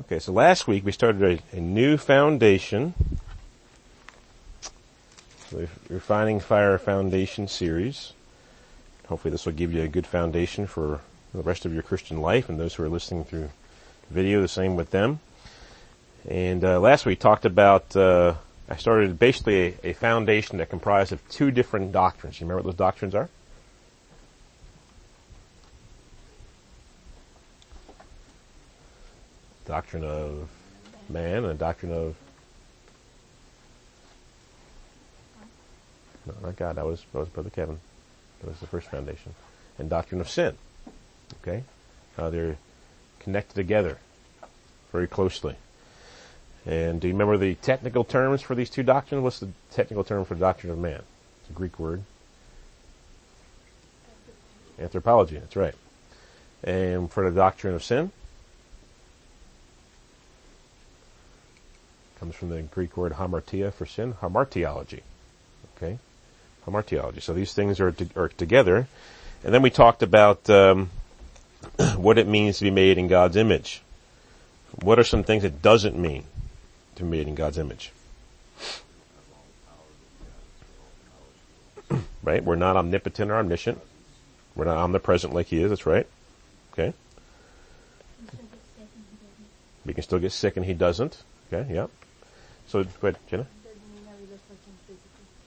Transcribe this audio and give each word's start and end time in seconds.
Okay, 0.00 0.20
so 0.20 0.32
last 0.32 0.66
week 0.66 0.86
we 0.86 0.92
started 0.92 1.42
a, 1.52 1.56
a 1.56 1.60
new 1.60 1.98
foundation, 1.98 2.94
the 5.50 5.68
Refining 5.90 6.40
Fire 6.40 6.78
Foundation 6.78 7.46
series. 7.46 8.14
Hopefully 9.08 9.32
this 9.32 9.44
will 9.44 9.52
give 9.52 9.74
you 9.74 9.82
a 9.82 9.88
good 9.88 10.06
foundation 10.06 10.66
for 10.66 11.00
the 11.34 11.42
rest 11.42 11.66
of 11.66 11.74
your 11.74 11.82
Christian 11.82 12.22
life 12.22 12.48
and 12.48 12.58
those 12.58 12.74
who 12.74 12.84
are 12.84 12.88
listening 12.88 13.24
through 13.24 13.50
video, 14.08 14.40
the 14.40 14.48
same 14.48 14.76
with 14.76 14.92
them. 14.92 15.20
And 16.26 16.64
uh, 16.64 16.80
last 16.80 17.04
week 17.04 17.18
talked 17.20 17.44
about, 17.44 17.94
uh, 17.94 18.36
I 18.70 18.76
started 18.76 19.18
basically 19.18 19.76
a, 19.84 19.88
a 19.88 19.92
foundation 19.92 20.56
that 20.56 20.70
comprised 20.70 21.12
of 21.12 21.20
two 21.28 21.50
different 21.50 21.92
doctrines. 21.92 22.40
You 22.40 22.46
remember 22.46 22.62
what 22.62 22.70
those 22.70 22.78
doctrines 22.78 23.14
are? 23.14 23.28
Doctrine 29.72 30.04
of 30.04 30.50
man 31.08 31.44
and 31.44 31.46
a 31.46 31.54
doctrine 31.54 31.92
of 31.92 32.14
no, 36.26 36.34
not 36.42 36.56
God. 36.56 36.76
That 36.76 36.84
was 36.84 37.02
that 37.10 37.18
was 37.18 37.28
Brother 37.30 37.48
Kevin. 37.48 37.80
That 38.40 38.48
was 38.50 38.60
the 38.60 38.66
first 38.66 38.90
foundation, 38.90 39.34
and 39.78 39.88
doctrine 39.88 40.20
of 40.20 40.28
sin. 40.28 40.58
Okay, 41.40 41.64
uh, 42.18 42.28
they're 42.28 42.58
connected 43.20 43.54
together 43.54 43.96
very 44.92 45.06
closely. 45.06 45.56
And 46.66 47.00
do 47.00 47.08
you 47.08 47.14
remember 47.14 47.38
the 47.38 47.54
technical 47.54 48.04
terms 48.04 48.42
for 48.42 48.54
these 48.54 48.68
two 48.68 48.82
doctrines? 48.82 49.24
What's 49.24 49.40
the 49.40 49.48
technical 49.70 50.04
term 50.04 50.26
for 50.26 50.34
doctrine 50.34 50.70
of 50.70 50.78
man? 50.78 51.00
It's 51.40 51.48
a 51.48 51.54
Greek 51.54 51.78
word. 51.78 52.02
Anthropology. 54.78 55.38
That's 55.38 55.56
right. 55.56 55.74
And 56.62 57.10
for 57.10 57.30
the 57.30 57.34
doctrine 57.34 57.74
of 57.74 57.82
sin. 57.82 58.12
Comes 62.22 62.36
from 62.36 62.50
the 62.50 62.62
Greek 62.62 62.96
word 62.96 63.14
hamartia 63.14 63.72
for 63.72 63.84
sin, 63.84 64.12
hamartiology. 64.14 65.00
Okay, 65.76 65.98
hamartiology. 66.64 67.20
So 67.20 67.32
these 67.32 67.52
things 67.52 67.80
are, 67.80 67.90
to, 67.90 68.06
are 68.14 68.28
together, 68.28 68.86
and 69.42 69.52
then 69.52 69.60
we 69.60 69.70
talked 69.70 70.04
about 70.04 70.48
um, 70.48 70.90
what 71.96 72.18
it 72.18 72.28
means 72.28 72.58
to 72.58 72.64
be 72.64 72.70
made 72.70 72.96
in 72.96 73.08
God's 73.08 73.34
image. 73.34 73.82
What 74.82 75.00
are 75.00 75.04
some 75.04 75.24
things 75.24 75.42
it 75.42 75.62
doesn't 75.62 75.98
mean 75.98 76.22
to 76.94 77.02
be 77.02 77.08
made 77.08 77.26
in 77.26 77.34
God's 77.34 77.58
image? 77.58 77.90
right? 82.22 82.44
We're 82.44 82.54
not 82.54 82.76
omnipotent 82.76 83.32
or 83.32 83.34
omniscient. 83.34 83.80
We're 84.54 84.66
not 84.66 84.76
omnipresent 84.76 85.34
like 85.34 85.48
He 85.48 85.60
is. 85.60 85.70
That's 85.70 85.86
right. 85.86 86.06
Okay. 86.72 86.94
We 89.84 89.92
can 89.92 90.04
still 90.04 90.20
get 90.20 90.30
sick 90.30 90.56
and 90.56 90.64
He 90.64 90.72
doesn't. 90.72 91.20
Okay. 91.52 91.74
Yeah. 91.74 91.88
So, 92.72 92.86
ahead, 93.02 93.18
Jenna. 93.28 93.46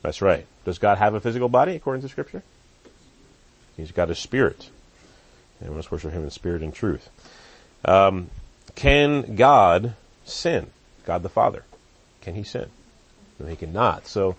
That's 0.00 0.22
right. 0.22 0.46
Does 0.64 0.78
God 0.78 0.98
have 0.98 1.14
a 1.14 1.20
physical 1.20 1.48
body 1.48 1.74
according 1.74 2.02
to 2.02 2.08
Scripture? 2.08 2.44
He's 3.76 3.90
got 3.90 4.10
a 4.10 4.14
spirit, 4.14 4.70
and 5.60 5.70
we 5.70 5.74
must 5.74 5.90
worship 5.90 6.12
Him 6.12 6.22
in 6.22 6.30
spirit 6.30 6.62
and 6.62 6.72
truth. 6.72 7.10
Um, 7.84 8.30
can 8.76 9.34
God 9.34 9.96
sin? 10.24 10.68
God 11.04 11.24
the 11.24 11.28
Father, 11.28 11.64
can 12.20 12.36
He 12.36 12.44
sin? 12.44 12.70
No, 13.40 13.46
He 13.46 13.56
cannot. 13.56 14.06
So, 14.06 14.36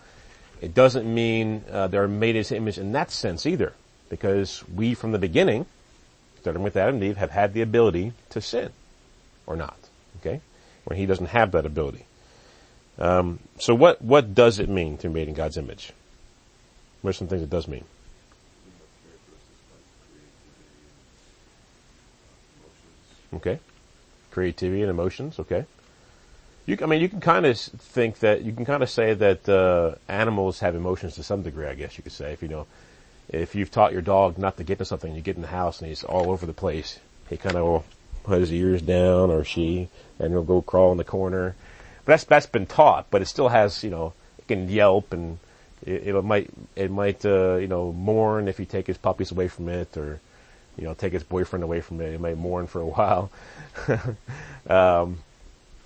it 0.61 0.73
doesn't 0.73 1.13
mean 1.13 1.65
uh, 1.69 1.87
they're 1.87 2.07
made 2.07 2.35
His 2.35 2.53
image 2.53 2.77
in 2.77 2.93
that 2.93 3.11
sense 3.11 3.45
either, 3.45 3.73
because 4.07 4.63
we, 4.73 4.93
from 4.93 5.11
the 5.11 5.19
beginning, 5.19 5.65
starting 6.39 6.63
with 6.63 6.77
Adam 6.77 6.95
and 6.95 7.03
Eve, 7.03 7.17
have 7.17 7.31
had 7.31 7.53
the 7.53 7.61
ability 7.61 8.13
to 8.29 8.39
sin, 8.39 8.71
or 9.45 9.57
not. 9.57 9.77
Okay, 10.21 10.39
when 10.85 10.97
He 10.97 11.05
doesn't 11.05 11.25
have 11.25 11.51
that 11.51 11.65
ability. 11.65 12.05
Um, 12.99 13.39
so 13.59 13.75
what, 13.75 14.01
what 14.01 14.33
does 14.33 14.59
it 14.59 14.69
mean 14.69 14.97
to 14.97 15.07
be 15.07 15.13
made 15.13 15.27
in 15.27 15.33
God's 15.33 15.57
image? 15.57 15.91
What 17.01 17.11
are 17.11 17.13
some 17.13 17.27
things 17.27 17.43
it 17.43 17.49
does 17.49 17.67
mean? 17.67 17.83
Okay. 23.33 23.59
Creativity 24.31 24.81
and 24.81 24.89
emotions, 24.89 25.39
okay. 25.39 25.65
You, 26.65 26.77
I 26.81 26.85
mean, 26.85 27.01
you 27.01 27.09
can 27.09 27.21
kind 27.21 27.45
of 27.45 27.57
think 27.57 28.19
that, 28.19 28.43
you 28.43 28.51
can 28.51 28.65
kind 28.65 28.81
of 28.81 28.89
say 28.89 29.13
that, 29.13 29.47
uh, 29.47 29.95
animals 30.07 30.59
have 30.59 30.75
emotions 30.75 31.15
to 31.15 31.23
some 31.23 31.43
degree, 31.43 31.67
I 31.67 31.75
guess 31.75 31.97
you 31.97 32.03
could 32.03 32.11
say. 32.11 32.33
If 32.33 32.41
you 32.41 32.47
know, 32.47 32.67
if 33.29 33.55
you've 33.55 33.71
taught 33.71 33.93
your 33.93 34.01
dog 34.01 34.37
not 34.37 34.57
to 34.57 34.63
get 34.63 34.79
to 34.79 34.85
something, 34.85 35.13
you 35.13 35.21
get 35.21 35.35
in 35.35 35.41
the 35.41 35.47
house 35.47 35.79
and 35.79 35.87
he's 35.87 36.03
all 36.03 36.31
over 36.31 36.45
the 36.45 36.53
place, 36.53 36.99
he 37.29 37.37
kind 37.37 37.55
of 37.55 37.63
will 37.63 37.85
put 38.23 38.39
his 38.39 38.51
ears 38.51 38.81
down 38.81 39.29
or 39.29 39.43
she, 39.43 39.89
and 40.19 40.31
he'll 40.31 40.43
go 40.43 40.61
crawl 40.61 40.91
in 40.91 40.97
the 40.97 41.03
corner 41.03 41.55
that's 42.07 42.23
that's 42.23 42.45
been 42.45 42.65
taught, 42.65 43.07
but 43.11 43.21
it 43.21 43.25
still 43.25 43.49
has 43.49 43.83
you 43.83 43.89
know 43.89 44.13
it 44.39 44.47
can 44.47 44.69
yelp 44.69 45.13
and 45.13 45.37
it, 45.85 46.07
it 46.07 46.23
might 46.23 46.49
it 46.75 46.91
might 46.91 47.25
uh, 47.25 47.55
you 47.55 47.67
know 47.67 47.91
mourn 47.91 48.47
if 48.47 48.59
you 48.59 48.65
take 48.65 48.87
his 48.87 48.97
puppies 48.97 49.31
away 49.31 49.47
from 49.47 49.69
it 49.69 49.95
or 49.97 50.19
you 50.77 50.85
know 50.85 50.93
take 50.93 51.13
his 51.13 51.23
boyfriend 51.23 51.63
away 51.63 51.81
from 51.81 52.01
it. 52.01 52.13
It 52.13 52.21
might 52.21 52.37
mourn 52.37 52.67
for 52.67 52.81
a 52.81 52.85
while. 52.87 53.31
um, 54.67 55.19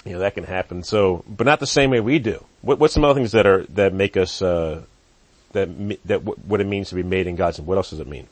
you 0.05 0.13
know 0.13 0.19
that 0.19 0.35
can 0.35 0.43
happen. 0.43 0.83
So, 0.83 1.23
but 1.27 1.45
not 1.45 1.59
the 1.59 1.67
same 1.67 1.91
way 1.91 1.99
we 1.99 2.19
do. 2.19 2.43
What, 2.61 2.79
what's 2.79 2.93
some 2.93 3.03
other 3.03 3.19
things 3.19 3.33
that 3.33 3.45
are 3.45 3.63
that 3.69 3.93
make 3.93 4.17
us 4.17 4.41
uh, 4.41 4.83
that 5.51 5.67
that 6.05 6.23
what 6.23 6.61
it 6.61 6.67
means 6.67 6.89
to 6.89 6.95
be 6.95 7.03
made 7.03 7.27
in 7.27 7.35
God's? 7.35 7.59
What 7.59 7.77
else 7.77 7.91
does 7.91 7.99
it 7.99 8.07
mean? 8.07 8.27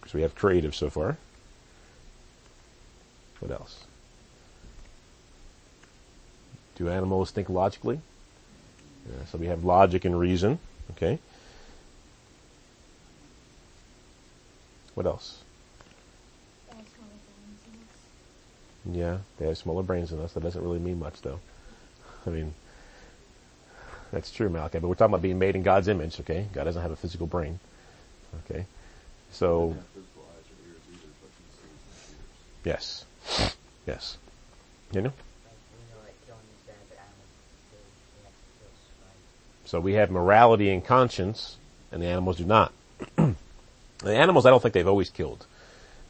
Because 0.00 0.14
we 0.14 0.22
have 0.22 0.34
creative 0.34 0.74
so 0.74 0.90
far. 0.90 1.16
What 3.40 3.50
else? 3.50 3.85
Do 6.76 6.88
animals 6.88 7.30
think 7.30 7.48
logically? 7.48 8.00
Yeah, 9.08 9.24
so 9.30 9.38
we 9.38 9.46
have 9.46 9.64
logic 9.64 10.04
and 10.04 10.18
reason. 10.18 10.58
Okay. 10.92 11.18
What 14.94 15.06
else? 15.06 15.42
Yeah, 18.92 19.18
they 19.38 19.46
have 19.46 19.58
smaller 19.58 19.82
brains 19.82 20.10
than 20.10 20.20
us. 20.20 20.32
That 20.32 20.42
doesn't 20.42 20.62
really 20.62 20.78
mean 20.78 20.98
much, 20.98 21.20
though. 21.22 21.40
I 22.26 22.30
mean, 22.30 22.54
that's 24.12 24.30
true, 24.30 24.48
Malachi. 24.48 24.78
But 24.78 24.88
we're 24.88 24.94
talking 24.94 25.12
about 25.12 25.22
being 25.22 25.38
made 25.38 25.56
in 25.56 25.62
God's 25.62 25.88
image. 25.88 26.20
Okay, 26.20 26.46
God 26.52 26.64
doesn't 26.64 26.82
have 26.82 26.92
a 26.92 26.96
physical 26.96 27.26
brain. 27.26 27.58
Okay, 28.44 28.66
so 29.32 29.74
yes, 32.64 33.04
yes, 33.86 34.18
you 34.92 35.00
know. 35.02 35.12
So 39.66 39.80
we 39.80 39.94
have 39.94 40.12
morality 40.12 40.70
and 40.70 40.84
conscience, 40.84 41.56
and 41.90 42.00
the 42.00 42.06
animals 42.06 42.38
do 42.38 42.44
not. 42.44 42.72
the 43.16 43.34
animals, 44.04 44.46
I 44.46 44.50
don't 44.50 44.62
think 44.62 44.74
they've 44.74 44.86
always 44.86 45.10
killed. 45.10 45.44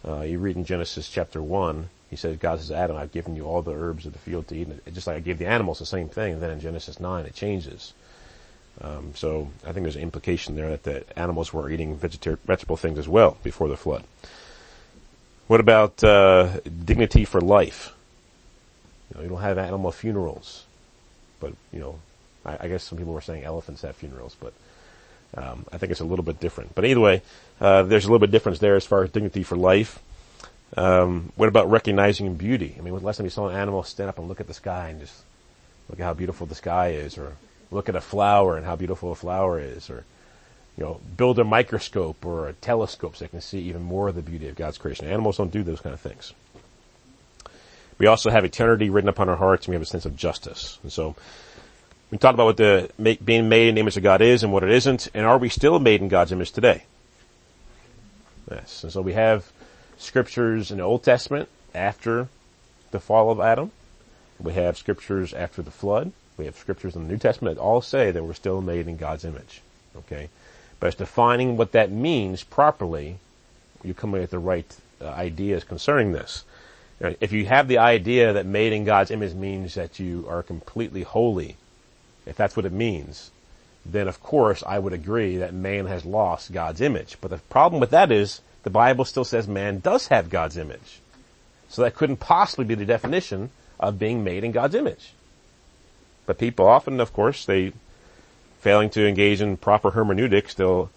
Uh, 0.06 0.20
you 0.20 0.38
read 0.38 0.56
in 0.56 0.64
Genesis 0.66 1.08
chapter 1.08 1.42
1, 1.42 1.88
he 2.10 2.16
says, 2.16 2.36
God 2.36 2.60
says, 2.60 2.70
Adam, 2.70 2.96
I've 2.96 3.12
given 3.12 3.34
you 3.34 3.44
all 3.44 3.62
the 3.62 3.72
herbs 3.72 4.04
of 4.04 4.12
the 4.12 4.18
field 4.18 4.46
to 4.48 4.56
eat. 4.56 4.68
And 4.68 4.94
just 4.94 5.06
like 5.06 5.16
I 5.16 5.20
gave 5.20 5.38
the 5.38 5.46
animals 5.46 5.78
the 5.78 5.86
same 5.86 6.08
thing, 6.08 6.34
and 6.34 6.42
then 6.42 6.50
in 6.50 6.60
Genesis 6.60 7.00
9 7.00 7.24
it 7.24 7.34
changes. 7.34 7.94
Um, 8.82 9.12
so 9.14 9.48
I 9.64 9.72
think 9.72 9.84
there's 9.84 9.96
an 9.96 10.02
implication 10.02 10.54
there 10.54 10.68
that 10.68 10.82
the 10.82 11.18
animals 11.18 11.52
were 11.52 11.70
eating 11.70 11.96
vegetable 11.96 12.76
things 12.76 12.98
as 12.98 13.08
well 13.08 13.38
before 13.42 13.68
the 13.68 13.76
flood. 13.76 14.04
What 15.46 15.60
about 15.60 16.04
uh, 16.04 16.60
dignity 16.84 17.24
for 17.24 17.40
life? 17.40 17.94
You, 19.08 19.16
know, 19.16 19.22
you 19.22 19.28
don't 19.30 19.40
have 19.40 19.56
animal 19.56 19.92
funerals, 19.92 20.66
but 21.40 21.54
you 21.72 21.80
know 21.80 22.00
I, 22.46 22.56
I, 22.60 22.68
guess 22.68 22.84
some 22.84 22.96
people 22.96 23.12
were 23.12 23.20
saying 23.20 23.44
elephants 23.44 23.82
have 23.82 23.96
funerals, 23.96 24.36
but 24.40 24.52
um, 25.36 25.66
I 25.72 25.78
think 25.78 25.90
it's 25.90 26.00
a 26.00 26.04
little 26.04 26.24
bit 26.24 26.40
different. 26.40 26.74
But 26.74 26.84
either 26.84 27.00
way, 27.00 27.22
uh, 27.60 27.82
there's 27.82 28.04
a 28.04 28.08
little 28.08 28.20
bit 28.20 28.30
difference 28.30 28.58
there 28.58 28.76
as 28.76 28.86
far 28.86 29.02
as 29.02 29.10
dignity 29.10 29.42
for 29.42 29.56
life. 29.56 29.98
Um, 30.76 31.32
what 31.36 31.48
about 31.48 31.70
recognizing 31.70 32.34
beauty? 32.34 32.74
I 32.78 32.82
mean, 32.82 32.94
when 32.94 33.02
last 33.02 33.18
time 33.18 33.26
you 33.26 33.30
saw 33.30 33.48
an 33.48 33.56
animal 33.56 33.82
stand 33.82 34.08
up 34.08 34.18
and 34.18 34.28
look 34.28 34.40
at 34.40 34.46
the 34.46 34.54
sky 34.54 34.88
and 34.88 35.00
just 35.00 35.22
look 35.88 36.00
at 36.00 36.04
how 36.04 36.14
beautiful 36.14 36.46
the 36.46 36.54
sky 36.54 36.92
is, 36.92 37.18
or 37.18 37.36
look 37.70 37.88
at 37.88 37.96
a 37.96 38.00
flower 38.00 38.56
and 38.56 38.64
how 38.64 38.76
beautiful 38.76 39.12
a 39.12 39.14
flower 39.14 39.60
is, 39.60 39.90
or 39.90 40.04
you 40.76 40.84
know, 40.84 41.00
build 41.16 41.38
a 41.38 41.44
microscope 41.44 42.24
or 42.24 42.48
a 42.48 42.52
telescope 42.52 43.16
so 43.16 43.24
they 43.24 43.28
can 43.28 43.40
see 43.40 43.60
even 43.60 43.82
more 43.82 44.08
of 44.08 44.14
the 44.14 44.22
beauty 44.22 44.48
of 44.48 44.56
God's 44.56 44.78
creation. 44.78 45.06
Animals 45.06 45.38
don't 45.38 45.50
do 45.50 45.62
those 45.62 45.80
kind 45.80 45.94
of 45.94 46.00
things. 46.00 46.34
We 47.98 48.06
also 48.06 48.28
have 48.28 48.44
eternity 48.44 48.90
written 48.90 49.08
upon 49.08 49.30
our 49.30 49.36
hearts 49.36 49.66
and 49.66 49.72
we 49.72 49.76
have 49.76 49.82
a 49.82 49.86
sense 49.86 50.04
of 50.04 50.16
justice. 50.16 50.78
And 50.82 50.92
so 50.92 51.16
we 52.10 52.18
talked 52.18 52.34
about 52.34 52.46
what 52.46 52.56
the 52.56 52.90
make, 52.98 53.24
being 53.24 53.48
made 53.48 53.68
in 53.68 53.74
the 53.74 53.80
image 53.80 53.96
of 53.96 54.02
God 54.02 54.20
is 54.20 54.42
and 54.42 54.52
what 54.52 54.62
it 54.62 54.70
isn't, 54.70 55.08
and 55.14 55.26
are 55.26 55.38
we 55.38 55.48
still 55.48 55.78
made 55.78 56.00
in 56.00 56.08
God's 56.08 56.32
image 56.32 56.52
today? 56.52 56.84
Yes. 58.50 58.84
And 58.84 58.92
so 58.92 59.02
we 59.02 59.14
have 59.14 59.50
scriptures 59.98 60.70
in 60.70 60.78
the 60.78 60.84
Old 60.84 61.02
Testament 61.02 61.48
after 61.74 62.28
the 62.92 63.00
fall 63.00 63.30
of 63.30 63.40
Adam. 63.40 63.72
We 64.38 64.52
have 64.52 64.76
scriptures 64.76 65.34
after 65.34 65.62
the 65.62 65.70
flood. 65.70 66.12
We 66.36 66.44
have 66.44 66.56
scriptures 66.56 66.94
in 66.94 67.06
the 67.06 67.08
New 67.08 67.18
Testament 67.18 67.56
that 67.56 67.62
all 67.62 67.80
say 67.80 68.10
that 68.10 68.22
we're 68.22 68.34
still 68.34 68.60
made 68.60 68.86
in 68.86 68.96
God's 68.96 69.24
image. 69.24 69.62
Okay. 69.96 70.28
But 70.78 70.88
as 70.88 70.94
defining 70.94 71.56
what 71.56 71.72
that 71.72 71.90
means 71.90 72.44
properly, 72.44 73.16
you 73.82 73.94
come 73.94 74.14
in 74.14 74.20
with 74.20 74.30
the 74.30 74.38
right 74.38 74.76
uh, 75.00 75.06
ideas 75.08 75.64
concerning 75.64 76.12
this. 76.12 76.44
If 77.00 77.32
you 77.32 77.46
have 77.46 77.68
the 77.68 77.78
idea 77.78 78.32
that 78.32 78.46
made 78.46 78.72
in 78.72 78.84
God's 78.84 79.10
image 79.10 79.34
means 79.34 79.74
that 79.74 79.98
you 79.98 80.26
are 80.28 80.42
completely 80.42 81.02
holy, 81.02 81.56
if 82.26 82.36
that's 82.36 82.56
what 82.56 82.66
it 82.66 82.72
means, 82.72 83.30
then 83.84 84.08
of 84.08 84.22
course 84.22 84.62
I 84.66 84.78
would 84.78 84.92
agree 84.92 85.38
that 85.38 85.54
man 85.54 85.86
has 85.86 86.04
lost 86.04 86.52
God's 86.52 86.80
image. 86.80 87.16
But 87.20 87.30
the 87.30 87.38
problem 87.38 87.80
with 87.80 87.90
that 87.90 88.12
is 88.12 88.40
the 88.64 88.70
Bible 88.70 89.04
still 89.04 89.24
says 89.24 89.46
man 89.46 89.78
does 89.78 90.08
have 90.08 90.28
God's 90.28 90.56
image. 90.56 91.00
So 91.68 91.82
that 91.82 91.94
couldn't 91.94 92.18
possibly 92.18 92.64
be 92.64 92.74
the 92.74 92.84
definition 92.84 93.50
of 93.78 93.98
being 93.98 94.24
made 94.24 94.44
in 94.44 94.52
God's 94.52 94.74
image. 94.74 95.12
But 96.26 96.38
people 96.38 96.66
often, 96.66 97.00
of 97.00 97.12
course, 97.12 97.44
they, 97.44 97.72
failing 98.60 98.90
to 98.90 99.06
engage 99.06 99.40
in 99.40 99.56
proper 99.56 99.92
hermeneutics, 99.92 100.54
they'll 100.54 100.90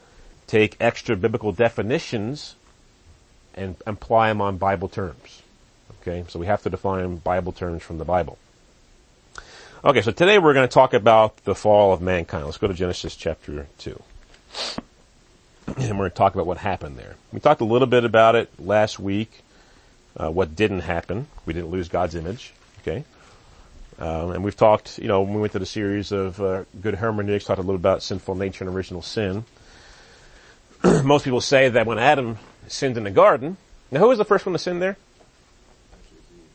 take 0.47 0.75
extra 0.79 1.15
biblical 1.15 1.51
definitions 1.51 2.55
and 3.53 3.75
apply 3.85 4.29
them 4.29 4.41
on 4.41 4.57
Bible 4.57 4.87
terms. 4.87 5.43
Okay, 6.01 6.23
so 6.27 6.39
we 6.39 6.47
have 6.47 6.63
to 6.63 6.69
define 6.69 7.17
Bible 7.17 7.51
terms 7.51 7.83
from 7.83 7.97
the 7.97 8.05
Bible. 8.05 8.37
Okay, 9.81 10.01
so 10.01 10.11
today 10.11 10.39
we're 10.39 10.53
going 10.53 10.67
to 10.67 10.73
talk 10.73 10.93
about 10.93 11.37
the 11.45 11.55
fall 11.55 11.93
of 11.93 12.01
mankind. 12.01 12.43
Let's 12.43 12.57
go 12.57 12.67
to 12.67 12.73
Genesis 12.73 13.15
chapter 13.15 13.65
2. 13.77 14.03
And 15.67 15.91
we're 15.91 15.99
going 15.99 16.11
to 16.11 16.17
talk 16.17 16.33
about 16.33 16.45
what 16.45 16.57
happened 16.57 16.97
there. 16.97 17.15
We 17.31 17.39
talked 17.39 17.61
a 17.61 17.65
little 17.65 17.87
bit 17.87 18.03
about 18.03 18.35
it 18.35 18.51
last 18.59 18.99
week, 18.99 19.31
uh, 20.17 20.29
what 20.29 20.53
didn't 20.53 20.81
happen. 20.81 21.27
We 21.45 21.53
didn't 21.53 21.69
lose 21.69 21.87
God's 21.87 22.15
image. 22.15 22.51
Okay. 22.81 23.05
Um, 23.99 24.31
and 24.31 24.43
we've 24.43 24.57
talked, 24.57 24.99
you 24.99 25.07
know, 25.07 25.21
when 25.21 25.35
we 25.35 25.39
went 25.39 25.53
to 25.53 25.59
the 25.59 25.65
series 25.65 26.11
of 26.11 26.41
uh, 26.41 26.65
good 26.81 26.95
hermeneutics, 26.95 27.45
talked 27.45 27.59
a 27.59 27.61
little 27.61 27.75
about 27.75 28.03
sinful 28.03 28.35
nature 28.35 28.65
and 28.65 28.75
original 28.75 29.01
sin. 29.01 29.45
Most 31.05 31.23
people 31.23 31.39
say 31.39 31.69
that 31.69 31.85
when 31.85 31.99
Adam 31.99 32.37
sinned 32.67 32.97
in 32.97 33.05
the 33.05 33.11
garden, 33.11 33.55
now 33.91 34.01
who 34.01 34.09
was 34.09 34.17
the 34.17 34.25
first 34.25 34.45
one 34.45 34.51
to 34.51 34.59
sin 34.59 34.79
there? 34.79 34.97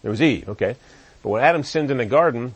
It 0.02 0.10
was 0.10 0.20
Eve, 0.20 0.50
okay. 0.50 0.76
But 1.22 1.30
when 1.30 1.42
Adam 1.42 1.62
sinned 1.62 1.90
in 1.90 1.96
the 1.96 2.04
garden, 2.04 2.54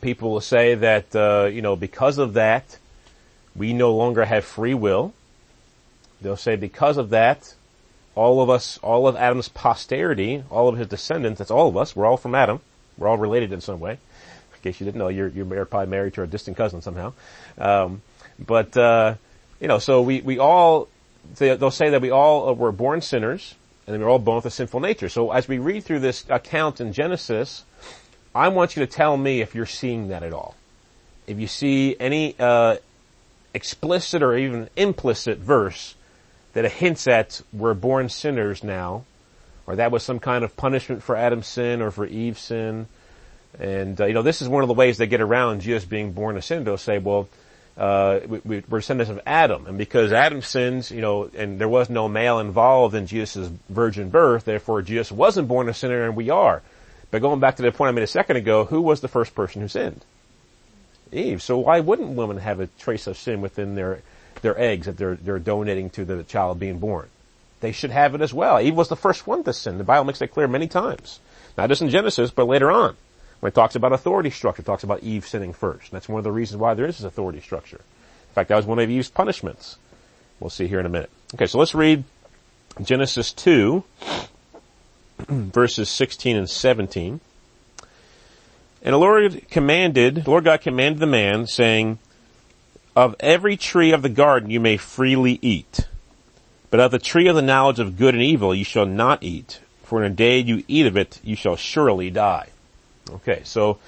people 0.00 0.30
will 0.30 0.40
say 0.40 0.74
that, 0.74 1.14
uh, 1.14 1.48
you 1.52 1.62
know, 1.62 1.76
because 1.76 2.18
of 2.18 2.34
that, 2.34 2.78
we 3.54 3.72
no 3.72 3.94
longer 3.94 4.24
have 4.24 4.44
free 4.44 4.74
will. 4.74 5.12
They'll 6.20 6.36
say 6.36 6.56
because 6.56 6.96
of 6.96 7.10
that, 7.10 7.54
all 8.14 8.42
of 8.42 8.50
us, 8.50 8.78
all 8.82 9.08
of 9.08 9.16
Adam's 9.16 9.48
posterity, 9.48 10.44
all 10.50 10.68
of 10.68 10.76
his 10.76 10.88
descendants, 10.88 11.38
that's 11.38 11.50
all 11.50 11.68
of 11.68 11.76
us, 11.76 11.96
we're 11.96 12.06
all 12.06 12.16
from 12.16 12.34
Adam. 12.34 12.60
We're 12.98 13.08
all 13.08 13.16
related 13.16 13.52
in 13.52 13.60
some 13.60 13.80
way. 13.80 13.92
In 13.92 14.60
case 14.62 14.80
you 14.80 14.84
didn't 14.84 14.98
know, 14.98 15.08
you're, 15.08 15.28
you're 15.28 15.64
probably 15.64 15.88
married 15.88 16.14
to 16.14 16.22
a 16.22 16.26
distant 16.26 16.56
cousin 16.56 16.82
somehow. 16.82 17.14
Um, 17.56 18.02
but, 18.38 18.76
uh, 18.76 19.14
you 19.58 19.68
know, 19.68 19.78
so 19.78 20.02
we, 20.02 20.20
we 20.20 20.38
all, 20.38 20.88
they'll 21.36 21.70
say 21.70 21.90
that 21.90 22.02
we 22.02 22.10
all 22.10 22.54
were 22.54 22.72
born 22.72 23.00
sinners, 23.00 23.54
and 23.86 24.02
we're 24.02 24.08
all 24.08 24.18
born 24.18 24.36
with 24.36 24.46
a 24.46 24.50
sinful 24.50 24.80
nature. 24.80 25.08
So 25.08 25.30
as 25.30 25.48
we 25.48 25.58
read 25.58 25.84
through 25.84 26.00
this 26.00 26.24
account 26.28 26.80
in 26.80 26.92
Genesis, 26.92 27.64
I 28.34 28.48
want 28.48 28.76
you 28.76 28.84
to 28.84 28.90
tell 28.90 29.16
me 29.16 29.40
if 29.40 29.54
you're 29.54 29.66
seeing 29.66 30.08
that 30.08 30.22
at 30.22 30.32
all. 30.32 30.54
If 31.26 31.38
you 31.38 31.46
see 31.46 31.96
any, 31.98 32.34
uh, 32.38 32.76
explicit 33.54 34.22
or 34.22 34.36
even 34.36 34.68
implicit 34.76 35.38
verse 35.38 35.94
that 36.52 36.70
hints 36.70 37.06
at 37.06 37.42
we're 37.52 37.74
born 37.74 38.08
sinners 38.08 38.62
now, 38.64 39.04
or 39.66 39.76
that 39.76 39.92
was 39.92 40.02
some 40.02 40.18
kind 40.18 40.44
of 40.44 40.56
punishment 40.56 41.02
for 41.02 41.16
Adam's 41.16 41.46
sin 41.46 41.80
or 41.80 41.90
for 41.90 42.06
Eve's 42.06 42.40
sin. 42.40 42.86
And, 43.58 44.00
uh, 44.00 44.06
you 44.06 44.14
know, 44.14 44.22
this 44.22 44.42
is 44.42 44.48
one 44.48 44.62
of 44.62 44.68
the 44.68 44.74
ways 44.74 44.98
they 44.98 45.06
get 45.06 45.20
around 45.20 45.60
Jesus 45.60 45.84
being 45.84 46.12
born 46.12 46.36
a 46.36 46.42
sinner. 46.42 46.64
They'll 46.64 46.78
say, 46.78 46.98
well, 46.98 47.28
uh, 47.76 48.20
we, 48.44 48.58
are 48.58 48.60
descendants 48.60 49.10
of 49.10 49.20
Adam, 49.24 49.66
and 49.66 49.78
because 49.78 50.12
Adam 50.12 50.42
sins, 50.42 50.90
you 50.90 51.00
know, 51.00 51.30
and 51.34 51.58
there 51.58 51.68
was 51.68 51.88
no 51.88 52.08
male 52.08 52.38
involved 52.38 52.94
in 52.94 53.06
Jesus' 53.06 53.50
virgin 53.68 54.10
birth, 54.10 54.44
therefore 54.44 54.82
Jesus 54.82 55.10
wasn't 55.10 55.48
born 55.48 55.68
a 55.68 55.74
sinner 55.74 56.04
and 56.04 56.14
we 56.14 56.30
are. 56.30 56.62
But 57.10 57.22
going 57.22 57.40
back 57.40 57.56
to 57.56 57.62
the 57.62 57.72
point 57.72 57.88
I 57.88 57.92
made 57.92 58.04
a 58.04 58.08
second 58.08 58.36
ago, 58.36 58.64
who 58.64 58.80
was 58.80 59.00
the 59.00 59.08
first 59.08 59.34
person 59.34 59.62
who 59.62 59.68
sinned? 59.68 60.04
Eve. 61.12 61.42
So 61.42 61.58
why 61.58 61.80
wouldn't 61.80 62.10
women 62.10 62.38
have 62.38 62.60
a 62.60 62.68
trace 62.68 63.06
of 63.06 63.18
sin 63.18 63.40
within 63.40 63.74
their 63.74 64.02
their 64.42 64.58
eggs 64.58 64.86
that 64.86 64.96
they're, 64.96 65.16
they're 65.16 65.38
donating 65.38 65.90
to 65.90 66.04
the 66.04 66.22
child 66.22 66.58
being 66.58 66.78
born. 66.78 67.08
They 67.60 67.72
should 67.72 67.90
have 67.90 68.14
it 68.14 68.20
as 68.20 68.32
well. 68.32 68.60
Eve 68.60 68.74
was 68.74 68.88
the 68.88 68.96
first 68.96 69.26
one 69.26 69.44
to 69.44 69.52
sin. 69.52 69.78
The 69.78 69.84
Bible 69.84 70.04
makes 70.04 70.18
that 70.20 70.32
clear 70.32 70.48
many 70.48 70.66
times. 70.66 71.20
Not 71.58 71.68
just 71.68 71.82
in 71.82 71.90
Genesis, 71.90 72.30
but 72.30 72.46
later 72.46 72.70
on. 72.70 72.96
When 73.40 73.48
it 73.48 73.54
talks 73.54 73.74
about 73.74 73.92
authority 73.92 74.30
structure, 74.30 74.62
it 74.62 74.66
talks 74.66 74.84
about 74.84 75.02
Eve 75.02 75.26
sinning 75.26 75.52
first. 75.52 75.90
And 75.90 75.92
that's 75.92 76.08
one 76.08 76.18
of 76.18 76.24
the 76.24 76.32
reasons 76.32 76.58
why 76.60 76.74
there 76.74 76.86
is 76.86 76.98
this 76.98 77.04
authority 77.04 77.40
structure. 77.40 77.76
In 77.78 78.34
fact, 78.34 78.48
that 78.48 78.56
was 78.56 78.66
one 78.66 78.78
of 78.78 78.90
Eve's 78.90 79.10
punishments. 79.10 79.76
We'll 80.38 80.50
see 80.50 80.68
here 80.68 80.80
in 80.80 80.86
a 80.86 80.90
minute. 80.90 81.10
Okay, 81.34 81.46
so 81.46 81.58
let's 81.58 81.74
read 81.74 82.04
Genesis 82.82 83.32
2, 83.32 83.82
verses 85.28 85.88
16 85.88 86.36
and 86.36 86.48
17. 86.48 87.20
And 88.82 88.94
the 88.94 88.98
Lord 88.98 89.48
commanded, 89.50 90.24
the 90.24 90.30
Lord 90.30 90.44
God 90.44 90.60
commanded 90.62 91.00
the 91.00 91.06
man, 91.06 91.46
saying, 91.46 91.98
of 92.96 93.14
every 93.20 93.56
tree 93.56 93.92
of 93.92 94.02
the 94.02 94.08
garden 94.08 94.50
you 94.50 94.60
may 94.60 94.76
freely 94.76 95.38
eat, 95.42 95.86
but 96.70 96.80
of 96.80 96.90
the 96.90 96.98
tree 96.98 97.28
of 97.28 97.36
the 97.36 97.42
knowledge 97.42 97.78
of 97.78 97.96
good 97.96 98.14
and 98.14 98.22
evil 98.22 98.54
you 98.54 98.64
shall 98.64 98.86
not 98.86 99.22
eat, 99.22 99.60
for 99.82 100.02
in 100.02 100.10
a 100.10 100.14
day 100.14 100.38
you 100.38 100.64
eat 100.66 100.86
of 100.86 100.96
it 100.96 101.20
you 101.22 101.36
shall 101.36 101.56
surely 101.56 102.10
die. 102.10 102.48
Okay, 103.10 103.42
so 103.44 103.78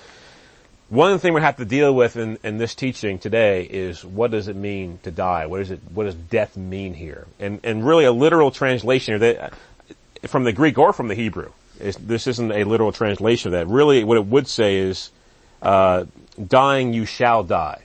one 0.89 1.19
thing 1.19 1.33
we 1.33 1.41
have 1.41 1.57
to 1.57 1.65
deal 1.65 1.95
with 1.95 2.17
in, 2.17 2.39
in 2.45 2.59
this 2.59 2.75
teaching 2.75 3.19
today 3.19 3.63
is 3.65 4.05
what 4.05 4.31
does 4.31 4.49
it 4.49 4.57
mean 4.57 4.99
to 5.05 5.11
die? 5.11 5.47
What 5.47 5.63
is 5.63 5.71
it? 5.71 5.81
What 5.95 6.05
does 6.05 6.15
death 6.15 6.57
mean 6.57 6.93
here? 6.93 7.27
And 7.41 7.61
and 7.65 7.87
really 7.87 8.05
a 8.05 8.13
literal 8.13 8.51
translation 8.51 9.13
here. 9.13 9.35
that 9.39 9.55
from 10.27 10.45
the 10.45 10.53
Greek 10.53 10.79
or 10.79 10.93
from 10.93 11.09
the 11.09 11.15
Hebrew. 11.15 11.51
Is, 11.81 11.97
this 11.97 12.27
isn't 12.27 12.53
a 12.53 12.65
literal 12.65 12.93
translation 12.93 13.49
of 13.49 13.53
that. 13.53 13.73
Really, 13.73 14.05
what 14.05 14.17
it 14.17 14.27
would 14.27 14.47
say 14.47 14.77
is, 14.77 15.11
uh, 15.63 16.05
dying 16.45 16.93
you 16.93 17.07
shall 17.07 17.43
die. 17.43 17.83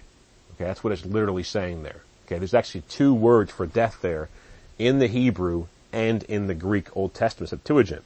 Okay, 0.56 0.66
that's 0.66 0.84
what 0.84 0.94
it's 0.94 1.06
literally 1.06 1.44
saying 1.44 1.84
there. 1.84 2.02
Okay, 2.26 2.38
there's 2.38 2.54
actually 2.54 2.82
two 2.90 3.14
words 3.14 3.52
for 3.52 3.66
death 3.66 4.00
there 4.02 4.30
in 4.78 5.00
the 5.00 5.08
Hebrew 5.08 5.68
and 5.94 6.24
in 6.24 6.48
the 6.48 6.56
Greek 6.56 6.96
Old 6.96 7.14
Testament 7.14 7.50
Septuagint. 7.50 8.04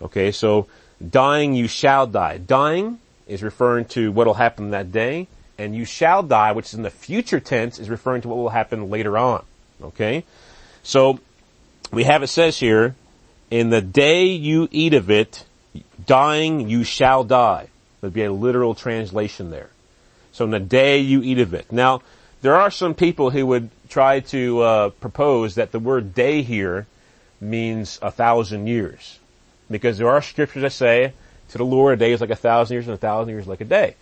Okay, 0.00 0.30
so 0.30 0.66
dying 1.06 1.54
you 1.54 1.68
shall 1.68 2.06
die. 2.06 2.38
Dying 2.38 2.98
is 3.26 3.42
referring 3.42 3.86
to 3.86 4.12
what 4.12 4.26
will 4.26 4.34
happen 4.34 4.70
that 4.70 4.92
day, 4.92 5.26
and 5.58 5.74
you 5.74 5.84
shall 5.84 6.22
die, 6.22 6.52
which 6.52 6.66
is 6.66 6.74
in 6.74 6.82
the 6.82 6.90
future 6.90 7.40
tense, 7.40 7.78
is 7.78 7.90
referring 7.90 8.22
to 8.22 8.28
what 8.28 8.36
will 8.36 8.50
happen 8.50 8.90
later 8.90 9.18
on. 9.18 9.44
Okay? 9.82 10.24
So, 10.82 11.18
we 11.90 12.04
have 12.04 12.22
it 12.22 12.28
says 12.28 12.58
here, 12.58 12.94
in 13.50 13.70
the 13.70 13.80
day 13.80 14.26
you 14.26 14.68
eat 14.70 14.94
of 14.94 15.10
it, 15.10 15.44
dying 16.04 16.68
you 16.68 16.84
shall 16.84 17.24
die. 17.24 17.68
There'd 18.00 18.12
be 18.12 18.24
a 18.24 18.32
literal 18.32 18.74
translation 18.74 19.50
there. 19.50 19.70
So 20.32 20.44
in 20.44 20.50
the 20.50 20.60
day 20.60 20.98
you 20.98 21.22
eat 21.22 21.38
of 21.38 21.54
it. 21.54 21.72
Now, 21.72 22.02
there 22.42 22.54
are 22.54 22.70
some 22.70 22.94
people 22.94 23.30
who 23.30 23.46
would 23.46 23.70
try 23.88 24.20
to 24.20 24.60
uh, 24.60 24.88
propose 24.90 25.54
that 25.54 25.72
the 25.72 25.78
word 25.78 26.14
day 26.14 26.42
here 26.42 26.86
means 27.40 27.98
a 28.02 28.10
thousand 28.10 28.66
years. 28.66 29.18
Because 29.70 29.98
there 29.98 30.08
are 30.08 30.22
scriptures 30.22 30.62
that 30.62 30.72
say, 30.72 31.12
to 31.50 31.58
the 31.58 31.64
Lord 31.64 31.94
a 31.94 31.96
day 31.96 32.12
is 32.12 32.20
like 32.20 32.30
a 32.30 32.36
thousand 32.36 32.74
years 32.74 32.86
and 32.86 32.94
a 32.94 32.98
thousand 32.98 33.30
years 33.30 33.46
like 33.46 33.60
a 33.60 33.64
day. 33.64 33.96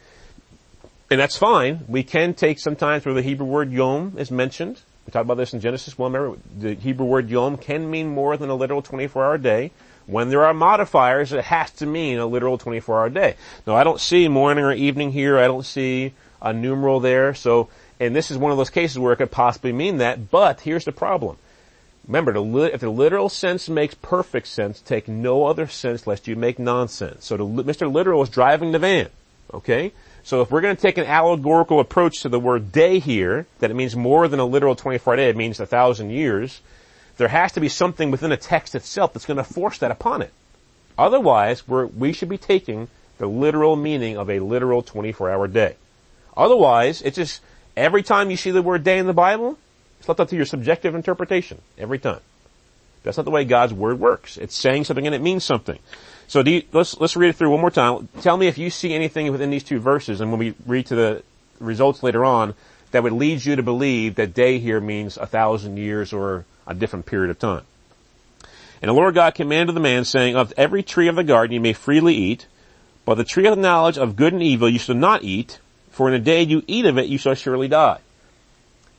And 1.11 1.21
that's 1.21 1.37
fine. 1.37 1.85
We 1.87 2.03
can 2.03 2.35
take 2.35 2.59
sometimes 2.59 3.05
where 3.05 3.15
the 3.15 3.23
Hebrew 3.23 3.47
word 3.47 3.71
yom 3.71 4.15
is 4.19 4.31
mentioned. 4.31 4.81
We 5.07 5.11
talked 5.11 5.25
about 5.25 5.37
this 5.37 5.53
in 5.53 5.61
Genesis 5.61 5.99
1. 5.99 6.13
Remember, 6.13 6.39
the 6.59 6.75
Hebrew 6.75 7.07
word 7.07 7.29
yom 7.29 7.57
can 7.57 7.91
mean 7.91 8.09
more 8.09 8.37
than 8.37 8.51
a 8.51 8.55
literal 8.55 8.83
24 8.83 9.25
hour 9.25 9.39
day. 9.39 9.71
When 10.07 10.29
there 10.29 10.45
are 10.45 10.55
modifiers, 10.55 11.33
it 11.33 11.45
has 11.45 11.71
to 11.73 11.87
mean 11.87 12.19
a 12.19 12.27
literal 12.27 12.59
24 12.59 12.99
hour 12.99 13.11
day. 13.11 13.37
Now 13.67 13.75
I 13.75 13.85
don't 13.85 14.01
see 14.01 14.29
morning 14.29 14.65
or 14.65 14.73
evening 14.73 15.13
here. 15.13 15.39
I 15.39 15.47
don't 15.47 15.65
see 15.65 16.13
a 16.43 16.53
numeral 16.53 17.01
there. 17.01 17.35
So, 17.35 17.69
and 17.99 18.15
this 18.15 18.31
is 18.31 18.37
one 18.37 18.53
of 18.53 18.59
those 18.59 18.71
cases 18.71 18.99
where 18.99 19.13
it 19.13 19.17
could 19.17 19.31
possibly 19.31 19.73
mean 19.73 19.99
that, 19.99 20.31
but 20.31 20.61
here's 20.61 20.85
the 20.85 20.93
problem. 20.93 21.37
Remember, 22.07 22.37
if 22.67 22.81
the 22.81 22.91
literal 22.91 23.31
sense 23.31 23.69
makes 23.69 23.95
perfect 23.95 24.47
sense, 24.47 24.81
take 24.81 25.09
no 25.09 25.47
other 25.47 25.67
sense 25.67 26.07
lest 26.07 26.29
you 26.29 26.37
make 26.37 26.59
nonsense. 26.59 27.25
So 27.25 27.39
Mr. 27.39 27.91
Literal 27.91 28.23
is 28.23 28.29
driving 28.29 28.73
the 28.73 28.79
van. 28.79 29.09
Okay? 29.55 29.93
So 30.23 30.41
if 30.41 30.51
we're 30.51 30.61
going 30.61 30.75
to 30.75 30.83
take 30.83 30.99
an 30.99 31.07
allegorical 31.07 31.81
approach 31.81 32.23
to 32.23 32.29
the 32.29 32.41
word 32.41 32.73
day 32.73 32.99
here, 32.99 33.47
that 33.59 33.71
it 33.71 33.75
means 33.75 33.95
more 33.95 34.27
than 34.27 34.41
a 34.41 34.45
literal 34.45 34.75
24 34.75 35.17
day, 35.17 35.29
it 35.29 35.37
means 35.37 35.61
a 35.61 35.67
thousand 35.67 36.11
years, 36.11 36.61
there 37.17 37.29
has 37.29 37.53
to 37.53 37.61
be 37.61 37.69
something 37.69 38.11
within 38.11 38.33
a 38.33 38.37
text 38.37 38.75
itself 38.75 39.13
that's 39.13 39.27
going 39.27 39.37
to 39.37 39.45
force 39.45 39.79
that 39.79 39.91
upon 39.91 40.23
it. 40.23 40.33
Otherwise, 40.97 41.67
we 41.69 42.13
should 42.13 42.29
be 42.29 42.39
taking 42.39 42.89
the 43.19 43.27
literal 43.27 43.77
meaning 43.77 44.17
of 44.17 44.31
a 44.31 44.41
literal 44.41 44.83
24 44.83 45.31
hour 45.31 45.47
day. 45.47 45.77
Otherwise, 46.37 47.03
it's 47.03 47.17
just, 47.17 47.43
every 47.77 48.03
time 48.03 48.31
you 48.31 48.37
see 48.37 48.51
the 48.51 48.63
word 48.63 48.83
day 48.83 48.99
in 48.99 49.07
the 49.07 49.13
Bible, 49.13 49.59
it's 49.99 50.09
left 50.09 50.21
up 50.21 50.29
to 50.31 50.37
your 50.37 50.47
subjective 50.47 50.95
interpretation. 50.95 51.61
Every 51.79 51.99
time. 51.99 52.21
That's 53.03 53.19
not 53.19 53.25
the 53.25 53.31
way 53.31 53.45
God's 53.45 53.75
word 53.75 54.01
works. 54.01 54.39
It's 54.39 54.57
saying 54.57 54.85
something 54.85 55.07
and 55.07 55.15
it 55.15 55.21
means 55.21 55.45
something. 55.45 55.79
So 56.35 56.41
you, 56.41 56.65
let's, 56.73 56.99
let's 56.99 57.15
read 57.15 57.29
it 57.29 57.37
through 57.37 57.51
one 57.51 57.61
more 57.61 57.71
time. 57.71 58.09
Tell 58.21 58.37
me 58.37 58.49
if 58.49 58.59
you 58.59 58.69
see 58.69 58.93
anything 58.93 59.31
within 59.31 59.51
these 59.51 59.63
two 59.63 59.79
verses, 59.79 60.21
and 60.21 60.33
when 60.33 60.41
we 60.41 60.55
read 60.67 60.87
to 60.87 60.97
the 60.97 61.23
results 61.61 62.03
later 62.03 62.25
on, 62.25 62.55
that 62.91 63.05
would 63.05 63.13
lead 63.13 63.45
you 63.45 63.55
to 63.55 63.63
believe 63.63 64.17
that 64.17 64.35
day 64.35 64.59
here 64.59 64.81
means 64.81 65.17
a 65.17 65.27
thousand 65.27 65.77
years 65.77 66.13
or 66.13 66.45
a 66.67 66.75
different 66.75 67.07
period 67.07 67.31
of 67.31 67.39
time. 67.39 67.63
And 68.83 68.89
the 68.89 68.95
Lord 68.95 69.15
God 69.15 69.37
commanded 69.37 69.77
the 69.77 69.81
man 69.81 70.05
saying, 70.05 70.35
of 70.35 70.53
every 70.57 70.83
tree 70.83 71.07
of 71.07 71.15
the 71.15 71.23
garden 71.23 71.55
you 71.55 71.61
may 71.61 71.73
freely 71.73 72.17
eat, 72.17 72.49
but 73.05 73.15
the 73.15 73.23
tree 73.23 73.47
of 73.47 73.55
the 73.55 73.63
knowledge 73.63 73.97
of 73.97 74.17
good 74.17 74.33
and 74.33 74.43
evil 74.43 74.69
you 74.69 74.81
shall 74.81 74.97
not 74.97 75.23
eat, 75.23 75.61
for 75.93 76.09
in 76.09 76.15
the 76.15 76.19
day 76.19 76.43
you 76.43 76.65
eat 76.67 76.85
of 76.85 76.99
it 76.99 77.07
you 77.07 77.17
shall 77.17 77.37
surely 77.37 77.69
die. 77.69 78.01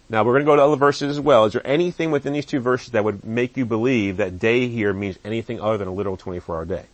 Now 0.07 0.23
we're 0.23 0.35
going 0.35 0.45
to 0.45 0.51
go 0.51 0.55
to 0.55 0.63
other 0.63 0.77
verses 0.77 1.09
as 1.09 1.19
well. 1.19 1.43
Is 1.43 1.51
there 1.51 1.67
anything 1.67 2.11
within 2.11 2.31
these 2.31 2.45
two 2.45 2.61
verses 2.61 2.91
that 2.91 3.03
would 3.03 3.25
make 3.25 3.57
you 3.57 3.65
believe 3.65 4.15
that 4.17 4.39
day 4.39 4.69
here 4.69 4.93
means 4.93 5.19
anything 5.25 5.59
other 5.59 5.77
than 5.77 5.89
a 5.89 5.93
literal 5.93 6.15
24 6.15 6.55
hour 6.55 6.63
day? 6.63 6.85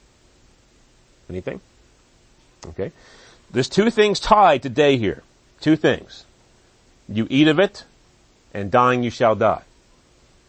Anything? 1.31 1.61
Okay. 2.67 2.91
There's 3.51 3.69
two 3.69 3.89
things 3.89 4.19
tied 4.19 4.63
to 4.63 4.69
day 4.69 4.97
here. 4.97 5.23
Two 5.61 5.77
things. 5.77 6.25
You 7.07 7.25
eat 7.29 7.47
of 7.47 7.57
it, 7.57 7.85
and 8.53 8.69
dying 8.69 9.01
you 9.01 9.09
shall 9.09 9.35
die. 9.35 9.63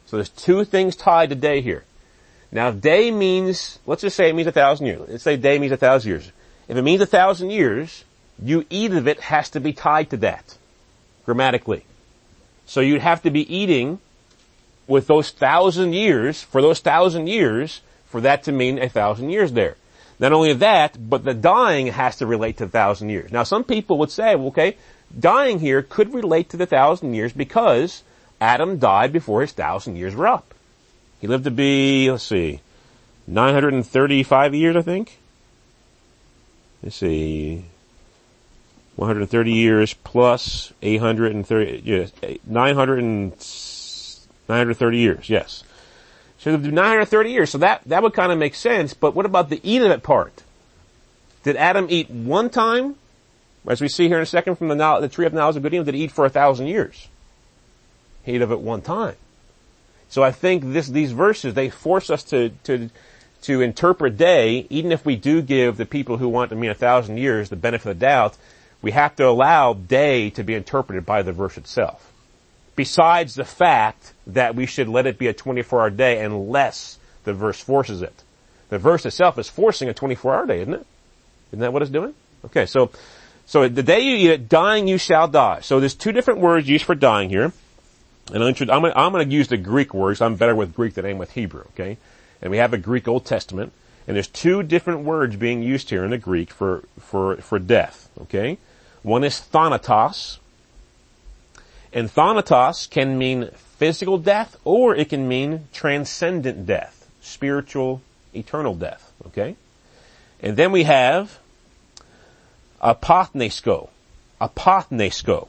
So 0.07 0.17
there's 0.17 0.29
two 0.29 0.65
things 0.65 0.97
tied 0.97 1.29
to 1.29 1.37
day 1.37 1.61
here. 1.61 1.85
Now 2.51 2.69
if 2.69 2.81
day 2.81 3.13
means, 3.13 3.79
let's 3.87 4.03
just 4.03 4.17
say 4.17 4.29
it 4.29 4.35
means 4.35 4.49
a 4.49 4.53
thousand 4.53 4.87
years. 4.87 5.09
Let's 5.09 5.23
say 5.23 5.37
day 5.37 5.59
means 5.59 5.73
a 5.73 5.77
thousand 5.77 6.11
years. 6.11 6.33
If 6.67 6.77
it 6.77 6.83
means 6.83 7.01
a 7.01 7.07
thousand 7.07 7.51
years, 7.51 8.05
you 8.43 8.67
eat 8.69 8.93
of 8.93 9.07
it 9.07 9.21
has 9.21 9.51
to 9.51 9.61
be 9.61 9.73
tied 9.73 10.11
to 10.11 10.17
that. 10.19 10.59
Grammatically. 11.25 11.85
So 12.67 12.81
you'd 12.81 13.01
have 13.01 13.23
to 13.23 13.31
be 13.31 13.55
eating 13.55 14.01
with 14.89 15.07
those 15.07 15.31
thousand 15.31 15.93
years, 15.93 16.43
for 16.43 16.61
those 16.61 16.81
thousand 16.81 17.29
years, 17.29 17.81
for 18.07 18.21
that 18.21 18.43
to 18.45 18.53
mean 18.53 18.79
a 18.79 18.89
thousand 18.89 19.31
years 19.31 19.53
there. 19.53 19.77
Not 20.23 20.33
only 20.33 20.53
that, 20.53 20.97
but 21.11 21.25
the 21.25 21.35
dying 21.35 21.89
has 21.89 22.19
to 22.19 22.27
relate 22.27 22.59
to 22.59 22.69
thousand 22.69 23.11
years. 23.11 23.33
Now 23.33 23.43
some 23.43 23.65
people 23.65 23.99
would 23.99 24.13
say, 24.13 24.37
well, 24.37 24.47
okay, 24.49 24.77
dying 25.19 25.59
here 25.59 25.83
could 25.83 26.15
relate 26.15 26.51
to 26.51 26.57
the 26.57 26.65
thousand 26.65 27.15
years 27.15 27.33
because 27.33 28.05
Adam 28.41 28.79
died 28.79 29.13
before 29.13 29.41
his 29.41 29.51
thousand 29.51 29.97
years 29.97 30.15
were 30.15 30.29
up. 30.29 30.55
He 31.21 31.27
lived 31.27 31.43
to 31.43 31.51
be, 31.51 32.09
let's 32.09 32.23
see, 32.23 32.61
935 33.27 34.55
years, 34.55 34.77
I 34.77 34.83
think. 34.83 35.19
Let's 36.85 36.95
see, 36.95 37.65
130 38.95 39.53
years 39.53 39.93
plus 39.93 40.73
830, 40.83 41.83
yes, 41.85 42.13
900 42.47 42.99
and, 43.01 43.33
930 44.49 44.99
years, 44.99 45.29
yes. 45.29 45.65
So 46.43 46.57
they 46.57 46.65
do 46.65 46.73
930 46.73 47.31
years, 47.31 47.51
so 47.51 47.59
that, 47.59 47.83
that 47.87 48.03
would 48.03 48.15
kind 48.15 48.33
of 48.33 48.39
make 48.39 48.57
sense, 48.57 48.95
but 48.95 49.15
what 49.15 49.27
about 49.27 49.49
the 49.49 49.61
eat 49.63 49.81
of 49.81 49.93
it 49.93 50.03
part? 50.03 50.43
Did 51.45 51.55
Adam 51.55 51.87
eat 51.89 52.11
one 52.11 52.51
time? 52.51 52.97
As 53.65 53.81
we 53.81 53.87
see 53.87 54.09
here 54.09 54.17
in 54.17 54.25
a 54.25 54.27
second 54.27 54.57
from 54.57 54.67
the, 54.67 54.99
the 55.01 55.09
tree 55.09 55.25
of 55.25 55.33
knowledge 55.33 55.55
of 55.55 55.63
good 55.63 55.69
and 55.69 55.75
evil, 55.75 55.85
did 55.85 55.95
he 55.95 56.03
eat 56.03 56.11
for 56.11 56.25
a 56.25 56.31
thousand 56.31 56.67
years? 56.67 57.07
He 58.25 58.33
ate 58.33 58.43
of 58.43 58.51
it 58.51 58.59
one 58.59 58.83
time. 58.83 59.15
So 60.09 60.25
I 60.25 60.33
think 60.33 60.73
this, 60.73 60.89
these 60.89 61.13
verses, 61.13 61.55
they 61.55 61.71
force 61.71 62.11
us 62.11 62.25
to, 62.25 62.49
to, 62.65 62.91
to 63.43 63.61
interpret 63.61 64.17
day, 64.17 64.67
even 64.69 64.91
if 64.91 65.07
we 65.07 65.15
do 65.15 65.43
give 65.43 65.77
the 65.77 65.87
people 65.87 66.17
who 66.17 66.29
want 66.29 66.51
to 66.51 66.57
mean 66.57 66.71
a 66.71 66.75
thousand 66.75 67.19
years 67.19 67.51
the 67.51 67.57
benefit 67.57 67.89
of 67.89 67.99
the 68.01 68.05
doubt, 68.05 68.37
we 68.83 68.91
have 68.91 69.15
to 69.15 69.29
allow 69.29 69.75
day 69.75 70.31
to 70.31 70.43
be 70.43 70.55
interpreted 70.55 71.07
by 71.07 71.23
the 71.23 71.33
verse 71.33 71.57
itself. 71.57 72.12
Besides 72.75 73.35
the 73.35 73.45
fact 73.45 74.13
that 74.27 74.55
we 74.55 74.67
should 74.67 74.89
let 74.89 75.07
it 75.07 75.19
be 75.19 75.27
a 75.27 75.33
24 75.33 75.81
hour 75.81 75.91
day 75.91 76.25
unless 76.25 76.99
the 77.25 77.33
verse 77.33 77.61
forces 77.61 78.03
it. 78.03 78.23
The 78.71 78.79
verse 78.79 79.05
itself 79.05 79.39
is 79.39 79.49
forcing 79.49 79.89
a 79.89 79.95
24 79.95 80.35
hour 80.35 80.47
day, 80.47 80.61
isn't 80.61 80.75
it? 80.75 80.87
Isn't 81.51 81.61
that 81.61 81.73
what 81.73 81.83
it's 81.83 81.91
doing? 81.91 82.15
Okay, 82.47 82.67
so, 82.67 82.91
so 83.47 83.69
the 83.69 83.83
day 83.83 84.01
you 84.01 84.17
eat 84.17 84.31
it, 84.31 84.49
dying 84.49 84.89
you 84.89 84.99
shall 84.99 85.29
die. 85.29 85.61
So 85.61 85.79
there's 85.79 85.95
two 85.95 86.13
different 86.13 86.41
words 86.41 86.69
used 86.69 86.85
for 86.85 86.95
dying 86.95 87.29
here. 87.29 87.53
And 88.33 88.43
I'm 88.43 88.55
gonna, 88.55 88.93
I'm 88.97 89.13
gonna 89.13 89.25
use 89.25 89.49
the 89.49 89.57
Greek 89.57 89.93
words. 89.93 90.21
I'm 90.21 90.37
better 90.37 90.55
with 90.55 90.75
Greek 90.75 90.95
than 90.95 91.05
I 91.05 91.11
am 91.11 91.19
with 91.19 91.33
Hebrew, 91.33 91.65
okay? 91.75 91.99
And 92.41 92.51
we 92.51 92.57
have 92.57 92.73
a 92.73 92.79
Greek 92.79 93.07
Old 93.09 93.27
Testament. 93.27 93.73
And 94.07 94.17
there's 94.17 94.29
two 94.29 94.63
different 94.63 95.01
words 95.01 95.37
being 95.37 95.63
used 95.63 95.91
here 95.91 96.05
in 96.05 96.11
the 96.11 96.19
Greek 96.19 96.51
for, 96.51 96.85
for, 96.99 97.37
for 97.37 97.59
death, 97.59 98.09
okay? 98.23 98.59
One 99.03 99.23
is 99.23 99.39
thanatos. 99.39 100.39
And 101.93 102.11
thanatos 102.11 102.87
can 102.87 103.19
mean 103.19 103.51
physical 103.77 104.19
death 104.19 104.57
or 104.65 104.95
it 104.95 105.11
can 105.11 105.29
mean 105.29 105.69
transcendent 105.73 106.67
death, 106.67 107.09
spiritual, 107.21 108.01
eternal 108.35 108.75
death, 108.75 109.13
okay? 109.27 109.57
And 110.41 110.57
then 110.57 110.73
we 110.73 110.85
have 110.85 111.39
apothnesko. 112.83 113.91
Apothnesko. 114.41 115.49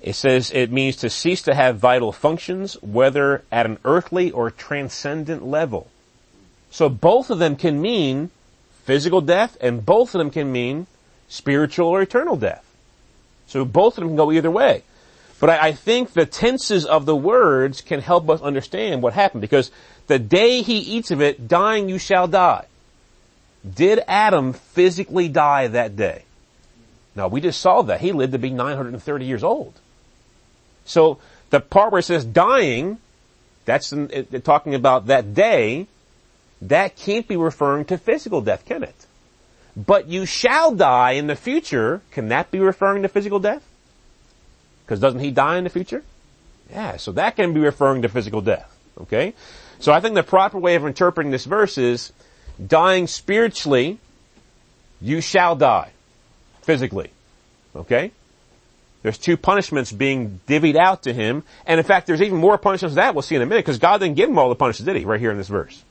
It 0.00 0.14
says 0.14 0.50
it 0.52 0.70
means 0.70 0.96
to 0.96 1.10
cease 1.10 1.42
to 1.42 1.54
have 1.54 1.78
vital 1.78 2.12
functions, 2.12 2.74
whether 2.82 3.42
at 3.50 3.66
an 3.66 3.78
earthly 3.84 4.30
or 4.30 4.50
transcendent 4.50 5.44
level. 5.44 5.88
So 6.70 6.88
both 6.88 7.30
of 7.30 7.38
them 7.38 7.56
can 7.56 7.80
mean 7.80 8.30
physical 8.84 9.20
death 9.20 9.56
and 9.60 9.84
both 9.84 10.14
of 10.14 10.18
them 10.18 10.30
can 10.30 10.52
mean 10.52 10.86
spiritual 11.28 11.88
or 11.88 12.02
eternal 12.02 12.36
death. 12.36 12.64
So 13.46 13.64
both 13.64 13.98
of 13.98 14.02
them 14.02 14.10
can 14.10 14.16
go 14.16 14.32
either 14.32 14.50
way. 14.50 14.82
But 15.38 15.50
I, 15.50 15.68
I, 15.68 15.72
think 15.72 16.12
the 16.12 16.26
tenses 16.26 16.86
of 16.86 17.04
the 17.04 17.16
words 17.16 17.82
can 17.82 18.00
help 18.00 18.28
us 18.30 18.40
understand 18.40 19.02
what 19.02 19.12
happened 19.12 19.42
because 19.42 19.70
the 20.06 20.18
day 20.18 20.62
he 20.62 20.78
eats 20.78 21.10
of 21.10 21.20
it, 21.20 21.46
dying 21.46 21.88
you 21.88 21.98
shall 21.98 22.26
die. 22.26 22.66
Did 23.74 24.00
Adam 24.06 24.52
physically 24.52 25.28
die 25.28 25.66
that 25.68 25.96
day? 25.96 26.22
No, 27.14 27.28
we 27.28 27.40
just 27.40 27.60
saw 27.60 27.82
that. 27.82 28.00
He 28.00 28.12
lived 28.12 28.32
to 28.32 28.38
be 28.38 28.50
930 28.50 29.24
years 29.24 29.42
old. 29.42 29.74
So 30.84 31.18
the 31.50 31.60
part 31.60 31.92
where 31.92 31.98
it 31.98 32.04
says 32.04 32.24
dying, 32.24 32.98
that's 33.64 33.92
in, 33.92 34.10
it, 34.12 34.44
talking 34.44 34.74
about 34.74 35.06
that 35.06 35.34
day, 35.34 35.86
that 36.62 36.96
can't 36.96 37.26
be 37.26 37.36
referring 37.36 37.86
to 37.86 37.98
physical 37.98 38.40
death, 38.40 38.64
can 38.64 38.82
it? 38.82 39.06
But 39.76 40.08
you 40.08 40.24
shall 40.24 40.74
die 40.74 41.12
in 41.12 41.26
the 41.26 41.36
future. 41.36 42.00
Can 42.12 42.28
that 42.28 42.50
be 42.50 42.60
referring 42.60 43.02
to 43.02 43.08
physical 43.08 43.38
death? 43.38 43.62
Because 44.86 45.00
doesn't 45.00 45.18
he 45.20 45.32
die 45.32 45.58
in 45.58 45.64
the 45.64 45.70
future? 45.70 46.04
Yeah, 46.70 46.96
so 46.96 47.12
that 47.12 47.34
can 47.34 47.52
be 47.52 47.60
referring 47.60 48.02
to 48.02 48.08
physical 48.08 48.40
death. 48.40 48.72
Okay? 49.00 49.34
So 49.80 49.92
I 49.92 50.00
think 50.00 50.14
the 50.14 50.22
proper 50.22 50.58
way 50.58 50.76
of 50.76 50.84
interpreting 50.84 51.32
this 51.32 51.44
verse 51.44 51.76
is 51.76 52.12
dying 52.64 53.08
spiritually, 53.08 53.98
you 55.00 55.20
shall 55.20 55.56
die 55.56 55.90
physically. 56.62 57.10
Okay? 57.74 58.12
There's 59.02 59.18
two 59.18 59.36
punishments 59.36 59.92
being 59.92 60.40
divvied 60.48 60.76
out 60.76 61.04
to 61.04 61.12
him. 61.12 61.42
And 61.66 61.78
in 61.78 61.84
fact, 61.84 62.06
there's 62.06 62.22
even 62.22 62.38
more 62.38 62.58
punishments 62.58 62.96
that 62.96 63.14
we'll 63.14 63.22
see 63.22 63.36
in 63.36 63.42
a 63.42 63.46
minute 63.46 63.64
because 63.64 63.78
God 63.78 63.98
didn't 63.98 64.16
give 64.16 64.28
him 64.28 64.38
all 64.38 64.48
the 64.48 64.54
punishments, 64.54 64.86
did 64.86 64.98
he? 64.98 65.04
Right 65.04 65.20
here 65.20 65.30
in 65.30 65.36
this 65.36 65.48
verse. 65.48 65.82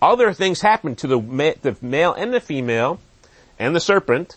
Other 0.00 0.32
things 0.32 0.60
happened 0.60 0.98
to 0.98 1.06
the, 1.06 1.20
ma- 1.20 1.52
the 1.62 1.76
male 1.80 2.12
and 2.12 2.32
the 2.32 2.40
female 2.40 3.00
and 3.58 3.74
the 3.74 3.80
serpent 3.80 4.36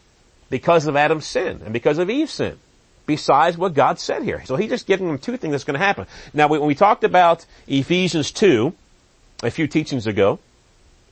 because 0.50 0.86
of 0.86 0.96
Adam's 0.96 1.26
sin 1.26 1.62
and 1.64 1.74
because 1.74 1.98
of 1.98 2.10
Eve's 2.10 2.34
sin. 2.34 2.60
Besides 3.06 3.58
what 3.58 3.74
God 3.74 4.00
said 4.00 4.24
here. 4.24 4.44
So 4.46 4.56
he's 4.56 4.70
just 4.70 4.88
giving 4.88 5.08
them 5.08 5.20
two 5.20 5.38
things 5.38 5.52
that's 5.52 5.64
going 5.64 5.80
to 5.80 5.86
happen. 5.86 6.08
Now 6.34 6.48
when 6.48 6.62
we 6.62 6.76
talked 6.76 7.04
about 7.04 7.46
Ephesians 7.68 8.32
2, 8.32 8.74
a 9.44 9.52
few 9.52 9.68
teachings 9.68 10.08
ago, 10.08 10.40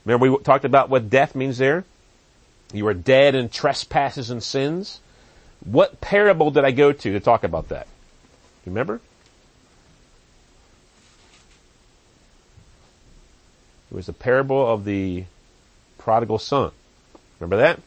remember 0.04 0.30
we 0.30 0.38
talked 0.38 0.64
about 0.64 0.90
what 0.90 1.08
death 1.10 1.34
means 1.34 1.58
there? 1.58 1.84
You 2.72 2.88
are 2.88 2.94
dead 2.94 3.34
in 3.34 3.48
trespasses 3.48 4.30
and 4.30 4.42
sins. 4.42 5.00
What 5.64 6.00
parable 6.00 6.50
did 6.50 6.64
I 6.64 6.72
go 6.72 6.92
to 6.92 7.12
to 7.12 7.20
talk 7.20 7.44
about 7.44 7.68
that? 7.68 7.86
Remember? 8.66 9.00
It 13.90 13.94
was 13.94 14.06
the 14.06 14.12
parable 14.12 14.66
of 14.66 14.84
the 14.84 15.24
prodigal 15.98 16.38
son. 16.38 16.72
Remember 17.38 17.58
that? 17.58 17.80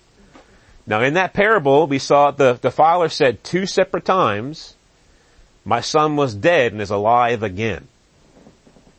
Now 0.87 1.01
in 1.01 1.15
that 1.15 1.33
parable, 1.33 1.85
we 1.85 1.99
saw 1.99 2.31
the, 2.31 2.53
the 2.53 2.71
father 2.71 3.09
said 3.09 3.43
two 3.43 3.65
separate 3.65 4.05
times, 4.05 4.73
my 5.65 5.81
son 5.81 6.15
was 6.15 6.33
dead 6.33 6.71
and 6.71 6.81
is 6.81 6.89
alive 6.89 7.43
again. 7.43 7.89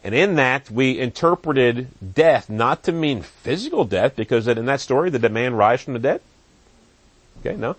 And 0.04 0.14
in 0.14 0.36
that, 0.36 0.70
we 0.70 0.98
interpreted 0.98 1.88
death 2.14 2.48
not 2.48 2.84
to 2.84 2.92
mean 2.92 3.22
physical 3.22 3.84
death, 3.84 4.14
because 4.14 4.46
in 4.46 4.66
that 4.66 4.80
story, 4.80 5.10
did 5.10 5.22
the 5.22 5.28
man 5.28 5.54
rise 5.54 5.82
from 5.82 5.94
the 5.94 5.98
dead? 5.98 6.20
Okay, 7.40 7.56
no. 7.56 7.74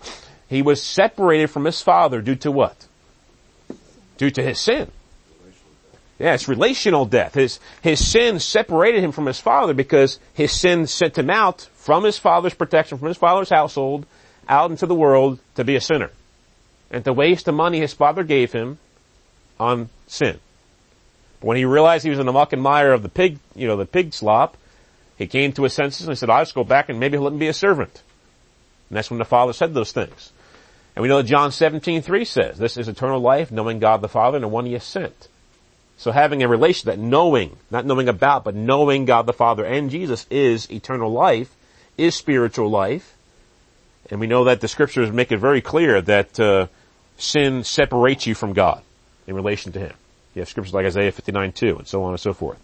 He 0.48 0.60
was 0.60 0.82
separated 0.82 1.48
from 1.48 1.64
his 1.64 1.80
father 1.80 2.20
due 2.20 2.34
to 2.36 2.50
what? 2.50 2.86
Due 4.18 4.30
to 4.30 4.42
his 4.42 4.60
sin. 4.60 4.90
Yeah, 6.18 6.34
it's 6.34 6.48
relational 6.48 7.06
death. 7.06 7.32
His, 7.34 7.58
his 7.80 8.06
sin 8.06 8.40
separated 8.40 9.02
him 9.02 9.12
from 9.12 9.24
his 9.24 9.40
father 9.40 9.72
because 9.72 10.18
his 10.34 10.52
sin 10.52 10.86
sent 10.86 11.16
him 11.16 11.30
out 11.30 11.69
from 11.80 12.04
his 12.04 12.18
father's 12.18 12.54
protection, 12.54 12.98
from 12.98 13.08
his 13.08 13.16
father's 13.16 13.48
household, 13.48 14.06
out 14.48 14.70
into 14.70 14.86
the 14.86 14.94
world 14.94 15.40
to 15.54 15.64
be 15.64 15.76
a 15.76 15.80
sinner. 15.80 16.10
And 16.90 17.04
to 17.04 17.12
waste 17.12 17.46
the 17.46 17.52
money 17.52 17.80
his 17.80 17.94
father 17.94 18.22
gave 18.22 18.52
him 18.52 18.78
on 19.58 19.88
sin. 20.06 20.38
But 21.40 21.46
when 21.46 21.56
he 21.56 21.64
realized 21.64 22.04
he 22.04 22.10
was 22.10 22.18
in 22.18 22.26
the 22.26 22.32
muck 22.32 22.52
and 22.52 22.60
mire 22.60 22.92
of 22.92 23.02
the 23.02 23.08
pig, 23.08 23.38
you 23.54 23.66
know, 23.66 23.76
the 23.76 23.86
pig 23.86 24.12
slop, 24.12 24.56
he 25.16 25.26
came 25.26 25.52
to 25.52 25.62
his 25.62 25.72
senses 25.72 26.06
and 26.06 26.12
he 26.14 26.16
said, 26.16 26.28
I'll 26.28 26.42
just 26.42 26.54
go 26.54 26.64
back 26.64 26.90
and 26.90 27.00
maybe 27.00 27.16
he'll 27.16 27.24
let 27.24 27.32
me 27.32 27.38
be 27.38 27.48
a 27.48 27.54
servant. 27.54 28.02
And 28.88 28.96
that's 28.96 29.10
when 29.10 29.18
the 29.18 29.24
father 29.24 29.52
said 29.52 29.72
those 29.72 29.92
things. 29.92 30.32
And 30.94 31.02
we 31.02 31.08
know 31.08 31.22
that 31.22 31.28
John 31.28 31.52
17, 31.52 32.02
3 32.02 32.24
says, 32.24 32.58
this 32.58 32.76
is 32.76 32.88
eternal 32.88 33.20
life, 33.20 33.50
knowing 33.50 33.78
God 33.78 34.02
the 34.02 34.08
Father 34.08 34.36
and 34.36 34.44
the 34.44 34.48
one 34.48 34.66
he 34.66 34.72
has 34.74 34.84
sent. 34.84 35.28
So 35.96 36.10
having 36.10 36.42
a 36.42 36.48
relation, 36.48 36.88
that 36.88 36.98
knowing, 36.98 37.56
not 37.70 37.86
knowing 37.86 38.08
about, 38.08 38.44
but 38.44 38.54
knowing 38.54 39.04
God 39.04 39.26
the 39.26 39.32
Father 39.32 39.64
and 39.64 39.90
Jesus 39.90 40.26
is 40.30 40.70
eternal 40.70 41.12
life, 41.12 41.54
is 42.00 42.14
spiritual 42.14 42.68
life. 42.68 43.16
And 44.10 44.18
we 44.20 44.26
know 44.26 44.44
that 44.44 44.60
the 44.60 44.68
scriptures 44.68 45.12
make 45.12 45.30
it 45.30 45.38
very 45.38 45.60
clear 45.60 46.00
that 46.02 46.40
uh, 46.40 46.66
sin 47.18 47.64
separates 47.64 48.26
you 48.26 48.34
from 48.34 48.54
God 48.54 48.82
in 49.26 49.34
relation 49.34 49.72
to 49.72 49.78
Him. 49.78 49.92
You 50.34 50.40
have 50.40 50.48
scriptures 50.48 50.74
like 50.74 50.86
Isaiah 50.86 51.12
59, 51.12 51.52
2, 51.52 51.76
and 51.78 51.86
so 51.86 52.02
on 52.02 52.10
and 52.10 52.20
so 52.20 52.32
forth. 52.32 52.58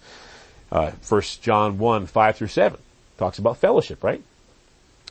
Uh, 0.73 0.91
1 1.09 1.23
John 1.43 1.79
1, 1.79 2.07
5 2.07 2.37
through 2.37 2.49
7 2.49 2.79
talks 3.19 3.39
about 3.39 3.59
fellowship, 3.59 4.03
right? 4.03 4.23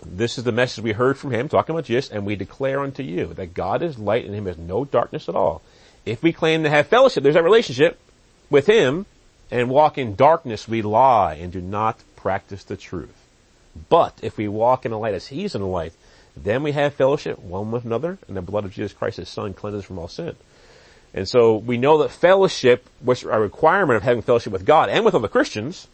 This 0.05 0.37
is 0.37 0.43
the 0.43 0.51
message 0.51 0.83
we 0.83 0.91
heard 0.91 1.17
from 1.17 1.31
him, 1.31 1.47
talking 1.47 1.73
about 1.73 1.85
Jesus, 1.85 2.11
and 2.11 2.25
we 2.25 2.35
declare 2.35 2.81
unto 2.81 3.01
you 3.01 3.33
that 3.35 3.53
God 3.53 3.81
is 3.81 3.97
light 3.97 4.25
and 4.25 4.35
him 4.35 4.47
is 4.47 4.57
no 4.57 4.83
darkness 4.83 5.29
at 5.29 5.35
all. 5.35 5.61
If 6.05 6.21
we 6.21 6.33
claim 6.33 6.63
to 6.63 6.69
have 6.69 6.87
fellowship, 6.87 7.23
there's 7.23 7.35
that 7.35 7.43
relationship 7.43 7.99
with 8.49 8.67
him, 8.67 9.05
and 9.49 9.69
walk 9.69 9.97
in 9.97 10.15
darkness, 10.15 10.67
we 10.67 10.81
lie 10.81 11.35
and 11.35 11.51
do 11.51 11.61
not 11.61 11.99
practice 12.15 12.63
the 12.63 12.75
truth. 12.75 13.24
But 13.89 14.19
if 14.21 14.37
we 14.37 14.47
walk 14.47 14.85
in 14.85 14.91
the 14.91 14.97
light 14.97 15.13
as 15.13 15.27
he's 15.27 15.55
in 15.55 15.61
the 15.61 15.67
light, 15.67 15.93
then 16.35 16.63
we 16.63 16.73
have 16.73 16.93
fellowship 16.93 17.39
one 17.39 17.71
with 17.71 17.85
another, 17.85 18.17
and 18.27 18.35
the 18.35 18.41
blood 18.41 18.65
of 18.65 18.73
Jesus 18.73 18.93
Christ, 18.93 19.17
his 19.17 19.29
son, 19.29 19.53
cleanses 19.53 19.85
from 19.85 19.99
all 19.99 20.07
sin. 20.07 20.35
And 21.13 21.27
so 21.29 21.55
we 21.55 21.77
know 21.77 21.99
that 21.99 22.11
fellowship, 22.11 22.89
which 22.99 23.23
a 23.23 23.39
requirement 23.39 23.97
of 23.97 24.03
having 24.03 24.21
fellowship 24.21 24.51
with 24.51 24.65
God 24.65 24.89
and 24.89 25.05
with 25.05 25.15
other 25.15 25.29
Christians, 25.29 25.87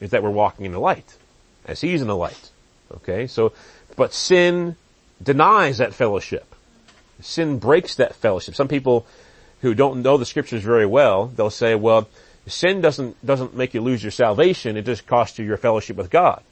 is 0.00 0.10
that 0.10 0.22
we're 0.22 0.30
walking 0.30 0.64
in 0.64 0.72
the 0.72 0.80
light, 0.80 1.16
as 1.66 1.80
he's 1.80 2.00
in 2.00 2.08
the 2.08 2.16
light. 2.16 2.50
Okay, 2.90 3.26
so, 3.26 3.52
but 3.96 4.14
sin 4.14 4.76
denies 5.22 5.78
that 5.78 5.92
fellowship. 5.92 6.54
Sin 7.20 7.58
breaks 7.58 7.96
that 7.96 8.14
fellowship. 8.14 8.54
Some 8.54 8.68
people 8.68 9.06
who 9.60 9.74
don't 9.74 10.02
know 10.02 10.16
the 10.16 10.24
scriptures 10.24 10.62
very 10.62 10.86
well, 10.86 11.26
they'll 11.26 11.50
say, 11.50 11.74
well, 11.74 12.08
sin 12.46 12.80
doesn't, 12.80 13.24
doesn't 13.26 13.54
make 13.54 13.74
you 13.74 13.82
lose 13.82 14.02
your 14.02 14.12
salvation, 14.12 14.76
it 14.76 14.86
just 14.86 15.06
costs 15.06 15.38
you 15.38 15.44
your 15.44 15.56
fellowship 15.56 15.96
with 15.96 16.08
God. 16.08 16.42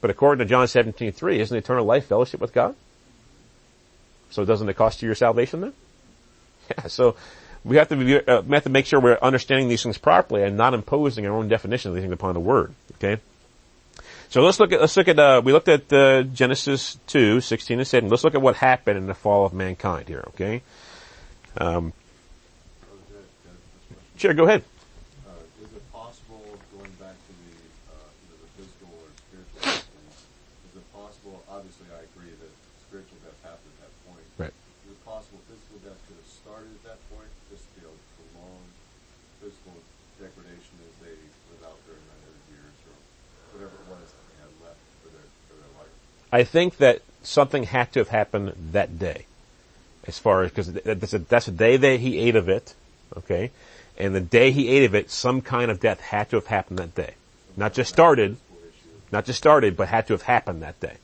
But 0.00 0.10
according 0.10 0.46
to 0.46 0.48
John 0.48 0.68
17, 0.68 1.12
3, 1.12 1.40
isn't 1.40 1.56
eternal 1.56 1.84
life 1.84 2.06
fellowship 2.06 2.40
with 2.40 2.52
God? 2.52 2.74
So 4.30 4.44
doesn't 4.44 4.68
it 4.68 4.74
cost 4.74 5.02
you 5.02 5.06
your 5.06 5.14
salvation 5.14 5.60
then? 5.60 5.72
Yeah, 6.76 6.88
so 6.88 7.16
we 7.64 7.76
have 7.76 7.88
to 7.88 7.96
be, 7.96 8.14
uh, 8.18 8.42
we 8.42 8.54
have 8.54 8.64
to 8.64 8.68
make 8.68 8.84
sure 8.84 9.00
we're 9.00 9.18
understanding 9.22 9.68
these 9.68 9.82
things 9.82 9.96
properly 9.96 10.42
and 10.42 10.58
not 10.58 10.74
imposing 10.74 11.26
our 11.26 11.32
own 11.32 11.48
definition 11.48 11.88
of 11.88 11.94
these 11.94 12.02
things 12.02 12.12
upon 12.12 12.34
the 12.34 12.40
word. 12.40 12.74
Okay? 12.96 13.22
So 14.28 14.42
let's 14.42 14.60
look 14.60 14.70
at, 14.72 14.80
let's 14.82 14.94
look 14.98 15.08
at, 15.08 15.18
uh, 15.18 15.40
we 15.42 15.52
looked 15.52 15.68
at, 15.68 15.90
uh, 15.90 16.24
Genesis 16.24 16.98
2, 17.06 17.40
16 17.40 17.78
and 17.78 17.88
17. 17.88 18.10
Let's 18.10 18.22
look 18.24 18.34
at 18.34 18.42
what 18.42 18.56
happened 18.56 18.98
in 18.98 19.06
the 19.06 19.14
fall 19.14 19.46
of 19.46 19.54
mankind 19.54 20.08
here, 20.08 20.24
okay? 20.28 20.60
Um, 21.56 21.94
sure, 24.16 24.34
go 24.34 24.44
ahead. 24.44 24.62
Uh, 25.24 25.32
is 25.64 25.72
it 25.72 25.92
possible, 25.92 26.44
going 26.76 26.92
back 27.00 27.16
to 27.16 27.32
the, 27.32 27.56
uh, 27.88 27.96
you 27.96 28.28
know, 28.28 28.38
the 28.44 28.50
physical 28.60 28.92
or 28.92 29.08
spiritual 29.16 29.64
death 29.64 29.88
thing, 29.88 30.12
is 30.68 30.76
it 30.76 30.86
possible, 30.92 31.40
obviously 31.48 31.88
I 31.88 32.04
agree 32.04 32.28
that 32.28 32.52
spiritual 32.84 33.16
death 33.24 33.40
happened 33.40 33.72
at 33.80 33.88
that 33.88 33.94
point. 34.04 34.26
Right. 34.36 34.54
Is 34.84 34.92
it 34.92 35.00
possible 35.08 35.40
physical 35.48 35.80
death 35.88 35.96
could 36.04 36.20
have 36.20 36.28
started 36.28 36.68
at 36.84 36.84
that 36.94 37.00
point, 37.08 37.32
just 37.48 37.64
to 37.64 37.70
be 37.80 37.88
able 37.88 37.96
to 37.96 38.08
prolong 38.20 38.60
physical 39.40 39.76
degradation 40.20 40.76
as 40.84 40.94
they 41.00 41.16
live 41.16 41.64
out 41.64 41.80
their 41.88 41.96
hundred 41.96 42.38
years 42.52 42.76
or 42.84 42.94
whatever 43.56 43.72
it 43.72 43.86
was 43.88 44.04
that 44.04 44.24
they 44.30 44.36
had 44.42 44.52
left 44.62 44.82
for 45.02 45.10
their, 45.10 45.26
for 45.46 45.56
their 45.58 45.72
life? 45.78 45.94
I 46.32 46.44
think 46.44 46.76
that 46.78 47.02
something 47.22 47.64
had 47.64 47.92
to 47.92 48.00
have 48.00 48.08
happened 48.08 48.52
that 48.72 48.98
day. 48.98 49.26
As 50.06 50.18
far 50.18 50.42
as, 50.42 50.50
because 50.50 50.72
that's, 50.72 51.12
a, 51.12 51.18
that's 51.18 51.46
the 51.46 51.52
day 51.52 51.76
that 51.76 52.00
he 52.00 52.18
ate 52.18 52.36
of 52.36 52.48
it, 52.48 52.74
okay? 53.16 53.50
And 53.98 54.14
the 54.14 54.20
day 54.20 54.52
he 54.52 54.68
ate 54.68 54.84
of 54.84 54.94
it, 54.94 55.10
some 55.10 55.42
kind 55.42 55.70
of 55.70 55.80
death 55.80 56.00
had 56.00 56.30
to 56.30 56.36
have 56.36 56.46
happened 56.46 56.78
that 56.78 56.94
day. 56.94 57.14
Not 57.56 57.74
just 57.74 57.92
started, 57.92 58.36
not 59.12 59.26
just 59.26 59.38
started, 59.38 59.76
but 59.76 59.88
had 59.88 60.06
to 60.06 60.14
have 60.14 60.22
happened 60.22 60.62
that 60.62 60.80
day. 60.80 60.96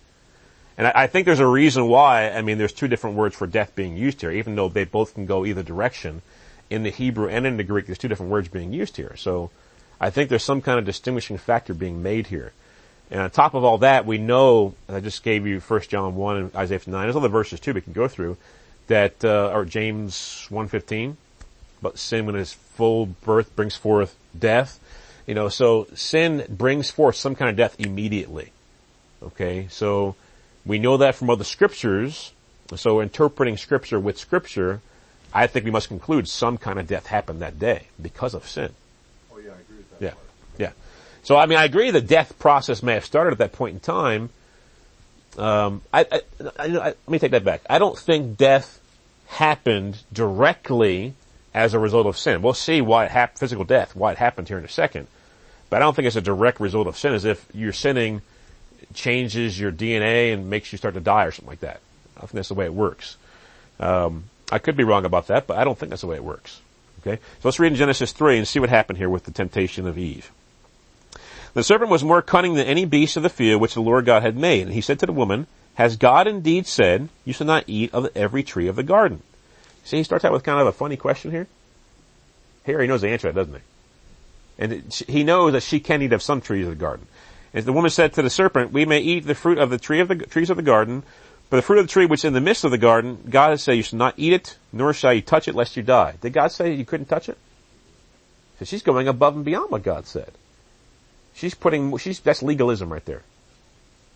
And 0.78 0.86
I, 0.86 0.92
I 0.94 1.06
think 1.06 1.26
there's 1.26 1.40
a 1.40 1.46
reason 1.46 1.88
why, 1.88 2.30
I 2.30 2.42
mean, 2.42 2.58
there's 2.58 2.72
two 2.72 2.88
different 2.88 3.16
words 3.16 3.34
for 3.34 3.46
death 3.46 3.74
being 3.74 3.96
used 3.96 4.20
here, 4.20 4.30
even 4.30 4.54
though 4.54 4.68
they 4.68 4.84
both 4.84 5.14
can 5.14 5.26
go 5.26 5.44
either 5.44 5.62
direction. 5.62 6.22
In 6.70 6.82
the 6.82 6.90
Hebrew 6.90 7.28
and 7.28 7.46
in 7.46 7.56
the 7.56 7.64
Greek, 7.64 7.86
there's 7.86 7.98
two 7.98 8.08
different 8.08 8.32
words 8.32 8.48
being 8.48 8.72
used 8.72 8.96
here. 8.96 9.16
So 9.16 9.50
I 10.00 10.10
think 10.10 10.30
there's 10.30 10.44
some 10.44 10.62
kind 10.62 10.78
of 10.78 10.84
distinguishing 10.84 11.36
factor 11.36 11.74
being 11.74 12.02
made 12.02 12.28
here. 12.28 12.52
And 13.10 13.20
on 13.20 13.30
top 13.30 13.54
of 13.54 13.64
all 13.64 13.78
that, 13.78 14.06
we 14.06 14.18
know, 14.18 14.74
I 14.88 15.00
just 15.00 15.22
gave 15.22 15.46
you 15.46 15.60
1 15.60 15.80
John 15.82 16.16
1 16.16 16.36
and 16.36 16.56
Isaiah 16.56 16.78
59, 16.78 17.02
there's 17.02 17.16
other 17.16 17.28
verses 17.28 17.60
too 17.60 17.72
we 17.72 17.80
can 17.80 17.92
go 17.92 18.08
through, 18.08 18.36
that, 18.86 19.24
uh, 19.24 19.50
or 19.52 19.64
James 19.64 20.46
1.15, 20.50 21.16
but 21.80 21.98
sin 21.98 22.26
when 22.26 22.36
its 22.36 22.52
full 22.52 23.06
birth 23.06 23.54
brings 23.56 23.76
forth 23.76 24.16
death. 24.38 24.80
You 25.26 25.34
know, 25.34 25.48
so 25.48 25.86
sin 25.94 26.44
brings 26.48 26.90
forth 26.90 27.16
some 27.16 27.34
kind 27.34 27.50
of 27.50 27.56
death 27.56 27.76
immediately. 27.78 28.50
Okay, 29.22 29.68
so 29.70 30.16
we 30.66 30.78
know 30.78 30.98
that 30.98 31.14
from 31.14 31.30
other 31.30 31.44
scriptures. 31.44 32.32
So 32.76 33.00
interpreting 33.00 33.56
scripture 33.56 34.00
with 34.00 34.18
scripture, 34.18 34.80
I 35.32 35.46
think 35.46 35.64
we 35.64 35.70
must 35.70 35.88
conclude 35.88 36.28
some 36.28 36.58
kind 36.58 36.78
of 36.78 36.86
death 36.86 37.06
happened 37.06 37.40
that 37.40 37.58
day 37.58 37.88
because 38.00 38.34
of 38.34 38.46
sin. 38.48 38.72
Oh 39.32 39.38
yeah, 39.38 39.50
I 39.50 39.60
agree 39.60 39.76
with 39.78 39.90
that 39.92 40.04
Yeah. 40.04 40.10
part. 40.12 40.26
So 41.24 41.36
I 41.36 41.46
mean, 41.46 41.58
I 41.58 41.64
agree 41.64 41.90
the 41.90 42.00
death 42.00 42.38
process 42.38 42.82
may 42.82 42.94
have 42.94 43.04
started 43.04 43.32
at 43.32 43.38
that 43.38 43.52
point 43.52 43.74
in 43.74 43.80
time. 43.80 44.30
Um, 45.36 45.82
I, 45.92 46.06
I, 46.12 46.20
I, 46.58 46.66
let 46.68 47.08
me 47.08 47.18
take 47.18 47.32
that 47.32 47.44
back. 47.44 47.62
I 47.68 47.78
don't 47.78 47.98
think 47.98 48.36
death 48.36 48.80
happened 49.26 49.98
directly 50.12 51.14
as 51.52 51.74
a 51.74 51.78
result 51.78 52.06
of 52.06 52.16
sin. 52.16 52.42
We'll 52.42 52.54
see 52.54 52.80
why 52.80 53.06
it 53.06 53.38
physical 53.38 53.64
death, 53.64 53.96
why 53.96 54.12
it 54.12 54.18
happened 54.18 54.48
here 54.48 54.58
in 54.58 54.64
a 54.64 54.68
second. 54.68 55.08
But 55.70 55.76
I 55.76 55.78
don't 55.80 55.96
think 55.96 56.06
it's 56.06 56.16
a 56.16 56.20
direct 56.20 56.60
result 56.60 56.86
of 56.86 56.96
sin 56.96 57.14
as 57.14 57.24
if 57.24 57.44
you're 57.52 57.72
sinning 57.72 58.22
changes 58.92 59.58
your 59.58 59.72
DNA 59.72 60.32
and 60.32 60.50
makes 60.50 60.72
you 60.72 60.78
start 60.78 60.94
to 60.94 61.00
die 61.00 61.24
or 61.24 61.32
something 61.32 61.50
like 61.50 61.60
that. 61.60 61.80
I 62.16 62.20
don't 62.20 62.28
think 62.28 62.32
that's 62.32 62.48
the 62.48 62.54
way 62.54 62.66
it 62.66 62.74
works. 62.74 63.16
Um, 63.80 64.24
I 64.52 64.58
could 64.58 64.76
be 64.76 64.84
wrong 64.84 65.04
about 65.04 65.28
that, 65.28 65.46
but 65.46 65.56
I 65.56 65.64
don't 65.64 65.76
think 65.76 65.90
that's 65.90 66.02
the 66.02 66.06
way 66.06 66.16
it 66.16 66.24
works. 66.24 66.60
Okay? 67.00 67.16
So 67.16 67.48
let's 67.48 67.58
read 67.58 67.72
in 67.72 67.76
Genesis 67.76 68.12
3 68.12 68.38
and 68.38 68.46
see 68.46 68.60
what 68.60 68.68
happened 68.68 68.98
here 68.98 69.08
with 69.08 69.24
the 69.24 69.32
temptation 69.32 69.86
of 69.86 69.98
Eve. 69.98 70.30
The 71.54 71.62
serpent 71.62 71.90
was 71.90 72.02
more 72.02 72.20
cunning 72.20 72.54
than 72.54 72.66
any 72.66 72.84
beast 72.84 73.16
of 73.16 73.22
the 73.22 73.28
field 73.28 73.60
which 73.60 73.74
the 73.74 73.80
Lord 73.80 74.04
God 74.04 74.22
had 74.22 74.36
made. 74.36 74.62
And 74.62 74.72
he 74.72 74.80
said 74.80 74.98
to 74.98 75.06
the 75.06 75.12
woman, 75.12 75.46
Has 75.74 75.96
God 75.96 76.26
indeed 76.26 76.66
said, 76.66 77.08
You 77.24 77.32
shall 77.32 77.46
not 77.46 77.64
eat 77.68 77.94
of 77.94 78.08
every 78.16 78.42
tree 78.42 78.66
of 78.66 78.76
the 78.76 78.82
garden? 78.82 79.22
See, 79.84 79.98
he 79.98 80.02
starts 80.02 80.24
out 80.24 80.32
with 80.32 80.42
kind 80.42 80.60
of 80.60 80.66
a 80.66 80.72
funny 80.72 80.96
question 80.96 81.30
here. 81.30 81.46
He 82.64 82.72
knows 82.86 83.02
the 83.02 83.08
answer 83.08 83.28
to 83.28 83.34
that, 83.34 83.40
doesn't 83.40 83.54
he? 83.54 83.60
And 84.58 84.92
he 85.08 85.24
knows 85.24 85.52
that 85.52 85.62
she 85.62 85.80
can 85.80 86.02
eat 86.02 86.12
of 86.12 86.22
some 86.22 86.40
trees 86.40 86.66
of 86.66 86.70
the 86.70 86.76
garden. 86.76 87.06
And 87.52 87.64
the 87.64 87.72
woman 87.72 87.90
said 87.90 88.14
to 88.14 88.22
the 88.22 88.30
serpent, 88.30 88.72
We 88.72 88.84
may 88.84 89.00
eat 89.00 89.26
the 89.26 89.34
fruit 89.34 89.58
of 89.58 89.70
the 89.70 89.78
tree 89.78 90.00
of 90.00 90.08
the 90.08 90.16
trees 90.16 90.50
of 90.50 90.56
the 90.56 90.62
garden, 90.62 91.04
but 91.50 91.56
the 91.56 91.62
fruit 91.62 91.78
of 91.78 91.86
the 91.86 91.92
tree 91.92 92.06
which 92.06 92.20
is 92.20 92.24
in 92.24 92.32
the 92.32 92.40
midst 92.40 92.64
of 92.64 92.72
the 92.72 92.78
garden, 92.78 93.18
God 93.28 93.50
has 93.50 93.62
said, 93.62 93.76
You 93.76 93.82
shall 93.82 93.98
not 93.98 94.14
eat 94.16 94.32
it, 94.32 94.56
nor 94.72 94.92
shall 94.92 95.12
you 95.12 95.20
touch 95.20 95.46
it, 95.46 95.54
lest 95.54 95.76
you 95.76 95.82
die. 95.82 96.14
Did 96.20 96.32
God 96.32 96.48
say 96.48 96.72
you 96.72 96.84
couldn't 96.84 97.06
touch 97.06 97.28
it? 97.28 97.38
So 98.58 98.64
she's 98.64 98.82
going 98.82 99.06
above 99.06 99.36
and 99.36 99.44
beyond 99.44 99.70
what 99.70 99.82
God 99.82 100.06
said. 100.06 100.32
She's 101.34 101.54
putting, 101.54 101.96
she's, 101.98 102.20
that's 102.20 102.42
legalism 102.42 102.92
right 102.92 103.04
there. 103.04 103.22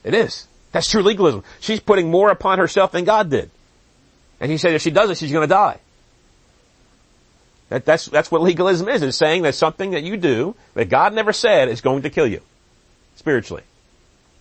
It 0.05 0.15
is. 0.15 0.47
That's 0.73 0.89
true 0.89 1.03
legalism. 1.03 1.45
She's 1.61 1.81
putting 1.81 2.11
more 2.11 2.31
upon 2.31 2.59
herself 2.59 2.93
than 2.93 3.05
God 3.05 3.31
did. 3.31 3.51
And 4.41 4.51
he 4.51 4.59
said 4.59 4.75
if 4.75 4.83
she 4.83 4.91
does 4.91 5.11
it, 5.11 5.19
she's 5.19 5.33
gonna 5.33 5.47
die. 5.47 5.81
That, 7.71 7.85
that's, 7.85 8.07
that's 8.07 8.31
what 8.31 8.41
legalism 8.41 8.89
is. 8.89 9.03
It's 9.03 9.17
saying 9.17 9.43
that 9.43 9.55
something 9.55 9.91
that 9.91 10.03
you 10.03 10.17
do 10.17 10.55
that 10.75 10.89
God 10.89 11.13
never 11.13 11.33
said 11.33 11.69
is 11.69 11.81
going 11.81 12.03
to 12.03 12.11
kill 12.11 12.27
you. 12.27 12.41
Spiritually. 13.17 13.63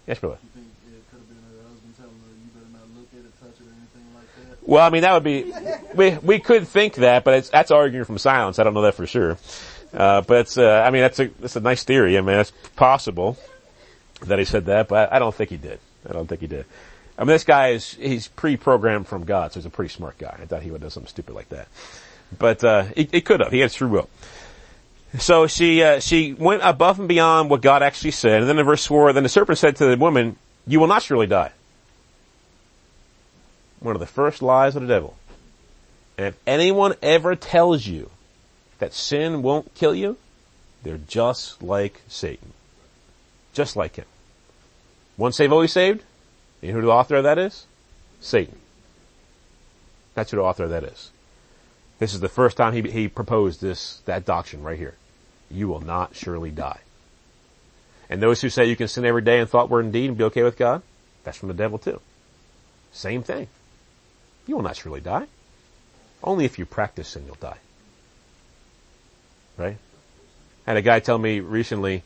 Yes, 0.05 0.19
brother. 0.19 0.37
You 0.43 0.49
think 0.61 0.67
it 0.87 1.11
could 1.11 1.19
have 1.19 1.27
been 1.27 1.37
her 1.37 1.67
husband 1.67 1.93
telling 1.97 2.13
her 2.13 2.27
you 2.39 2.49
better 2.53 2.71
not 2.71 2.87
look 2.95 3.09
at 3.11 3.19
it, 3.19 3.41
touch 3.41 3.59
it, 3.59 3.67
or 3.67 3.73
anything 3.75 4.15
like 4.15 4.49
that? 4.49 4.67
Well, 4.67 4.85
I 4.85 4.89
mean, 4.89 5.01
that 5.01 5.13
would 5.13 5.23
be, 5.23 5.51
we, 5.93 6.17
we 6.19 6.39
could 6.39 6.67
think 6.67 6.95
that, 6.95 7.25
but 7.25 7.33
it's, 7.33 7.49
that's 7.49 7.71
arguing 7.71 8.05
from 8.05 8.17
silence. 8.17 8.59
I 8.59 8.63
don't 8.63 8.73
know 8.73 8.83
that 8.83 8.95
for 8.95 9.07
sure. 9.07 9.37
Uh, 9.93 10.21
but 10.21 10.39
it's, 10.39 10.57
uh, 10.57 10.83
I 10.85 10.91
mean, 10.91 11.01
that's 11.01 11.19
a, 11.19 11.27
that's 11.39 11.55
a 11.55 11.61
nice 11.61 11.83
theory. 11.83 12.17
I 12.17 12.21
mean, 12.21 12.37
that's 12.37 12.51
possible 12.75 13.37
that 14.25 14.39
he 14.39 14.45
said 14.45 14.65
that, 14.65 14.87
but 14.87 15.11
I 15.11 15.19
don't 15.19 15.33
think 15.33 15.49
he 15.49 15.57
did. 15.57 15.79
I 16.07 16.13
don't 16.13 16.27
think 16.27 16.41
he 16.41 16.47
did. 16.47 16.65
I 17.17 17.23
mean, 17.23 17.29
this 17.29 17.43
guy 17.43 17.69
is, 17.69 17.93
he's 17.93 18.27
pre-programmed 18.27 19.07
from 19.07 19.23
God, 19.23 19.51
so 19.51 19.59
he's 19.59 19.65
a 19.65 19.71
pretty 19.71 19.89
smart 19.93 20.17
guy. 20.17 20.37
I 20.39 20.45
thought 20.45 20.61
he 20.61 20.71
would 20.71 20.81
do 20.81 20.89
something 20.89 21.09
stupid 21.09 21.33
like 21.33 21.49
that. 21.49 21.67
But, 22.37 22.63
uh, 22.63 22.83
he, 22.95 23.09
he 23.11 23.21
could 23.21 23.39
have. 23.39 23.51
He 23.51 23.59
had 23.59 23.71
free 23.71 23.87
will. 23.87 24.09
So 25.19 25.47
she, 25.47 25.81
uh, 25.81 25.99
she 25.99 26.33
went 26.33 26.61
above 26.63 26.99
and 26.99 27.07
beyond 27.07 27.49
what 27.49 27.61
God 27.61 27.81
actually 27.81 28.11
said. 28.11 28.41
And 28.41 28.49
then 28.49 28.59
in 28.59 28.65
verse 28.65 28.85
4, 28.85 29.13
then 29.13 29.23
the 29.23 29.29
serpent 29.29 29.57
said 29.57 29.77
to 29.77 29.85
the 29.85 29.97
woman, 29.97 30.35
you 30.67 30.79
will 30.79 30.87
not 30.87 31.01
surely 31.01 31.27
die. 31.27 31.51
One 33.79 33.95
of 33.95 33.99
the 33.99 34.05
first 34.05 34.41
lies 34.41 34.75
of 34.75 34.81
the 34.81 34.87
devil. 34.87 35.15
And 36.17 36.27
if 36.27 36.37
anyone 36.45 36.95
ever 37.01 37.35
tells 37.35 37.85
you 37.85 38.09
that 38.79 38.93
sin 38.93 39.41
won't 39.41 39.73
kill 39.75 39.95
you, 39.95 40.17
they're 40.83 40.97
just 40.97 41.61
like 41.61 42.01
Satan. 42.07 42.53
Just 43.53 43.75
like 43.75 43.95
him. 43.95 44.05
Once 45.17 45.37
saved, 45.37 45.51
always 45.51 45.71
saved. 45.71 46.03
You 46.61 46.69
know 46.69 46.75
who 46.75 46.81
the 46.85 46.91
author 46.91 47.15
of 47.15 47.23
that 47.23 47.37
is? 47.37 47.65
Satan. 48.21 48.57
That's 50.13 50.31
who 50.31 50.37
the 50.37 50.43
author 50.43 50.65
of 50.65 50.69
that 50.69 50.83
is. 50.83 51.11
This 51.99 52.13
is 52.13 52.19
the 52.19 52.29
first 52.29 52.57
time 52.57 52.73
he, 52.73 52.81
he 52.83 53.07
proposed 53.07 53.61
this, 53.61 54.01
that 54.05 54.25
doctrine 54.25 54.63
right 54.63 54.77
here. 54.77 54.95
You 55.49 55.67
will 55.67 55.81
not 55.81 56.15
surely 56.15 56.51
die. 56.51 56.79
And 58.09 58.21
those 58.21 58.41
who 58.41 58.49
say 58.49 58.65
you 58.65 58.75
can 58.75 58.87
sin 58.87 59.05
every 59.05 59.21
day 59.21 59.39
in 59.39 59.47
thought, 59.47 59.69
word, 59.69 59.85
and 59.85 59.93
deed 59.93 60.09
and 60.09 60.17
be 60.17 60.23
okay 60.25 60.43
with 60.43 60.57
God, 60.57 60.81
that's 61.23 61.37
from 61.37 61.49
the 61.49 61.53
devil 61.53 61.77
too. 61.77 61.99
Same 62.91 63.23
thing. 63.23 63.47
You 64.45 64.55
will 64.55 64.63
not 64.63 64.77
surely 64.77 65.01
die. 65.01 65.27
Only 66.23 66.45
if 66.45 66.57
you 66.57 66.65
practice 66.65 67.09
sin, 67.09 67.23
you'll 67.25 67.35
die. 67.35 67.57
Right? 69.57 69.77
I 70.65 70.71
had 70.71 70.77
a 70.77 70.81
guy 70.81 70.99
tell 70.99 71.17
me 71.17 71.39
recently, 71.39 72.03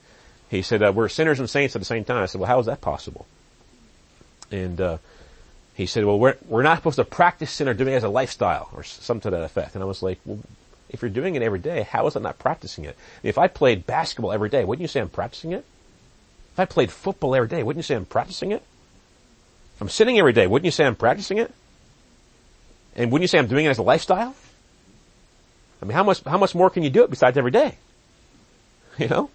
he 0.50 0.62
said, 0.62 0.84
uh, 0.84 0.92
we're 0.94 1.10
sinners 1.10 1.40
and 1.40 1.50
saints 1.50 1.76
at 1.76 1.80
the 1.80 1.86
same 1.86 2.04
time. 2.04 2.22
I 2.22 2.26
said, 2.28 2.40
well, 2.40 2.48
how 2.48 2.60
is 2.60 2.68
that 2.68 2.82
possible? 2.82 3.26
And, 4.52 4.80
uh, 4.80 4.98
he 5.74 5.86
said, 5.86 6.06
well, 6.06 6.20
we're, 6.20 6.36
we're 6.48 6.64
not 6.64 6.78
supposed 6.78 6.98
to 6.98 7.06
practice 7.06 7.50
sin 7.52 7.68
or 7.68 7.74
doing 7.74 7.94
it 7.94 7.98
as 7.98 8.04
a 8.04 8.10
lifestyle 8.10 8.70
or 8.74 8.84
something 8.84 9.32
to 9.32 9.38
that 9.38 9.44
effect. 9.44 9.76
And 9.76 9.84
I 9.84 9.88
was 9.88 10.04
like, 10.04 10.20
well, 10.26 10.40
if 10.90 11.02
you're 11.02 11.10
doing 11.10 11.36
it 11.36 11.42
every 11.42 11.60
day, 11.60 11.84
how 11.84 12.06
is 12.08 12.16
it 12.16 12.22
not 12.22 12.38
practicing 12.38 12.86
it? 12.86 12.98
If 13.24 13.38
I 13.38 13.48
played 13.48 13.88
basketball 13.88 14.34
every 14.34 14.50
day, 14.50 14.66
wouldn't 14.66 14.82
you 14.82 14.88
say 14.88 15.00
I'm 15.00 15.10
practicing 15.10 15.54
it? 15.54 15.66
If 16.54 16.60
I 16.60 16.66
played 16.66 16.92
football 16.92 17.34
every 17.34 17.48
day, 17.48 17.64
wouldn't 17.64 17.80
you 17.80 17.88
say 17.88 17.96
I'm 17.96 18.06
practicing 18.06 18.52
it? 18.52 18.62
If 19.76 19.82
I'm 19.82 19.90
sitting 19.90 20.20
every 20.20 20.34
day, 20.34 20.48
wouldn't 20.48 20.66
you 20.66 20.72
say 20.72 20.86
I'm 20.86 20.96
practicing 20.96 21.38
it? 21.38 21.54
And 22.96 23.10
wouldn't 23.12 23.24
you 23.24 23.28
say 23.30 23.40
I'm 23.40 23.48
doing 23.48 23.66
it 23.66 23.70
as 23.70 23.78
a 23.78 23.84
lifestyle? 23.84 24.36
I 25.82 25.86
mean, 25.86 25.94
how 25.94 26.04
much, 26.04 26.24
how 26.24 26.38
much 26.38 26.54
more 26.54 26.70
can 26.70 26.84
you 26.84 26.89
do 26.89 27.04
it 27.04 27.10
besides 27.10 27.38
every 27.38 27.52
day? 27.52 27.76
You 28.98 29.08
know? 29.08 29.30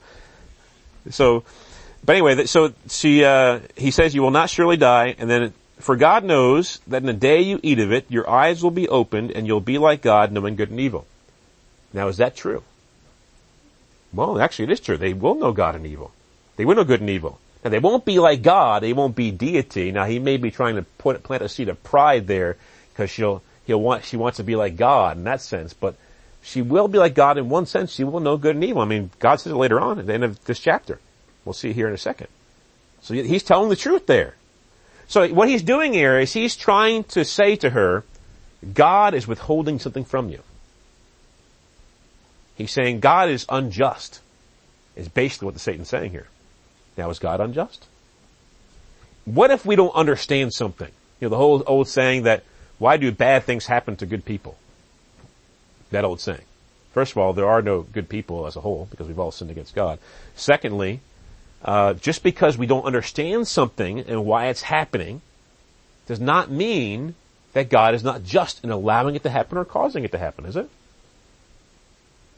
So, 1.11 1.45
but 2.05 2.15
anyway, 2.15 2.45
so 2.45 2.75
she, 2.89 3.25
uh, 3.25 3.61
he 3.75 3.91
says 3.91 4.15
you 4.15 4.21
will 4.21 4.31
not 4.31 4.51
surely 4.51 4.77
die, 4.77 5.17
and 5.19 5.31
then 5.31 5.55
for 5.79 5.97
God 5.97 6.25
knows 6.25 6.81
that 6.87 6.99
in 6.99 7.07
the 7.07 7.13
day 7.13 7.43
you 7.43 7.61
eat 7.63 7.79
of 7.79 7.93
it, 7.93 8.07
your 8.11 8.29
eyes 8.29 8.63
will 8.63 8.71
be 8.71 8.89
opened 8.89 9.31
and 9.33 9.47
you'll 9.47 9.61
be 9.61 9.79
like 9.79 10.03
God, 10.03 10.33
knowing 10.33 10.57
good 10.57 10.71
and 10.71 10.81
evil. 10.81 11.07
Now 11.93 12.09
is 12.09 12.17
that 12.17 12.37
true? 12.37 12.63
Well, 14.13 14.41
actually 14.41 14.67
it 14.67 14.73
is 14.73 14.81
true. 14.81 14.97
They 14.97 15.13
will 15.13 15.35
know 15.35 15.53
God 15.53 15.75
and 15.75 15.87
evil. 15.87 16.13
They 16.57 16.65
will 16.65 16.77
know 16.77 16.85
good 16.85 17.01
and 17.01 17.11
evil. 17.11 17.39
Now 17.63 17.71
they 17.71 17.79
won't 17.79 18.05
be 18.05 18.19
like 18.19 18.43
God. 18.43 18.83
They 18.83 18.93
won't 18.93 19.17
be 19.17 19.31
deity. 19.31 19.93
Now 19.93 20.07
he 20.07 20.19
may 20.19 20.39
be 20.39 20.51
trying 20.51 20.77
to 20.77 20.83
put, 20.83 21.23
plant 21.23 21.43
a 21.43 21.49
seed 21.49 21.69
of 21.69 21.83
pride 21.83 22.27
there 22.27 22.57
because 22.93 23.11
she'll, 23.11 23.43
he'll 23.67 23.81
want, 23.81 24.05
she 24.05 24.17
wants 24.17 24.39
to 24.39 24.45
be 24.45 24.57
like 24.57 24.77
God 24.77 25.19
in 25.19 25.25
that 25.25 25.43
sense, 25.43 25.75
but 25.75 25.97
she 26.47 26.63
will 26.63 26.87
be 26.87 26.99
like 26.99 27.15
God 27.17 27.39
in 27.39 27.49
one 27.49 27.67
sense. 27.67 27.93
She 27.93 28.05
will 28.05 28.21
know 28.21 28.37
good 28.37 28.55
and 28.55 28.65
evil. 28.65 28.81
I 28.81 28.85
mean, 28.85 29.11
God 29.19 29.41
says 29.41 29.53
it 29.53 29.57
later 29.57 29.81
on 29.81 29.99
at 29.99 30.07
the 30.07 30.15
end 30.15 30.23
of 30.23 30.45
this 30.45 30.61
chapter. 30.61 31.01
We'll 31.45 31.55
see 31.55 31.73
here 31.73 31.89
in 31.89 31.95
a 31.95 31.99
second. 31.99 32.29
So 33.03 33.15
he's 33.15 33.43
telling 33.43 33.69
the 33.69 33.75
truth 33.75 34.07
there. 34.07 34.37
So 35.09 35.27
what 35.35 35.49
he's 35.49 35.65
doing 35.65 35.93
here 35.93 36.21
is 36.21 36.33
he's 36.33 36.55
trying 36.55 37.03
to 37.05 37.25
say 37.25 37.57
to 37.57 37.71
her, 37.71 38.05
God 38.73 39.13
is 39.13 39.27
withholding 39.27 39.81
something 39.81 40.05
from 40.05 40.29
you. 40.29 40.39
He's 42.55 42.71
saying 42.71 43.01
God 43.01 43.29
is 43.29 43.45
unjust, 43.49 44.21
is 44.95 45.09
basically 45.09 45.47
what 45.47 45.55
the 45.55 45.61
Satan's 45.61 45.89
saying 45.89 46.13
here. 46.13 46.29
Now 46.97 47.11
is 47.11 47.19
God 47.19 47.41
unjust? 47.41 47.87
What 49.25 49.51
if 49.51 49.67
we 49.67 49.75
don't 49.75 49.95
understand 49.97 50.55
something? 50.55 50.93
You 51.21 51.27
know, 51.27 51.31
the 51.31 51.39
whole 51.39 51.65
old 51.67 51.89
saying 51.89 52.23
that, 52.23 52.45
why 52.79 52.99
do 52.99 53.11
bad 53.11 53.43
things 53.43 53.67
happen 53.67 53.97
to 53.97 54.07
good 54.07 54.25
people? 54.25 54.57
That 55.91 56.05
old 56.05 56.21
saying. 56.21 56.43
First 56.93 57.13
of 57.13 57.19
all, 57.19 57.33
there 57.33 57.49
are 57.49 57.63
no 57.63 57.83
good 57.83 58.09
people 58.09 58.47
as 58.47 58.57
a 58.57 58.61
whole 58.61 58.89
because 58.91 59.07
we've 59.07 59.19
all 59.19 59.31
sinned 59.31 59.51
against 59.51 59.75
God. 59.75 59.99
Secondly, 60.35 61.01
uh, 61.63 61.95
just 61.95 62.23
because 62.23 62.57
we 62.57 62.67
don't 62.67 62.85
understand 62.85 63.47
something 63.49 64.01
and 64.01 64.25
why 64.25 64.47
it's 64.47 64.63
happening 64.63 65.21
does 66.07 66.21
not 66.21 66.51
mean 66.51 67.15
that 67.53 67.69
God 67.69 67.95
is 67.95 68.05
not 68.05 68.23
just 68.23 68.63
in 68.65 68.71
allowing 68.71 69.15
it 69.15 69.23
to 69.25 69.31
happen 69.31 69.59
or 69.59 69.65
causing 69.65 70.05
it 70.05 70.13
to 70.13 70.19
happen, 70.19 70.47
is 70.47 70.57
it? 70.57 70.69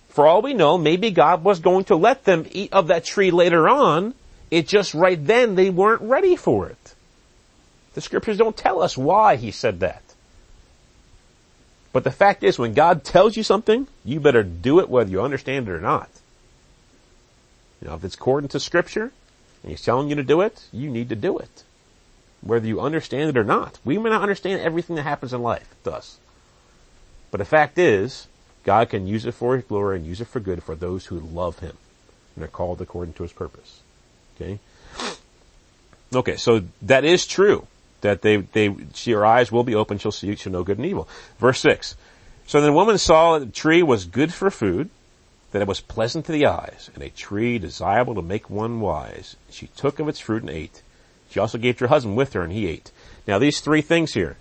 For 0.08 0.26
all 0.26 0.42
we 0.42 0.54
know, 0.54 0.78
maybe 0.78 1.10
God 1.10 1.44
was 1.44 1.60
going 1.60 1.84
to 1.84 1.96
let 1.96 2.24
them 2.24 2.46
eat 2.50 2.72
of 2.72 2.88
that 2.88 3.04
tree 3.04 3.30
later 3.30 3.68
on. 3.68 4.14
It 4.50 4.66
just 4.66 4.94
right 4.94 5.24
then 5.24 5.54
they 5.54 5.70
weren't 5.70 6.02
ready 6.02 6.34
for 6.34 6.68
it. 6.68 6.94
The 7.94 8.00
scriptures 8.00 8.38
don't 8.38 8.56
tell 8.56 8.82
us 8.82 8.96
why 8.96 9.36
he 9.36 9.50
said 9.50 9.80
that. 9.80 10.02
But 11.98 12.04
the 12.04 12.12
fact 12.12 12.44
is, 12.44 12.60
when 12.60 12.74
God 12.74 13.02
tells 13.02 13.36
you 13.36 13.42
something, 13.42 13.88
you 14.04 14.20
better 14.20 14.44
do 14.44 14.78
it 14.78 14.88
whether 14.88 15.10
you 15.10 15.20
understand 15.20 15.66
it 15.66 15.72
or 15.72 15.80
not. 15.80 16.08
You 17.82 17.88
know, 17.88 17.94
if 17.96 18.04
it's 18.04 18.14
according 18.14 18.50
to 18.50 18.60
scripture, 18.60 19.10
and 19.64 19.70
he's 19.72 19.82
telling 19.82 20.08
you 20.08 20.14
to 20.14 20.22
do 20.22 20.40
it, 20.42 20.68
you 20.72 20.90
need 20.90 21.08
to 21.08 21.16
do 21.16 21.38
it. 21.38 21.64
Whether 22.40 22.68
you 22.68 22.80
understand 22.80 23.30
it 23.30 23.36
or 23.36 23.42
not. 23.42 23.80
We 23.84 23.98
may 23.98 24.10
not 24.10 24.22
understand 24.22 24.60
everything 24.60 24.94
that 24.94 25.02
happens 25.02 25.32
in 25.32 25.42
life. 25.42 25.68
It 25.72 25.90
does. 25.90 26.18
But 27.32 27.38
the 27.38 27.44
fact 27.44 27.80
is, 27.80 28.28
God 28.62 28.90
can 28.90 29.08
use 29.08 29.26
it 29.26 29.34
for 29.34 29.56
His 29.56 29.64
glory 29.64 29.96
and 29.96 30.06
use 30.06 30.20
it 30.20 30.28
for 30.28 30.38
good 30.38 30.62
for 30.62 30.76
those 30.76 31.06
who 31.06 31.18
love 31.18 31.58
Him 31.58 31.76
and 32.36 32.44
are 32.44 32.46
called 32.46 32.80
according 32.80 33.14
to 33.14 33.24
His 33.24 33.32
purpose. 33.32 33.80
Okay? 34.36 34.60
Okay, 36.14 36.36
so 36.36 36.62
that 36.80 37.04
is 37.04 37.26
true. 37.26 37.66
That 38.00 38.22
they, 38.22 38.36
they, 38.36 38.74
she, 38.94 39.12
her 39.12 39.26
eyes 39.26 39.50
will 39.50 39.64
be 39.64 39.74
open, 39.74 39.98
she'll 39.98 40.12
see, 40.12 40.34
she'll 40.36 40.52
know 40.52 40.62
good 40.62 40.78
and 40.78 40.86
evil. 40.86 41.08
Verse 41.38 41.60
6. 41.60 41.96
So 42.46 42.60
the 42.60 42.72
woman 42.72 42.98
saw 42.98 43.38
that 43.38 43.46
the 43.46 43.52
tree 43.52 43.82
was 43.82 44.04
good 44.04 44.32
for 44.32 44.50
food, 44.50 44.90
that 45.52 45.62
it 45.62 45.68
was 45.68 45.80
pleasant 45.80 46.26
to 46.26 46.32
the 46.32 46.46
eyes, 46.46 46.90
and 46.94 47.02
a 47.02 47.10
tree 47.10 47.58
desirable 47.58 48.14
to 48.14 48.22
make 48.22 48.48
one 48.48 48.80
wise. 48.80 49.36
She 49.50 49.66
took 49.76 49.98
of 49.98 50.08
its 50.08 50.20
fruit 50.20 50.42
and 50.42 50.50
ate. 50.50 50.82
She 51.30 51.40
also 51.40 51.58
gave 51.58 51.78
to 51.78 51.84
her 51.84 51.88
husband 51.88 52.16
with 52.16 52.32
her, 52.32 52.42
and 52.42 52.52
he 52.52 52.66
ate. 52.66 52.90
Now 53.26 53.38
these 53.38 53.60
three 53.60 53.82
things 53.82 54.14
here, 54.14 54.36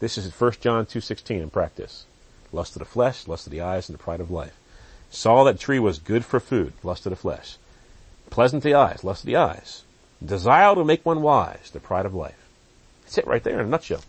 this 0.00 0.16
is 0.16 0.32
1 0.32 0.52
John 0.60 0.86
2.16 0.86 1.42
in 1.42 1.50
practice. 1.50 2.06
Lust 2.52 2.76
of 2.76 2.80
the 2.80 2.86
flesh, 2.86 3.28
lust 3.28 3.46
of 3.46 3.52
the 3.52 3.60
eyes, 3.60 3.88
and 3.88 3.98
the 3.98 4.02
pride 4.02 4.20
of 4.20 4.30
life. 4.30 4.56
Saw 5.10 5.44
that 5.44 5.60
tree 5.60 5.78
was 5.78 5.98
good 5.98 6.24
for 6.24 6.40
food, 6.40 6.72
lust 6.82 7.06
of 7.06 7.10
the 7.10 7.16
flesh. 7.16 7.56
Pleasant 8.30 8.62
to 8.62 8.70
the 8.70 8.74
eyes, 8.74 9.04
lust 9.04 9.22
of 9.22 9.26
the 9.26 9.36
eyes. 9.36 9.82
Desire 10.24 10.74
to 10.74 10.84
make 10.84 11.04
one 11.04 11.20
wise, 11.20 11.70
the 11.70 11.80
pride 11.80 12.06
of 12.06 12.14
life. 12.14 12.41
That's 13.12 13.26
it 13.26 13.30
right 13.30 13.44
there 13.44 13.60
in 13.60 13.66
a 13.66 13.68
nutshell. 13.68 14.00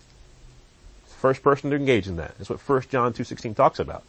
First 1.20 1.44
person 1.44 1.70
to 1.72 1.76
engage 1.76 2.08
in 2.08 2.16
that. 2.16 2.38
That's 2.38 2.50
what 2.50 2.62
1 2.62 2.84
John 2.90 3.12
2.16 3.12 3.54
talks 3.54 3.78
about. 3.78 4.02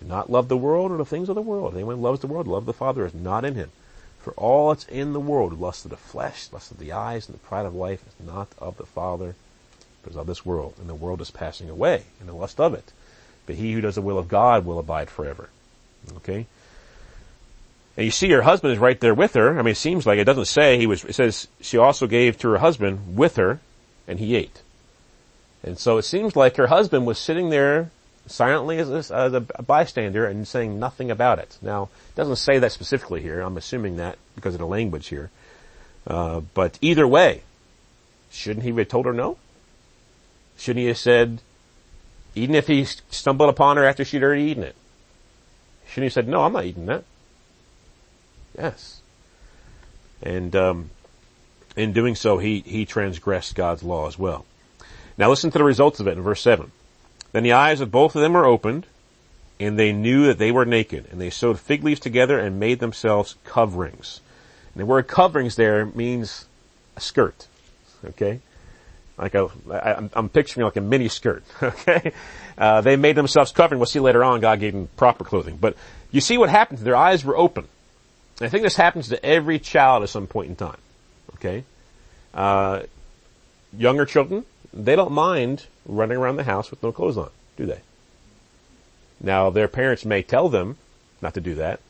Do 0.00 0.06
not 0.06 0.30
love 0.30 0.46
the 0.46 0.56
world 0.56 0.92
or 0.92 0.98
the 0.98 1.04
things 1.04 1.28
of 1.28 1.34
the 1.34 1.42
world. 1.42 1.74
Anyone 1.74 2.00
loves 2.00 2.20
the 2.20 2.28
world, 2.28 2.46
love 2.46 2.64
the 2.64 2.72
Father 2.72 3.04
is 3.04 3.12
not 3.12 3.44
in 3.44 3.56
him. 3.56 3.72
For 4.20 4.34
all 4.34 4.68
that's 4.68 4.84
in 4.84 5.14
the 5.14 5.20
world, 5.20 5.58
lust 5.58 5.84
of 5.84 5.90
the 5.90 5.96
flesh, 5.96 6.46
lust 6.52 6.70
of 6.70 6.78
the 6.78 6.92
eyes, 6.92 7.26
and 7.26 7.34
the 7.34 7.40
pride 7.40 7.66
of 7.66 7.74
life 7.74 8.04
is 8.06 8.24
not 8.24 8.46
of 8.60 8.76
the 8.76 8.86
Father, 8.86 9.34
but 10.04 10.12
is 10.12 10.16
of 10.16 10.28
this 10.28 10.46
world. 10.46 10.74
And 10.78 10.88
the 10.88 10.94
world 10.94 11.20
is 11.20 11.32
passing 11.32 11.68
away, 11.68 12.04
and 12.20 12.28
the 12.28 12.34
lust 12.34 12.60
of 12.60 12.74
it. 12.74 12.92
But 13.46 13.56
he 13.56 13.72
who 13.72 13.80
does 13.80 13.96
the 13.96 14.00
will 14.00 14.18
of 14.18 14.28
God 14.28 14.64
will 14.64 14.78
abide 14.78 15.10
forever. 15.10 15.48
Okay? 16.18 16.46
And 17.96 18.04
you 18.04 18.12
see 18.12 18.30
her 18.30 18.42
husband 18.42 18.74
is 18.74 18.78
right 18.78 19.00
there 19.00 19.12
with 19.12 19.34
her. 19.34 19.58
I 19.58 19.62
mean, 19.62 19.72
it 19.72 19.76
seems 19.76 20.06
like 20.06 20.20
it 20.20 20.24
doesn't 20.24 20.44
say 20.44 20.78
he 20.78 20.86
was, 20.86 21.04
it 21.04 21.16
says 21.16 21.48
she 21.60 21.78
also 21.78 22.06
gave 22.06 22.38
to 22.38 22.50
her 22.50 22.58
husband 22.58 23.16
with 23.16 23.34
her, 23.34 23.58
and 24.08 24.18
he 24.18 24.34
ate. 24.34 24.62
And 25.62 25.78
so 25.78 25.98
it 25.98 26.02
seems 26.02 26.34
like 26.34 26.56
her 26.56 26.66
husband 26.66 27.06
was 27.06 27.18
sitting 27.18 27.50
there 27.50 27.90
silently 28.26 28.78
as 28.78 28.90
a, 28.90 29.14
as 29.14 29.32
a, 29.34 29.40
bystander 29.40 30.26
and 30.26 30.46
saying 30.46 30.78
nothing 30.78 31.10
about 31.10 31.38
it. 31.38 31.58
Now, 31.62 31.84
it 32.10 32.16
doesn't 32.16 32.36
say 32.36 32.58
that 32.58 32.72
specifically 32.72 33.22
here. 33.22 33.40
I'm 33.40 33.56
assuming 33.56 33.96
that 33.96 34.18
because 34.34 34.54
of 34.54 34.60
the 34.60 34.66
language 34.66 35.08
here. 35.08 35.30
Uh, 36.06 36.40
but 36.54 36.78
either 36.80 37.06
way, 37.06 37.42
shouldn't 38.30 38.64
he 38.64 38.72
have 38.72 38.88
told 38.88 39.06
her 39.06 39.12
no? 39.12 39.36
Shouldn't 40.56 40.80
he 40.80 40.86
have 40.86 40.98
said, 40.98 41.40
even 42.34 42.54
if 42.54 42.66
he 42.66 42.84
stumbled 42.84 43.50
upon 43.50 43.76
her 43.76 43.84
after 43.84 44.04
she'd 44.04 44.22
already 44.22 44.44
eaten 44.44 44.62
it? 44.62 44.76
Shouldn't 45.88 46.02
he 46.02 46.06
have 46.06 46.12
said, 46.12 46.28
no, 46.28 46.42
I'm 46.42 46.52
not 46.52 46.64
eating 46.64 46.86
that? 46.86 47.04
Yes. 48.56 49.00
And, 50.22 50.54
um, 50.56 50.90
in 51.78 51.92
doing 51.92 52.14
so, 52.14 52.38
he, 52.38 52.60
he 52.60 52.84
transgressed 52.84 53.54
God's 53.54 53.82
law 53.82 54.08
as 54.08 54.18
well. 54.18 54.44
Now 55.16 55.30
listen 55.30 55.50
to 55.52 55.58
the 55.58 55.64
results 55.64 56.00
of 56.00 56.08
it 56.08 56.16
in 56.16 56.22
verse 56.22 56.42
7. 56.42 56.70
Then 57.32 57.42
the 57.42 57.52
eyes 57.52 57.80
of 57.80 57.90
both 57.90 58.16
of 58.16 58.22
them 58.22 58.32
were 58.32 58.46
opened, 58.46 58.86
and 59.60 59.78
they 59.78 59.92
knew 59.92 60.26
that 60.26 60.38
they 60.38 60.50
were 60.50 60.64
naked, 60.64 61.06
and 61.10 61.20
they 61.20 61.30
sewed 61.30 61.58
fig 61.58 61.84
leaves 61.84 62.00
together 62.00 62.38
and 62.38 62.60
made 62.60 62.80
themselves 62.80 63.36
coverings. 63.44 64.20
And 64.74 64.80
the 64.80 64.86
word 64.86 65.06
coverings 65.06 65.56
there 65.56 65.86
means 65.86 66.46
a 66.96 67.00
skirt. 67.00 67.46
Okay? 68.04 68.40
Like 69.16 69.34
a, 69.34 69.48
I, 69.70 70.08
I'm 70.14 70.28
picturing 70.28 70.64
like 70.64 70.76
a 70.76 70.80
mini 70.80 71.08
skirt. 71.08 71.44
Okay? 71.62 72.12
Uh, 72.56 72.80
they 72.80 72.96
made 72.96 73.14
themselves 73.14 73.52
covering. 73.52 73.78
We'll 73.78 73.86
see 73.86 74.00
later 74.00 74.24
on 74.24 74.40
God 74.40 74.58
gave 74.58 74.72
them 74.72 74.88
proper 74.96 75.22
clothing. 75.22 75.58
But 75.60 75.76
you 76.10 76.20
see 76.20 76.38
what 76.38 76.48
happened. 76.48 76.80
Their 76.80 76.96
eyes 76.96 77.24
were 77.24 77.36
open. 77.36 77.68
I 78.40 78.48
think 78.48 78.64
this 78.64 78.74
happens 78.74 79.10
to 79.10 79.24
every 79.24 79.60
child 79.60 80.02
at 80.02 80.08
some 80.08 80.26
point 80.26 80.48
in 80.48 80.56
time. 80.56 80.78
Okay? 81.38 81.64
Uh, 82.34 82.82
younger 83.76 84.04
children, 84.04 84.44
they 84.72 84.96
don't 84.96 85.12
mind 85.12 85.66
running 85.86 86.18
around 86.18 86.36
the 86.36 86.44
house 86.44 86.70
with 86.70 86.82
no 86.82 86.92
clothes 86.92 87.16
on, 87.16 87.30
do 87.56 87.66
they? 87.66 87.80
Now, 89.20 89.50
their 89.50 89.68
parents 89.68 90.04
may 90.04 90.22
tell 90.22 90.48
them 90.48 90.76
not 91.22 91.34
to 91.34 91.40
do 91.40 91.54
that, 91.56 91.80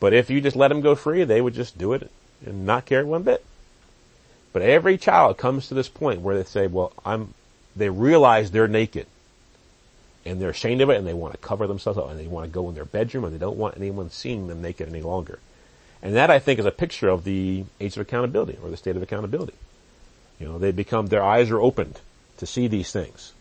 but 0.00 0.12
if 0.12 0.30
you 0.30 0.40
just 0.40 0.56
let 0.56 0.68
them 0.68 0.80
go 0.80 0.94
free, 0.94 1.24
they 1.24 1.40
would 1.40 1.54
just 1.54 1.78
do 1.78 1.92
it 1.92 2.10
and 2.44 2.64
not 2.66 2.86
care 2.86 3.04
one 3.04 3.22
bit. 3.22 3.44
But 4.52 4.62
every 4.62 4.96
child 4.96 5.36
comes 5.38 5.68
to 5.68 5.74
this 5.74 5.88
point 5.88 6.20
where 6.20 6.36
they 6.36 6.44
say, 6.44 6.66
well, 6.66 6.92
I'm, 7.04 7.34
they 7.76 7.90
realize 7.90 8.50
they're 8.50 8.68
naked. 8.68 9.06
and 10.24 10.40
they're 10.40 10.50
ashamed 10.50 10.80
of 10.80 10.90
it 10.90 10.96
and 10.96 11.06
they 11.06 11.14
want 11.14 11.32
to 11.32 11.38
cover 11.38 11.66
themselves 11.66 11.98
up 11.98 12.10
and 12.10 12.18
they 12.18 12.26
want 12.26 12.44
to 12.44 12.52
go 12.52 12.68
in 12.68 12.74
their 12.74 12.84
bedroom 12.84 13.24
and 13.24 13.34
they 13.34 13.38
don't 13.38 13.56
want 13.56 13.76
anyone 13.76 14.10
seeing 14.10 14.46
them 14.46 14.60
naked 14.60 14.88
any 14.88 15.02
longer. 15.02 15.38
And 16.02 16.14
that 16.14 16.30
I 16.30 16.38
think 16.38 16.60
is 16.60 16.66
a 16.66 16.70
picture 16.70 17.08
of 17.08 17.24
the 17.24 17.64
age 17.80 17.96
of 17.96 18.02
accountability 18.02 18.58
or 18.62 18.70
the 18.70 18.76
state 18.76 18.96
of 18.96 19.02
accountability. 19.02 19.54
You 20.38 20.46
know, 20.46 20.58
they 20.58 20.70
become, 20.70 21.06
their 21.06 21.22
eyes 21.24 21.50
are 21.50 21.60
opened 21.60 22.00
to 22.38 22.46
see 22.46 22.68
these 22.68 22.92
things. 22.92 23.32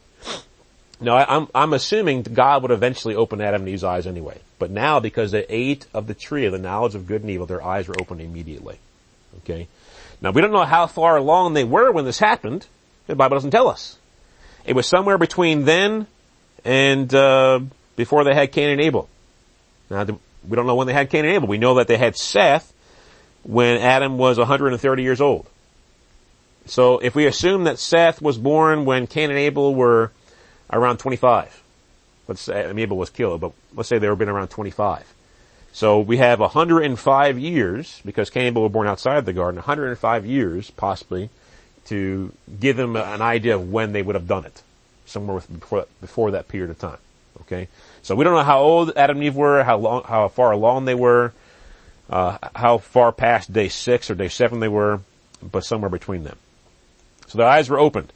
Now, 1.00 1.18
I'm, 1.18 1.48
I'm 1.54 1.74
assuming 1.74 2.24
God 2.24 2.64
would 2.64 2.72
eventually 2.72 3.14
open 3.14 3.40
Adam 3.40 3.62
and 3.62 3.70
Eve's 3.70 3.84
eyes 3.84 4.08
anyway. 4.08 4.40
But 4.58 4.72
now, 4.72 5.00
because 5.00 5.32
they 5.32 5.46
ate 5.48 5.86
of 5.94 6.08
the 6.08 6.16
tree 6.16 6.46
of 6.46 6.52
the 6.52 6.58
knowledge 6.58 6.96
of 6.96 7.06
good 7.06 7.22
and 7.22 7.30
evil, 7.30 7.46
their 7.46 7.64
eyes 7.64 7.88
were 7.88 7.96
opened 8.00 8.22
immediately. 8.22 8.80
Okay? 9.44 9.68
Now, 10.22 10.32
we 10.32 10.42
don't 10.42 10.52
know 10.52 10.64
how 10.64 10.88
far 10.88 11.18
along 11.18 11.54
they 11.54 11.64
were 11.64 11.92
when 11.92 12.06
this 12.06 12.18
happened. 12.18 12.66
The 13.06 13.16
Bible 13.16 13.36
doesn't 13.36 13.52
tell 13.52 13.68
us. 13.68 13.98
It 14.66 14.76
was 14.76 14.88
somewhere 14.88 15.20
between 15.20 15.66
then 15.66 16.08
and 16.66 17.14
uh, 17.14 17.60
before 17.96 18.24
they 18.24 18.34
had 18.34 18.52
Cain 18.52 18.70
and 18.70 18.82
Abel. 18.82 19.08
Now, 19.92 20.06
we 20.48 20.56
don't 20.56 20.68
know 20.68 20.76
when 20.76 20.88
they 20.88 20.94
had 20.94 21.10
Cain 21.10 21.26
and 21.26 21.34
Abel. 21.34 21.48
We 21.48 21.58
know 21.58 21.76
that 21.76 21.88
they 21.88 21.98
had 21.98 22.16
Seth 22.16 22.74
when 23.44 23.78
Adam 23.78 24.18
was 24.18 24.38
130 24.38 25.04
years 25.04 25.22
old. 25.22 25.48
So 26.66 27.00
if 27.00 27.16
we 27.16 27.26
assume 27.26 27.64
that 27.64 27.80
Seth 27.80 28.22
was 28.22 28.38
born 28.38 28.86
when 28.86 29.08
Cain 29.08 29.30
and 29.30 29.40
Abel 29.40 29.74
were 29.74 30.12
around 30.72 30.98
25, 30.98 31.64
let's 32.28 32.42
say, 32.42 32.66
I 32.66 32.68
mean, 32.68 32.80
Abel 32.80 32.98
was 32.98 33.10
killed, 33.10 33.40
but 33.40 33.54
let's 33.74 33.88
say 33.88 34.00
they 34.00 34.10
were 34.10 34.16
been 34.16 34.30
around 34.30 34.50
25. 34.50 35.14
So 35.72 36.00
we 36.00 36.18
have 36.18 36.40
105 36.40 37.40
years, 37.40 38.02
because 38.04 38.30
Cain 38.30 38.42
and 38.42 38.48
Abel 38.48 38.64
were 38.64 38.70
born 38.70 38.88
outside 38.88 39.26
the 39.26 39.34
garden, 39.34 39.58
105 39.58 40.26
years, 40.26 40.72
possibly, 40.72 41.30
to 41.86 42.34
give 42.60 42.76
them 42.76 42.96
an 42.96 43.22
idea 43.22 43.56
of 43.56 43.72
when 43.72 43.94
they 43.94 44.02
would 44.02 44.16
have 44.16 44.28
done 44.28 44.46
it. 44.46 44.62
Somewhere 45.06 45.42
before, 45.42 45.86
before 46.02 46.32
that 46.32 46.48
period 46.50 46.70
of 46.70 46.80
time. 46.80 46.98
Okay? 47.42 47.70
So 48.08 48.16
we 48.16 48.24
don't 48.24 48.36
know 48.36 48.44
how 48.44 48.62
old 48.62 48.94
Adam 48.96 49.18
and 49.18 49.26
Eve 49.26 49.36
were, 49.36 49.66
how 49.66 49.76
long, 49.76 50.04
how 50.06 50.30
far 50.30 50.54
along 50.54 50.86
they 50.86 50.96
were, 50.96 51.34
uh, 52.10 52.38
how 52.56 52.78
far 52.78 53.12
past 53.12 53.52
day 53.52 53.68
six 53.68 54.10
or 54.10 54.16
day 54.16 54.30
seven 54.30 54.62
they 54.62 54.70
were, 54.70 55.02
but 55.44 55.66
somewhere 55.66 55.90
between 55.90 56.24
them. 56.24 56.38
So 57.28 57.38
their 57.38 57.48
eyes 57.48 57.70
were 57.70 57.78
opened. 57.78 58.14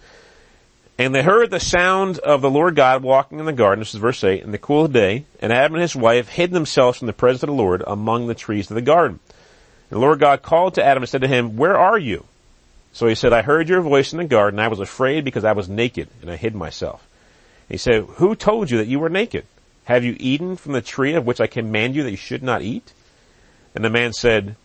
And 0.97 1.13
they 1.13 1.21
heard 1.21 1.51
the 1.51 1.59
sound 1.59 2.19
of 2.19 2.41
the 2.41 2.49
Lord 2.49 2.77
God 2.77 3.03
walking 3.03 3.39
in 3.39 3.45
the 3.45 3.51
garden, 3.51 3.79
this 3.79 3.93
is 3.93 3.99
verse 3.99 4.23
8, 4.23 4.41
in 4.41 4.53
the 4.53 4.57
cool 4.57 4.85
of 4.85 4.93
the 4.93 4.99
day, 4.99 5.25
and 5.41 5.51
Adam 5.51 5.73
and 5.73 5.81
his 5.81 5.93
wife 5.93 6.29
hid 6.29 6.51
themselves 6.51 6.99
from 6.99 7.07
the 7.07 7.11
presence 7.11 7.43
of 7.43 7.47
the 7.47 7.53
Lord 7.53 7.83
among 7.85 8.27
the 8.27 8.33
trees 8.33 8.71
of 8.71 8.75
the 8.75 8.81
garden. 8.81 9.19
And 9.89 9.97
the 9.97 10.01
Lord 10.01 10.21
God 10.21 10.41
called 10.41 10.75
to 10.75 10.85
Adam 10.85 11.03
and 11.03 11.09
said 11.09 11.19
to 11.19 11.27
him, 11.27 11.57
Where 11.57 11.77
are 11.77 11.99
you? 11.99 12.23
So 12.93 13.07
he 13.07 13.15
said, 13.15 13.33
I 13.33 13.41
heard 13.41 13.67
your 13.67 13.81
voice 13.81 14.13
in 14.13 14.19
the 14.19 14.23
garden. 14.23 14.57
I 14.57 14.69
was 14.69 14.79
afraid 14.79 15.25
because 15.25 15.43
I 15.43 15.51
was 15.51 15.67
naked 15.67 16.07
and 16.21 16.31
I 16.31 16.37
hid 16.37 16.55
myself. 16.55 17.05
And 17.67 17.73
he 17.73 17.77
said, 17.77 18.03
Who 18.03 18.35
told 18.35 18.71
you 18.71 18.77
that 18.77 18.87
you 18.87 18.97
were 18.97 19.09
naked? 19.09 19.43
Have 19.85 20.03
you 20.03 20.15
eaten 20.19 20.55
from 20.55 20.73
the 20.73 20.81
tree 20.81 21.15
of 21.15 21.25
which 21.25 21.41
I 21.41 21.47
command 21.47 21.95
you 21.95 22.03
that 22.03 22.11
you 22.11 22.17
should 22.17 22.43
not 22.43 22.61
eat? 22.61 22.93
And 23.73 23.83
the 23.83 23.89
man 23.89 24.13
said, 24.13 24.55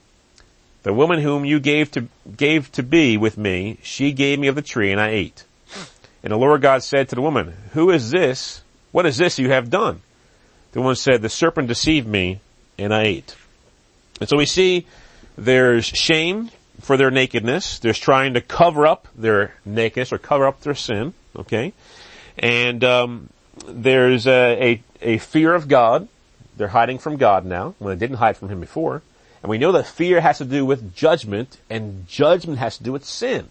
the 0.83 0.93
woman 0.93 1.21
whom 1.21 1.45
you 1.45 1.59
gave 1.59 1.91
to, 1.93 2.09
gave 2.37 2.71
to 2.73 2.83
be 2.83 3.17
with 3.17 3.37
me, 3.37 3.79
she 3.83 4.13
gave 4.13 4.39
me 4.39 4.47
of 4.49 4.55
the 4.55 4.63
tree 4.63 4.93
and 4.93 5.01
I 5.01 5.09
ate. 5.09 5.45
And 6.23 6.33
the 6.33 6.37
Lord 6.37 6.63
God 6.63 6.83
said 6.83 7.09
to 7.09 7.15
the 7.15 7.23
woman, 7.23 7.55
who 7.73 7.91
is 7.91 8.11
this? 8.11 8.63
What 8.93 9.07
is 9.07 9.17
this 9.17 9.39
you 9.39 9.51
have 9.51 9.71
done? 9.71 10.01
The 10.73 10.81
woman 10.81 10.97
said, 10.97 11.23
the 11.23 11.29
serpent 11.29 11.69
deceived 11.69 12.07
me 12.07 12.41
and 12.79 12.95
I 12.95 13.03
ate. 13.03 13.35
And 14.21 14.29
so 14.29 14.37
we 14.37 14.47
see 14.47 14.87
there's 15.37 15.87
shame 15.87 16.51
for 16.81 16.97
their 16.97 17.11
nakedness. 17.11 17.79
There's 17.79 17.99
trying 17.99 18.35
to 18.35 18.41
cover 18.41 18.87
up 18.87 19.09
their 19.17 19.55
nakedness 19.65 20.13
or 20.13 20.19
cover 20.19 20.47
up 20.47 20.61
their 20.61 20.75
sin. 20.75 21.15
Okay. 21.37 21.73
And, 22.39 22.85
um, 22.85 23.29
there's 23.67 24.27
a, 24.27 24.63
a, 24.63 24.83
a 25.01 25.19
fear 25.19 25.55
of 25.55 25.69
God. 25.69 26.09
They're 26.57 26.69
hiding 26.69 26.99
from 26.99 27.17
God 27.17 27.45
now 27.45 27.75
when 27.79 27.97
they 27.97 28.07
didn't 28.07 28.19
hide 28.19 28.37
from 28.37 28.49
Him 28.49 28.61
before. 28.61 29.03
And 29.43 29.51
we 29.51 29.59
know 29.59 29.73
that 29.73 29.87
fear 29.87 30.21
has 30.21 30.39
to 30.39 30.45
do 30.45 30.65
with 30.65 30.95
judgment 30.95 31.59
and 31.69 32.07
judgment 32.09 32.59
has 32.59 32.79
to 32.79 32.85
do 32.85 32.93
with 32.93 33.05
sin. 33.05 33.49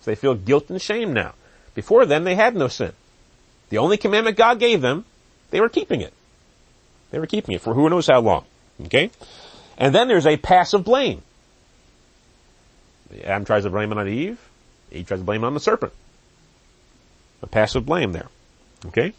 So 0.00 0.10
they 0.10 0.14
feel 0.14 0.34
guilt 0.34 0.70
and 0.70 0.80
shame 0.80 1.12
now. 1.12 1.34
Before 1.74 2.06
then 2.06 2.24
they 2.24 2.36
had 2.36 2.54
no 2.54 2.68
sin. 2.68 2.92
The 3.68 3.78
only 3.78 3.96
commandment 3.96 4.36
God 4.36 4.60
gave 4.60 4.80
them, 4.80 5.04
they 5.50 5.60
were 5.60 5.68
keeping 5.68 6.00
it. 6.00 6.12
They 7.10 7.18
were 7.18 7.26
keeping 7.26 7.54
it 7.54 7.60
for 7.60 7.74
who 7.74 7.90
knows 7.90 8.06
how 8.06 8.20
long. 8.20 8.44
Okay? 8.84 9.10
And 9.76 9.94
then 9.94 10.08
there's 10.08 10.26
a 10.26 10.36
passive 10.36 10.84
blame. 10.84 11.22
Adam 13.24 13.44
tries 13.44 13.64
to 13.64 13.70
blame 13.70 13.92
it 13.92 13.98
on 13.98 14.08
Eve. 14.08 14.38
Eve 14.90 15.06
tries 15.06 15.20
to 15.20 15.24
blame 15.24 15.44
it 15.44 15.46
on 15.46 15.54
the 15.54 15.60
serpent. 15.60 15.92
A 17.42 17.46
passive 17.46 17.84
blame 17.84 18.12
there. 18.12 18.28
Okay? 18.86 19.12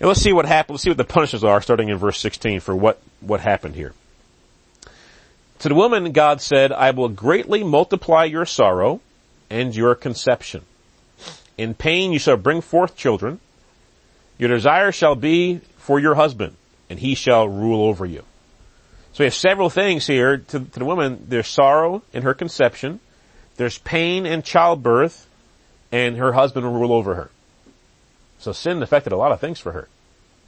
And 0.00 0.08
let's 0.08 0.22
see 0.22 0.32
what 0.32 0.46
happened. 0.46 0.74
Let's 0.74 0.82
see 0.82 0.90
what 0.90 0.96
the 0.96 1.04
punishments 1.04 1.44
are 1.44 1.60
starting 1.60 1.90
in 1.90 1.98
verse 1.98 2.18
16 2.18 2.60
for 2.60 2.74
what, 2.74 3.00
what 3.20 3.40
happened 3.40 3.74
here. 3.74 3.92
To 5.60 5.68
the 5.68 5.74
woman, 5.74 6.12
God 6.12 6.40
said, 6.40 6.72
I 6.72 6.90
will 6.92 7.10
greatly 7.10 7.62
multiply 7.62 8.24
your 8.24 8.46
sorrow 8.46 9.02
and 9.50 9.76
your 9.76 9.94
conception. 9.94 10.64
In 11.58 11.74
pain 11.74 12.12
you 12.12 12.18
shall 12.18 12.38
bring 12.38 12.62
forth 12.62 12.96
children. 12.96 13.40
Your 14.38 14.48
desire 14.48 14.90
shall 14.90 15.14
be 15.14 15.60
for 15.76 16.00
your 16.00 16.14
husband, 16.14 16.56
and 16.88 16.98
he 16.98 17.14
shall 17.14 17.46
rule 17.46 17.84
over 17.84 18.06
you. 18.06 18.24
So 19.12 19.18
we 19.18 19.24
have 19.26 19.34
several 19.34 19.68
things 19.68 20.06
here 20.06 20.38
to, 20.38 20.60
to 20.60 20.78
the 20.78 20.84
woman. 20.86 21.26
There's 21.28 21.48
sorrow 21.48 22.02
in 22.14 22.22
her 22.22 22.32
conception. 22.32 23.00
There's 23.56 23.76
pain 23.76 24.24
in 24.24 24.40
childbirth, 24.40 25.28
and 25.92 26.16
her 26.16 26.32
husband 26.32 26.64
will 26.64 26.80
rule 26.80 26.94
over 26.94 27.16
her. 27.16 27.30
So 28.40 28.52
sin 28.52 28.82
affected 28.82 29.12
a 29.12 29.16
lot 29.16 29.32
of 29.32 29.40
things 29.40 29.60
for 29.60 29.72
her. 29.72 29.88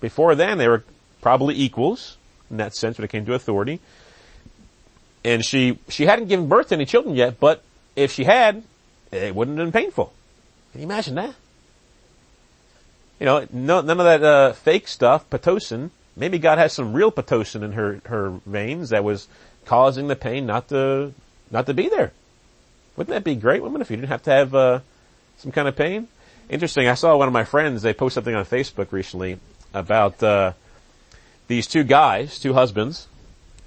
Before 0.00 0.34
then, 0.34 0.58
they 0.58 0.66
were 0.66 0.82
probably 1.20 1.60
equals 1.60 2.16
in 2.50 2.56
that 2.56 2.74
sense 2.74 2.98
when 2.98 3.04
it 3.04 3.08
came 3.08 3.24
to 3.26 3.34
authority 3.34 3.80
and 5.24 5.44
she 5.44 5.78
she 5.88 6.06
hadn't 6.06 6.28
given 6.28 6.48
birth 6.48 6.68
to 6.68 6.74
any 6.74 6.84
children 6.84 7.14
yet, 7.14 7.38
but 7.38 7.62
if 7.94 8.12
she 8.12 8.24
had, 8.24 8.62
it 9.10 9.34
wouldn't 9.34 9.58
have 9.58 9.72
been 9.72 9.82
painful. 9.82 10.12
Can 10.72 10.80
you 10.80 10.86
imagine 10.86 11.14
that? 11.16 11.34
You 13.20 13.26
know, 13.26 13.46
no, 13.52 13.80
none 13.82 14.00
of 14.00 14.06
that 14.06 14.22
uh, 14.22 14.52
fake 14.52 14.88
stuff, 14.88 15.28
pitocin. 15.30 15.90
Maybe 16.16 16.38
God 16.38 16.58
has 16.58 16.72
some 16.72 16.92
real 16.92 17.12
pitocin 17.12 17.62
in 17.62 17.72
her 17.72 18.00
her 18.06 18.40
veins 18.46 18.90
that 18.90 19.04
was 19.04 19.28
causing 19.64 20.08
the 20.08 20.16
pain 20.16 20.46
not 20.46 20.68
to 20.68 21.12
not 21.50 21.66
to 21.66 21.74
be 21.74 21.88
there. 21.88 22.12
Wouldn't 22.96 23.14
that 23.14 23.24
be 23.24 23.36
great, 23.36 23.62
women, 23.62 23.80
if 23.80 23.90
you 23.90 23.96
didn't 23.96 24.10
have 24.10 24.24
to 24.24 24.30
have 24.30 24.54
uh, 24.54 24.80
some 25.38 25.52
kind 25.52 25.68
of 25.68 25.76
pain? 25.76 26.08
Interesting. 26.48 26.88
I 26.88 26.94
saw 26.94 27.16
one 27.16 27.28
of 27.28 27.34
my 27.34 27.44
friends. 27.44 27.82
They 27.82 27.94
posted 27.94 28.24
something 28.24 28.34
on 28.34 28.44
Facebook 28.44 28.92
recently 28.92 29.38
about 29.72 30.22
uh, 30.22 30.52
these 31.48 31.66
two 31.66 31.84
guys, 31.84 32.38
two 32.38 32.52
husbands, 32.52 33.08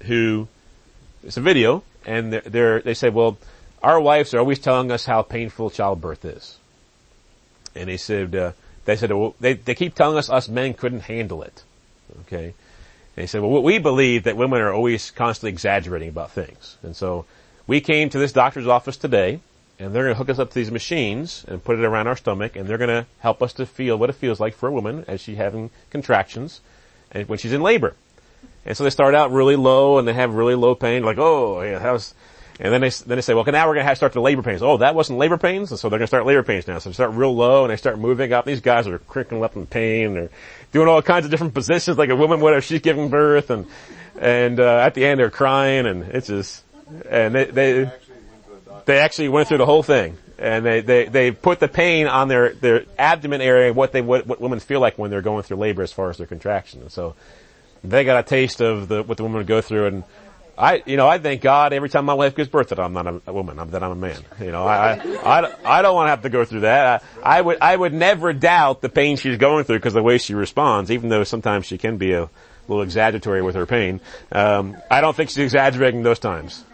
who 0.04 0.48
it's 1.24 1.36
a 1.36 1.40
video, 1.40 1.82
and 2.04 2.32
they're, 2.32 2.42
they're, 2.42 2.80
they 2.80 2.94
say, 2.94 3.10
well, 3.10 3.38
our 3.82 4.00
wives 4.00 4.34
are 4.34 4.38
always 4.38 4.58
telling 4.58 4.90
us 4.90 5.04
how 5.04 5.22
painful 5.22 5.70
childbirth 5.70 6.24
is. 6.24 6.58
And 7.74 7.88
they 7.88 7.96
said, 7.96 8.34
uh, 8.34 8.52
they 8.84 8.96
said, 8.96 9.12
well, 9.12 9.34
they, 9.40 9.54
they 9.54 9.74
keep 9.74 9.94
telling 9.94 10.16
us 10.16 10.30
us 10.30 10.48
men 10.48 10.74
couldn't 10.74 11.00
handle 11.00 11.42
it. 11.42 11.64
Okay. 12.22 12.46
And 12.46 12.54
they 13.16 13.26
said, 13.26 13.42
well, 13.42 13.62
we 13.62 13.78
believe 13.78 14.24
that 14.24 14.36
women 14.36 14.60
are 14.60 14.72
always 14.72 15.10
constantly 15.10 15.50
exaggerating 15.50 16.08
about 16.08 16.30
things. 16.30 16.76
And 16.82 16.94
so 16.94 17.26
we 17.66 17.80
came 17.80 18.08
to 18.10 18.18
this 18.18 18.32
doctor's 18.32 18.66
office 18.66 18.96
today 18.96 19.40
and 19.78 19.94
they're 19.94 20.04
going 20.04 20.14
to 20.14 20.18
hook 20.18 20.30
us 20.30 20.38
up 20.38 20.48
to 20.48 20.54
these 20.54 20.70
machines 20.70 21.44
and 21.48 21.62
put 21.62 21.78
it 21.78 21.84
around 21.84 22.06
our 22.06 22.16
stomach 22.16 22.56
and 22.56 22.68
they're 22.68 22.78
going 22.78 22.88
to 22.88 23.06
help 23.18 23.42
us 23.42 23.52
to 23.54 23.66
feel 23.66 23.96
what 23.96 24.10
it 24.10 24.14
feels 24.14 24.40
like 24.40 24.54
for 24.54 24.68
a 24.68 24.72
woman 24.72 25.04
as 25.06 25.20
she's 25.20 25.36
having 25.36 25.70
contractions 25.90 26.60
and 27.10 27.28
when 27.28 27.38
she's 27.38 27.52
in 27.52 27.62
labor. 27.62 27.94
And 28.64 28.76
so 28.76 28.84
they 28.84 28.90
start 28.90 29.14
out 29.14 29.30
really 29.30 29.56
low 29.56 29.98
and 29.98 30.08
they 30.08 30.12
have 30.12 30.34
really 30.34 30.54
low 30.54 30.74
pain, 30.74 31.04
like, 31.04 31.18
oh, 31.18 31.62
yeah, 31.62 31.78
that 31.78 31.92
was, 31.92 32.14
and 32.58 32.72
then 32.72 32.80
they, 32.80 32.88
then 32.88 33.16
they 33.16 33.22
say, 33.22 33.34
well, 33.34 33.44
now 33.44 33.66
we're 33.66 33.74
going 33.74 33.84
to 33.84 33.88
have 33.88 33.92
to 33.92 33.96
start 33.96 34.12
the 34.12 34.20
labor 34.20 34.42
pains. 34.42 34.62
Oh, 34.62 34.78
that 34.78 34.94
wasn't 34.94 35.18
labor 35.18 35.36
pains? 35.36 35.70
And 35.70 35.78
so 35.78 35.88
they're 35.88 35.98
going 35.98 36.06
to 36.06 36.08
start 36.08 36.26
labor 36.26 36.42
pains 36.42 36.66
now. 36.66 36.78
So 36.78 36.88
they 36.88 36.94
start 36.94 37.12
real 37.12 37.34
low 37.34 37.64
and 37.64 37.70
they 37.70 37.76
start 37.76 37.98
moving 37.98 38.32
up. 38.32 38.44
These 38.44 38.62
guys 38.62 38.88
are 38.88 38.98
crinkling 38.98 39.44
up 39.44 39.56
in 39.56 39.66
pain. 39.66 40.14
They're 40.14 40.30
doing 40.72 40.88
all 40.88 41.02
kinds 41.02 41.26
of 41.26 41.30
different 41.30 41.54
positions 41.54 41.98
like 41.98 42.08
a 42.08 42.16
woman 42.16 42.40
would 42.40 42.56
if 42.56 42.64
she's 42.64 42.80
giving 42.80 43.08
birth. 43.08 43.50
And, 43.50 43.66
and, 44.18 44.58
uh, 44.58 44.78
at 44.78 44.94
the 44.94 45.04
end 45.04 45.20
they're 45.20 45.30
crying 45.30 45.86
and 45.86 46.02
it's 46.04 46.28
just, 46.28 46.64
and 47.08 47.34
they, 47.34 47.44
they, 47.44 47.90
they 48.86 48.98
actually 48.98 49.28
went 49.28 49.48
through 49.48 49.58
the 49.58 49.66
whole 49.66 49.82
thing. 49.82 50.16
And 50.38 50.66
they, 50.66 50.80
they, 50.80 51.04
they 51.06 51.30
put 51.30 51.60
the 51.60 51.68
pain 51.68 52.06
on 52.06 52.28
their, 52.28 52.52
their 52.52 52.84
abdomen 52.98 53.40
area, 53.40 53.72
what 53.72 53.92
they, 53.92 54.02
what, 54.02 54.26
what 54.26 54.40
women 54.40 54.60
feel 54.60 54.80
like 54.80 54.98
when 54.98 55.10
they're 55.10 55.22
going 55.22 55.42
through 55.44 55.56
labor 55.58 55.82
as 55.82 55.92
far 55.92 56.10
as 56.10 56.18
their 56.18 56.26
contraction. 56.26 56.88
So, 56.90 57.14
they 57.82 58.04
got 58.04 58.18
a 58.18 58.22
taste 58.22 58.60
of 58.60 58.88
the, 58.88 59.02
what 59.02 59.16
the 59.16 59.22
woman 59.22 59.38
would 59.38 59.46
go 59.46 59.60
through 59.60 59.86
and 59.86 60.04
I, 60.58 60.82
you 60.86 60.96
know, 60.96 61.06
I 61.06 61.18
thank 61.18 61.42
God 61.42 61.74
every 61.74 61.90
time 61.90 62.06
my 62.06 62.14
wife 62.14 62.34
gives 62.34 62.48
birth 62.48 62.70
that 62.70 62.80
I'm 62.80 62.94
not 62.94 63.06
a, 63.06 63.20
a 63.26 63.32
woman, 63.32 63.58
I'm, 63.58 63.70
that 63.72 63.82
I'm 63.82 63.90
a 63.90 63.94
man. 63.94 64.22
You 64.40 64.52
know, 64.52 64.64
I, 64.66 64.94
I, 64.94 65.40
I, 65.40 65.78
I 65.78 65.82
don't 65.82 65.94
want 65.94 66.06
to 66.06 66.10
have 66.10 66.22
to 66.22 66.30
go 66.30 66.46
through 66.46 66.60
that. 66.60 67.02
I, 67.22 67.38
I 67.38 67.40
would, 67.42 67.58
I 67.60 67.76
would 67.76 67.92
never 67.92 68.32
doubt 68.32 68.80
the 68.80 68.88
pain 68.88 69.18
she's 69.18 69.36
going 69.36 69.64
through 69.64 69.76
because 69.76 69.92
the 69.92 70.02
way 70.02 70.16
she 70.16 70.34
responds, 70.34 70.90
even 70.90 71.10
though 71.10 71.24
sometimes 71.24 71.66
she 71.66 71.76
can 71.76 71.98
be 71.98 72.12
a 72.12 72.30
little 72.68 72.82
exaggeratory 72.82 73.42
with 73.42 73.54
her 73.54 73.66
pain. 73.66 74.00
Um, 74.32 74.76
I 74.90 75.02
don't 75.02 75.14
think 75.14 75.28
she's 75.28 75.38
exaggerating 75.44 76.02
those 76.02 76.18
times. 76.18 76.64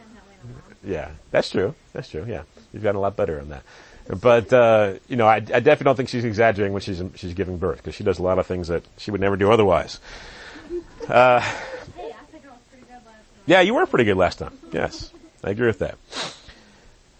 Yeah, 0.84 1.10
that's 1.30 1.50
true. 1.50 1.74
That's 1.92 2.08
true. 2.08 2.24
Yeah, 2.28 2.42
you've 2.72 2.82
gotten 2.82 2.96
a 2.96 3.00
lot 3.00 3.16
better 3.16 3.40
on 3.40 3.50
that. 3.50 3.62
But, 4.20 4.52
uh, 4.52 4.94
you 5.08 5.16
know, 5.16 5.26
I, 5.26 5.36
I 5.36 5.40
definitely 5.40 5.84
don't 5.84 5.96
think 5.96 6.08
she's 6.08 6.24
exaggerating 6.24 6.72
when 6.72 6.82
she's, 6.82 7.00
she's 7.14 7.34
giving 7.34 7.58
birth, 7.58 7.78
because 7.78 7.94
she 7.94 8.02
does 8.02 8.18
a 8.18 8.22
lot 8.22 8.38
of 8.38 8.46
things 8.46 8.68
that 8.68 8.82
she 8.98 9.10
would 9.10 9.20
never 9.20 9.36
do 9.36 9.50
otherwise. 9.52 10.00
Uh, 11.08 11.40
yeah, 13.46 13.60
you 13.60 13.74
were 13.74 13.86
pretty 13.86 14.04
good 14.04 14.16
last 14.16 14.38
time. 14.38 14.58
Yes. 14.72 15.10
I 15.44 15.50
agree 15.50 15.66
with 15.66 15.80
that. 15.80 15.98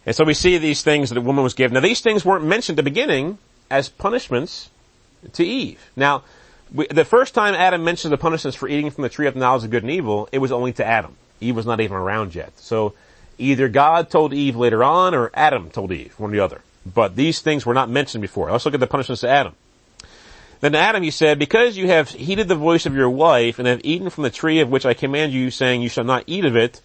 And 0.07 0.15
so 0.15 0.25
we 0.25 0.35
see 0.35 0.59
these 0.59 0.83
things 0.83 1.11
that 1.11 1.19
a 1.19 1.21
woman 1.21 1.45
was 1.45 1.55
given. 1.55 1.75
Now 1.75 1.81
these 1.81 2.01
things 2.01 2.25
weren't 2.25 2.45
mentioned 2.45 2.79
at 2.79 2.85
the 2.85 2.91
beginning 2.91 3.39
as 3.71 3.89
punishments 3.89 4.69
to 5.35 5.45
Eve. 5.45 5.81
Now, 5.95 6.25
we, 6.75 6.87
the 6.89 7.05
first 7.05 7.35
time 7.35 7.55
Adam 7.55 7.85
mentions 7.85 8.11
the 8.11 8.19
punishments 8.19 8.57
for 8.57 8.69
eating 8.69 8.91
from 8.91 9.03
the 9.03 9.09
tree 9.09 9.27
of 9.27 9.35
the 9.35 9.41
knowledge 9.41 9.65
of 9.65 9.71
good 9.71 9.83
and 9.83 9.93
evil, 9.93 10.29
it 10.33 10.39
was 10.39 10.51
only 10.51 10.73
to 10.75 10.85
Adam. 10.85 11.17
Eve 11.41 11.55
was 11.55 11.67
not 11.67 11.81
even 11.81 11.97
around 11.97 12.35
yet. 12.35 12.59
So 12.59 12.95
either 13.39 13.69
God 13.69 14.11
told 14.11 14.33
Eve 14.33 14.57
later 14.57 14.83
on 14.85 15.15
or 15.15 15.31
Adam 15.35 15.71
told 15.71 15.93
Eve, 15.93 16.19
one 16.19 16.31
or 16.31 16.35
the 16.35 16.41
other. 16.41 16.61
But 16.85 17.17
these 17.17 17.41
things 17.41 17.65
were 17.65 17.75
not 17.75 17.91
mentioned 17.91 18.23
before. 18.23 18.51
Let's 18.51 18.65
look 18.65 18.75
at 18.75 18.81
the 18.81 18.87
punishments 18.87 19.21
to 19.21 19.29
Adam. 19.29 19.55
Then 20.61 20.73
to 20.73 20.79
Adam 20.79 21.03
he 21.03 21.11
said, 21.11 21.39
because 21.39 21.77
you 21.77 21.89
have 21.89 22.09
heeded 22.09 22.49
the 22.49 22.55
voice 22.55 22.87
of 22.87 22.95
your 22.95 23.11
wife 23.11 23.59
and 23.59 23.67
have 23.67 23.81
eaten 23.85 24.11
from 24.11 24.25
the 24.25 24.31
tree 24.31 24.61
of 24.61 24.71
which 24.71 24.87
I 24.87 24.95
command 24.95 25.33
you, 25.33 25.51
saying 25.51 25.83
you 25.83 25.89
shall 25.89 26.05
not 26.05 26.25
eat 26.27 26.45
of 26.45 26.57
it, 26.57 26.81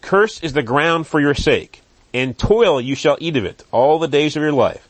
cursed 0.00 0.44
is 0.44 0.52
the 0.52 0.62
ground 0.62 1.06
for 1.06 1.20
your 1.20 1.34
sake. 1.34 1.82
In 2.12 2.34
toil 2.34 2.80
you 2.80 2.94
shall 2.94 3.18
eat 3.20 3.36
of 3.36 3.44
it 3.44 3.64
all 3.72 3.98
the 3.98 4.08
days 4.08 4.36
of 4.36 4.42
your 4.42 4.52
life. 4.52 4.88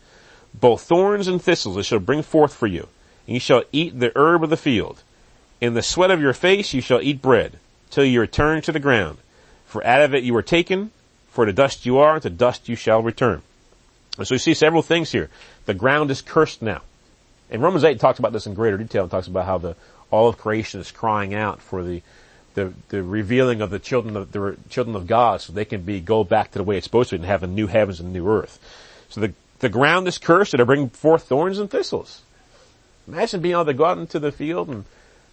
Both 0.55 0.83
thorns 0.83 1.29
and 1.29 1.41
thistles 1.41 1.77
it 1.77 1.85
shall 1.85 1.99
bring 1.99 2.23
forth 2.23 2.55
for 2.55 2.67
you, 2.67 2.89
and 3.27 3.35
you 3.35 3.41
shall 3.41 3.65
eat 3.73 3.99
the 3.99 4.13
herb 4.15 4.45
of 4.45 4.51
the 4.51 4.57
field. 4.57 5.03
In 5.61 5.75
the 5.75 5.83
sweat 5.83 6.11
of 6.11 6.21
your 6.21 6.35
face 6.35 6.75
you 6.75 6.81
shall 6.81 7.01
eat 7.01 7.23
bread, 7.23 7.59
till 7.91 8.05
you 8.05 8.21
return 8.21 8.63
to 8.63 8.73
the 8.73 8.81
ground. 8.81 9.19
For 9.67 9.85
out 9.85 10.03
of 10.03 10.15
it 10.15 10.25
you 10.25 10.35
were 10.35 10.43
taken, 10.43 10.93
for 11.37 11.45
the 11.45 11.53
dust 11.53 11.85
you 11.85 11.99
are, 11.99 12.19
to 12.19 12.31
dust 12.31 12.67
you 12.67 12.75
shall 12.75 13.03
return. 13.03 13.43
And 14.17 14.27
so 14.27 14.35
you 14.35 14.39
see 14.39 14.55
several 14.55 14.81
things 14.81 15.13
here. 15.13 15.29
The 15.67 15.75
ground 15.75 16.11
is 16.11 16.23
cursed 16.23 16.63
now. 16.63 16.81
And 17.51 17.61
Romans 17.61 17.85
8 17.85 18.01
talks 18.01 18.19
about 18.19 18.33
this 18.33 18.47
in 18.47 18.55
greater 18.55 18.79
detail 18.79 19.03
and 19.03 19.11
talks 19.11 19.27
about 19.27 19.45
how 19.45 19.59
the, 19.59 19.77
all 20.11 20.29
of 20.29 20.39
creation 20.39 20.81
is 20.81 20.91
crying 20.91 21.35
out 21.35 21.61
for 21.61 21.85
the, 21.85 22.01
the, 22.55 22.73
the 22.89 23.03
revealing 23.03 23.61
of 23.61 23.69
the 23.69 23.79
children 23.79 24.17
of, 24.17 24.33
the 24.33 24.57
children 24.71 24.97
of 24.97 25.07
God 25.07 25.43
so 25.43 25.53
they 25.53 25.67
can 25.67 25.83
be, 25.83 26.01
go 26.01 26.25
back 26.25 26.53
to 26.53 26.59
the 26.59 26.65
way 26.65 26.79
it's 26.79 26.87
supposed 26.87 27.11
to 27.11 27.17
be 27.17 27.19
and 27.19 27.27
have 27.27 27.43
a 27.43 27.47
new 27.47 27.67
heavens 27.67 28.01
and 28.01 28.09
a 28.09 28.13
new 28.19 28.27
earth. 28.27 28.59
So 29.11 29.21
the, 29.21 29.35
the 29.59 29.69
ground 29.69 30.09
is 30.09 30.17
cursed 30.17 30.55
and 30.55 30.63
it 30.63 30.65
bring 30.65 30.89
forth 30.89 31.25
thorns 31.25 31.59
and 31.59 31.71
thistles. 31.71 32.23
Imagine 33.07 33.43
being 33.43 33.53
able 33.53 33.67
to 33.67 33.75
go 33.75 33.85
out 33.85 33.99
into 33.99 34.19
the 34.19 34.33
field 34.33 34.71
and 34.71 34.87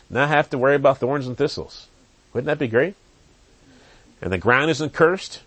not 0.09 0.27
have 0.27 0.49
to 0.49 0.57
worry 0.57 0.75
about 0.75 0.97
thorns 0.97 1.27
and 1.27 1.37
thistles. 1.37 1.87
Wouldn't 2.33 2.47
that 2.47 2.59
be 2.59 2.67
great? 2.67 2.95
And 4.21 4.33
the 4.33 4.37
ground 4.37 4.69
isn't 4.69 4.91
cursed 4.91 5.39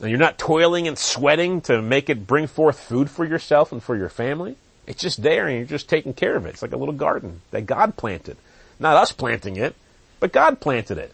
and 0.00 0.10
you're 0.10 0.18
not 0.18 0.38
toiling 0.38 0.88
and 0.88 0.98
sweating 0.98 1.60
to 1.62 1.80
make 1.80 2.10
it 2.10 2.26
bring 2.26 2.46
forth 2.46 2.78
food 2.80 3.10
for 3.10 3.24
yourself 3.24 3.72
and 3.72 3.82
for 3.82 3.96
your 3.96 4.08
family. 4.08 4.56
It's 4.86 5.00
just 5.00 5.22
there 5.22 5.46
and 5.46 5.56
you're 5.56 5.66
just 5.66 5.88
taking 5.88 6.14
care 6.14 6.36
of 6.36 6.46
it. 6.46 6.50
It's 6.50 6.62
like 6.62 6.72
a 6.72 6.76
little 6.76 6.94
garden 6.94 7.40
that 7.52 7.66
God 7.66 7.96
planted. 7.96 8.36
Not 8.78 8.96
us 8.96 9.12
planting 9.12 9.56
it, 9.56 9.74
but 10.20 10.32
God 10.32 10.60
planted 10.60 10.98
it. 10.98 11.12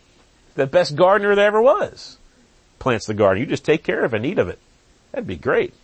The 0.55 0.66
best 0.66 0.97
gardener 0.97 1.35
there 1.35 1.47
ever 1.47 1.62
was 1.62 2.16
plants 2.79 3.07
the 3.07 3.14
garden. 3.14 3.43
You 3.43 3.47
just 3.47 3.64
take 3.64 3.85
care 3.85 4.05
of 4.05 4.14
it 4.14 4.16
and 4.16 4.27
eat 4.27 4.38
of 4.38 4.49
it. 4.49 4.59
That'd 5.12 5.27
be 5.27 5.37
great. 5.37 5.75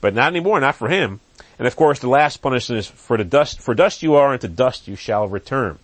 But 0.00 0.14
not 0.14 0.28
anymore, 0.28 0.60
not 0.60 0.76
for 0.76 0.88
him. 0.88 1.20
And 1.58 1.66
of 1.66 1.76
course 1.76 1.98
the 1.98 2.08
last 2.08 2.38
punishment 2.38 2.78
is 2.78 2.86
for 2.86 3.16
the 3.16 3.24
dust, 3.24 3.60
for 3.60 3.74
dust 3.74 4.02
you 4.02 4.14
are 4.14 4.32
and 4.32 4.40
to 4.40 4.48
dust 4.48 4.88
you 4.88 4.96
shall 4.96 5.28
return. 5.28 5.78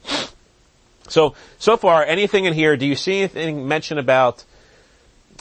So, 1.09 1.35
so 1.59 1.77
far, 1.77 2.05
anything 2.05 2.45
in 2.47 2.55
here, 2.55 2.77
do 2.77 2.87
you 2.87 2.95
see 2.95 3.19
anything 3.19 3.69
mentioned 3.69 4.01
about, 4.01 4.45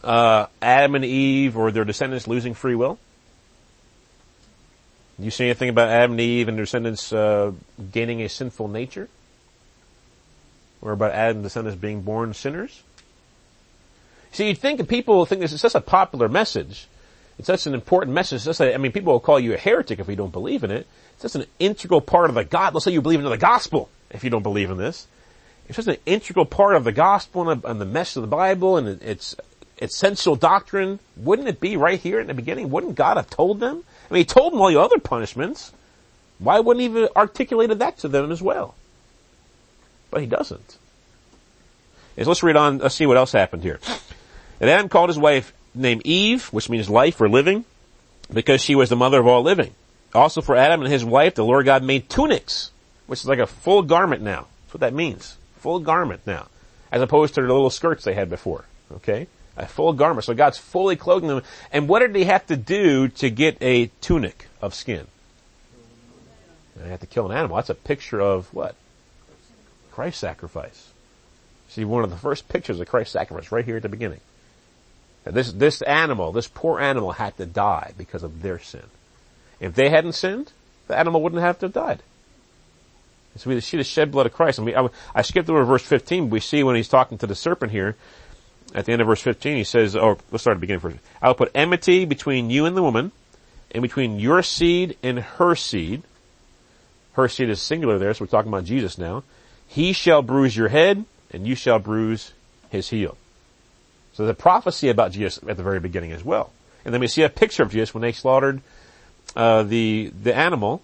uh, 0.04 0.48
Adam 0.62 0.96
and 0.96 1.06
Eve 1.06 1.58
or 1.58 1.72
their 1.72 1.86
descendants 1.86 2.28
losing 2.28 2.54
free 2.54 2.76
will? 2.76 3.00
You 5.20 5.30
see 5.30 5.46
anything 5.46 5.70
about 5.70 5.90
Adam 5.90 6.12
and 6.12 6.22
Eve 6.22 6.48
and 6.48 6.58
their 6.58 6.66
descendants, 6.66 7.14
uh, 7.14 7.52
gaining 7.92 8.22
a 8.22 8.30
sinful 8.30 8.68
nature? 8.68 9.08
Or 10.82 10.94
about 10.94 11.12
Adam 11.12 11.38
and 11.38 11.44
descendants 11.44 11.80
being 11.80 12.02
born 12.02 12.34
sinners? 12.34 12.82
See, 14.32 14.48
you'd 14.48 14.58
think 14.58 14.88
people 14.88 15.26
think 15.26 15.42
this 15.42 15.54
is 15.54 15.62
such 15.62 15.76
a 15.76 15.82
popular 15.82 16.28
message. 16.28 16.88
It's 17.38 17.48
such 17.48 17.68
an 17.68 17.74
important 17.74 18.16
message. 18.16 18.42
Such 18.42 18.62
a, 18.62 18.74
I 18.74 18.78
mean, 18.78 18.92
people 18.92 19.14
will 19.14 19.20
call 19.20 19.40
you 19.40 19.54
a 19.54 19.58
heretic 19.58 20.00
if 20.00 20.08
you 20.08 20.16
don't 20.16 20.32
believe 20.32 20.64
in 20.64 20.72
it. 20.72 20.88
It's 21.14 21.22
such 21.22 21.36
an 21.36 21.48
integral 21.60 22.02
part 22.02 22.30
of 22.30 22.36
the 22.36 22.44
God. 22.44 22.74
Let's 22.74 22.86
say 22.86 22.92
you 22.92 23.02
believe 23.02 23.20
in 23.20 23.30
the 23.30 23.38
gospel 23.38 23.90
if 24.10 24.24
you 24.24 24.30
don't 24.30 24.44
believe 24.44 24.72
in 24.72 24.78
this. 24.78 25.08
It's 25.68 25.76
just 25.76 25.88
an 25.88 25.98
integral 26.06 26.46
part 26.46 26.76
of 26.76 26.84
the 26.84 26.92
gospel 26.92 27.50
and 27.50 27.82
the 27.82 27.86
message 27.86 28.18
of 28.18 28.24
the 28.24 28.28
Bible 28.28 28.78
and 28.78 29.02
its 29.02 29.36
essential 29.82 30.36
doctrine. 30.36 31.00
Wouldn't 31.18 31.48
it 31.48 31.60
be 31.60 31.76
right 31.76 32.00
here 32.00 32.20
in 32.20 32.28
the 32.28 32.34
beginning? 32.34 32.70
Wouldn't 32.70 32.96
God 32.96 33.18
have 33.18 33.30
told 33.30 33.60
them? 33.60 33.84
I 34.10 34.14
mean, 34.14 34.20
he 34.20 34.26
told 34.26 34.54
them 34.54 34.62
all 34.62 34.70
the 34.70 34.80
other 34.80 35.00
punishments. 35.00 35.74
Why 36.40 36.60
wouldn't 36.60 36.82
he 36.82 37.02
have 37.02 37.12
articulated 37.16 37.80
that 37.80 37.98
to 38.00 38.08
them 38.08 38.32
as 38.32 38.42
well? 38.42 38.76
But 40.10 40.22
he 40.22 40.28
doesn't. 40.28 40.78
Is 42.18 42.28
let's 42.28 42.44
read 42.44 42.58
on, 42.58 42.80
let's 42.80 42.96
see 42.96 43.06
what 43.06 43.18
else 43.18 43.32
happened 43.32 43.64
here. 43.64 43.80
And 44.60 44.70
Adam 44.70 44.90
called 44.90 45.10
his 45.10 45.18
wife 45.18 45.54
named 45.74 46.02
Eve, 46.06 46.48
which 46.48 46.70
means 46.70 46.90
life 46.90 47.20
or 47.22 47.30
living, 47.30 47.66
because 48.32 48.62
she 48.62 48.76
was 48.76 48.90
the 48.90 48.96
mother 48.96 49.20
of 49.20 49.28
all 49.28 49.42
living. 49.42 49.74
Also 50.14 50.42
for 50.42 50.56
Adam 50.56 50.82
and 50.82 50.92
his 50.92 51.06
wife, 51.06 51.36
the 51.36 51.46
Lord 51.46 51.66
God 51.66 51.84
made 51.84 52.10
tunics, 52.10 52.72
which 53.08 53.22
is 53.22 53.28
like 53.28 53.40
a 53.40 53.48
full 53.48 53.82
garment 53.82 54.22
now. 54.22 54.48
That's 54.66 54.74
what 54.74 54.82
that 54.82 54.94
means. 54.94 55.38
Full 55.60 55.80
garment 55.80 56.22
now. 56.26 56.48
As 56.92 57.02
opposed 57.02 57.36
to 57.36 57.42
the 57.42 57.48
little 57.48 57.70
skirts 57.70 58.04
they 58.04 58.14
had 58.14 58.30
before. 58.30 58.66
Okay? 58.96 59.28
A 59.58 59.66
full 59.66 59.94
garment. 59.94 60.26
So 60.26 60.34
God's 60.34 60.58
fully 60.58 60.96
clothing 60.96 61.28
them. 61.28 61.44
And 61.72 61.88
what 61.88 62.00
did 62.00 62.16
he 62.16 62.24
have 62.26 62.46
to 62.48 62.56
do 62.56 63.10
to 63.10 63.30
get 63.30 63.58
a 63.62 63.88
tunic 64.00 64.48
of 64.62 64.74
skin? 64.74 65.08
They 66.76 66.90
had 66.90 67.02
to 67.02 67.08
kill 67.08 67.30
an 67.30 67.38
animal. 67.38 67.58
That's 67.58 67.70
a 67.70 67.76
picture 67.76 68.20
of 68.20 68.54
what? 68.54 68.76
Christ's 69.92 70.22
sacrifice. 70.22 70.92
See, 71.70 71.86
one 71.86 72.04
of 72.04 72.10
the 72.10 72.18
first 72.18 72.50
pictures 72.50 72.80
of 72.80 72.88
Christ's 72.88 73.14
sacrifice 73.14 73.52
right 73.52 73.66
here 73.66 73.78
at 73.78 73.82
the 73.82 73.90
beginning. 73.90 74.22
And 75.26 75.36
this, 75.36 75.52
this 75.52 75.82
animal, 75.82 76.32
this 76.32 76.48
poor 76.48 76.80
animal 76.80 77.12
had 77.12 77.38
to 77.38 77.46
die 77.46 77.94
because 77.98 78.24
of 78.24 78.42
their 78.42 78.60
sin. 78.60 78.84
If 79.60 79.76
they 79.76 79.90
hadn't 79.90 80.14
sinned, 80.14 80.52
the 80.88 80.98
animal 80.98 81.22
wouldn't 81.22 81.42
have 81.42 81.60
to 81.60 81.68
have 81.68 81.74
died. 81.74 82.02
So 83.38 83.50
we 83.50 83.60
see 83.62 83.78
the 83.78 83.84
shed 83.84 84.12
blood 84.12 84.26
of 84.26 84.34
Christ. 84.34 84.58
And 84.58 84.66
we, 84.66 84.76
I, 84.76 84.90
I 85.16 85.22
skipped 85.22 85.50
over 85.50 85.64
verse 85.64 85.84
15. 85.84 86.30
We 86.30 86.40
see 86.40 86.64
when 86.64 86.76
he's 86.76 86.90
talking 86.90 87.18
to 87.20 87.28
the 87.28 87.36
serpent 87.36 87.72
here, 87.72 87.96
at 88.74 88.86
the 88.86 88.94
end 88.94 89.02
of 89.02 89.08
verse 89.08 89.22
15, 89.22 89.58
he 89.58 89.64
says, 89.64 89.96
oh, 89.96 90.18
let's 90.32 90.44
start 90.44 90.56
at 90.56 90.60
the 90.60 90.62
beginning 90.62 90.80
first. 90.80 90.98
I 91.22 91.28
will 91.28 91.36
put 91.36 91.52
enmity 91.54 92.06
between 92.06 92.50
you 92.50 92.66
and 92.66 92.76
the 92.76 92.84
woman, 92.84 93.12
and 93.72 93.82
between 93.82 94.20
your 94.20 94.44
seed 94.44 94.98
and 95.02 95.20
her 95.20 95.56
seed. 95.56 96.04
Her 97.14 97.28
seed 97.28 97.50
is 97.50 97.62
singular 97.62 97.98
there, 97.98 98.14
so 98.14 98.24
we're 98.24 98.30
talking 98.30 98.50
about 98.50 98.66
Jesus 98.66 98.98
now. 98.98 99.24
He 99.68 99.94
shall 99.94 100.22
bruise 100.22 100.56
your 100.56 100.70
head, 100.70 101.06
and 101.32 101.48
you 101.48 101.56
shall 101.56 101.80
bruise 101.80 102.34
his 102.70 102.90
heel. 102.90 103.18
So 104.14 104.26
the 104.26 104.34
prophecy 104.34 104.90
about 104.90 105.12
Jesus 105.12 105.40
at 105.48 105.58
the 105.58 105.64
very 105.64 105.80
beginning 105.80 106.12
as 106.12 106.24
well. 106.24 106.52
And 106.84 106.94
then 106.94 107.02
we 107.02 107.08
see 107.08 107.24
a 107.24 107.30
picture 107.30 107.64
of 107.64 107.72
Jesus 107.72 107.94
when 107.94 108.02
they 108.02 108.12
slaughtered 108.12 108.62
uh, 109.36 109.64
the 109.64 110.12
the 110.22 110.36
animal. 110.36 110.82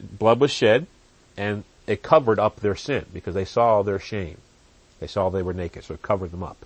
Blood 0.00 0.40
was 0.40 0.50
shed, 0.50 0.86
and 1.36 1.64
it 1.86 2.02
covered 2.02 2.38
up 2.38 2.60
their 2.60 2.76
sin 2.76 3.04
because 3.12 3.34
they 3.34 3.44
saw 3.44 3.82
their 3.82 3.98
shame. 3.98 4.38
They 5.00 5.06
saw 5.06 5.28
they 5.28 5.42
were 5.42 5.52
naked, 5.52 5.84
so 5.84 5.94
it 5.94 6.02
covered 6.02 6.30
them 6.30 6.42
up. 6.42 6.64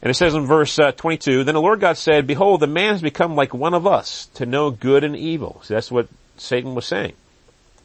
And 0.00 0.10
it 0.10 0.14
says 0.14 0.34
in 0.34 0.46
verse 0.46 0.78
uh, 0.78 0.92
22, 0.92 1.44
Then 1.44 1.54
the 1.54 1.60
Lord 1.60 1.80
God 1.80 1.96
said, 1.96 2.26
Behold, 2.26 2.60
the 2.60 2.66
man 2.66 2.92
has 2.92 3.02
become 3.02 3.34
like 3.34 3.52
one 3.52 3.74
of 3.74 3.86
us 3.86 4.26
to 4.34 4.46
know 4.46 4.70
good 4.70 5.02
and 5.02 5.16
evil. 5.16 5.62
That's 5.66 5.90
what 5.90 6.08
Satan 6.36 6.74
was 6.74 6.86
saying. 6.86 7.14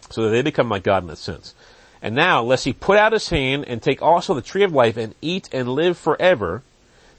So 0.09 0.29
they 0.29 0.41
become 0.43 0.69
like 0.69 0.83
God 0.83 1.03
in 1.03 1.07
that 1.07 1.17
sense. 1.17 1.55
And 2.01 2.15
now, 2.15 2.43
lest 2.43 2.65
he 2.65 2.73
put 2.73 2.97
out 2.97 3.13
his 3.13 3.29
hand 3.29 3.65
and 3.65 3.81
take 3.81 4.01
also 4.01 4.33
the 4.33 4.41
tree 4.41 4.63
of 4.63 4.73
life 4.73 4.97
and 4.97 5.15
eat 5.21 5.49
and 5.51 5.69
live 5.69 5.97
forever. 5.97 6.61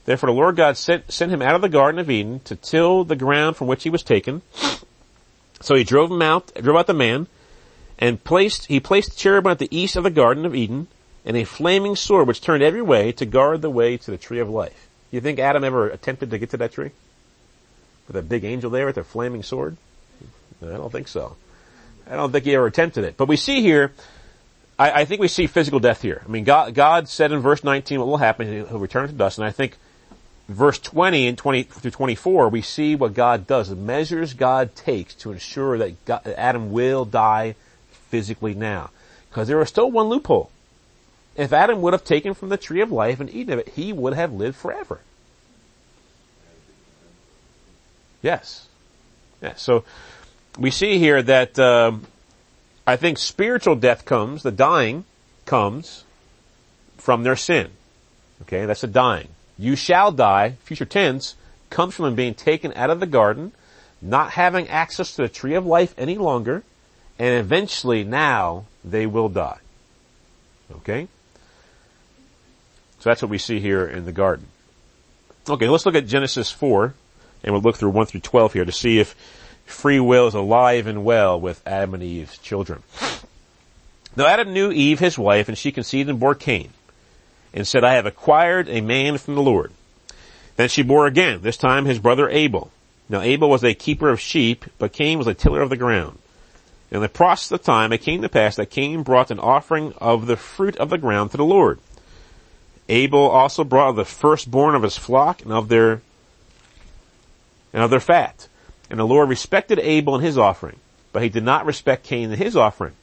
Therefore 0.05 0.27
the 0.27 0.35
Lord 0.35 0.55
God 0.55 0.77
sent, 0.77 1.11
sent 1.11 1.31
him 1.31 1.41
out 1.41 1.55
of 1.55 1.61
the 1.61 1.69
Garden 1.69 1.99
of 1.99 2.09
Eden 2.09 2.39
to 2.41 2.55
till 2.55 3.03
the 3.03 3.15
ground 3.15 3.57
from 3.57 3.67
which 3.67 3.83
he 3.83 3.89
was 3.89 4.03
taken. 4.03 4.43
So 5.59 5.75
he 5.75 5.83
drove 5.83 6.11
him 6.11 6.21
out, 6.21 6.53
drove 6.53 6.77
out 6.77 6.87
the 6.87 6.93
man, 6.93 7.27
and 7.97 8.23
placed, 8.23 8.67
he 8.67 8.79
placed 8.79 9.11
the 9.11 9.17
cherubim 9.17 9.51
at 9.51 9.59
the 9.59 9.75
east 9.75 9.95
of 9.95 10.03
the 10.03 10.11
Garden 10.11 10.45
of 10.45 10.53
Eden, 10.55 10.87
and 11.25 11.35
a 11.35 11.43
flaming 11.43 11.95
sword 11.95 12.27
which 12.27 12.39
turned 12.39 12.63
every 12.63 12.81
way 12.81 13.11
to 13.13 13.25
guard 13.25 13.61
the 13.61 13.69
way 13.69 13.97
to 13.97 14.11
the 14.11 14.17
tree 14.17 14.39
of 14.39 14.49
life. 14.49 14.87
You 15.11 15.21
think 15.21 15.39
Adam 15.39 15.63
ever 15.63 15.89
attempted 15.89 16.29
to 16.31 16.37
get 16.37 16.51
to 16.51 16.57
that 16.57 16.71
tree? 16.71 16.91
With 18.07 18.15
a 18.15 18.21
big 18.21 18.43
angel 18.43 18.69
there 18.69 18.85
with 18.85 18.97
a 18.97 19.03
flaming 19.03 19.41
sword? 19.41 19.77
I 20.61 20.67
don't 20.67 20.91
think 20.91 21.07
so. 21.07 21.35
I 22.09 22.15
don't 22.15 22.31
think 22.31 22.45
he 22.45 22.55
ever 22.55 22.67
attempted 22.67 23.03
it. 23.03 23.17
But 23.17 23.27
we 23.27 23.35
see 23.35 23.61
here, 23.61 23.91
I, 24.77 25.01
I, 25.01 25.05
think 25.05 25.21
we 25.21 25.27
see 25.27 25.47
physical 25.47 25.79
death 25.79 26.01
here. 26.01 26.21
I 26.23 26.29
mean, 26.29 26.43
God, 26.43 26.75
God 26.75 27.09
said 27.09 27.31
in 27.31 27.39
verse 27.39 27.63
19 27.63 27.99
what 27.99 28.07
will 28.07 28.17
happen. 28.17 28.47
He'll 28.47 28.79
return 28.79 29.07
to 29.07 29.13
dust. 29.13 29.39
And 29.39 29.47
I 29.47 29.51
think 29.51 29.77
verse 30.47 30.77
20 30.77 31.27
and 31.27 31.37
20 31.37 31.63
through 31.63 31.91
24, 31.91 32.49
we 32.49 32.61
see 32.61 32.95
what 32.95 33.15
God 33.15 33.47
does, 33.47 33.69
the 33.69 33.75
measures 33.75 34.33
God 34.33 34.75
takes 34.75 35.15
to 35.15 35.31
ensure 35.31 35.77
that 35.79 36.05
God, 36.05 36.27
Adam 36.27 36.71
will 36.71 37.05
die 37.05 37.55
physically 37.89 38.53
now. 38.53 38.91
Because 39.29 39.47
there 39.47 39.61
is 39.61 39.69
still 39.69 39.89
one 39.89 40.07
loophole. 40.07 40.51
If 41.35 41.51
Adam 41.51 41.81
would 41.81 41.93
have 41.93 42.05
taken 42.05 42.33
from 42.33 42.49
the 42.49 42.57
tree 42.57 42.81
of 42.81 42.91
life 42.91 43.19
and 43.19 43.29
eaten 43.29 43.53
of 43.53 43.59
it, 43.59 43.69
he 43.69 43.91
would 43.91 44.13
have 44.13 44.31
lived 44.31 44.55
forever. 44.55 45.01
Yes. 48.21 48.67
Yeah, 49.41 49.55
so 49.55 49.83
we 50.57 50.71
see 50.71 50.97
here 50.97 51.21
that 51.21 51.59
um, 51.59 52.05
I 52.87 52.95
think 52.95 53.17
spiritual 53.17 53.75
death 53.75 54.05
comes, 54.05 54.43
the 54.43 54.51
dying 54.51 55.05
comes 55.45 56.05
from 56.97 57.23
their 57.23 57.35
sin. 57.35 57.69
Okay, 58.43 58.65
that's 58.65 58.81
the 58.81 58.87
dying. 58.87 59.27
You 59.57 59.75
shall 59.75 60.11
die, 60.11 60.55
future 60.63 60.85
tense, 60.85 61.35
comes 61.69 61.95
from 61.95 62.05
them 62.05 62.15
being 62.15 62.33
taken 62.33 62.73
out 62.73 62.89
of 62.89 62.99
the 62.99 63.05
garden, 63.05 63.51
not 64.01 64.31
having 64.31 64.67
access 64.69 65.15
to 65.15 65.23
the 65.23 65.29
tree 65.29 65.55
of 65.55 65.65
life 65.65 65.93
any 65.97 66.17
longer, 66.17 66.63
and 67.19 67.39
eventually 67.39 68.03
now 68.03 68.65
they 68.83 69.05
will 69.05 69.29
die. 69.29 69.59
Okay? 70.71 71.07
So 73.05 73.11
that's 73.11 73.21
what 73.21 73.29
we 73.29 73.37
see 73.37 73.59
here 73.59 73.85
in 73.85 74.05
the 74.05 74.11
garden. 74.11 74.47
Okay, 75.47 75.69
let's 75.69 75.85
look 75.85 75.93
at 75.93 76.07
Genesis 76.07 76.49
4, 76.49 76.95
and 77.43 77.53
we'll 77.53 77.61
look 77.61 77.75
through 77.75 77.91
1 77.91 78.07
through 78.07 78.21
12 78.21 78.53
here 78.53 78.65
to 78.65 78.71
see 78.71 78.97
if 78.97 79.15
free 79.67 79.99
will 79.99 80.25
is 80.25 80.33
alive 80.33 80.87
and 80.87 81.05
well 81.05 81.39
with 81.39 81.61
Adam 81.67 81.93
and 81.93 82.01
Eve's 82.01 82.39
children. 82.39 82.81
Now 84.15 84.25
Adam 84.25 84.53
knew 84.53 84.71
Eve, 84.71 84.97
his 84.97 85.19
wife, 85.19 85.47
and 85.47 85.55
she 85.55 85.71
conceived 85.71 86.09
and 86.09 86.19
bore 86.19 86.33
Cain, 86.33 86.71
and 87.53 87.67
said, 87.67 87.83
I 87.83 87.93
have 87.93 88.07
acquired 88.07 88.69
a 88.69 88.81
man 88.81 89.19
from 89.19 89.35
the 89.35 89.43
Lord. 89.43 89.71
Then 90.55 90.69
she 90.69 90.81
bore 90.81 91.05
again, 91.05 91.43
this 91.43 91.57
time 91.57 91.85
his 91.85 91.99
brother 91.99 92.27
Abel. 92.27 92.71
Now 93.07 93.21
Abel 93.21 93.51
was 93.51 93.63
a 93.63 93.75
keeper 93.75 94.09
of 94.09 94.19
sheep, 94.19 94.65
but 94.79 94.93
Cain 94.93 95.19
was 95.19 95.27
a 95.27 95.35
tiller 95.35 95.61
of 95.61 95.69
the 95.69 95.77
ground. 95.77 96.17
In 96.89 97.01
the 97.01 97.09
process 97.09 97.51
of 97.51 97.61
time, 97.61 97.93
it 97.93 98.01
came 98.01 98.23
to 98.23 98.29
pass 98.29 98.55
that 98.55 98.71
Cain 98.71 99.03
brought 99.03 99.29
an 99.29 99.39
offering 99.39 99.93
of 99.99 100.25
the 100.25 100.37
fruit 100.37 100.75
of 100.77 100.89
the 100.89 100.97
ground 100.97 101.29
to 101.29 101.37
the 101.37 101.45
Lord. 101.45 101.79
Abel 102.87 103.29
also 103.29 103.63
brought 103.63 103.93
the 103.93 104.05
firstborn 104.05 104.75
of 104.75 104.83
his 104.83 104.97
flock 104.97 105.41
and 105.41 105.51
of 105.51 105.67
their 105.69 106.01
and 107.73 107.83
of 107.83 107.89
their 107.89 107.99
fat. 107.99 108.47
And 108.89 108.99
the 108.99 109.05
Lord 109.05 109.29
respected 109.29 109.79
Abel 109.79 110.15
and 110.15 110.23
his 110.23 110.37
offering, 110.37 110.77
but 111.11 111.23
he 111.23 111.29
did 111.29 111.43
not 111.43 111.65
respect 111.65 112.03
Cain 112.03 112.29
and 112.29 112.41
his 112.41 112.55
offering. 112.55 112.93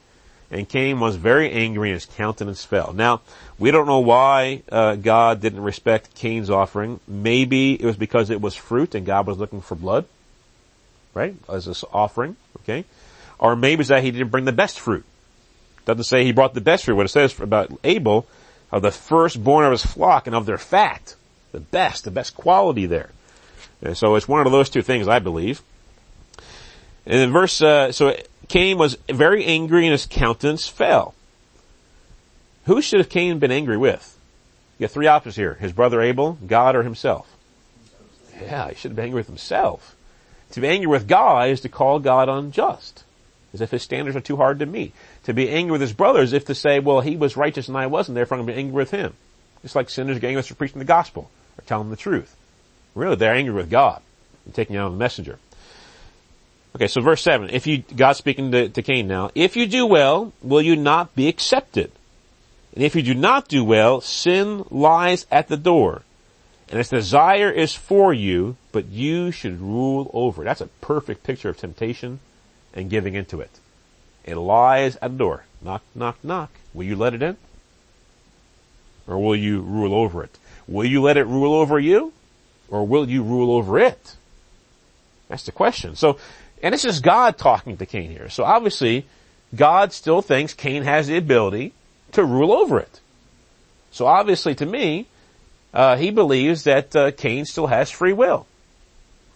And 0.50 0.68
Cain 0.68 1.00
was 1.00 1.16
very 1.16 1.50
angry 1.50 1.88
and 1.88 1.94
his 1.94 2.04
countenance 2.04 2.62
fell. 2.64 2.92
Now, 2.92 3.22
we 3.58 3.70
don't 3.70 3.86
know 3.86 4.00
why 4.00 4.62
uh, 4.70 4.96
God 4.96 5.40
didn't 5.40 5.62
respect 5.62 6.14
Cain's 6.14 6.50
offering. 6.50 7.00
Maybe 7.08 7.72
it 7.72 7.84
was 7.84 7.96
because 7.96 8.28
it 8.28 8.40
was 8.40 8.54
fruit 8.54 8.94
and 8.94 9.06
God 9.06 9.26
was 9.26 9.38
looking 9.38 9.62
for 9.62 9.74
blood, 9.74 10.04
right, 11.14 11.34
as 11.48 11.64
this 11.64 11.84
offering, 11.90 12.36
okay? 12.60 12.84
Or 13.38 13.56
maybe 13.56 13.80
it's 13.80 13.88
that 13.88 14.04
he 14.04 14.10
didn't 14.10 14.28
bring 14.28 14.44
the 14.44 14.52
best 14.52 14.78
fruit. 14.78 15.04
Doesn't 15.86 16.04
say 16.04 16.24
he 16.24 16.32
brought 16.32 16.52
the 16.52 16.60
best 16.60 16.84
fruit. 16.84 16.96
What 16.96 17.06
it 17.06 17.08
says 17.08 17.38
about 17.40 17.72
Abel, 17.82 18.26
of 18.72 18.82
the 18.82 18.90
firstborn 18.90 19.64
of 19.66 19.70
his 19.70 19.84
flock 19.84 20.26
and 20.26 20.34
of 20.34 20.46
their 20.46 20.58
fat, 20.58 21.14
the 21.52 21.60
best, 21.60 22.04
the 22.04 22.10
best 22.10 22.34
quality 22.34 22.86
there. 22.86 23.10
And 23.82 23.96
so 23.96 24.14
it's 24.14 24.26
one 24.26 24.44
of 24.44 24.50
those 24.50 24.70
two 24.70 24.82
things, 24.82 25.06
I 25.06 25.18
believe. 25.18 25.60
And 27.04 27.32
verse, 27.32 27.60
uh, 27.60 27.92
so 27.92 28.16
Cain 28.48 28.78
was 28.78 28.96
very 29.08 29.44
angry 29.44 29.84
and 29.84 29.92
his 29.92 30.06
countenance 30.06 30.68
fell. 30.68 31.14
Who 32.64 32.80
should 32.80 33.00
have 33.00 33.08
Cain 33.08 33.38
been 33.38 33.50
angry 33.50 33.76
with? 33.76 34.18
You 34.78 34.86
got 34.86 34.92
three 34.92 35.06
options 35.08 35.36
here. 35.36 35.54
His 35.54 35.72
brother 35.72 36.00
Abel, 36.00 36.38
God, 36.46 36.74
or 36.74 36.82
himself. 36.82 37.28
Yeah, 38.40 38.70
he 38.70 38.74
should 38.74 38.92
have 38.92 38.96
been 38.96 39.06
angry 39.06 39.20
with 39.20 39.26
himself. 39.26 39.94
To 40.52 40.60
be 40.60 40.68
angry 40.68 40.86
with 40.86 41.08
God 41.08 41.48
is 41.48 41.60
to 41.62 41.68
call 41.68 41.98
God 41.98 42.28
unjust. 42.28 43.04
As 43.52 43.60
if 43.60 43.70
his 43.70 43.82
standards 43.82 44.16
are 44.16 44.20
too 44.20 44.36
hard 44.36 44.60
to 44.60 44.66
meet. 44.66 44.94
To 45.24 45.34
be 45.34 45.50
angry 45.50 45.72
with 45.72 45.80
his 45.80 45.92
brother 45.92 46.22
is 46.22 46.32
if 46.32 46.46
to 46.46 46.54
say, 46.54 46.80
well, 46.80 47.00
he 47.00 47.16
was 47.16 47.36
righteous 47.36 47.68
and 47.68 47.76
I 47.76 47.86
wasn't, 47.86 48.14
therefore 48.14 48.38
I'm 48.38 48.46
going 48.46 48.48
to 48.48 48.52
be 48.54 48.58
angry 48.58 48.76
with 48.76 48.90
him. 48.90 49.14
Just 49.60 49.76
like 49.76 49.90
sinners 49.90 50.18
getting 50.18 50.38
us 50.38 50.46
for 50.46 50.54
preaching 50.54 50.78
the 50.78 50.84
gospel 50.84 51.30
or 51.58 51.64
telling 51.66 51.90
the 51.90 51.96
truth. 51.96 52.34
Really, 52.94 53.16
they're 53.16 53.34
angry 53.34 53.54
with 53.54 53.70
God 53.70 54.02
and 54.44 54.54
taking 54.54 54.76
out 54.76 54.90
the 54.90 54.96
messenger. 54.96 55.38
Okay, 56.74 56.88
so 56.88 57.02
verse 57.02 57.22
7. 57.22 57.50
If 57.50 57.66
you, 57.66 57.84
God 57.94 58.14
speaking 58.14 58.52
to, 58.52 58.68
to 58.70 58.82
Cain 58.82 59.06
now, 59.06 59.30
if 59.34 59.56
you 59.56 59.66
do 59.66 59.86
well, 59.86 60.32
will 60.42 60.62
you 60.62 60.74
not 60.74 61.14
be 61.14 61.28
accepted? 61.28 61.92
And 62.74 62.82
if 62.82 62.96
you 62.96 63.02
do 63.02 63.14
not 63.14 63.48
do 63.48 63.62
well, 63.62 64.00
sin 64.00 64.64
lies 64.70 65.26
at 65.30 65.48
the 65.48 65.58
door. 65.58 66.02
And 66.70 66.80
its 66.80 66.88
desire 66.88 67.50
is 67.50 67.74
for 67.74 68.14
you, 68.14 68.56
but 68.72 68.86
you 68.86 69.30
should 69.30 69.60
rule 69.60 70.10
over 70.14 70.40
it. 70.40 70.46
That's 70.46 70.62
a 70.62 70.68
perfect 70.80 71.22
picture 71.22 71.50
of 71.50 71.58
temptation 71.58 72.20
and 72.74 72.90
giving 72.90 73.14
into 73.14 73.40
it. 73.40 73.50
It 74.24 74.36
lies 74.36 74.96
at 74.96 75.12
the 75.12 75.18
door. 75.18 75.44
Knock, 75.62 75.82
knock, 75.94 76.16
knock. 76.22 76.50
Will 76.74 76.84
you 76.84 76.96
let 76.96 77.14
it 77.14 77.22
in? 77.22 77.36
Or 79.06 79.18
will 79.18 79.36
you 79.36 79.60
rule 79.60 79.94
over 79.94 80.22
it? 80.22 80.38
Will 80.68 80.84
you 80.84 81.02
let 81.02 81.16
it 81.16 81.26
rule 81.26 81.54
over 81.54 81.78
you? 81.78 82.12
Or 82.68 82.86
will 82.86 83.08
you 83.08 83.22
rule 83.22 83.52
over 83.52 83.78
it? 83.78 84.16
That's 85.28 85.44
the 85.44 85.52
question. 85.52 85.96
So, 85.96 86.18
and 86.62 86.72
this 86.72 86.84
is 86.84 87.00
God 87.00 87.36
talking 87.36 87.76
to 87.76 87.86
Cain 87.86 88.10
here. 88.10 88.28
So 88.28 88.44
obviously, 88.44 89.06
God 89.54 89.92
still 89.92 90.22
thinks 90.22 90.54
Cain 90.54 90.84
has 90.84 91.08
the 91.08 91.16
ability 91.16 91.72
to 92.12 92.24
rule 92.24 92.52
over 92.52 92.78
it. 92.78 93.00
So 93.90 94.06
obviously 94.06 94.54
to 94.54 94.66
me, 94.66 95.06
uh, 95.74 95.96
he 95.96 96.10
believes 96.10 96.64
that 96.64 96.94
uh, 96.94 97.10
Cain 97.10 97.44
still 97.44 97.66
has 97.66 97.90
free 97.90 98.12
will. 98.12 98.46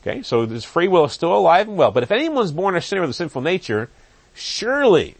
Okay, 0.06 0.22
so 0.22 0.46
this 0.46 0.64
free 0.64 0.86
will 0.86 1.06
is 1.06 1.12
still 1.12 1.36
alive 1.36 1.66
and 1.66 1.76
well. 1.76 1.90
But 1.90 2.04
if 2.04 2.12
anyone's 2.12 2.52
born 2.52 2.76
a 2.76 2.80
sinner 2.80 3.00
with 3.00 3.10
a 3.10 3.14
sinful 3.14 3.42
nature, 3.42 3.90
surely 4.34 5.16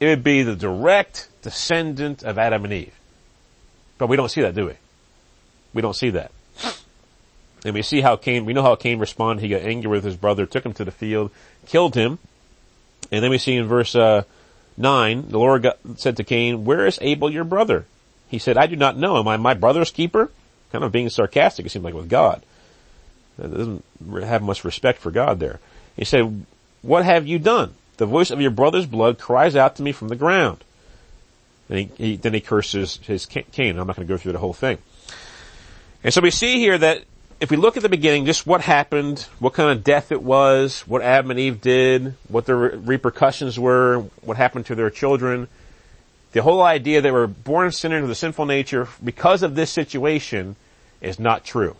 it 0.00 0.06
would 0.06 0.24
be 0.24 0.42
the 0.42 0.56
direct 0.56 1.28
descendant 1.42 2.22
of 2.22 2.38
Adam 2.38 2.64
and 2.64 2.72
Eve. 2.72 2.94
But 3.98 4.08
we 4.08 4.16
don't 4.16 4.30
see 4.30 4.40
that, 4.40 4.54
do 4.54 4.66
we? 4.66 4.72
We 5.74 5.82
don't 5.82 5.94
see 5.94 6.10
that. 6.10 6.30
And 7.66 7.74
we 7.74 7.82
see 7.82 8.00
how 8.00 8.16
Cain, 8.16 8.46
we 8.46 8.54
know 8.54 8.62
how 8.62 8.76
Cain 8.76 8.98
responded. 8.98 9.42
He 9.42 9.48
got 9.48 9.62
angry 9.62 9.90
with 9.90 10.04
his 10.04 10.16
brother, 10.16 10.46
took 10.46 10.64
him 10.64 10.74
to 10.74 10.84
the 10.84 10.90
field, 10.90 11.30
killed 11.66 11.94
him. 11.94 12.18
And 13.12 13.22
then 13.22 13.30
we 13.30 13.38
see 13.38 13.56
in 13.56 13.66
verse, 13.66 13.94
uh, 13.94 14.24
9, 14.76 15.28
the 15.28 15.38
Lord 15.38 15.62
got, 15.62 15.78
said 15.96 16.16
to 16.16 16.24
Cain, 16.24 16.64
where 16.64 16.86
is 16.86 16.98
Abel 17.00 17.30
your 17.30 17.44
brother? 17.44 17.86
He 18.28 18.38
said, 18.38 18.56
I 18.56 18.66
do 18.66 18.76
not 18.76 18.96
know. 18.96 19.18
Am 19.18 19.28
I 19.28 19.36
my 19.36 19.54
brother's 19.54 19.90
keeper? 19.90 20.30
Kind 20.72 20.82
of 20.82 20.92
being 20.92 21.08
sarcastic, 21.10 21.66
it 21.66 21.68
seems 21.68 21.84
like 21.84 21.94
with 21.94 22.08
God. 22.08 22.42
It 23.38 23.52
doesn't 23.52 23.84
have 24.22 24.42
much 24.42 24.64
respect 24.64 25.00
for 25.00 25.10
God 25.10 25.40
there. 25.40 25.60
He 25.96 26.04
said, 26.04 26.44
what 26.82 27.04
have 27.04 27.26
you 27.26 27.38
done? 27.38 27.74
The 27.96 28.06
voice 28.06 28.30
of 28.30 28.40
your 28.40 28.50
brother's 28.50 28.86
blood 28.86 29.18
cries 29.18 29.56
out 29.56 29.76
to 29.76 29.82
me 29.82 29.92
from 29.92 30.08
the 30.08 30.16
ground. 30.16 30.62
And 31.68 31.78
he, 31.78 31.90
he, 31.96 32.16
then 32.16 32.34
he 32.34 32.40
curses 32.40 32.98
his 33.02 33.26
Cain. 33.26 33.78
I'm 33.78 33.86
not 33.86 33.96
going 33.96 34.06
to 34.06 34.12
go 34.12 34.18
through 34.18 34.32
the 34.32 34.38
whole 34.38 34.52
thing. 34.52 34.78
And 36.02 36.12
so 36.12 36.20
we 36.20 36.30
see 36.30 36.58
here 36.58 36.76
that 36.76 37.04
if 37.40 37.50
we 37.50 37.56
look 37.56 37.76
at 37.76 37.82
the 37.82 37.88
beginning, 37.88 38.26
just 38.26 38.46
what 38.46 38.60
happened, 38.60 39.20
what 39.38 39.54
kind 39.54 39.70
of 39.70 39.82
death 39.82 40.12
it 40.12 40.22
was, 40.22 40.82
what 40.82 41.02
Adam 41.02 41.30
and 41.30 41.40
Eve 41.40 41.60
did, 41.60 42.14
what 42.28 42.46
the 42.46 42.54
re- 42.54 42.76
repercussions 42.76 43.58
were, 43.58 44.00
what 44.22 44.36
happened 44.36 44.66
to 44.66 44.74
their 44.74 44.90
children, 44.90 45.48
the 46.32 46.42
whole 46.42 46.62
idea 46.62 47.00
that 47.00 47.12
we're 47.12 47.26
born 47.26 47.70
sinners 47.72 48.02
with 48.02 48.10
a 48.10 48.14
sinful 48.14 48.46
nature 48.46 48.88
because 49.02 49.42
of 49.42 49.54
this 49.54 49.70
situation 49.70 50.56
is 51.00 51.18
not 51.18 51.44
true. 51.44 51.76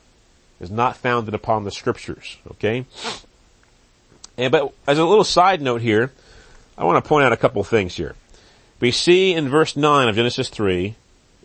Is 0.61 0.71
not 0.71 0.97
founded 0.97 1.35
upon 1.35 1.65
the 1.65 1.71
scriptures. 1.71 2.39
Okay? 2.53 2.87
And 4.39 4.53
but 4.53 4.73
as 4.87 4.99
a 4.99 5.05
little 5.05 5.25
side 5.25 5.61
note 5.61 5.81
here, 5.81 6.13
I 6.79 6.85
want 6.85 7.03
to 7.03 7.09
point 7.09 7.25
out 7.25 7.33
a 7.33 7.37
couple 7.37 7.63
things 7.65 7.97
here. 7.97 8.15
We 8.81 8.91
see 8.91 9.33
in 9.33 9.49
verse 9.49 9.77
9 9.77 10.09
of 10.09 10.17
Genesis 10.17 10.49
3, 10.49 10.95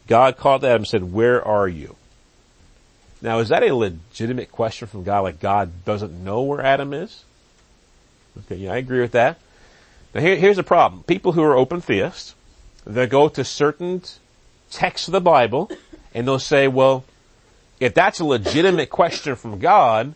God 0.08 0.38
called 0.38 0.66
Adam 0.66 0.82
and 0.82 0.88
said, 0.88 1.14
where 1.14 1.46
are 1.46 1.68
you? 1.68 1.96
Now 3.22 3.40
is 3.40 3.50
that 3.50 3.64
a 3.64 3.76
legitimate 3.76 4.52
question 4.52 4.88
from 4.88 5.04
God, 5.04 5.22
like 5.22 5.40
God 5.40 5.86
doesn't 5.86 6.24
know 6.24 6.42
where 6.42 6.62
Adam 6.62 6.94
is? 6.94 7.24
Okay, 8.40 8.56
yeah, 8.56 8.74
I 8.74 8.78
agree 8.78 9.02
with 9.02 9.12
that. 9.12 9.40
Now 10.14 10.22
here, 10.22 10.36
here's 10.36 10.56
the 10.56 10.64
problem. 10.64 11.04
People 11.04 11.34
who 11.34 11.44
are 11.44 11.56
open 11.56 11.82
theists, 11.82 12.36
they 12.86 13.08
go 13.08 13.30
to 13.30 13.44
certain 13.44 14.02
texts 14.72 15.08
of 15.08 15.12
the 15.12 15.22
Bible 15.22 15.70
and 16.14 16.28
they'll 16.28 16.40
say, 16.40 16.68
well, 16.68 17.04
if 17.80 17.94
that's 17.94 18.20
a 18.20 18.26
legitimate 18.26 18.90
question 18.90 19.36
from 19.36 19.60
God, 19.60 20.14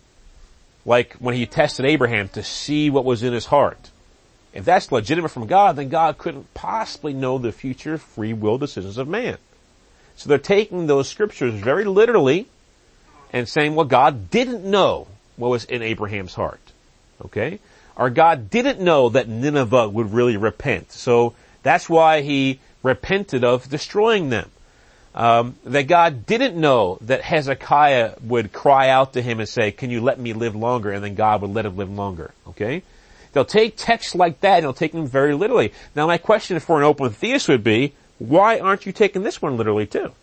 like 0.86 1.14
when 1.16 1.36
he 1.36 1.45
tested 1.45 1.86
Abraham 1.86 2.30
to 2.30 2.43
see 2.43 2.89
what 2.89 3.05
was 3.05 3.24
in 3.24 3.34
his 3.34 3.45
heart, 3.45 3.91
if 4.53 4.66
that's 4.66 4.91
legitimate 4.91 5.30
from 5.30 5.47
God, 5.47 5.76
then 5.76 5.89
God 5.89 6.18
couldn't 6.18 6.53
possibly 6.53 7.14
know 7.14 7.38
the 7.38 7.51
future 7.51 7.97
free 7.97 8.34
will 8.34 8.57
decisions 8.57 8.97
of 8.97 9.07
man. 9.07 9.38
So 10.16 10.30
they're 10.30 10.38
taking 10.38 10.86
those 10.86 11.07
scriptures 11.07 11.53
very 11.53 11.86
literally 11.86 12.47
and 13.32 13.49
saying, 13.49 13.74
well, 13.74 13.86
God 13.86 14.30
didn't 14.30 14.64
know 14.64 15.07
what 15.38 15.49
was 15.49 15.66
in 15.66 15.82
Abraham's 15.82 16.36
heart. 16.36 16.61
Okay? 17.26 17.59
Our 17.97 18.11
God 18.11 18.49
didn't 18.49 18.80
know 18.80 19.09
that 19.09 19.28
Nineveh 19.28 19.89
would 19.89 20.14
really 20.14 20.38
repent. 20.38 20.91
So 20.91 21.34
that's 21.64 21.89
why 21.89 22.22
he 22.22 22.59
repented 22.84 23.43
of 23.43 23.68
destroying 23.70 24.30
them. 24.30 24.51
Um, 25.16 25.55
that 25.66 25.84
God 25.84 26.26
didn't 26.26 26.59
know 26.59 26.97
that 27.01 27.22
Hezekiah 27.22 28.16
would 28.24 28.51
cry 28.51 28.89
out 28.89 29.14
to 29.14 29.22
him 29.22 29.39
and 29.39 29.47
say, 29.47 29.72
can 29.72 29.91
you 29.91 30.01
let 30.01 30.20
me 30.20 30.34
live 30.34 30.55
longer? 30.55 30.91
And 30.91 31.03
then 31.03 31.14
God 31.14 31.41
would 31.41 31.53
let 31.53 31.68
him 31.68 31.78
live 31.78 31.91
longer. 31.91 32.32
Okay? 32.47 32.82
They'll 33.32 33.45
take 33.45 33.78
texts 33.78 34.16
like 34.16 34.39
that 34.41 34.57
and 34.57 34.64
they'll 34.64 34.74
take 34.74 34.91
them 34.91 35.05
very 35.05 35.36
literally. 35.36 35.72
Now 35.95 36.07
my 36.07 36.18
question 36.18 36.59
for 36.59 36.80
an 36.80 36.84
open 36.84 37.11
theist 37.11 37.47
would 37.47 37.64
be, 37.64 37.93
why 38.18 38.59
aren't 38.59 38.86
you 38.86 38.91
taking 38.91 39.22
this 39.22 39.41
one 39.41 39.55
literally 39.55 39.86
too? 39.86 40.14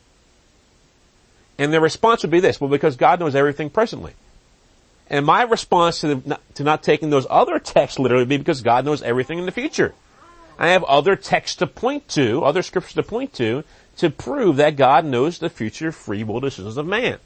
And 1.58 1.72
their 1.72 1.80
response 1.80 2.22
would 2.22 2.30
be 2.30 2.40
this, 2.40 2.60
well 2.60 2.70
because 2.70 2.96
God 2.96 3.20
knows 3.20 3.34
everything 3.34 3.70
presently. 3.70 4.14
And 5.08 5.26
my 5.26 5.42
response 5.42 6.00
to, 6.00 6.14
the, 6.16 6.38
to 6.54 6.64
not 6.64 6.82
taking 6.82 7.10
those 7.10 7.26
other 7.28 7.58
texts 7.58 7.98
literally 7.98 8.22
would 8.22 8.28
be 8.28 8.38
because 8.38 8.62
God 8.62 8.84
knows 8.84 9.02
everything 9.02 9.38
in 9.38 9.46
the 9.46 9.52
future. 9.52 9.92
I 10.58 10.68
have 10.68 10.84
other 10.84 11.16
texts 11.16 11.56
to 11.56 11.66
point 11.66 12.06
to, 12.10 12.44
other 12.44 12.62
scriptures 12.62 12.94
to 12.94 13.02
point 13.02 13.32
to, 13.34 13.64
to 14.00 14.08
prove 14.08 14.56
that 14.56 14.76
God 14.76 15.04
knows 15.04 15.38
the 15.38 15.50
future 15.50 15.92
free 15.92 16.24
will 16.24 16.40
decisions 16.40 16.78
of 16.78 16.86
man. 16.86 17.18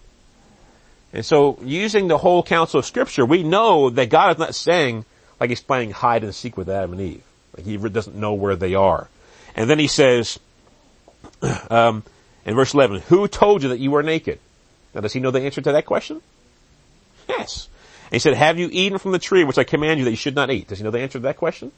And 1.12 1.24
so 1.24 1.56
using 1.62 2.08
the 2.08 2.18
whole 2.18 2.42
counsel 2.42 2.80
of 2.80 2.86
scripture, 2.86 3.24
we 3.24 3.44
know 3.44 3.90
that 3.90 4.10
God 4.10 4.32
is 4.32 4.38
not 4.38 4.56
saying 4.56 5.04
like 5.38 5.50
he's 5.50 5.60
playing 5.60 5.92
hide 5.92 6.24
and 6.24 6.34
seek 6.34 6.56
with 6.56 6.68
Adam 6.68 6.92
and 6.92 7.00
Eve. 7.00 7.22
Like 7.56 7.64
he 7.64 7.76
doesn't 7.76 8.16
know 8.16 8.34
where 8.34 8.56
they 8.56 8.74
are. 8.74 9.08
And 9.54 9.70
then 9.70 9.78
he 9.78 9.86
says, 9.86 10.40
um, 11.70 12.02
in 12.44 12.56
verse 12.56 12.74
11, 12.74 13.02
who 13.02 13.28
told 13.28 13.62
you 13.62 13.68
that 13.68 13.78
you 13.78 13.92
were 13.92 14.02
naked? 14.02 14.40
Now 14.94 15.00
does 15.00 15.12
he 15.12 15.20
know 15.20 15.30
the 15.30 15.42
answer 15.42 15.60
to 15.60 15.72
that 15.72 15.86
question? 15.86 16.22
Yes. 17.28 17.68
And 18.06 18.14
he 18.14 18.18
said, 18.18 18.34
have 18.34 18.58
you 18.58 18.68
eaten 18.72 18.98
from 18.98 19.12
the 19.12 19.20
tree 19.20 19.44
which 19.44 19.58
I 19.58 19.64
command 19.64 20.00
you 20.00 20.04
that 20.06 20.10
you 20.10 20.16
should 20.16 20.34
not 20.34 20.50
eat? 20.50 20.66
Does 20.66 20.78
he 20.78 20.84
know 20.84 20.90
the 20.90 21.00
answer 21.00 21.20
to 21.20 21.22
that 21.22 21.36
question? 21.36 21.70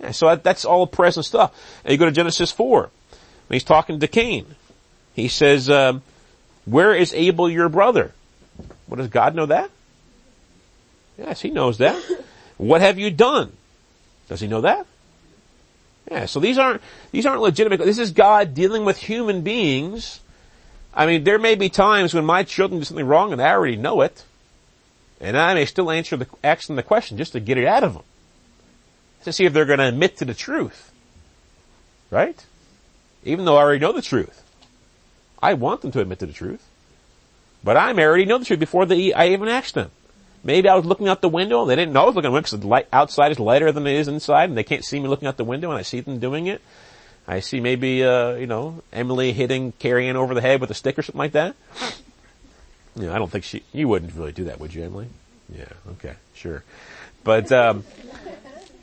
Yeah, 0.00 0.10
so 0.10 0.34
that's 0.34 0.64
all 0.64 0.88
present 0.88 1.24
stuff. 1.24 1.54
And 1.84 1.92
you 1.92 1.98
go 1.98 2.06
to 2.06 2.10
Genesis 2.10 2.50
4. 2.50 2.90
When 3.52 3.56
he's 3.56 3.64
talking 3.64 4.00
to 4.00 4.08
Cain. 4.08 4.46
He 5.12 5.28
says, 5.28 5.68
um, 5.68 6.00
where 6.64 6.94
is 6.94 7.12
Abel 7.12 7.50
your 7.50 7.68
brother? 7.68 8.12
What 8.86 8.96
does 8.96 9.08
God 9.08 9.34
know 9.34 9.44
that? 9.44 9.70
Yes, 11.18 11.42
he 11.42 11.50
knows 11.50 11.76
that. 11.76 12.02
What 12.56 12.80
have 12.80 12.98
you 12.98 13.10
done? 13.10 13.52
Does 14.30 14.40
he 14.40 14.46
know 14.46 14.62
that? 14.62 14.86
Yeah, 16.10 16.24
so 16.24 16.40
these 16.40 16.56
aren't, 16.56 16.80
these 17.10 17.26
aren't 17.26 17.42
legitimate. 17.42 17.80
This 17.80 17.98
is 17.98 18.12
God 18.12 18.54
dealing 18.54 18.86
with 18.86 18.96
human 18.96 19.42
beings. 19.42 20.20
I 20.94 21.04
mean, 21.04 21.24
there 21.24 21.38
may 21.38 21.54
be 21.54 21.68
times 21.68 22.14
when 22.14 22.24
my 22.24 22.44
children 22.44 22.80
do 22.80 22.86
something 22.86 23.06
wrong 23.06 23.34
and 23.34 23.42
I 23.42 23.50
already 23.50 23.76
know 23.76 24.00
it. 24.00 24.24
And 25.20 25.36
I 25.36 25.52
may 25.52 25.66
still 25.66 25.90
answer 25.90 26.16
the, 26.16 26.26
ask 26.42 26.68
them 26.68 26.76
the 26.76 26.82
question 26.82 27.18
just 27.18 27.32
to 27.32 27.40
get 27.40 27.58
it 27.58 27.66
out 27.66 27.84
of 27.84 27.92
them. 27.92 28.04
To 29.24 29.32
see 29.34 29.44
if 29.44 29.52
they're 29.52 29.66
going 29.66 29.78
to 29.78 29.88
admit 29.88 30.16
to 30.16 30.24
the 30.24 30.32
truth. 30.32 30.90
Right? 32.10 32.42
Even 33.24 33.44
though 33.44 33.56
I 33.56 33.62
already 33.62 33.80
know 33.80 33.92
the 33.92 34.02
truth. 34.02 34.42
I 35.42 35.54
want 35.54 35.82
them 35.82 35.90
to 35.92 36.00
admit 36.00 36.20
to 36.20 36.26
the 36.26 36.32
truth. 36.32 36.66
But 37.64 37.76
I 37.76 37.92
already 37.92 38.24
know 38.24 38.38
the 38.38 38.44
truth 38.44 38.60
before 38.60 38.86
they, 38.86 39.12
I 39.12 39.28
even 39.28 39.48
asked 39.48 39.74
them. 39.74 39.90
Maybe 40.44 40.68
I 40.68 40.74
was 40.74 40.84
looking 40.84 41.08
out 41.08 41.20
the 41.20 41.28
window 41.28 41.62
and 41.62 41.70
they 41.70 41.76
didn't 41.76 41.92
know 41.92 42.02
I 42.02 42.06
was 42.06 42.16
looking 42.16 42.32
out 42.32 42.36
because 42.36 42.58
the 42.58 42.66
light 42.66 42.88
outside 42.92 43.30
is 43.30 43.38
lighter 43.38 43.70
than 43.70 43.86
it 43.86 43.94
is 43.94 44.08
inside 44.08 44.48
and 44.48 44.58
they 44.58 44.64
can't 44.64 44.84
see 44.84 44.98
me 44.98 45.08
looking 45.08 45.28
out 45.28 45.36
the 45.36 45.44
window 45.44 45.70
and 45.70 45.78
I 45.78 45.82
see 45.82 46.00
them 46.00 46.18
doing 46.18 46.48
it. 46.48 46.60
I 47.28 47.38
see 47.38 47.60
maybe, 47.60 48.02
uh, 48.02 48.34
you 48.34 48.48
know, 48.48 48.82
Emily 48.92 49.32
hitting 49.32 49.70
Carrie 49.72 50.08
Ann 50.08 50.16
over 50.16 50.34
the 50.34 50.40
head 50.40 50.60
with 50.60 50.72
a 50.72 50.74
stick 50.74 50.98
or 50.98 51.02
something 51.02 51.20
like 51.20 51.32
that. 51.32 51.54
You 52.96 53.04
know, 53.06 53.14
I 53.14 53.18
don't 53.18 53.30
think 53.30 53.44
she, 53.44 53.62
you 53.72 53.86
wouldn't 53.86 54.14
really 54.14 54.32
do 54.32 54.44
that, 54.44 54.58
would 54.58 54.74
you, 54.74 54.82
Emily? 54.82 55.06
Yeah, 55.56 55.64
okay, 55.92 56.14
sure. 56.34 56.64
But, 57.22 57.52
um, 57.52 57.84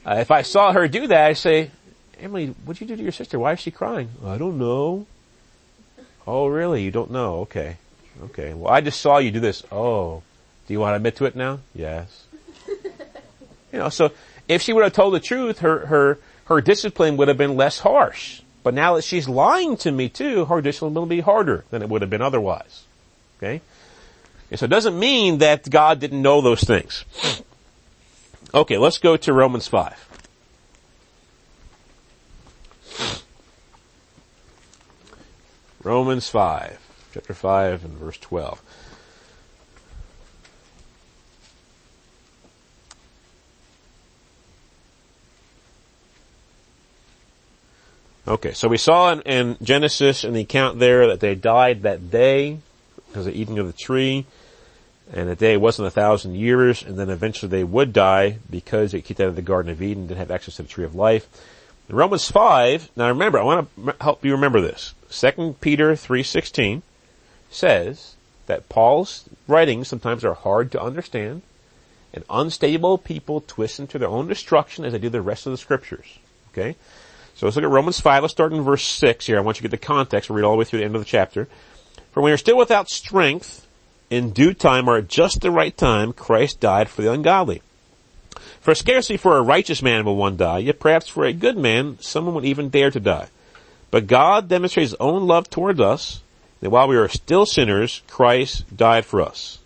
if 0.06 0.32
I 0.32 0.44
saw 0.44 0.72
her 0.72 0.88
do 0.88 1.08
that, 1.08 1.28
I'd 1.28 1.38
say, 1.38 1.72
Emily, 2.22 2.48
what'd 2.66 2.82
you 2.82 2.88
do 2.88 2.96
to 2.96 3.04
your 3.04 3.12
sister? 3.12 3.40
Why 3.40 3.54
is 3.54 3.60
she 3.60 3.72
crying? 3.72 4.10
I 4.26 4.38
don't 4.38 4.58
know. 4.58 5.06
Oh, 6.28 6.48
really? 6.48 6.84
You 6.84 6.92
don't 6.92 7.12
know? 7.12 7.40
Okay. 7.42 7.78
Okay. 8.24 8.54
Well, 8.54 8.72
I 8.72 8.82
just 8.82 9.00
saw 9.02 9.18
you 9.18 9.32
do 9.32 9.40
this. 9.40 9.64
Oh. 9.72 10.22
Do 10.68 10.74
you 10.74 10.80
want 10.80 10.92
to 10.92 10.98
admit 10.98 11.16
to 11.18 11.26
it 11.26 11.36
now? 11.36 11.60
Yes. 11.74 12.26
you 12.68 13.80
know, 13.80 13.90
so 13.90 14.12
if 14.48 14.62
she 14.62 14.74
would 14.74 14.84
have 14.84 14.94
told 14.94 15.14
the 15.14 15.20
truth, 15.20 15.60
her, 15.60 15.86
her, 15.88 16.20
her 16.46 16.62
discipline 16.62 17.18
would 17.18 17.28
have 17.28 17.38
been 17.38 17.56
less 17.56 17.80
harsh. 17.80 18.42
But 18.64 18.74
now 18.74 18.96
that 18.96 19.04
she's 19.04 19.28
lying 19.28 19.78
to 19.78 19.92
me 19.92 20.10
too, 20.10 20.46
her 20.46 20.62
discipline 20.62 20.94
will 20.94 21.06
be 21.06 21.22
harder 21.22 21.64
than 21.72 21.82
it 21.82 21.90
would 21.90 22.02
have 22.02 22.10
been 22.10 22.22
otherwise. 22.22 22.84
Okay? 23.38 23.62
And 24.52 24.60
so 24.60 24.66
it 24.66 24.70
doesn't 24.70 25.00
mean 25.00 25.40
that 25.40 25.70
God 25.70 26.00
didn't 26.00 26.22
know 26.22 26.42
those 26.42 26.62
things. 26.62 27.06
Okay, 28.52 28.80
let's 28.80 28.98
go 28.98 29.16
to 29.16 29.32
Romans 29.32 29.68
5. 29.68 30.09
Romans 35.90 36.30
5, 36.30 36.80
chapter 37.16 37.34
5 37.34 37.84
and 37.84 37.94
verse 37.96 38.20
12. 38.20 38.62
Okay, 48.28 48.54
so 48.54 48.68
we 48.68 48.78
saw 48.78 49.12
in, 49.12 49.22
in 49.22 49.58
Genesis 49.64 50.24
in 50.24 50.34
the 50.34 50.42
account 50.42 50.78
there 50.78 51.08
that 51.08 51.22
they 51.22 51.34
died 51.34 51.82
that 51.82 52.12
day 52.12 52.60
because 53.08 53.26
of 53.26 53.34
eating 53.34 53.58
of 53.58 53.66
the 53.66 53.74
tree, 53.74 54.28
and 55.12 55.28
the 55.28 55.36
day 55.36 55.58
wasn't 55.58 55.88
a 55.88 55.90
thousand 55.90 56.36
years, 56.36 56.84
and 56.84 57.00
then 57.00 57.10
eventually 57.10 57.50
they 57.50 57.64
would 57.64 57.94
die 57.94 58.38
because 58.48 58.92
they 58.92 59.02
kicked 59.02 59.20
out 59.20 59.30
of 59.30 59.36
the 59.36 59.42
Garden 59.42 59.72
of 59.72 59.82
Eden, 59.82 60.02
and 60.02 60.10
didn't 60.10 60.20
have 60.20 60.30
access 60.30 60.58
to 60.58 60.62
the 60.62 60.70
tree 60.70 60.86
of 60.86 60.94
life. 60.94 61.28
In 61.90 61.96
Romans 61.96 62.30
5, 62.30 62.92
now 62.96 63.08
remember, 63.08 63.40
I 63.40 63.44
want 63.44 63.68
to 63.76 63.96
help 64.00 64.24
you 64.24 64.34
remember 64.34 64.62
this. 64.62 64.94
2 65.12 65.56
Peter 65.60 65.94
3.16 65.94 66.82
says 67.50 68.16
that 68.46 68.70
Paul's 68.70 69.26
writings 69.48 69.88
sometimes 69.88 70.24
are 70.24 70.34
hard 70.34 70.72
to 70.72 70.82
understand, 70.82 71.42
and 72.14 72.24
unstable 72.30 72.98
people 72.98 73.42
twist 73.42 73.80
into 73.80 74.00
their 74.00 74.10
own 74.10 74.28
destruction 74.28 74.86
as 74.86 74.94
they 74.94 75.00
do 75.00 75.10
the 75.10 75.22
rest 75.22 75.46
of 75.46 75.52
the 75.52 75.58
scriptures. 75.58 76.20
Okay? 76.52 76.76
So 77.36 77.46
let's 77.46 77.56
look 77.56 77.66
at 77.66 77.72
Romans 77.72 78.00
5. 78.00 78.24
Let's 78.24 78.34
start 78.34 78.54
in 78.54 78.62
verse 78.62 78.84
6 78.84 79.26
here. 79.26 79.38
I 79.38 79.42
want 79.42 79.58
you 79.58 79.62
to 79.62 79.70
get 79.70 79.80
the 79.80 79.86
context. 79.86 80.30
We'll 80.30 80.38
read 80.38 80.46
all 80.46 80.54
the 80.54 80.58
way 80.58 80.66
through 80.66 80.80
the 80.80 80.86
end 80.86 80.96
of 80.96 81.02
the 81.02 81.06
chapter. 81.06 81.46
For 82.12 82.22
when 82.22 82.32
we 82.32 82.34
are 82.34 82.38
still 82.38 82.58
without 82.58 82.90
strength, 82.90 83.66
in 84.10 84.32
due 84.32 84.54
time 84.54 84.88
or 84.88 84.98
at 84.98 85.08
just 85.08 85.42
the 85.42 85.52
right 85.52 85.76
time, 85.78 86.14
Christ 86.14 86.60
died 86.60 86.90
for 86.90 87.02
the 87.02 87.12
ungodly. 87.12 87.62
For 88.60 88.76
scarcely 88.76 89.18
for 89.18 89.38
a 89.38 89.42
righteous 89.42 89.82
man 89.82 90.06
will 90.06 90.16
one 90.16 90.36
die, 90.36 90.60
yet 90.60 90.80
perhaps 90.80 91.08
for 91.08 91.26
a 91.26 91.34
good 91.34 91.58
man, 91.58 91.98
someone 92.02 92.34
would 92.36 92.46
even 92.46 92.70
dare 92.70 92.92
to 92.92 93.00
die. 93.00 93.28
But 93.92 94.08
God 94.08 94.48
demonstrates 94.48 94.92
his 94.92 95.00
own 95.00 95.28
love 95.28 95.50
towards 95.50 95.80
us, 95.80 96.22
that 96.62 96.70
while 96.70 96.88
we 96.88 96.98
were 96.98 97.08
still 97.10 97.46
sinners, 97.46 98.02
Christ 98.08 98.76
died 98.76 99.06
for 99.06 99.22
us. 99.22 99.60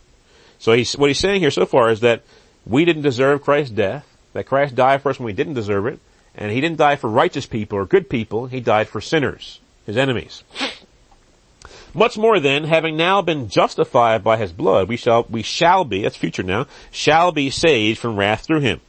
So 0.59 0.73
he's, 0.73 0.97
what 0.97 1.09
he's 1.09 1.19
saying 1.19 1.41
here 1.41 1.51
so 1.51 1.65
far 1.65 1.89
is 1.89 2.01
that 2.01 2.23
we 2.65 2.85
didn't 2.85 3.01
deserve 3.01 3.41
Christ's 3.41 3.75
death, 3.75 4.07
that 4.33 4.45
Christ 4.45 4.75
died 4.75 5.01
for 5.01 5.09
us 5.09 5.19
when 5.19 5.25
we 5.25 5.33
didn't 5.33 5.55
deserve 5.55 5.87
it, 5.87 5.99
and 6.35 6.51
he 6.51 6.61
didn't 6.61 6.77
die 6.77 6.95
for 6.95 7.09
righteous 7.09 7.45
people 7.45 7.77
or 7.77 7.85
good 7.85 8.09
people, 8.09 8.47
he 8.47 8.59
died 8.59 8.87
for 8.87 9.01
sinners, 9.01 9.59
his 9.85 9.97
enemies. 9.97 10.43
Much 11.93 12.17
more 12.17 12.39
then, 12.39 12.63
having 12.63 12.97
now 12.97 13.21
been 13.21 13.49
justified 13.49 14.23
by 14.23 14.37
his 14.37 14.51
blood, 14.51 14.87
we 14.87 14.97
shall, 14.97 15.25
we 15.29 15.43
shall 15.43 15.83
be, 15.83 16.01
that's 16.01 16.15
future 16.15 16.41
now, 16.41 16.65
shall 16.91 17.31
be 17.31 17.51
saved 17.51 17.99
from 17.99 18.15
wrath 18.15 18.45
through 18.45 18.61
him. 18.61 18.81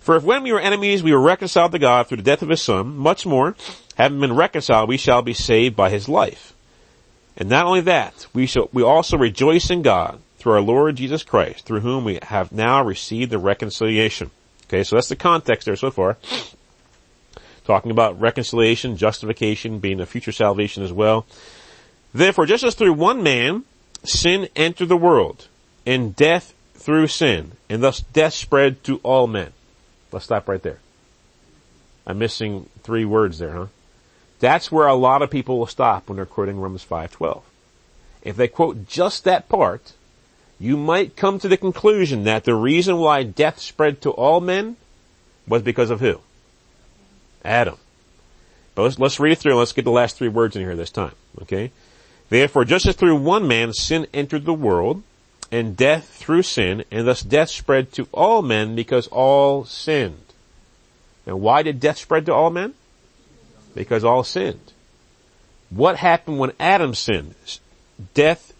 For 0.00 0.16
if 0.16 0.24
when 0.24 0.42
we 0.42 0.50
were 0.50 0.60
enemies 0.60 1.02
we 1.02 1.12
were 1.12 1.20
reconciled 1.20 1.72
to 1.72 1.78
God 1.78 2.06
through 2.06 2.16
the 2.16 2.22
death 2.22 2.42
of 2.42 2.48
his 2.48 2.62
son, 2.62 2.96
much 2.96 3.26
more, 3.26 3.54
having 3.96 4.20
been 4.20 4.34
reconciled, 4.34 4.88
we 4.88 4.96
shall 4.96 5.22
be 5.22 5.34
saved 5.34 5.76
by 5.76 5.90
his 5.90 6.08
life. 6.08 6.54
And 7.36 7.48
not 7.48 7.66
only 7.66 7.80
that, 7.82 8.26
we 8.34 8.46
shall, 8.46 8.68
we 8.72 8.82
also 8.82 9.16
rejoice 9.16 9.70
in 9.70 9.82
God 9.82 10.20
through 10.38 10.52
our 10.52 10.60
Lord 10.60 10.96
Jesus 10.96 11.22
Christ, 11.22 11.64
through 11.64 11.80
whom 11.80 12.04
we 12.04 12.18
have 12.22 12.52
now 12.52 12.82
received 12.82 13.30
the 13.30 13.38
reconciliation. 13.38 14.30
Okay, 14.64 14.84
so 14.84 14.96
that's 14.96 15.08
the 15.08 15.16
context 15.16 15.66
there 15.66 15.76
so 15.76 15.90
far 15.90 16.16
talking 17.64 17.90
about 17.90 18.20
reconciliation, 18.20 18.96
justification 18.96 19.78
being 19.78 20.00
a 20.00 20.06
future 20.06 20.32
salvation 20.32 20.82
as 20.82 20.92
well. 20.92 21.26
Therefore, 22.12 22.46
just 22.46 22.64
as 22.64 22.74
through 22.74 22.94
one 22.94 23.22
man 23.22 23.64
sin 24.04 24.48
entered 24.56 24.88
the 24.88 24.96
world, 24.96 25.48
and 25.86 26.14
death 26.14 26.54
through 26.74 27.06
sin, 27.06 27.52
and 27.68 27.82
thus 27.82 28.00
death 28.00 28.34
spread 28.34 28.82
to 28.84 28.98
all 29.02 29.26
men. 29.26 29.52
Let's 30.10 30.24
stop 30.24 30.48
right 30.48 30.62
there. 30.62 30.78
I'm 32.06 32.18
missing 32.18 32.68
three 32.82 33.04
words 33.04 33.38
there, 33.38 33.52
huh? 33.52 33.66
That's 34.42 34.72
where 34.72 34.88
a 34.88 34.94
lot 34.94 35.22
of 35.22 35.30
people 35.30 35.56
will 35.56 35.68
stop 35.68 36.08
when 36.08 36.16
they're 36.16 36.26
quoting 36.26 36.58
Romans 36.58 36.82
5:12. 36.82 37.42
If 38.22 38.34
they 38.34 38.48
quote 38.48 38.88
just 38.88 39.22
that 39.22 39.48
part, 39.48 39.92
you 40.58 40.76
might 40.76 41.14
come 41.14 41.38
to 41.38 41.46
the 41.46 41.56
conclusion 41.56 42.24
that 42.24 42.42
the 42.42 42.56
reason 42.56 42.98
why 42.98 43.22
death 43.22 43.60
spread 43.60 44.02
to 44.02 44.10
all 44.10 44.40
men 44.40 44.76
was 45.46 45.62
because 45.62 45.90
of 45.90 46.00
who? 46.00 46.18
Adam. 47.44 47.76
But 48.74 48.82
let's, 48.82 48.98
let's 48.98 49.20
read 49.20 49.30
it 49.30 49.38
through. 49.38 49.54
Let's 49.54 49.72
get 49.72 49.84
the 49.84 49.92
last 49.92 50.16
three 50.16 50.28
words 50.28 50.56
in 50.56 50.62
here 50.62 50.74
this 50.74 50.90
time. 50.90 51.14
Okay. 51.42 51.70
Therefore, 52.28 52.64
just 52.64 52.86
as 52.86 52.96
through 52.96 53.16
one 53.16 53.46
man 53.46 53.72
sin 53.72 54.08
entered 54.12 54.44
the 54.44 54.52
world, 54.52 55.04
and 55.52 55.76
death 55.76 56.08
through 56.08 56.42
sin, 56.42 56.82
and 56.90 57.06
thus 57.06 57.22
death 57.22 57.50
spread 57.50 57.92
to 57.92 58.08
all 58.10 58.42
men 58.42 58.74
because 58.74 59.06
all 59.06 59.64
sinned. 59.64 60.34
And 61.26 61.40
why 61.40 61.62
did 61.62 61.78
death 61.78 61.98
spread 61.98 62.26
to 62.26 62.34
all 62.34 62.50
men? 62.50 62.74
Because 63.74 64.04
all 64.04 64.24
sinned. 64.24 64.72
What 65.70 65.96
happened 65.96 66.38
when 66.38 66.52
Adam 66.60 66.94
sinned? 66.94 67.34
Death, 68.14 68.52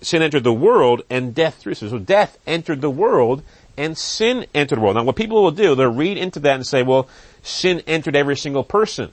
sin 0.00 0.22
entered 0.22 0.44
the 0.44 0.52
world, 0.52 1.02
and 1.08 1.34
death 1.34 1.56
through 1.56 1.74
sin. 1.74 1.90
So 1.90 1.98
death 1.98 2.38
entered 2.46 2.80
the 2.80 2.90
world, 2.90 3.42
and 3.76 3.96
sin 3.96 4.46
entered 4.54 4.76
the 4.76 4.80
world. 4.80 4.96
Now 4.96 5.04
what 5.04 5.16
people 5.16 5.42
will 5.42 5.50
do, 5.52 5.74
they'll 5.74 5.92
read 5.92 6.18
into 6.18 6.40
that 6.40 6.56
and 6.56 6.66
say, 6.66 6.82
well, 6.82 7.08
sin 7.42 7.82
entered 7.86 8.16
every 8.16 8.36
single 8.36 8.64
person. 8.64 9.12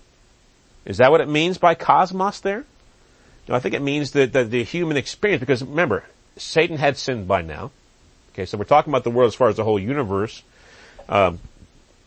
Is 0.86 0.98
that 0.98 1.12
what 1.12 1.22
it 1.22 1.30
means 1.30 1.58
by 1.58 1.76
cosmos 1.76 2.40
there? 2.40 2.66
No, 3.48 3.56
I 3.56 3.60
think 3.60 3.76
it 3.76 3.82
means 3.82 4.12
that, 4.12 4.34
the 4.34 4.64
human 4.64 4.98
experience, 4.98 5.42
because 5.42 5.62
remember, 5.62 6.04
Satan 6.38 6.78
had 6.78 6.98
sinned 6.98 7.28
by 7.28 7.42
now. 7.42 7.72
Okay, 8.34 8.46
so 8.46 8.58
we're 8.58 8.64
talking 8.64 8.92
about 8.92 9.04
the 9.04 9.12
world 9.12 9.28
as 9.28 9.36
far 9.36 9.50
as 9.50 9.58
the 9.58 9.64
whole 9.64 9.78
universe. 9.78 10.42
Um, 11.08 11.40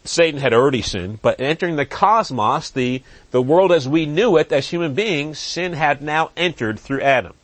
Satan 0.09 0.41
had 0.41 0.53
already 0.53 0.83
sinned, 0.83 1.21
but 1.23 1.41
entering 1.41 1.77
the 1.77 1.87
cosmos, 1.87 2.71
the, 2.71 3.03
the 3.31 3.43
world 3.43 3.73
as 3.73 3.89
we 3.89 4.07
knew 4.07 4.37
it 4.37 4.53
as 4.53 4.69
human 4.69 4.95
beings, 4.95 5.39
sin 5.39 5.73
had 5.73 6.03
now 6.03 6.31
entered 6.37 6.79
through 6.79 7.03
Adam. 7.03 7.35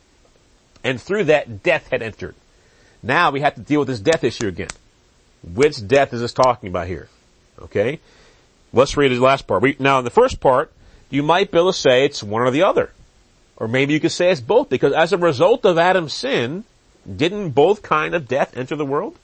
And 0.83 1.01
through 1.01 1.25
that, 1.25 1.63
death 1.63 1.87
had 1.89 2.01
entered. 2.01 2.35
Now 3.01 3.31
we 3.31 3.41
have 3.41 3.55
to 3.55 3.61
deal 3.61 3.79
with 3.79 3.89
this 3.89 3.99
death 3.99 4.23
issue 4.23 4.47
again. 4.47 4.69
Which 5.43 5.85
death 5.85 6.13
is 6.13 6.21
this 6.21 6.33
talking 6.33 6.69
about 6.69 6.87
here? 6.87 7.09
Okay? 7.59 7.99
Let's 8.71 8.97
read 8.97 9.11
the 9.11 9.19
last 9.19 9.45
part. 9.45 9.61
We, 9.61 9.75
now 9.79 9.99
in 9.99 10.05
the 10.05 10.09
first 10.09 10.39
part, 10.39 10.71
you 11.09 11.21
might 11.21 11.51
be 11.51 11.57
able 11.57 11.71
to 11.71 11.77
say 11.77 12.05
it's 12.05 12.23
one 12.23 12.41
or 12.41 12.51
the 12.51 12.63
other. 12.63 12.91
Or 13.57 13.67
maybe 13.67 13.93
you 13.93 13.99
could 13.99 14.11
say 14.11 14.31
it's 14.31 14.41
both, 14.41 14.69
because 14.69 14.93
as 14.93 15.13
a 15.13 15.17
result 15.17 15.65
of 15.65 15.77
Adam's 15.77 16.13
sin, 16.13 16.63
didn't 17.05 17.51
both 17.51 17.81
kind 17.83 18.15
of 18.15 18.27
death 18.27 18.57
enter 18.57 18.75
the 18.75 18.85
world? 18.85 19.17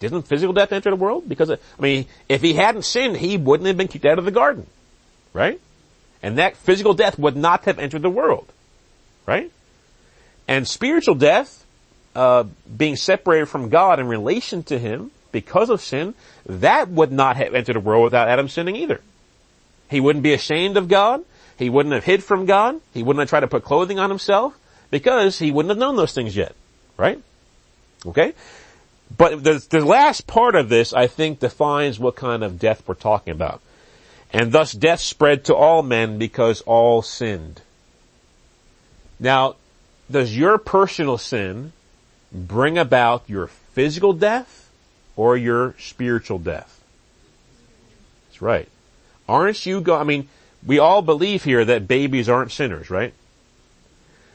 Didn't 0.00 0.22
physical 0.22 0.54
death 0.54 0.72
enter 0.72 0.90
the 0.90 0.96
world? 0.96 1.28
Because, 1.28 1.50
I 1.50 1.58
mean, 1.78 2.06
if 2.28 2.40
he 2.40 2.54
hadn't 2.54 2.84
sinned, 2.84 3.18
he 3.18 3.36
wouldn't 3.36 3.66
have 3.66 3.76
been 3.76 3.88
kicked 3.88 4.06
out 4.06 4.18
of 4.18 4.24
the 4.24 4.30
garden. 4.30 4.66
Right? 5.32 5.60
And 6.22 6.38
that 6.38 6.56
physical 6.56 6.94
death 6.94 7.18
would 7.18 7.36
not 7.36 7.64
have 7.64 7.78
entered 7.78 8.02
the 8.02 8.10
world. 8.10 8.50
Right? 9.26 9.52
And 10.48 10.66
spiritual 10.66 11.14
death, 11.14 11.64
uh, 12.16 12.44
being 12.74 12.96
separated 12.96 13.46
from 13.46 13.68
God 13.68 14.00
in 14.00 14.08
relation 14.08 14.62
to 14.64 14.78
Him 14.78 15.10
because 15.32 15.70
of 15.70 15.82
sin, 15.82 16.14
that 16.46 16.88
would 16.88 17.12
not 17.12 17.36
have 17.36 17.54
entered 17.54 17.76
the 17.76 17.80
world 17.80 18.04
without 18.04 18.28
Adam 18.28 18.48
sinning 18.48 18.76
either. 18.76 19.00
He 19.90 20.00
wouldn't 20.00 20.22
be 20.22 20.32
ashamed 20.32 20.76
of 20.76 20.88
God. 20.88 21.24
He 21.58 21.68
wouldn't 21.68 21.94
have 21.94 22.04
hid 22.04 22.24
from 22.24 22.46
God. 22.46 22.80
He 22.94 23.02
wouldn't 23.02 23.20
have 23.20 23.28
tried 23.28 23.40
to 23.40 23.48
put 23.48 23.64
clothing 23.64 23.98
on 23.98 24.08
himself 24.08 24.56
because 24.90 25.38
he 25.38 25.50
wouldn't 25.50 25.70
have 25.70 25.78
known 25.78 25.96
those 25.96 26.14
things 26.14 26.34
yet. 26.34 26.54
Right? 26.96 27.20
Okay? 28.06 28.32
But 29.16 29.42
the, 29.42 29.64
the 29.68 29.84
last 29.84 30.26
part 30.26 30.54
of 30.54 30.68
this, 30.68 30.92
I 30.92 31.06
think, 31.06 31.40
defines 31.40 31.98
what 31.98 32.16
kind 32.16 32.42
of 32.42 32.58
death 32.58 32.82
we're 32.86 32.94
talking 32.94 33.32
about. 33.32 33.60
And 34.32 34.52
thus 34.52 34.72
death 34.72 35.00
spread 35.00 35.44
to 35.46 35.54
all 35.54 35.82
men 35.82 36.18
because 36.18 36.60
all 36.62 37.02
sinned. 37.02 37.62
Now, 39.18 39.56
does 40.10 40.36
your 40.36 40.58
personal 40.58 41.18
sin 41.18 41.72
bring 42.32 42.78
about 42.78 43.24
your 43.28 43.48
physical 43.48 44.12
death 44.12 44.70
or 45.16 45.36
your 45.36 45.74
spiritual 45.78 46.38
death? 46.38 46.82
That's 48.28 48.40
right. 48.40 48.68
Aren't 49.28 49.66
you 49.66 49.80
go, 49.80 49.96
I 49.96 50.04
mean, 50.04 50.28
we 50.64 50.78
all 50.78 51.02
believe 51.02 51.44
here 51.44 51.64
that 51.64 51.88
babies 51.88 52.28
aren't 52.28 52.52
sinners, 52.52 52.90
right? 52.90 53.12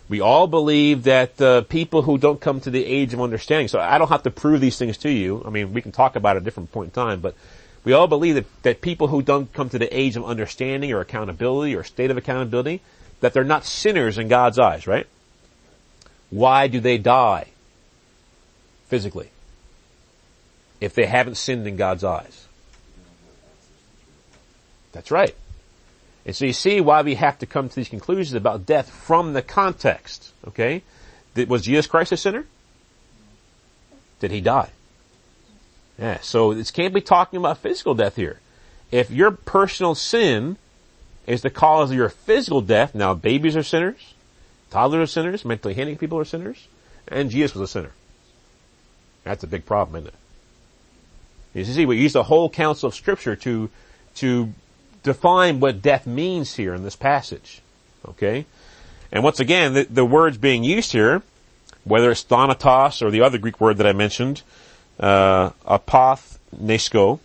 We 0.08 0.22
all 0.22 0.46
believe 0.46 1.04
that 1.04 1.42
uh, 1.42 1.62
people 1.62 2.04
who 2.04 2.18
don't 2.18 2.40
come 2.40 2.62
to 2.62 2.70
the 2.70 2.86
age 2.86 3.14
of 3.14 3.22
understanding, 3.22 3.68
so 3.68 3.80
I 3.80 3.98
don't 3.98 4.10
have 4.10 4.24
to 4.24 4.32
prove 4.32 4.62
these 4.62 4.78
things 4.78 4.98
to 5.00 5.10
you. 5.10 5.42
I 5.46 5.50
mean, 5.50 5.74
we 5.74 5.82
can 5.82 5.92
talk 5.92 6.16
about 6.16 6.36
it 6.36 6.38
at 6.38 6.42
a 6.44 6.46
different 6.46 6.72
point 6.72 6.90
in 6.90 6.92
time, 6.92 7.22
but 7.22 7.36
we 7.84 7.94
all 7.94 8.08
believe 8.08 8.36
that, 8.36 8.64
that 8.64 8.82
people 8.82 9.08
who 9.08 9.22
don't 9.22 9.52
come 9.52 9.70
to 9.70 9.80
the 9.80 9.96
age 9.96 10.16
of 10.16 10.24
understanding 10.26 10.92
or 10.92 11.00
accountability 11.00 11.76
or 11.76 11.84
state 11.84 12.12
of 12.12 12.18
accountability, 12.18 12.82
that 13.22 13.34
they're 13.34 13.44
not 13.44 13.66
sinners 13.66 14.18
in 14.18 14.28
God's 14.28 14.60
eyes, 14.60 14.86
right? 14.86 15.08
Why 16.30 16.68
do 16.68 16.80
they 16.80 16.98
die 16.98 17.48
physically 18.88 19.30
if 20.82 20.94
they 20.94 21.06
haven't 21.06 21.36
sinned 21.36 21.66
in 21.66 21.78
God's 21.78 22.04
eyes? 22.04 22.48
That's 24.92 25.12
right. 25.12 25.36
And 26.26 26.36
so 26.36 26.46
you 26.46 26.54
see 26.54 26.82
why 26.82 27.04
we 27.04 27.16
have 27.16 27.38
to 27.40 27.46
come 27.46 27.70
to 27.70 27.76
these 27.76 27.90
conclusions 27.90 28.34
about 28.34 28.66
death 28.66 28.90
from 28.90 29.34
the 29.34 29.42
context. 29.42 30.32
Okay? 30.48 30.82
Was 31.48 31.62
Jesus 31.62 31.88
Christ 31.88 32.12
a 32.12 32.18
sinner? 32.18 32.46
Did 34.20 34.32
he 34.32 34.42
die? 34.42 34.70
Yeah, 36.00 36.20
so 36.22 36.54
this 36.54 36.72
can't 36.72 36.94
be 36.94 37.02
talking 37.02 37.38
about 37.38 37.60
physical 37.60 37.94
death 37.94 38.16
here. 38.16 38.40
If 38.92 39.12
your 39.12 39.32
personal 39.32 39.96
sin 39.96 40.58
is 41.28 41.42
the 41.42 41.50
cause 41.50 41.92
of 41.92 41.98
your 41.98 42.10
physical 42.10 42.62
death, 42.62 42.96
now 42.96 43.14
babies 43.14 43.56
are 43.56 43.64
sinners, 43.64 44.14
toddlers 44.72 45.10
are 45.10 45.12
sinners, 45.12 45.46
mentally 45.46 45.74
handicapped 45.74 46.00
people 46.00 46.20
are 46.20 46.26
sinners, 46.26 46.68
and 47.08 47.30
Jesus 47.30 47.56
was 47.56 47.70
a 47.70 47.72
sinner. 47.72 47.92
That's 49.24 49.44
a 49.44 49.48
big 49.48 49.66
problem, 49.66 50.04
isn't 50.04 50.14
it? 50.14 51.60
You 51.60 51.66
see, 51.66 51.86
we 51.86 51.98
use 51.98 52.14
the 52.14 52.24
whole 52.24 52.50
counsel 52.50 52.88
of 52.88 52.96
scripture 52.96 53.36
to, 53.38 53.70
to 54.16 54.54
define 55.06 55.60
what 55.60 55.82
death 55.82 56.06
means 56.06 56.56
here 56.56 56.74
in 56.74 56.84
this 56.84 56.96
passage. 56.96 57.62
Okay? 58.08 58.46
And 59.12 59.24
once 59.24 59.40
again, 59.40 59.74
the, 59.74 59.84
the 59.84 60.06
words 60.06 60.38
being 60.38 60.64
used 60.64 60.92
here, 60.92 61.22
whether 61.86 62.12
it's 62.12 62.24
thanatos 62.24 63.02
or 63.02 63.12
the 63.12 63.22
other 63.22 63.38
Greek 63.38 63.62
word 63.62 63.78
that 63.78 63.88
I 63.88 63.94
mentioned, 63.94 64.42
uh, 65.00 65.52
apothnesko, 65.66 67.20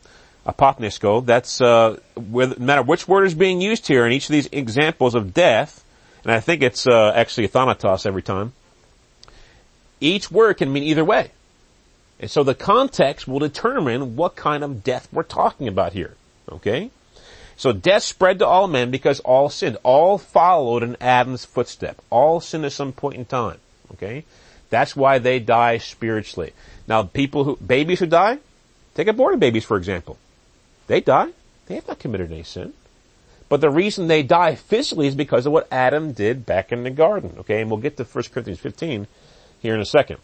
apothnesko, 0.46 1.24
that's, 1.24 1.60
uh, 1.60 1.98
no 2.16 2.54
matter 2.58 2.82
which 2.82 3.08
word 3.08 3.24
is 3.24 3.34
being 3.34 3.60
used 3.60 3.86
here 3.86 4.06
in 4.06 4.12
each 4.12 4.28
of 4.28 4.32
these 4.32 4.48
examples 4.52 5.14
of 5.14 5.34
death, 5.34 5.84
and 6.22 6.32
I 6.32 6.40
think 6.40 6.62
it's, 6.62 6.86
uh, 6.86 7.12
actually 7.14 7.48
thanatos 7.48 8.06
every 8.06 8.22
time, 8.22 8.52
each 10.00 10.30
word 10.30 10.54
can 10.54 10.72
mean 10.72 10.84
either 10.84 11.04
way. 11.04 11.30
And 12.20 12.30
so 12.30 12.42
the 12.42 12.54
context 12.54 13.26
will 13.26 13.38
determine 13.38 14.14
what 14.16 14.36
kind 14.36 14.62
of 14.62 14.84
death 14.84 15.08
we're 15.10 15.22
talking 15.22 15.68
about 15.68 15.94
here. 15.94 16.16
Okay? 16.52 16.90
So 17.60 17.72
death 17.72 18.04
spread 18.04 18.38
to 18.38 18.46
all 18.46 18.68
men 18.68 18.90
because 18.90 19.20
all 19.20 19.50
sinned. 19.50 19.76
All 19.82 20.16
followed 20.16 20.82
in 20.82 20.96
Adam's 20.98 21.44
footstep. 21.44 22.00
All 22.08 22.40
sinned 22.40 22.64
at 22.64 22.72
some 22.72 22.90
point 22.90 23.16
in 23.16 23.26
time. 23.26 23.58
Okay? 23.92 24.24
That's 24.70 24.96
why 24.96 25.18
they 25.18 25.40
die 25.40 25.76
spiritually. 25.76 26.54
Now 26.88 27.02
people 27.02 27.44
who, 27.44 27.56
babies 27.56 27.98
who 27.98 28.06
die, 28.06 28.38
take 28.94 29.08
aborted 29.08 29.40
babies 29.40 29.66
for 29.66 29.76
example. 29.76 30.16
They 30.86 31.02
die. 31.02 31.32
They 31.66 31.74
have 31.74 31.86
not 31.86 31.98
committed 31.98 32.32
any 32.32 32.44
sin. 32.44 32.72
But 33.50 33.60
the 33.60 33.68
reason 33.68 34.06
they 34.06 34.22
die 34.22 34.54
physically 34.54 35.08
is 35.08 35.14
because 35.14 35.44
of 35.44 35.52
what 35.52 35.68
Adam 35.70 36.12
did 36.12 36.46
back 36.46 36.72
in 36.72 36.82
the 36.82 36.88
garden. 36.88 37.34
Okay, 37.40 37.60
and 37.60 37.70
we'll 37.70 37.80
get 37.80 37.98
to 37.98 38.04
1 38.04 38.24
Corinthians 38.32 38.60
15 38.60 39.06
here 39.60 39.74
in 39.74 39.82
a 39.82 39.84
second. 39.84 40.16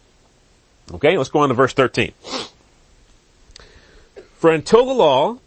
Okay, 0.91 1.19
let's 1.19 1.29
go 1.29 1.41
on 1.41 1.51
to 1.51 1.55
verse 1.55 1.75
13. 1.75 2.15
For 4.39 4.51
until 4.51 4.87
the 4.87 4.95
law, 4.95 5.39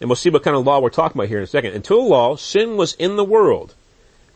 and 0.00 0.08
we'll 0.08 0.16
see 0.16 0.30
what 0.30 0.42
kind 0.42 0.56
of 0.56 0.66
law 0.66 0.80
we're 0.80 0.90
talking 0.90 1.18
about 1.18 1.28
here 1.28 1.38
in 1.38 1.44
a 1.44 1.48
second. 1.48 1.74
Until 1.74 2.08
law, 2.08 2.36
sin 2.36 2.76
was 2.76 2.94
in 2.94 3.16
the 3.16 3.24
world. 3.24 3.74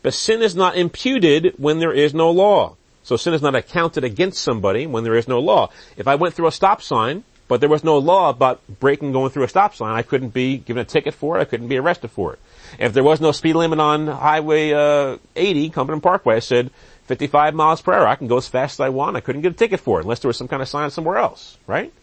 But 0.03 0.13
sin 0.13 0.43
is 0.43 0.55
not 0.55 0.77
imputed 0.77 1.55
when 1.57 1.79
there 1.79 1.91
is 1.91 2.13
no 2.13 2.29
law. 2.29 2.75
So 3.03 3.17
sin 3.17 3.33
is 3.33 3.41
not 3.41 3.55
accounted 3.55 4.03
against 4.03 4.41
somebody 4.41 4.85
when 4.85 5.03
there 5.03 5.15
is 5.15 5.27
no 5.27 5.39
law. 5.39 5.71
If 5.97 6.07
I 6.07 6.15
went 6.15 6.35
through 6.35 6.47
a 6.47 6.51
stop 6.51 6.81
sign, 6.81 7.23
but 7.47 7.59
there 7.59 7.69
was 7.69 7.83
no 7.83 7.97
law 7.97 8.29
about 8.29 8.61
breaking 8.79 9.11
going 9.11 9.31
through 9.31 9.43
a 9.43 9.47
stop 9.47 9.75
sign, 9.75 9.95
I 9.95 10.01
couldn't 10.01 10.33
be 10.33 10.57
given 10.57 10.81
a 10.81 10.85
ticket 10.85 11.13
for 11.13 11.37
it, 11.37 11.41
I 11.41 11.45
couldn't 11.45 11.67
be 11.67 11.77
arrested 11.77 12.09
for 12.09 12.33
it. 12.33 12.39
If 12.79 12.93
there 12.93 13.03
was 13.03 13.21
no 13.21 13.31
speed 13.31 13.55
limit 13.55 13.79
on 13.79 14.07
Highway 14.07 14.73
uh, 14.73 15.17
80, 15.35 15.69
Cumberland 15.69 16.03
Parkway, 16.03 16.35
I 16.35 16.39
said 16.39 16.71
55 17.05 17.53
miles 17.53 17.81
per 17.81 17.93
hour, 17.93 18.07
I 18.07 18.15
can 18.15 18.27
go 18.27 18.37
as 18.37 18.47
fast 18.47 18.75
as 18.75 18.79
I 18.79 18.89
want, 18.89 19.17
I 19.17 19.21
couldn't 19.21 19.43
get 19.43 19.51
a 19.51 19.55
ticket 19.55 19.79
for 19.79 19.99
it 19.99 20.03
unless 20.03 20.19
there 20.19 20.29
was 20.29 20.37
some 20.37 20.47
kind 20.47 20.61
of 20.61 20.67
sign 20.67 20.89
somewhere 20.89 21.17
else, 21.17 21.57
right? 21.67 21.93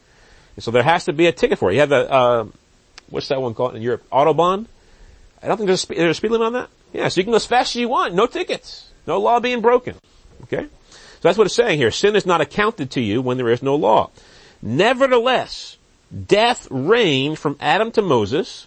And 0.55 0.63
so 0.63 0.71
there 0.71 0.85
has 0.85 1.07
to 1.07 1.13
be 1.13 1.27
a 1.27 1.33
ticket 1.33 1.59
for 1.59 1.71
it. 1.71 1.75
You 1.75 1.81
have 1.81 1.93
a, 1.93 2.13
uh, 2.13 2.45
what's 3.13 3.29
that 3.29 3.41
one 3.41 3.55
called 3.55 3.77
in 3.77 3.83
Europe? 3.83 4.03
Autobahn? 4.11 4.67
I 5.43 5.47
don't 5.47 5.57
think 5.57 5.67
there's 5.67 5.81
a, 5.81 5.83
speed, 5.83 5.99
there's 5.99 6.11
a 6.13 6.15
speed 6.15 6.31
limit 6.31 6.47
on 6.47 6.53
that. 6.55 6.69
Yeah, 6.93 7.09
so 7.09 7.21
you 7.21 7.25
can 7.25 7.33
go 7.33 7.37
as 7.37 7.47
fast 7.47 7.77
as 7.77 7.81
you 7.81 7.89
want, 7.89 8.15
no 8.15 8.27
tickets, 8.27 8.91
no 9.07 9.21
law 9.21 9.39
being 9.39 9.61
broken. 9.61 9.97
Okay? 10.45 10.65
So 10.65 11.21
that's 11.21 11.39
what 11.39 11.47
it's 11.47 11.55
saying 11.55 11.79
here. 11.79 11.91
Sin 11.91 12.17
is 12.17 12.27
not 12.27 12.41
accounted 12.41 12.91
to 12.93 13.01
you 13.01 13.21
when 13.21 13.37
there 13.37 13.51
is 13.51 13.63
no 13.63 13.77
law. 13.77 14.11
Nevertheless, 14.61 15.77
death 16.27 16.67
reigned 16.71 17.39
from 17.39 17.57
Adam 17.61 17.91
to 17.93 18.03
Moses, 18.03 18.67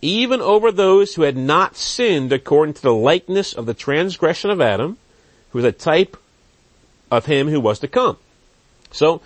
even 0.00 0.40
over 0.40 0.72
those 0.72 1.14
who 1.14 1.22
had 1.22 1.36
not 1.36 1.76
sinned 1.76 2.32
according 2.32 2.74
to 2.74 2.82
the 2.82 2.94
likeness 2.94 3.52
of 3.52 3.66
the 3.66 3.74
transgression 3.74 4.50
of 4.50 4.60
Adam, 4.60 4.96
who 5.50 5.58
was 5.58 5.64
a 5.64 5.72
type 5.72 6.16
of 7.10 7.26
him 7.26 7.48
who 7.48 7.60
was 7.60 7.80
to 7.80 7.88
come. 7.88 8.16
So, 8.90 9.20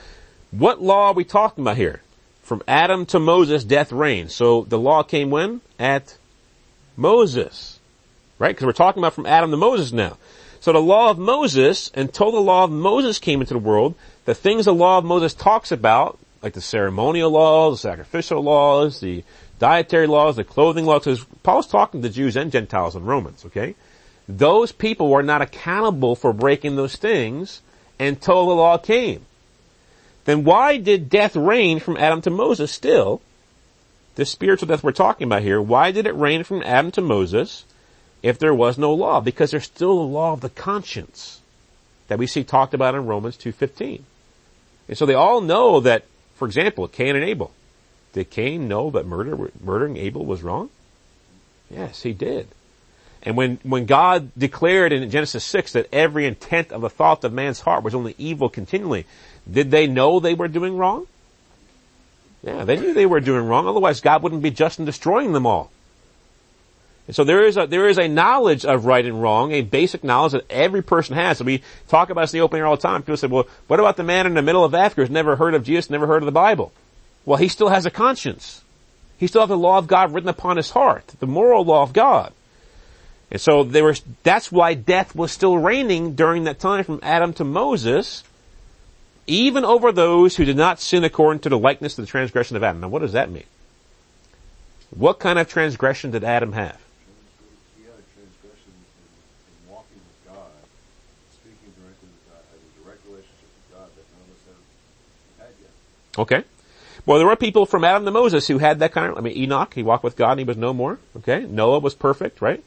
what 0.51 0.83
law 0.83 1.09
are 1.09 1.15
we 1.15 1.25
talking 1.25 1.63
about 1.63 1.77
here? 1.77 2.03
From 2.51 2.65
Adam 2.67 3.07
to 3.07 3.21
Moses, 3.21 3.63
death 3.63 3.93
reigned. 3.93 4.33
So 4.33 4.63
the 4.65 4.77
law 4.77 5.05
came 5.05 5.31
when? 5.31 5.61
At 5.79 6.19
Moses. 6.97 7.79
Right? 8.41 8.49
Because 8.49 8.67
we're 8.67 8.73
talking 8.73 9.01
about 9.01 9.15
from 9.15 9.27
Adam 9.27 9.53
to 9.53 9.57
Moses 9.57 9.93
now. 9.93 10.17
So 10.59 10.73
the 10.73 10.81
law 10.81 11.11
of 11.11 11.17
Moses, 11.17 11.93
until 11.95 12.33
the 12.33 12.41
law 12.41 12.65
of 12.65 12.73
Moses 12.73 13.21
came 13.21 13.41
into 13.41 13.55
the 13.55 13.61
world, 13.61 13.95
the 14.25 14.35
things 14.35 14.65
the 14.65 14.75
law 14.75 14.99
of 14.99 15.05
Moses 15.05 15.33
talks 15.33 15.71
about, 15.71 16.19
like 16.43 16.55
the 16.55 16.61
ceremonial 16.61 17.31
laws, 17.31 17.81
the 17.81 17.89
sacrificial 17.89 18.43
laws, 18.43 18.99
the 18.99 19.23
dietary 19.61 20.09
laws, 20.09 20.35
the 20.35 20.43
clothing 20.43 20.87
laws, 20.87 21.05
because 21.05 21.25
Paul's 21.45 21.69
talking 21.69 22.03
to 22.03 22.09
Jews 22.09 22.35
and 22.35 22.51
Gentiles 22.51 22.97
and 22.97 23.07
Romans, 23.07 23.45
okay? 23.45 23.77
Those 24.29 24.73
people 24.73 25.09
were 25.09 25.23
not 25.23 25.41
accountable 25.41 26.17
for 26.17 26.33
breaking 26.33 26.75
those 26.75 26.97
things 26.97 27.63
until 28.01 28.49
the 28.49 28.55
law 28.57 28.77
came 28.77 29.25
then 30.31 30.45
why 30.45 30.77
did 30.77 31.11
death 31.11 31.37
reign 31.37 31.81
from 31.81 31.97
Adam 31.97 32.23
to 32.23 32.31
Moses 32.31 32.71
still? 32.71 33.21
The 34.15 34.25
spiritual 34.25 34.69
death 34.69 34.83
we're 34.85 34.93
talking 34.93 35.27
about 35.27 35.43
here, 35.43 35.61
why 35.61 35.93
did 35.93 36.07
it 36.07 36.15
reign 36.15 36.45
from 36.45 36.63
Adam 36.63 36.91
to 36.93 37.01
Moses 37.01 37.65
if 38.23 38.39
there 38.39 38.55
was 38.55 38.79
no 38.79 38.93
law? 38.95 39.21
Because 39.21 39.51
there's 39.51 39.65
still 39.65 39.93
a 39.93 40.03
law 40.03 40.33
of 40.33 40.41
the 40.41 40.51
conscience 40.51 41.41
that 42.09 42.19
we 42.19 42.27
see 42.27 42.45
talked 42.45 42.75
about 42.75 42.95
in 42.95 43.07
Romans 43.07 43.37
2.15. 43.37 44.03
And 44.89 44.99
so 44.99 45.07
they 45.07 45.15
all 45.15 45.41
know 45.41 45.81
that, 45.81 46.05
for 46.35 46.47
example, 46.47 46.89
Cain 46.89 47.15
and 47.15 47.25
Abel. 47.25 47.53
Did 48.13 48.31
Cain 48.31 48.67
know 48.67 48.91
that 48.91 49.07
murder, 49.07 49.51
murdering 49.63 49.97
Abel 49.97 50.25
was 50.27 50.43
wrong? 50.43 50.71
Yes, 51.71 52.03
he 52.03 52.13
did. 52.13 52.49
And 53.23 53.37
when, 53.37 53.59
when 53.63 53.87
God 53.87 54.33
declared 54.37 54.93
in 54.93 55.09
Genesis 55.11 55.45
6 55.45 55.73
that 55.73 55.89
every 55.93 56.27
intent 56.27 56.73
of 56.73 56.81
the 56.81 56.91
thought 56.91 57.23
of 57.23 57.33
man's 57.33 57.61
heart 57.61 57.85
was 57.85 57.95
only 57.95 58.15
evil 58.19 58.49
continually, 58.49 59.07
did 59.51 59.71
they 59.71 59.87
know 59.87 60.21
they 60.21 60.35
were 60.35 60.49
doing 60.49 60.77
wrong? 60.77 61.07
Yeah, 62.43 62.65
they 62.65 62.77
knew 62.77 62.95
they 62.95 63.07
were 63.07 63.21
doing 63.21 63.47
wrong, 63.47 63.67
otherwise 63.67 64.01
God 64.01 64.23
wouldn't 64.23 64.43
be 64.43 64.51
just 64.51 64.79
in 64.79 64.85
destroying 64.85 65.33
them 65.33 65.47
all. 65.47 65.71
And 67.07 67.17
so 67.17 67.25
there 67.25 67.45
is 67.45 67.57
a, 67.57 67.67
there 67.67 67.89
is 67.89 67.99
a 67.99 68.09
knowledge 68.09 68.65
of 68.65 68.85
right 68.85 69.05
and 69.05 69.21
wrong, 69.21 69.53
a 69.53 69.63
basic 69.63 70.05
knowledge 70.05 70.33
that 70.33 70.49
every 70.49 70.81
person 70.81 71.17
has. 71.17 71.39
So 71.39 71.45
we 71.45 71.63
talk 71.89 72.09
about 72.09 72.21
this 72.21 72.33
in 72.33 72.39
the 72.39 72.45
open 72.45 72.61
air 72.61 72.67
all 72.67 72.77
the 72.77 72.83
time. 72.83 73.03
People 73.03 73.17
say, 73.17 73.27
well, 73.27 73.49
what 73.67 73.81
about 73.81 73.97
the 73.97 74.05
man 74.05 74.27
in 74.27 74.35
the 74.35 74.43
middle 74.43 74.65
of 74.65 74.75
Africa 74.75 75.03
who's 75.03 75.11
never 75.11 75.35
heard 75.35 75.55
of 75.55 75.65
Jesus, 75.65 75.91
never 75.91 76.07
heard 76.07 76.23
of 76.23 76.27
the 76.27 76.33
Bible? 76.33 76.73
Well, 77.25 77.37
he 77.37 77.49
still 77.49 77.69
has 77.69 77.85
a 77.85 77.91
conscience. 77.91 78.63
He 79.19 79.27
still 79.27 79.43
has 79.43 79.49
the 79.49 79.57
law 79.57 79.77
of 79.77 79.89
God 79.89 80.15
written 80.15 80.29
upon 80.29 80.57
his 80.57 80.71
heart, 80.71 81.07
the 81.19 81.27
moral 81.27 81.65
law 81.65 81.83
of 81.83 81.93
God. 81.93 82.33
And 83.31 83.41
so 83.41 83.65
there 83.65 83.85
was, 83.85 84.03
that's 84.23 84.51
why 84.51 84.75
death 84.75 85.15
was 85.15 85.33
still 85.33 85.59
reigning 85.59 86.15
during 86.15 86.45
that 86.45 86.59
time 86.59 86.85
from 86.85 87.01
Adam 87.03 87.33
to 87.35 87.45
Moses, 87.45 88.25
even 89.31 89.65
over 89.65 89.93
those 89.93 90.37
who 90.37 90.45
did 90.45 90.57
not 90.57 90.81
sin 90.81 91.05
according 91.05 91.41
to 91.41 91.49
the 91.49 91.59
likeness 91.59 91.99
of 91.99 92.05
the 92.05 92.11
transgression 92.11 92.57
of 92.57 92.63
Adam. 92.63 92.81
Now 92.81 92.89
what 92.89 93.03
does 93.03 93.13
that 93.13 93.31
mean? 93.31 93.45
What 94.91 95.21
kind 95.21 95.39
of 95.39 95.49
transgression 95.49 96.11
did 96.11 96.25
Adam 96.25 96.53
have? 96.53 96.81
He 97.77 97.85
had 97.85 97.93
a 97.93 98.03
transgression 98.19 98.73
in, 98.75 99.69
in 99.69 99.73
walking 99.73 100.01
with 100.03 100.35
God, 100.35 100.51
speaking 101.33 101.73
directly 101.79 102.09
with 102.11 102.25
God, 102.29 102.43
having 102.51 102.67
a 102.67 102.85
direct 102.85 103.07
relationship 103.07 103.49
with 103.55 103.79
God 103.79 103.89
that 103.95 104.07
none 104.11 104.23
of 104.27 104.35
us 104.35 104.43
have 105.39 105.47
had 105.47 105.55
yet. 105.63 105.71
Okay. 106.19 106.43
Well, 107.07 107.19
there 107.19 107.27
were 107.27 107.37
people 107.37 107.67
from 107.67 107.85
Adam 107.85 108.05
to 108.05 108.11
Moses 108.11 108.49
who 108.49 108.59
had 108.59 108.81
that 108.81 108.93
kind 108.93 109.13
of, 109.13 109.19
I 109.19 109.21
mean, 109.21 109.37
Enoch, 109.37 109.73
he 109.75 109.83
walked 109.83 110.05
with 110.05 110.17
God 110.17 110.33
and 110.33 110.41
he 110.41 110.45
was 110.45 110.57
no 110.57 110.73
more. 110.73 110.99
Okay. 111.19 111.47
Noah 111.49 111.79
was 111.79 111.95
perfect, 111.95 112.43
right? 112.43 112.63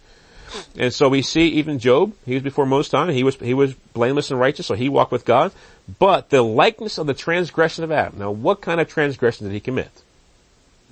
And 0.78 0.94
so 0.94 1.10
we 1.10 1.22
see 1.22 1.48
even 1.50 1.80
Job, 1.80 2.14
he 2.26 2.34
was 2.34 2.44
before 2.44 2.66
Moses 2.66 2.90
time, 2.90 3.10
he 3.10 3.24
was, 3.24 3.36
he 3.36 3.54
was 3.54 3.74
blameless 3.74 4.32
and 4.32 4.40
righteous, 4.40 4.68
so 4.68 4.76
he 4.76 4.90
walked 4.90 5.12
with 5.12 5.26
God. 5.26 5.52
But 6.00 6.30
the 6.30 6.42
likeness 6.42 6.98
of 6.98 7.08
the 7.08 7.14
transgression 7.14 7.84
of 7.84 7.92
Adam. 7.92 8.20
Now 8.20 8.32
what 8.32 8.62
kind 8.62 8.80
of 8.80 8.90
transgression 8.90 9.48
did 9.48 9.54
he 9.54 9.60
commit? 9.60 9.92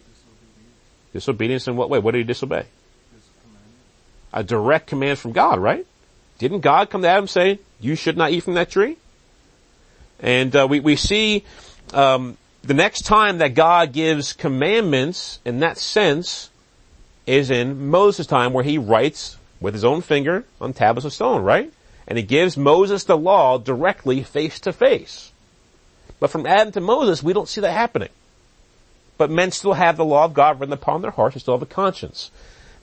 Disobedience 0.06 1.14
Disobedience 1.14 1.68
in 1.68 1.76
what 1.76 1.90
way? 1.90 2.00
What 2.00 2.12
did 2.12 2.20
he 2.20 2.24
disobey? 2.24 2.66
A 4.34 4.44
direct 4.44 4.88
command 4.88 5.20
from 5.20 5.34
God, 5.34 5.60
right? 5.60 5.86
Didn't 6.38 6.62
God 6.62 6.90
come 6.90 7.02
to 7.02 7.08
Adam 7.08 7.24
and 7.24 7.30
say, 7.30 7.60
you 7.80 7.96
should 7.96 8.18
not 8.18 8.32
eat 8.32 8.42
from 8.42 8.56
that 8.56 8.72
tree? 8.72 8.98
And 10.20 10.56
uh, 10.56 10.68
we, 10.70 10.80
we 10.80 10.96
see 10.96 11.44
um, 11.94 12.38
the 12.64 12.74
next 12.74 13.06
time 13.06 13.40
that 13.40 13.56
God 13.56 13.92
gives 13.92 14.34
commandments 14.34 15.40
in 15.44 15.60
that 15.60 15.78
sense 15.78 16.50
is 17.26 17.50
in 17.50 17.90
Moses' 17.90 18.28
time 18.28 18.54
where 18.54 18.64
he 18.64 18.78
writes 18.78 19.38
with 19.62 19.74
his 19.74 19.86
own 19.86 20.02
finger 20.02 20.44
on 20.60 20.74
tablets 20.74 21.06
of 21.06 21.14
stone, 21.14 21.44
right? 21.44 21.72
And 22.08 22.18
he 22.18 22.24
gives 22.24 22.58
Moses 22.58 23.06
the 23.06 23.16
law 23.16 23.58
directly 23.58 24.24
face 24.24 24.60
to 24.62 24.74
face. 24.74 25.32
But 26.20 26.32
from 26.32 26.46
Adam 26.46 26.74
to 26.74 26.82
Moses, 26.82 27.24
we 27.24 27.32
don't 27.32 27.48
see 27.48 27.62
that 27.62 27.72
happening. 27.72 28.10
But 29.18 29.30
men 29.30 29.52
still 29.52 29.74
have 29.74 29.98
the 29.98 30.06
law 30.06 30.26
of 30.26 30.34
God 30.34 30.60
written 30.60 30.74
upon 30.74 31.02
their 31.02 31.12
hearts, 31.12 31.36
they 31.36 31.40
still 31.40 31.54
have 31.54 31.62
a 31.62 31.68
conscience. 31.68 32.32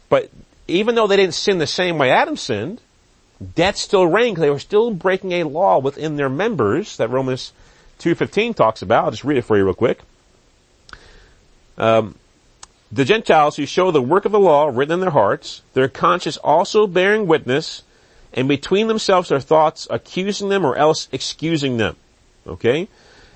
But 0.08 0.30
even 0.68 0.94
though 0.94 1.06
they 1.06 1.16
didn't 1.16 1.34
sin 1.34 1.58
the 1.58 1.66
same 1.66 1.98
way 1.98 2.10
Adam 2.10 2.36
sinned, 2.36 2.80
death 3.54 3.76
still 3.76 4.06
reigned 4.06 4.36
because 4.36 4.42
they 4.42 4.50
were 4.50 4.58
still 4.58 4.92
breaking 4.92 5.32
a 5.32 5.44
law 5.44 5.78
within 5.78 6.16
their 6.16 6.28
members 6.28 6.96
that 6.98 7.10
Romans 7.10 7.52
2.15 8.00 8.54
talks 8.54 8.82
about. 8.82 9.04
I'll 9.04 9.10
just 9.10 9.24
read 9.24 9.38
it 9.38 9.42
for 9.42 9.56
you 9.56 9.64
real 9.64 9.74
quick. 9.74 10.00
Um, 11.76 12.14
the 12.90 13.04
Gentiles 13.04 13.56
who 13.56 13.66
show 13.66 13.90
the 13.90 14.02
work 14.02 14.24
of 14.24 14.32
the 14.32 14.38
law 14.38 14.66
written 14.66 14.94
in 14.94 15.00
their 15.00 15.10
hearts, 15.10 15.62
their 15.74 15.88
conscience 15.88 16.36
also 16.38 16.86
bearing 16.86 17.26
witness, 17.26 17.82
and 18.32 18.48
between 18.48 18.88
themselves 18.88 19.28
their 19.28 19.40
thoughts 19.40 19.86
accusing 19.90 20.48
them 20.48 20.64
or 20.64 20.76
else 20.76 21.08
excusing 21.12 21.76
them. 21.76 21.96
Okay? 22.46 22.88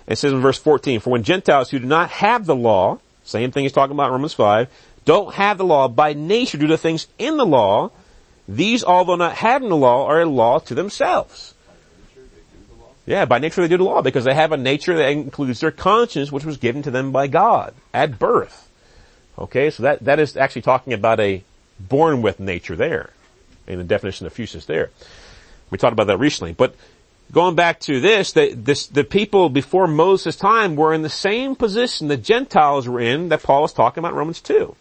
It 0.06 0.16
says 0.16 0.32
in 0.32 0.40
verse 0.40 0.58
14, 0.58 1.00
for 1.00 1.10
when 1.10 1.22
Gentiles 1.22 1.70
who 1.70 1.78
do 1.78 1.86
not 1.86 2.10
have 2.10 2.46
the 2.46 2.56
law, 2.56 2.98
same 3.24 3.50
thing 3.50 3.64
he's 3.64 3.72
talking 3.72 3.94
about 3.94 4.06
in 4.06 4.12
Romans 4.12 4.34
5, 4.34 4.68
don't 5.04 5.34
have 5.34 5.58
the 5.58 5.64
law 5.64 5.88
by 5.88 6.12
nature 6.12 6.58
due 6.58 6.68
to 6.68 6.78
things 6.78 7.06
in 7.18 7.36
the 7.36 7.46
law, 7.46 7.90
these 8.48 8.82
although 8.84 9.16
not 9.16 9.36
having 9.36 9.68
the 9.68 9.76
law 9.76 10.06
are 10.06 10.20
a 10.20 10.26
law 10.26 10.58
to 10.60 10.74
themselves. 10.74 11.54
Yeah, 13.04 13.24
by 13.24 13.38
nature 13.38 13.62
they 13.62 13.68
do 13.68 13.78
the 13.78 13.84
law 13.84 14.02
because 14.02 14.24
they 14.24 14.34
have 14.34 14.52
a 14.52 14.56
nature 14.56 14.96
that 14.96 15.10
includes 15.10 15.60
their 15.60 15.72
conscience 15.72 16.30
which 16.30 16.44
was 16.44 16.56
given 16.56 16.82
to 16.82 16.90
them 16.90 17.10
by 17.10 17.26
God 17.26 17.74
at 17.92 18.18
birth. 18.18 18.68
Okay, 19.38 19.70
so 19.70 19.84
that, 19.84 20.04
that 20.04 20.18
is 20.18 20.36
actually 20.36 20.62
talking 20.62 20.92
about 20.92 21.20
a 21.20 21.42
born 21.80 22.22
with 22.22 22.38
nature 22.38 22.76
there 22.76 23.10
in 23.66 23.78
the 23.78 23.84
definition 23.84 24.26
of 24.26 24.34
phusis 24.34 24.66
there. 24.66 24.90
We 25.70 25.78
talked 25.78 25.94
about 25.94 26.08
that 26.08 26.18
recently, 26.18 26.52
but 26.52 26.74
going 27.32 27.54
back 27.54 27.80
to 27.80 28.00
this, 28.00 28.32
the, 28.32 28.52
this, 28.54 28.86
the 28.86 29.04
people 29.04 29.48
before 29.48 29.86
Moses' 29.86 30.36
time 30.36 30.76
were 30.76 30.92
in 30.92 31.02
the 31.02 31.08
same 31.08 31.56
position 31.56 32.08
the 32.08 32.16
Gentiles 32.16 32.86
were 32.86 33.00
in 33.00 33.30
that 33.30 33.42
Paul 33.42 33.62
was 33.62 33.72
talking 33.72 34.00
about 34.00 34.12
in 34.12 34.18
Romans 34.18 34.40
2. 34.42 34.76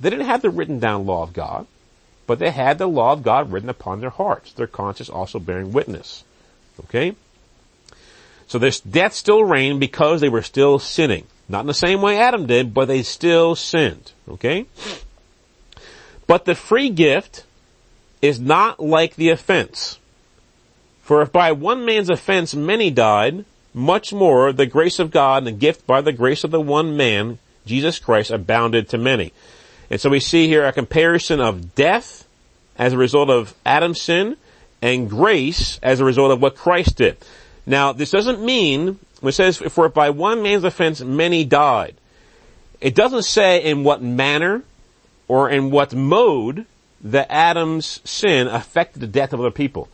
They 0.00 0.10
didn't 0.10 0.26
have 0.26 0.42
the 0.42 0.50
written 0.50 0.78
down 0.78 1.06
law 1.06 1.22
of 1.22 1.32
God, 1.32 1.66
but 2.26 2.38
they 2.38 2.50
had 2.50 2.78
the 2.78 2.88
law 2.88 3.12
of 3.12 3.22
God 3.22 3.52
written 3.52 3.68
upon 3.68 4.00
their 4.00 4.10
hearts, 4.10 4.52
their 4.52 4.66
conscience 4.66 5.08
also 5.08 5.38
bearing 5.38 5.72
witness. 5.72 6.24
Okay? 6.84 7.14
So 8.48 8.58
this 8.58 8.80
death 8.80 9.14
still 9.14 9.44
reigned 9.44 9.80
because 9.80 10.20
they 10.20 10.28
were 10.28 10.42
still 10.42 10.78
sinning. 10.78 11.26
Not 11.48 11.60
in 11.60 11.66
the 11.66 11.74
same 11.74 12.02
way 12.02 12.18
Adam 12.18 12.46
did, 12.46 12.74
but 12.74 12.86
they 12.86 13.02
still 13.02 13.54
sinned. 13.54 14.12
Okay? 14.28 14.66
But 16.26 16.44
the 16.44 16.54
free 16.54 16.90
gift 16.90 17.44
is 18.20 18.40
not 18.40 18.80
like 18.80 19.14
the 19.14 19.30
offense. 19.30 19.98
For 21.02 21.22
if 21.22 21.30
by 21.30 21.52
one 21.52 21.84
man's 21.84 22.10
offense 22.10 22.54
many 22.54 22.90
died, 22.90 23.44
much 23.72 24.12
more 24.12 24.52
the 24.52 24.66
grace 24.66 24.98
of 24.98 25.10
God 25.10 25.38
and 25.38 25.46
the 25.46 25.52
gift 25.52 25.86
by 25.86 26.00
the 26.00 26.12
grace 26.12 26.42
of 26.42 26.50
the 26.50 26.60
one 26.60 26.96
man, 26.96 27.38
Jesus 27.64 27.98
Christ, 27.98 28.30
abounded 28.30 28.88
to 28.88 28.98
many. 28.98 29.32
And 29.88 30.00
so 30.00 30.10
we 30.10 30.18
see 30.18 30.48
here 30.48 30.66
a 30.66 30.72
comparison 30.72 31.40
of 31.40 31.74
death 31.76 32.26
as 32.76 32.92
a 32.92 32.98
result 32.98 33.30
of 33.30 33.54
Adam's 33.64 34.00
sin 34.00 34.36
and 34.82 35.08
grace 35.08 35.78
as 35.82 36.00
a 36.00 36.04
result 36.04 36.32
of 36.32 36.42
what 36.42 36.56
Christ 36.56 36.96
did. 36.96 37.16
Now, 37.66 37.92
this 37.92 38.10
doesn't 38.10 38.40
mean, 38.40 38.98
it 39.22 39.32
says, 39.32 39.58
for 39.58 39.88
by 39.88 40.10
one 40.10 40.42
man's 40.42 40.64
offense 40.64 41.00
many 41.00 41.44
died, 41.44 41.94
it 42.80 42.94
doesn't 42.94 43.24
say 43.24 43.64
in 43.64 43.84
what 43.84 44.02
manner 44.02 44.62
or 45.28 45.50
in 45.50 45.70
what 45.70 45.94
mode 45.94 46.66
that 47.02 47.30
Adam's 47.30 48.00
sin 48.04 48.46
affected 48.46 49.00
the 49.00 49.06
death 49.06 49.32
of 49.32 49.40
other 49.40 49.50
people. 49.50 49.88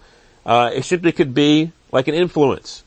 Uh, 0.45 0.70
it 0.75 0.85
simply 0.85 1.12
could 1.12 1.35
be 1.35 1.73
like 1.93 2.09
an 2.09 2.14
influence. 2.14 2.83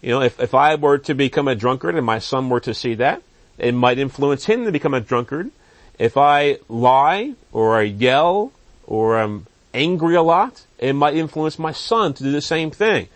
You 0.00 0.10
know, 0.10 0.22
if, 0.22 0.40
if 0.40 0.54
I 0.54 0.76
were 0.76 0.98
to 0.98 1.14
become 1.14 1.48
a 1.48 1.54
drunkard 1.54 1.96
and 1.96 2.06
my 2.06 2.18
son 2.18 2.48
were 2.48 2.60
to 2.60 2.72
see 2.72 2.94
that, 2.94 3.22
it 3.58 3.72
might 3.72 3.98
influence 3.98 4.44
him 4.44 4.64
to 4.64 4.72
become 4.72 4.94
a 4.94 5.00
drunkard. 5.00 5.50
If 5.98 6.16
I 6.16 6.58
lie 6.68 7.34
or 7.52 7.78
I 7.78 7.82
yell 7.82 8.52
or 8.86 9.18
I'm 9.18 9.46
angry 9.74 10.14
a 10.14 10.22
lot, 10.22 10.64
it 10.78 10.92
might 10.92 11.14
influence 11.14 11.58
my 11.58 11.72
son 11.72 12.14
to 12.14 12.22
do 12.22 12.30
the 12.30 12.40
same 12.40 12.70
thing. 12.70 13.08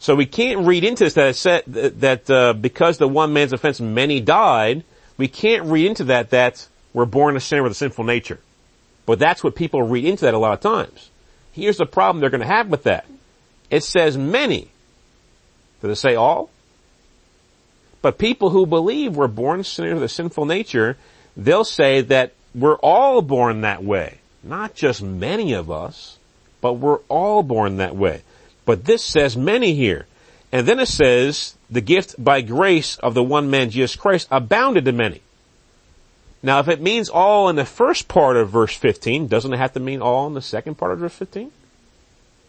So 0.00 0.14
we 0.14 0.26
can't 0.26 0.66
read 0.66 0.84
into 0.84 1.04
this 1.04 1.14
that 1.14 1.34
said 1.36 1.64
that, 1.66 2.30
uh, 2.30 2.52
because 2.52 2.98
the 2.98 3.08
one 3.08 3.32
man's 3.32 3.52
offense 3.52 3.80
many 3.80 4.20
died, 4.20 4.84
we 5.16 5.28
can't 5.28 5.64
read 5.64 5.86
into 5.86 6.04
that 6.04 6.30
that 6.30 6.68
we're 6.92 7.04
born 7.04 7.36
a 7.36 7.40
sinner 7.40 7.62
with 7.62 7.72
a 7.72 7.74
sinful 7.74 8.04
nature. 8.04 8.38
But 9.06 9.18
that's 9.18 9.42
what 9.42 9.54
people 9.54 9.82
read 9.82 10.04
into 10.04 10.24
that 10.24 10.34
a 10.34 10.38
lot 10.38 10.52
of 10.52 10.60
times. 10.60 11.10
Here's 11.52 11.78
the 11.78 11.86
problem 11.86 12.20
they're 12.20 12.30
going 12.30 12.42
to 12.42 12.46
have 12.46 12.68
with 12.68 12.84
that. 12.84 13.06
It 13.70 13.82
says 13.82 14.16
many. 14.16 14.68
Did 15.80 15.90
it 15.90 15.96
say 15.96 16.14
all? 16.14 16.50
But 18.00 18.18
people 18.18 18.50
who 18.50 18.66
believe 18.66 19.16
we're 19.16 19.26
born 19.26 19.64
sinners 19.64 19.94
with 19.94 20.02
a 20.04 20.08
sinful 20.08 20.46
nature, 20.46 20.96
they'll 21.36 21.64
say 21.64 22.00
that 22.02 22.32
we're 22.54 22.76
all 22.76 23.22
born 23.22 23.62
that 23.62 23.82
way. 23.82 24.18
Not 24.42 24.74
just 24.74 25.02
many 25.02 25.52
of 25.52 25.70
us, 25.70 26.18
but 26.60 26.74
we're 26.74 27.00
all 27.08 27.42
born 27.42 27.78
that 27.78 27.96
way. 27.96 28.22
But 28.68 28.84
this 28.84 29.02
says 29.02 29.34
many 29.34 29.72
here. 29.72 30.04
And 30.52 30.68
then 30.68 30.78
it 30.78 30.88
says, 30.88 31.56
the 31.70 31.80
gift 31.80 32.22
by 32.22 32.42
grace 32.42 32.98
of 32.98 33.14
the 33.14 33.22
one 33.22 33.48
man 33.48 33.70
Jesus 33.70 33.96
Christ 33.96 34.28
abounded 34.30 34.84
to 34.84 34.92
many. 34.92 35.22
Now 36.42 36.58
if 36.58 36.68
it 36.68 36.82
means 36.82 37.08
all 37.08 37.48
in 37.48 37.56
the 37.56 37.64
first 37.64 38.08
part 38.08 38.36
of 38.36 38.50
verse 38.50 38.76
15, 38.76 39.26
doesn't 39.26 39.54
it 39.54 39.56
have 39.56 39.72
to 39.72 39.80
mean 39.80 40.02
all 40.02 40.26
in 40.26 40.34
the 40.34 40.42
second 40.42 40.74
part 40.74 40.92
of 40.92 40.98
verse 40.98 41.14
15? 41.14 41.50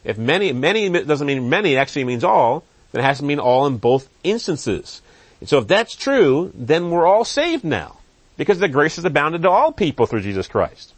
If 0.04 0.18
many, 0.18 0.52
many 0.52 0.90
doesn't 0.90 1.26
mean 1.26 1.48
many, 1.48 1.76
it 1.76 1.78
actually 1.78 2.04
means 2.04 2.26
all, 2.26 2.66
then 2.92 3.02
it 3.02 3.06
has 3.06 3.20
to 3.20 3.24
mean 3.24 3.40
all 3.40 3.66
in 3.66 3.78
both 3.78 4.10
instances. 4.22 5.02
And 5.40 5.48
so 5.48 5.60
if 5.60 5.68
that's 5.70 5.96
true, 5.96 6.52
then 6.54 6.92
we're 6.92 7.08
all 7.08 7.24
saved 7.24 7.64
now. 7.64 7.96
Because 8.36 8.60
the 8.60 8.68
grace 8.68 8.98
is 8.98 9.06
abounded 9.06 9.44
to 9.44 9.50
all 9.50 9.72
people 9.72 10.06
through 10.06 10.24
Jesus 10.24 10.50
Christ. 10.50 10.94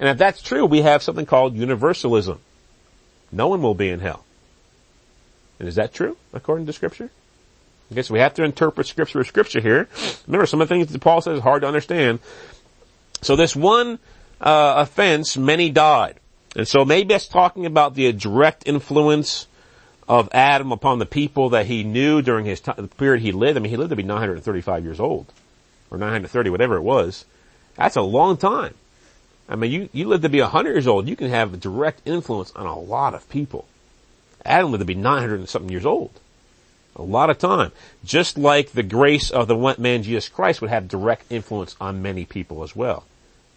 And 0.00 0.08
if 0.08 0.18
that's 0.18 0.42
true, 0.42 0.66
we 0.66 0.82
have 0.82 1.00
something 1.00 1.26
called 1.26 1.54
universalism. 1.54 2.40
No 3.32 3.48
one 3.48 3.62
will 3.62 3.74
be 3.74 3.88
in 3.88 4.00
hell. 4.00 4.24
And 5.58 5.68
is 5.68 5.76
that 5.76 5.92
true, 5.92 6.16
according 6.32 6.66
to 6.66 6.72
scripture? 6.72 7.10
Okay, 7.92 8.02
so 8.02 8.14
we 8.14 8.20
have 8.20 8.34
to 8.34 8.44
interpret 8.44 8.86
scripture 8.86 9.18
with 9.18 9.28
scripture 9.28 9.60
here. 9.60 9.88
Remember, 10.26 10.46
some 10.46 10.60
of 10.60 10.68
the 10.68 10.74
things 10.74 10.92
that 10.92 10.98
Paul 11.00 11.20
says 11.20 11.38
is 11.38 11.42
hard 11.42 11.62
to 11.62 11.68
understand. 11.68 12.20
So 13.20 13.36
this 13.36 13.54
one 13.54 13.98
uh, 14.40 14.74
offense, 14.78 15.36
many 15.36 15.70
died. 15.70 16.18
And 16.56 16.66
so 16.66 16.84
maybe 16.84 17.14
it's 17.14 17.28
talking 17.28 17.66
about 17.66 17.94
the 17.94 18.12
direct 18.12 18.64
influence 18.66 19.46
of 20.08 20.28
Adam 20.32 20.72
upon 20.72 20.98
the 20.98 21.06
people 21.06 21.50
that 21.50 21.66
he 21.66 21.84
knew 21.84 22.22
during 22.22 22.44
his 22.44 22.60
time, 22.60 22.76
the 22.76 22.88
period 22.88 23.22
he 23.22 23.32
lived. 23.32 23.56
I 23.56 23.60
mean, 23.60 23.70
he 23.70 23.76
lived 23.76 23.90
to 23.90 23.96
be 23.96 24.02
935 24.02 24.84
years 24.84 24.98
old. 24.98 25.32
Or 25.90 25.98
930, 25.98 26.50
whatever 26.50 26.76
it 26.76 26.82
was. 26.82 27.24
That's 27.76 27.96
a 27.96 28.02
long 28.02 28.36
time. 28.36 28.74
I 29.50 29.56
mean, 29.56 29.72
you, 29.72 29.88
you 29.92 30.06
live 30.06 30.22
to 30.22 30.28
be 30.28 30.40
100 30.40 30.70
years 30.70 30.86
old, 30.86 31.08
you 31.08 31.16
can 31.16 31.28
have 31.28 31.52
a 31.52 31.56
direct 31.56 32.02
influence 32.06 32.52
on 32.52 32.66
a 32.66 32.78
lot 32.78 33.14
of 33.14 33.28
people. 33.28 33.66
Adam 34.44 34.70
lived 34.70 34.80
to 34.80 34.86
be 34.86 34.94
900 34.94 35.40
and 35.40 35.48
something 35.48 35.70
years 35.70 35.84
old. 35.84 36.12
A 36.94 37.02
lot 37.02 37.30
of 37.30 37.38
time. 37.38 37.72
Just 38.04 38.38
like 38.38 38.70
the 38.70 38.84
grace 38.84 39.30
of 39.30 39.48
the 39.48 39.56
one 39.56 39.76
man 39.78 40.04
Jesus 40.04 40.28
Christ 40.28 40.60
would 40.60 40.70
have 40.70 40.88
direct 40.88 41.24
influence 41.30 41.74
on 41.80 42.00
many 42.00 42.24
people 42.24 42.62
as 42.62 42.76
well, 42.76 43.04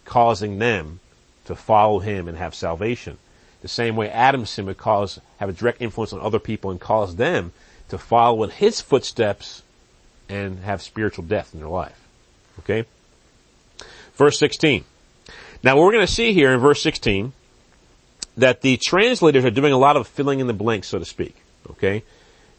causing 0.04 0.58
them 0.58 1.00
to 1.46 1.56
follow 1.56 2.00
him 2.00 2.28
and 2.28 2.38
have 2.38 2.56
salvation. 2.56 3.18
The 3.62 3.68
same 3.68 3.96
way 3.96 4.10
Adam's 4.10 4.50
sin 4.50 4.66
would 4.66 4.78
cause, 4.78 5.20
have 5.38 5.50
a 5.50 5.54
direct 5.54 5.82
influence 5.82 6.12
on 6.12 6.22
other 6.22 6.39
people 6.39 6.72
and 6.72 6.82
cause 6.82 7.16
them 7.16 7.54
to 7.89 7.98
follow 8.00 8.44
in 8.44 8.50
his 8.50 8.82
footsteps 8.82 9.62
and 10.28 10.60
have 10.60 10.82
spiritual 10.82 11.24
death 11.24 11.54
in 11.54 11.60
their 11.60 11.70
life. 11.70 12.00
Okay? 12.60 12.86
Verse 14.16 14.39
16. 14.39 14.86
Now 15.64 15.78
we're 15.78 15.91
going 15.91 16.05
to 16.05 16.11
see 16.11 16.34
here 16.34 16.53
in 16.53 16.59
verse 16.59 16.84
16, 16.84 17.32
that 18.38 18.61
the 18.61 18.78
translators 18.78 19.45
are 19.45 19.51
doing 19.51 19.72
a 19.72 19.78
lot 19.78 19.95
of 19.95 20.07
filling 20.07 20.39
in 20.39 20.47
the 20.47 20.53
blanks, 20.53 20.89
so 20.89 20.99
to 20.99 21.05
speak. 21.05 21.36
Okay? 21.72 22.03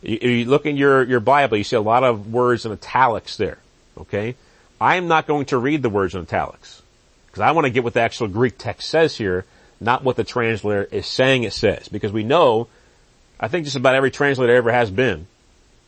If 0.03 0.23
you 0.23 0.45
look 0.47 0.67
in 0.67 0.77
your, 0.77 1.03
your 1.03 1.21
Bible, 1.21 1.57
you 1.59 1.65
see 1.65 1.77
a 1.77 1.81
lot 1.81 2.05
of 2.05 2.33
words 2.33 2.65
in 2.65 2.73
italics 2.73 3.37
there. 3.37 3.59
Okay? 3.99 4.37
I 4.81 4.97
am 4.97 5.09
not 5.09 5.27
going 5.27 5.47
to 5.47 5.59
read 5.59 5.83
the 5.83 5.91
words 5.91 6.15
in 6.15 6.23
italics. 6.23 6.83
Because 7.27 7.43
I 7.43 7.51
want 7.53 7.67
to 7.67 7.71
get 7.71 7.85
what 7.85 7.95
the 7.95 8.01
actual 8.01 8.29
Greek 8.29 8.57
text 8.57 8.89
says 8.89 9.17
here, 9.17 9.45
not 9.81 10.05
what 10.05 10.17
the 10.17 10.25
translator 10.25 10.85
is 10.85 11.07
saying 11.07 11.43
it 11.43 11.53
says. 11.53 11.89
Because 11.89 12.13
we 12.13 12.23
know, 12.23 12.69
I 13.39 13.49
think 13.49 13.65
just 13.65 13.77
about 13.77 13.95
every 13.95 14.11
translator 14.11 14.55
ever 14.55 14.73
has 14.73 14.91
been, 14.91 15.27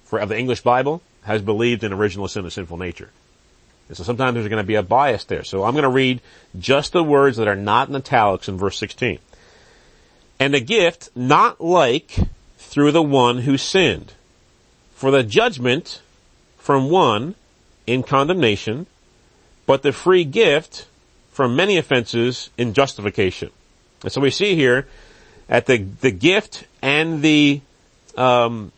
for 0.05 0.19
of 0.19 0.29
the 0.29 0.39
English 0.39 0.63
Bible, 0.63 1.03
has 1.23 1.43
believed 1.43 1.85
in 1.85 1.93
original 1.93 2.29
sin 2.29 2.45
and 2.45 2.53
sinful 2.53 2.77
nature. 2.77 3.11
And 3.89 3.97
so 3.97 4.03
sometimes 4.03 4.35
there's 4.35 4.49
going 4.49 4.63
to 4.63 4.67
be 4.67 4.75
a 4.75 4.83
bias 4.83 5.25
there. 5.25 5.45
So 5.45 5.65
I'm 5.65 5.73
going 5.73 5.85
to 5.85 5.89
read 5.89 6.21
just 6.59 6.93
the 6.93 7.05
words 7.05 7.37
that 7.37 7.49
are 7.49 7.57
not 7.57 7.89
in 7.89 7.95
italics 7.95 8.49
in 8.49 8.57
verse 8.57 8.79
16. 8.79 9.19
And 10.39 10.55
the 10.55 10.61
gift 10.61 11.11
not 11.15 11.61
like 11.61 12.17
through 12.59 12.93
the 12.93 13.03
one 13.03 13.39
who 13.39 13.57
sinned. 13.57 14.13
For 14.95 15.11
the 15.11 15.23
judgment 15.23 16.01
from 16.59 16.91
one 16.91 17.35
in 17.87 18.03
condemnation, 18.03 18.87
but 19.67 19.83
the 19.83 19.93
free 19.93 20.25
gift 20.25 20.87
from 21.31 21.55
many 21.55 21.77
offenses 21.77 22.51
in 22.57 22.73
justification. 22.73 23.51
And 24.03 24.11
so 24.11 24.21
we 24.21 24.31
see 24.31 24.55
here 24.55 24.89
at 25.49 25.67
the, 25.67 25.79
the 25.79 26.11
gift 26.11 26.67
and 26.83 27.23
the, 27.23 27.61
um, 28.17 28.73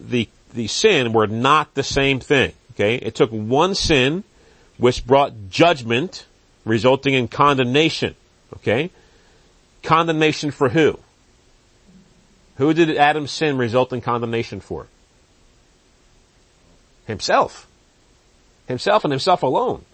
the, 0.00 0.28
the 0.54 0.66
sin 0.66 1.12
were 1.12 1.26
not 1.26 1.74
the 1.74 1.82
same 1.82 2.18
thing. 2.18 2.52
Okay. 2.76 2.96
It 2.96 3.14
took 3.14 3.30
one 3.30 3.74
sin 3.74 4.22
which 4.76 5.06
brought 5.06 5.48
judgment 5.48 6.26
resulting 6.64 7.14
in 7.14 7.28
condemnation. 7.28 8.14
Okay. 8.56 8.90
Condemnation 9.82 10.50
for 10.50 10.68
who? 10.68 10.98
Who 12.56 12.74
did 12.74 12.94
Adam's 12.96 13.30
sin 13.30 13.56
result 13.56 13.92
in 13.92 14.00
condemnation 14.00 14.60
for? 14.60 14.88
Himself. 17.06 17.66
Himself 18.68 19.04
and 19.04 19.12
himself 19.12 19.42
alone. 19.42 19.84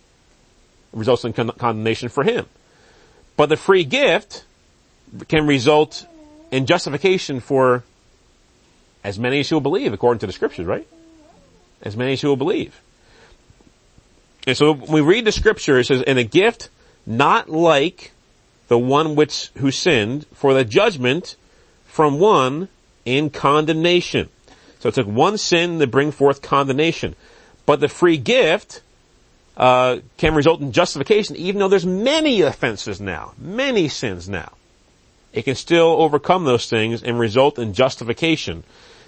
Results 0.92 1.24
in 1.24 1.32
con- 1.32 1.50
condemnation 1.50 2.08
for 2.08 2.24
him. 2.24 2.46
But 3.36 3.48
the 3.48 3.56
free 3.56 3.84
gift 3.84 4.44
can 5.28 5.46
result 5.46 6.06
in 6.50 6.66
justification 6.66 7.40
for 7.40 7.84
as 9.04 9.18
many 9.18 9.40
as 9.40 9.50
will 9.50 9.60
believe, 9.60 9.92
according 9.92 10.20
to 10.20 10.26
the 10.26 10.32
scriptures, 10.32 10.66
right? 10.66 10.86
As 11.82 11.96
many 11.96 12.12
as 12.12 12.20
who 12.20 12.28
will 12.28 12.36
believe. 12.36 12.80
And 14.46 14.56
so 14.56 14.72
we 14.72 15.00
read 15.00 15.24
the 15.24 15.32
scripture, 15.32 15.78
it 15.78 15.86
says, 15.86 16.02
in 16.02 16.18
a 16.18 16.24
gift 16.24 16.68
not 17.06 17.48
like 17.48 18.12
the 18.68 18.78
one 18.78 19.14
which 19.14 19.50
who 19.56 19.70
sinned 19.70 20.26
for 20.34 20.54
the 20.54 20.64
judgment 20.64 21.36
from 21.86 22.18
one 22.18 22.68
in 23.04 23.30
condemnation. 23.30 24.28
So 24.80 24.88
it 24.88 24.94
took 24.94 25.06
one 25.06 25.38
sin 25.38 25.78
to 25.78 25.86
bring 25.86 26.10
forth 26.10 26.42
condemnation. 26.42 27.14
But 27.66 27.80
the 27.80 27.88
free 27.88 28.16
gift 28.16 28.82
uh, 29.56 29.98
can 30.16 30.34
result 30.34 30.60
in 30.60 30.72
justification, 30.72 31.36
even 31.36 31.60
though 31.60 31.68
there's 31.68 31.86
many 31.86 32.40
offenses 32.42 33.00
now, 33.00 33.32
many 33.38 33.88
sins 33.88 34.28
now. 34.28 34.52
It 35.32 35.42
can 35.42 35.54
still 35.54 36.00
overcome 36.00 36.44
those 36.44 36.68
things 36.68 37.02
and 37.02 37.18
result 37.18 37.58
in 37.58 37.74
justification. 37.74 38.64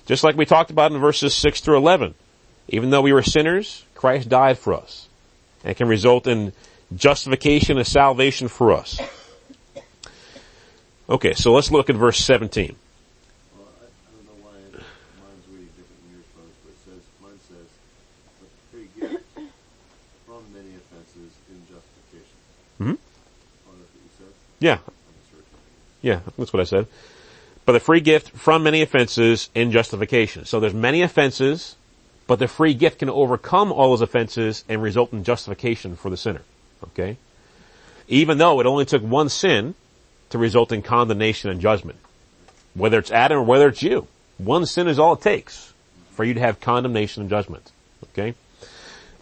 Just 0.07 0.25
like 0.25 0.37
we 0.37 0.47
talked 0.47 0.71
about 0.71 0.93
in 0.93 1.01
verses 1.01 1.35
6 1.35 1.61
through 1.61 1.79
11. 1.79 2.15
Even 2.69 2.91
though 2.91 3.03
we 3.03 3.13
were 3.13 3.23
sinners, 3.23 3.85
Christ 3.95 4.29
died 4.29 4.59
for 4.59 4.75
us. 4.75 5.09
And 5.65 5.77
can 5.77 5.89
result 5.89 6.27
in 6.27 6.53
justification 6.95 7.79
and 7.79 7.87
salvation 7.87 8.49
for 8.49 8.73
us. 8.73 9.01
Okay, 11.09 11.35
so 11.35 11.53
let's 11.53 11.71
look 11.71 11.91
at 11.91 11.97
verse 11.97 12.19
17. 12.19 12.75
Well, 13.57 13.69
I, 13.81 13.85
I 13.85 13.87
don't 14.17 14.25
know 14.27 14.45
why 14.45 14.53
mine's 15.21 15.47
reading 15.51 15.69
different 15.77 16.01
than 16.03 16.13
yours, 16.17 16.25
folks, 16.35 16.81
says, 16.85 17.03
mine 17.23 17.39
says, 17.49 17.69
but 18.41 18.49
the 18.51 18.63
free 18.73 18.89
gift 19.01 19.53
from 20.27 20.43
many 20.55 20.75
offenses 20.77 21.33
in 21.51 21.61
justification. 21.69 22.37
Mhm. 22.81 22.99
Oh, 23.69 23.73
that's 23.77 23.93
what 23.93 24.03
you 24.03 24.11
said? 24.19 24.33
Yeah, 24.61 24.79
Yeah, 26.03 26.21
that's 26.39 26.53
what 26.53 26.61
I 26.61 26.65
said. 26.65 26.87
But 27.67 27.73
the 27.73 27.81
free 27.81 28.01
gift 28.01 28.31
from 28.31 28.63
many 28.63 28.81
offenses 28.83 29.49
in 29.55 29.73
justification. 29.73 30.45
So 30.47 30.61
there's 30.61 30.75
many 30.75 31.03
offenses, 31.03 31.77
but 32.27 32.39
the 32.39 32.49
free 32.49 32.75
gift 32.75 33.01
can 33.01 33.11
overcome 33.11 33.73
all 33.73 33.91
those 33.91 34.01
offenses 34.01 34.65
and 34.69 34.83
result 34.83 35.13
in 35.13 35.25
justification 35.25 35.97
for 35.97 36.11
the 36.11 36.17
sinner. 36.17 36.43
Okay? 36.85 37.17
Even 38.09 38.39
though 38.39 38.61
it 38.61 38.67
only 38.67 38.85
took 38.85 39.03
one 39.03 39.29
sin 39.29 39.75
to 40.31 40.39
result 40.39 40.73
in 40.73 40.83
condemnation 40.83 41.51
and 41.51 41.61
judgment. 41.61 41.99
Whether 42.75 42.99
it's 42.99 43.11
Adam 43.11 43.39
or 43.39 43.45
whether 43.45 43.69
it's 43.69 43.83
you. 43.83 44.07
One 44.39 44.67
sin 44.67 44.89
is 44.89 44.99
all 44.99 45.13
it 45.13 45.21
takes 45.21 45.73
for 46.13 46.25
you 46.25 46.35
to 46.35 46.41
have 46.41 46.61
condemnation 46.61 47.23
and 47.23 47.31
judgment. 47.31 47.71
Okay? 48.05 48.35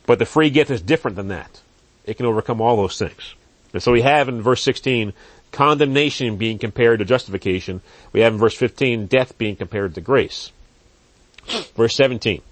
But 0.07 0.19
the 0.19 0.27
free 0.27 0.51
gift 0.51 0.71
is 0.71 0.81
different 0.81 1.17
than 1.17 1.29
that. 1.29 1.61
It 2.05 2.17
can 2.17 2.27
overcome 2.27 2.61
all 2.61 2.77
those 2.77 2.99
things. 2.99 3.35
And 3.73 3.83
so 3.83 3.93
we 3.93 4.03
have 4.03 4.29
in 4.29 4.43
verse 4.43 4.63
16, 4.63 5.13
condemnation 5.51 6.37
being 6.37 6.59
compared 6.59 6.99
to 6.99 7.05
justification. 7.05 7.81
We 8.13 8.21
have 8.21 8.35
in 8.35 8.39
verse 8.39 8.55
15, 8.55 9.07
death 9.07 9.39
being 9.39 9.57
compared 9.57 9.95
to 9.95 10.01
grace. 10.01 10.51
Verse 11.77 11.95
17, 11.97 12.43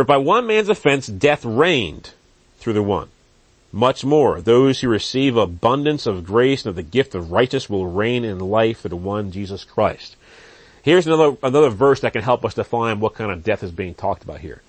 for 0.00 0.04
by 0.04 0.16
one 0.16 0.46
man's 0.46 0.70
offense 0.70 1.06
death 1.06 1.44
reigned 1.44 2.14
through 2.56 2.72
the 2.72 2.82
one. 2.82 3.10
Much 3.70 4.02
more, 4.02 4.40
those 4.40 4.80
who 4.80 4.88
receive 4.88 5.36
abundance 5.36 6.06
of 6.06 6.24
grace 6.24 6.64
and 6.64 6.70
of 6.70 6.76
the 6.76 6.82
gift 6.82 7.14
of 7.14 7.30
righteousness 7.30 7.68
will 7.68 7.86
reign 7.86 8.24
in 8.24 8.38
life 8.38 8.80
through 8.80 8.88
the 8.88 8.96
one 8.96 9.30
Jesus 9.30 9.62
Christ. 9.62 10.16
Here's 10.82 11.06
another, 11.06 11.36
another 11.42 11.68
verse 11.68 12.00
that 12.00 12.14
can 12.14 12.22
help 12.22 12.46
us 12.46 12.54
define 12.54 12.98
what 12.98 13.12
kind 13.12 13.30
of 13.30 13.44
death 13.44 13.62
is 13.62 13.72
being 13.72 13.92
talked 13.92 14.24
about 14.24 14.40
here. 14.40 14.62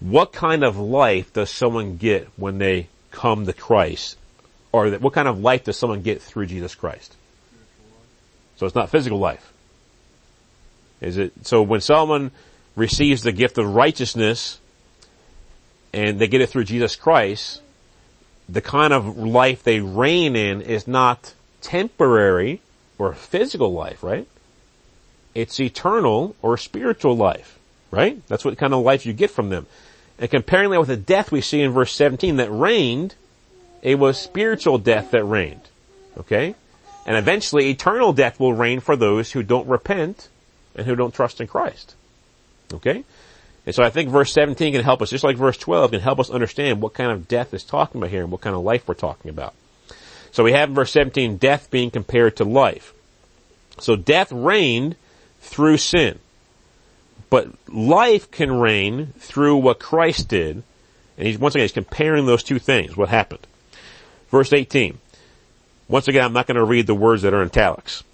What 0.00 0.32
kind 0.32 0.64
of 0.64 0.76
life 0.76 1.32
does 1.32 1.48
someone 1.48 1.96
get 1.96 2.28
when 2.36 2.58
they 2.58 2.88
come 3.12 3.46
to 3.46 3.52
Christ? 3.52 4.18
Or 4.72 4.90
that, 4.90 5.00
what 5.00 5.12
kind 5.12 5.28
of 5.28 5.38
life 5.38 5.62
does 5.62 5.78
someone 5.78 6.02
get 6.02 6.20
through 6.20 6.46
Jesus 6.46 6.74
Christ? 6.74 7.14
So 8.56 8.66
it's 8.66 8.74
not 8.74 8.90
physical 8.90 9.20
life. 9.20 9.52
Is 11.00 11.18
it, 11.18 11.32
so 11.42 11.62
when 11.62 11.80
someone 11.80 12.32
receives 12.76 13.22
the 13.22 13.32
gift 13.32 13.58
of 13.58 13.74
righteousness 13.74 14.60
and 15.92 16.18
they 16.18 16.28
get 16.28 16.42
it 16.42 16.50
through 16.50 16.64
Jesus 16.64 16.94
Christ, 16.94 17.62
the 18.48 18.60
kind 18.60 18.92
of 18.92 19.16
life 19.16 19.62
they 19.62 19.80
reign 19.80 20.36
in 20.36 20.60
is 20.60 20.86
not 20.86 21.34
temporary 21.62 22.60
or 22.98 23.14
physical 23.14 23.72
life, 23.72 24.02
right? 24.02 24.28
It's 25.34 25.58
eternal 25.58 26.36
or 26.42 26.56
spiritual 26.56 27.16
life, 27.16 27.58
right? 27.90 28.24
That's 28.28 28.44
what 28.44 28.56
kind 28.58 28.74
of 28.74 28.82
life 28.82 29.06
you 29.06 29.12
get 29.12 29.30
from 29.30 29.48
them. 29.48 29.66
And 30.18 30.30
comparing 30.30 30.70
that 30.70 30.80
with 30.80 30.88
the 30.88 30.96
death 30.96 31.32
we 31.32 31.40
see 31.40 31.60
in 31.60 31.72
verse 31.72 31.92
17 31.92 32.36
that 32.36 32.50
reigned, 32.50 33.14
it 33.82 33.98
was 33.98 34.18
spiritual 34.18 34.78
death 34.78 35.10
that 35.10 35.24
reigned. 35.24 35.68
Okay? 36.18 36.54
And 37.06 37.16
eventually 37.16 37.68
eternal 37.68 38.12
death 38.12 38.40
will 38.40 38.54
reign 38.54 38.80
for 38.80 38.96
those 38.96 39.32
who 39.32 39.42
don't 39.42 39.68
repent 39.68 40.28
and 40.74 40.86
who 40.86 40.96
don't 40.96 41.14
trust 41.14 41.40
in 41.40 41.46
Christ. 41.46 41.94
Okay? 42.72 43.04
And 43.66 43.74
so 43.74 43.82
I 43.82 43.90
think 43.90 44.10
verse 44.10 44.32
17 44.32 44.72
can 44.72 44.84
help 44.84 45.02
us, 45.02 45.10
just 45.10 45.24
like 45.24 45.36
verse 45.36 45.56
12 45.56 45.90
can 45.90 46.00
help 46.00 46.20
us 46.20 46.30
understand 46.30 46.80
what 46.80 46.94
kind 46.94 47.10
of 47.10 47.26
death 47.26 47.52
is 47.52 47.64
talking 47.64 48.00
about 48.00 48.10
here 48.10 48.22
and 48.22 48.30
what 48.30 48.40
kind 48.40 48.54
of 48.54 48.62
life 48.62 48.86
we're 48.86 48.94
talking 48.94 49.28
about. 49.28 49.54
So 50.30 50.44
we 50.44 50.52
have 50.52 50.68
in 50.68 50.74
verse 50.74 50.92
17 50.92 51.36
death 51.38 51.70
being 51.70 51.90
compared 51.90 52.36
to 52.36 52.44
life. 52.44 52.94
So 53.78 53.96
death 53.96 54.30
reigned 54.30 54.96
through 55.40 55.78
sin. 55.78 56.18
But 57.28 57.48
life 57.68 58.30
can 58.30 58.52
reign 58.52 59.14
through 59.18 59.56
what 59.56 59.80
Christ 59.80 60.28
did. 60.28 60.62
And 61.18 61.26
he's, 61.26 61.38
once 61.38 61.54
again, 61.54 61.64
he's 61.64 61.72
comparing 61.72 62.26
those 62.26 62.42
two 62.42 62.58
things, 62.58 62.96
what 62.96 63.08
happened. 63.08 63.46
Verse 64.30 64.52
18. 64.52 64.98
Once 65.88 66.08
again, 66.08 66.24
I'm 66.24 66.32
not 66.32 66.46
going 66.46 66.56
to 66.56 66.64
read 66.64 66.86
the 66.86 66.94
words 66.94 67.22
that 67.22 67.34
are 67.34 67.42
in 67.42 67.48
italics. 67.48 68.04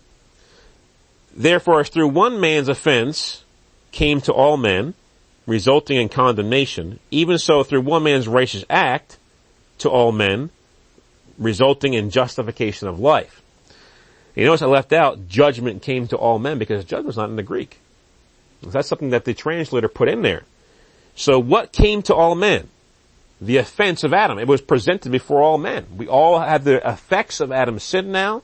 Therefore, 1.34 1.80
as 1.80 1.88
through 1.88 2.08
one 2.08 2.40
man's 2.40 2.68
offense 2.68 3.44
came 3.92 4.20
to 4.22 4.32
all 4.32 4.56
men, 4.56 4.94
resulting 5.46 5.98
in 5.98 6.08
condemnation, 6.08 6.98
even 7.10 7.38
so 7.38 7.62
through 7.62 7.82
one 7.82 8.02
man's 8.02 8.26
righteous 8.26 8.64
act 8.68 9.18
to 9.78 9.88
all 9.88 10.10
men, 10.10 10.50
resulting 11.38 11.94
in 11.94 12.10
justification 12.10 12.88
of 12.88 12.98
life. 12.98 13.42
You 14.34 14.46
notice 14.46 14.62
I 14.62 14.66
left 14.66 14.92
out 14.92 15.28
judgment 15.28 15.82
came 15.82 16.08
to 16.08 16.16
all 16.16 16.38
men 16.38 16.58
because 16.58 16.84
judgment's 16.84 17.18
not 17.18 17.28
in 17.28 17.36
the 17.36 17.42
Greek. 17.42 17.78
That's 18.62 18.88
something 18.88 19.10
that 19.10 19.24
the 19.24 19.34
translator 19.34 19.88
put 19.88 20.08
in 20.08 20.22
there. 20.22 20.44
So 21.14 21.38
what 21.38 21.72
came 21.72 22.02
to 22.02 22.14
all 22.14 22.34
men? 22.34 22.68
The 23.40 23.58
offense 23.58 24.04
of 24.04 24.14
Adam. 24.14 24.38
It 24.38 24.46
was 24.46 24.60
presented 24.60 25.12
before 25.12 25.42
all 25.42 25.58
men. 25.58 25.86
We 25.96 26.06
all 26.06 26.38
have 26.38 26.64
the 26.64 26.88
effects 26.88 27.40
of 27.40 27.52
Adam's 27.52 27.82
sin 27.82 28.12
now, 28.12 28.42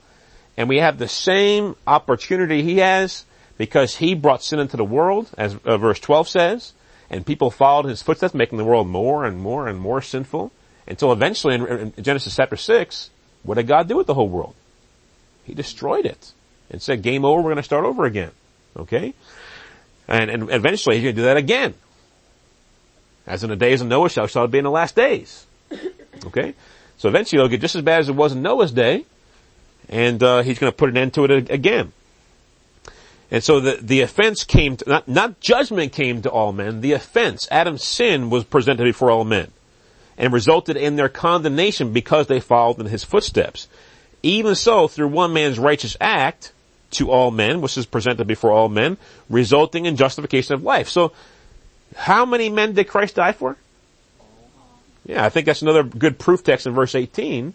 and 0.57 0.68
we 0.68 0.78
have 0.78 0.99
the 0.99 1.09
same 1.09 1.76
opportunity 1.86 2.62
he 2.62 2.78
has 2.78 3.24
because 3.59 3.96
he 3.96 4.14
brought 4.14 4.42
sin 4.42 4.61
into 4.61 4.76
the 4.76 4.84
world, 4.84 5.30
as 5.36 5.56
uh, 5.64 5.76
verse 5.76 6.00
12 6.00 6.28
says, 6.28 6.72
and 7.11 7.26
people 7.26 7.50
followed 7.50 7.86
his 7.86 8.02
footsteps, 8.02 8.32
making 8.32 8.56
the 8.56 8.64
world 8.64 8.86
more 8.86 9.24
and 9.24 9.40
more 9.40 9.66
and 9.66 9.78
more 9.78 10.00
sinful, 10.00 10.52
until 10.86 11.12
eventually 11.12 11.56
in, 11.56 11.66
in 11.66 12.02
Genesis 12.02 12.34
chapter 12.34 12.56
6, 12.56 13.11
what 13.42 13.56
did 13.56 13.66
God 13.66 13.88
do 13.88 13.96
with 13.96 14.06
the 14.06 14.14
whole 14.14 14.28
world? 14.28 14.54
He 15.44 15.54
destroyed 15.54 16.06
it 16.06 16.32
and 16.70 16.80
said, 16.80 17.02
game 17.02 17.24
over, 17.24 17.40
we're 17.40 17.50
going 17.50 17.56
to 17.56 17.62
start 17.62 17.84
over 17.84 18.04
again. 18.04 18.30
Okay? 18.76 19.12
And, 20.06 20.30
and 20.30 20.50
eventually 20.50 20.96
he's 20.96 21.04
going 21.04 21.16
to 21.16 21.20
do 21.22 21.26
that 21.26 21.36
again. 21.36 21.74
As 23.26 23.44
in 23.44 23.50
the 23.50 23.56
days 23.56 23.80
of 23.80 23.88
Noah 23.88 24.09
shall, 24.09 24.26
shall 24.26 24.44
it 24.44 24.50
be 24.50 24.59
in 24.59 24.64
the 24.64 24.70
last 24.70 24.94
days. 24.94 25.46
Okay? 26.26 26.54
So 26.96 27.09
eventually 27.09 27.38
it'll 27.38 27.48
get 27.48 27.61
just 27.61 27.76
as 27.76 27.82
bad 27.82 28.00
as 28.00 28.09
it 28.09 28.14
was 28.14 28.32
in 28.32 28.42
Noah's 28.42 28.72
day, 28.72 29.04
and 29.88 30.22
uh, 30.22 30.42
he's 30.42 30.59
going 30.59 30.72
to 30.72 30.76
put 30.76 30.90
an 30.90 30.96
end 30.96 31.14
to 31.14 31.24
it 31.24 31.50
again. 31.50 31.92
And 33.31 33.45
so 33.45 33.61
the, 33.61 33.79
the 33.81 34.01
offense 34.01 34.45
came 34.45 34.76
to, 34.79 34.89
not, 34.89 35.09
not 35.09 35.41
judgment 35.41 35.93
came 35.93 36.22
to 36.22 36.31
all 36.31 36.53
men, 36.53 36.81
the 36.81 36.93
offense, 36.93 37.47
Adam's 37.51 37.85
sin 37.85 38.31
was 38.31 38.45
presented 38.45 38.85
before 38.85 39.11
all 39.11 39.24
men 39.24 39.51
and 40.16 40.33
resulted 40.33 40.76
in 40.76 40.97
their 40.97 41.09
condemnation 41.09 41.93
because 41.93 42.26
they 42.26 42.41
followed 42.41 42.81
in 42.81 42.87
his 42.87 43.05
footsteps. 43.05 43.68
Even 44.22 44.55
so, 44.55 44.89
through 44.89 45.09
one 45.09 45.33
man's 45.33 45.59
righteous 45.59 45.97
act 46.01 46.53
to 46.91 47.11
all 47.11 47.31
men, 47.31 47.61
which 47.61 47.76
is 47.76 47.87
presented 47.87 48.26
before 48.26 48.51
all 48.51 48.68
men, 48.68 48.97
resulting 49.29 49.87
in 49.87 49.97
justification 49.97 50.55
of 50.55 50.62
life. 50.62 50.89
So, 50.89 51.12
how 51.95 52.24
many 52.24 52.49
men 52.49 52.72
did 52.72 52.89
Christ 52.89 53.14
die 53.14 53.33
for? 53.33 53.57
Yeah, 55.07 55.24
I 55.24 55.29
think 55.29 55.47
that's 55.47 55.62
another 55.62 55.85
good 55.85 56.18
proof 56.18 56.43
text 56.43 56.66
in 56.66 56.74
verse 56.74 56.95
18 56.95 57.55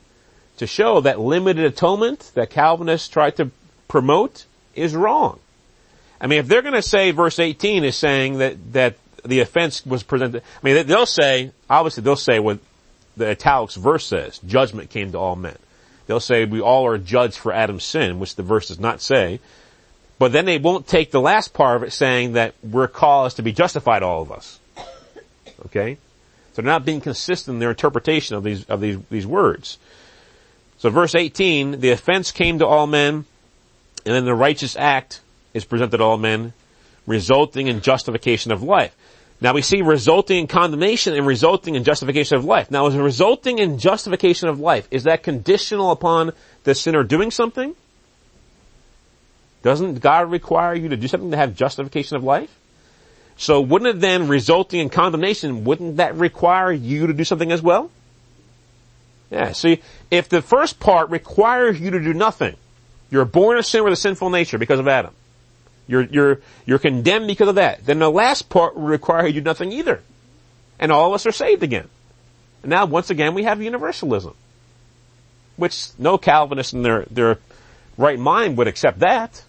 to 0.57 0.67
show 0.67 1.01
that 1.01 1.19
limited 1.19 1.65
atonement 1.65 2.31
that 2.35 2.49
Calvinists 2.49 3.09
tried 3.09 3.35
to 3.37 3.51
promote 3.87 4.45
is 4.75 4.95
wrong. 4.95 5.39
I 6.23 6.27
mean, 6.27 6.39
if 6.39 6.47
they're 6.47 6.61
going 6.61 6.73
to 6.73 6.81
say 6.81 7.11
verse 7.11 7.37
18 7.37 7.83
is 7.83 7.97
saying 7.97 8.37
that, 8.37 8.71
that 8.71 8.95
the 9.25 9.41
offense 9.41 9.85
was 9.85 10.03
presented, 10.03 10.41
I 10.41 10.65
mean, 10.65 10.87
they'll 10.87 11.05
say, 11.05 11.51
obviously 11.69 12.01
they'll 12.03 12.15
say 12.15 12.39
what 12.39 12.59
the 13.17 13.29
italics 13.29 13.75
verse 13.75 14.05
says, 14.05 14.39
judgment 14.39 14.89
came 14.89 15.11
to 15.11 15.19
all 15.19 15.35
men. 15.35 15.57
They'll 16.07 16.21
say 16.21 16.45
we 16.45 16.61
all 16.61 16.85
are 16.85 16.97
judged 16.97 17.37
for 17.37 17.51
Adam's 17.51 17.83
sin, 17.83 18.19
which 18.19 18.35
the 18.35 18.43
verse 18.43 18.69
does 18.69 18.79
not 18.79 19.01
say. 19.01 19.41
But 20.17 20.31
then 20.31 20.45
they 20.45 20.57
won't 20.59 20.87
take 20.87 21.11
the 21.11 21.19
last 21.19 21.53
part 21.53 21.75
of 21.75 21.83
it 21.83 21.91
saying 21.91 22.33
that 22.33 22.55
we're 22.63 22.87
caused 22.87 23.35
to 23.35 23.43
be 23.43 23.51
justified, 23.51 24.01
all 24.01 24.21
of 24.21 24.31
us. 24.31 24.59
Okay? 25.65 25.97
So 26.53 26.61
they're 26.61 26.71
not 26.71 26.85
being 26.85 27.01
consistent 27.01 27.55
in 27.55 27.59
their 27.59 27.71
interpretation 27.71 28.37
of 28.37 28.43
these, 28.45 28.63
of 28.65 28.79
these, 28.79 28.97
these 29.09 29.27
words. 29.27 29.77
So 30.77 30.89
verse 30.89 31.15
18, 31.15 31.81
the 31.81 31.89
offense 31.89 32.31
came 32.31 32.59
to 32.59 32.65
all 32.65 32.87
men, 32.87 33.25
and 34.05 34.15
then 34.15 34.23
the 34.23 34.35
righteous 34.35 34.77
act 34.77 35.19
is 35.53 35.65
presented 35.65 35.97
to 35.97 36.03
all 36.03 36.17
men, 36.17 36.53
resulting 37.05 37.67
in 37.67 37.81
justification 37.81 38.51
of 38.51 38.63
life. 38.63 38.95
Now 39.41 39.53
we 39.53 39.61
see 39.61 39.81
resulting 39.81 40.39
in 40.39 40.47
condemnation 40.47 41.13
and 41.13 41.27
resulting 41.27 41.75
in 41.75 41.83
justification 41.83 42.37
of 42.37 42.45
life. 42.45 42.71
Now 42.71 42.87
is 42.87 42.95
resulting 42.95 43.59
in 43.59 43.77
justification 43.77 44.47
of 44.47 44.59
life, 44.59 44.87
is 44.89 45.03
that 45.03 45.23
conditional 45.23 45.91
upon 45.91 46.31
the 46.63 46.73
sinner 46.73 47.03
doing 47.03 47.29
something? 47.29 47.75
Doesn't 49.61 49.99
God 49.99 50.31
require 50.31 50.75
you 50.75 50.89
to 50.89 50.97
do 50.97 51.07
something 51.07 51.31
to 51.31 51.37
have 51.37 51.55
justification 51.55 52.15
of 52.15 52.23
life? 52.23 52.53
So 53.35 53.61
wouldn't 53.61 53.97
it 53.97 53.99
then 53.99 54.27
resulting 54.27 54.79
in 54.79 54.89
condemnation, 54.89 55.63
wouldn't 55.63 55.97
that 55.97 56.15
require 56.15 56.71
you 56.71 57.07
to 57.07 57.13
do 57.13 57.23
something 57.23 57.51
as 57.51 57.61
well? 57.61 57.91
Yeah, 59.31 59.53
see, 59.53 59.81
if 60.11 60.29
the 60.29 60.41
first 60.41 60.79
part 60.79 61.09
requires 61.09 61.79
you 61.79 61.91
to 61.91 61.99
do 61.99 62.13
nothing, 62.13 62.55
you're 63.09 63.25
born 63.25 63.57
a 63.57 63.63
sinner 63.63 63.83
with 63.85 63.93
a 63.93 63.97
sinful 63.97 64.29
nature 64.29 64.57
because 64.57 64.79
of 64.79 64.87
Adam. 64.87 65.13
You're, 65.87 66.03
you're, 66.03 66.41
you're 66.65 66.79
condemned 66.79 67.27
because 67.27 67.49
of 67.49 67.55
that. 67.55 67.85
Then 67.85 67.99
the 67.99 68.09
last 68.09 68.49
part 68.49 68.75
will 68.75 68.83
require 68.83 69.27
you 69.27 69.41
nothing 69.41 69.71
either. 69.71 70.01
And 70.79 70.91
all 70.91 71.07
of 71.07 71.13
us 71.13 71.25
are 71.25 71.31
saved 71.31 71.63
again. 71.63 71.89
And 72.61 72.69
now 72.69 72.85
once 72.85 73.09
again 73.09 73.33
we 73.33 73.43
have 73.43 73.61
universalism. 73.61 74.35
Which 75.55 75.89
no 75.99 76.17
Calvinist 76.17 76.73
in 76.73 76.81
their, 76.81 77.05
their 77.11 77.37
right 77.97 78.17
mind 78.17 78.57
would 78.57 78.67
accept 78.67 78.99
that. 78.99 79.43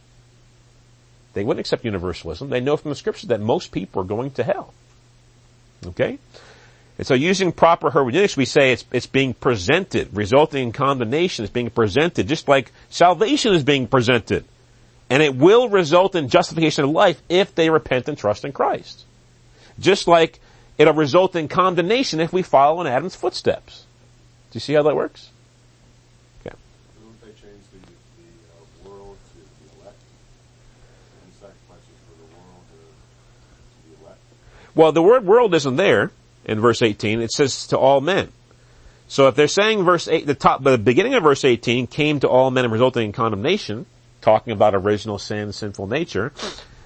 They 1.32 1.44
wouldn't 1.44 1.60
accept 1.60 1.84
universalism. 1.84 2.50
They 2.50 2.60
know 2.60 2.76
from 2.76 2.90
the 2.90 2.96
scriptures 2.96 3.28
that 3.28 3.40
most 3.40 3.72
people 3.72 4.02
are 4.02 4.06
going 4.06 4.32
to 4.32 4.44
hell. 4.44 4.74
Okay? 5.86 6.18
And 6.96 7.06
so 7.06 7.14
using 7.14 7.50
proper 7.52 7.90
hermeneutics, 7.90 8.36
we 8.36 8.44
say 8.44 8.72
it's, 8.72 8.84
it's 8.92 9.06
being 9.06 9.34
presented, 9.34 10.16
resulting 10.16 10.62
in 10.62 10.72
condemnation 10.72 11.44
is 11.44 11.50
being 11.50 11.70
presented, 11.70 12.28
just 12.28 12.46
like 12.46 12.70
salvation 12.88 13.52
is 13.54 13.64
being 13.64 13.88
presented. 13.88 14.44
And 15.14 15.22
it 15.22 15.36
will 15.36 15.68
result 15.68 16.16
in 16.16 16.28
justification 16.28 16.82
of 16.82 16.90
life 16.90 17.22
if 17.28 17.54
they 17.54 17.70
repent 17.70 18.08
and 18.08 18.18
trust 18.18 18.44
in 18.44 18.50
Christ. 18.50 19.04
Just 19.78 20.08
like 20.08 20.40
it'll 20.76 20.92
result 20.92 21.36
in 21.36 21.46
condemnation 21.46 22.18
if 22.18 22.32
we 22.32 22.42
follow 22.42 22.80
in 22.80 22.88
Adam's 22.88 23.14
footsteps. 23.14 23.84
Do 24.50 24.56
you 24.56 24.60
see 24.60 24.72
how 24.72 24.82
that 24.82 24.96
works? 24.96 25.30
Okay. 26.44 26.56
Don't 27.00 27.20
they 27.20 27.28
change 27.28 27.62
the, 27.70 27.78
the 27.78 28.88
uh, 28.88 28.90
world 28.90 29.16
to 29.30 29.36
the 29.38 29.80
elect? 29.80 29.98
And 31.22 31.32
sacrifices 31.34 31.94
for 32.08 32.18
the 32.18 32.34
world 32.34 32.64
to, 32.72 33.94
to 33.94 34.02
elect? 34.04 34.18
Well, 34.74 34.90
the 34.90 35.02
word 35.04 35.24
world 35.24 35.54
isn't 35.54 35.76
there 35.76 36.10
in 36.44 36.58
verse 36.58 36.82
18. 36.82 37.20
It 37.20 37.30
says 37.30 37.68
to 37.68 37.78
all 37.78 38.00
men. 38.00 38.32
So 39.06 39.28
if 39.28 39.36
they're 39.36 39.46
saying 39.46 39.84
verse 39.84 40.08
8, 40.08 40.26
the 40.26 40.34
top, 40.34 40.64
the 40.64 40.76
beginning 40.76 41.14
of 41.14 41.22
verse 41.22 41.44
18 41.44 41.86
came 41.86 42.18
to 42.18 42.28
all 42.28 42.50
men 42.50 42.64
and 42.64 42.72
resulting 42.72 43.04
in 43.04 43.12
condemnation, 43.12 43.86
talking 44.24 44.52
about 44.52 44.74
original 44.74 45.18
sin, 45.18 45.52
sinful 45.52 45.86
nature, 45.86 46.32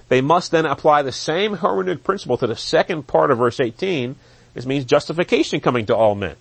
they 0.09 0.21
must 0.21 0.51
then 0.51 0.65
apply 0.65 1.01
the 1.03 1.11
same 1.11 1.55
hermeneutic 1.55 2.03
principle 2.03 2.37
to 2.37 2.47
the 2.47 2.55
second 2.55 3.07
part 3.07 3.31
of 3.31 3.37
verse 3.37 3.59
18. 3.59 4.15
This 4.53 4.65
means 4.65 4.85
justification 4.85 5.61
coming 5.61 5.85
to 5.85 5.95
all 5.95 6.15
men. 6.15 6.35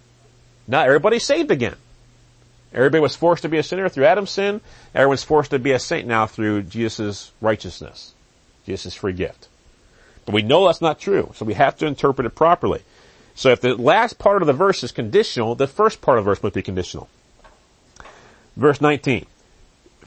Now 0.67 0.83
everybody's 0.83 1.25
saved 1.25 1.51
again. 1.51 1.77
Everybody 2.75 3.01
was 3.01 3.17
forced 3.17 3.43
to 3.43 3.49
be 3.49 3.59
a 3.59 3.63
sinner 3.63 3.89
through 3.89 4.05
Adam's 4.05 4.31
sin. 4.31 4.61
Everyone's 4.95 5.23
forced 5.23 5.53
to 5.53 5.59
be 5.59 5.73
a 5.73 5.79
saint 5.79 6.07
now 6.07 6.27
through 6.27 6.63
Jesus' 6.63 7.33
righteousness. 7.41 8.13
Jesus' 8.67 8.95
free 8.95 9.15
gift. 9.15 9.49
But 10.27 10.35
we 10.35 10.43
know 10.43 10.67
that's 10.67 10.83
not 10.83 11.01
true, 11.01 11.33
so 11.35 11.47
we 11.47 11.55
have 11.55 11.79
to 11.79 11.87
interpret 11.87 12.27
it 12.27 12.35
properly. 12.35 12.83
So 13.35 13.51
if 13.51 13.61
the 13.61 13.75
last 13.75 14.19
part 14.19 14.43
of 14.43 14.47
the 14.47 14.53
verse 14.53 14.83
is 14.83 14.93
conditional, 14.93 15.55
the 15.55 15.67
first 15.67 16.03
part 16.03 16.19
of 16.19 16.25
the 16.25 16.31
verse 16.31 16.43
must 16.43 16.55
be 16.55 16.63
conditional. 16.63 17.09
Verse 18.57 18.81
19. 18.81 19.25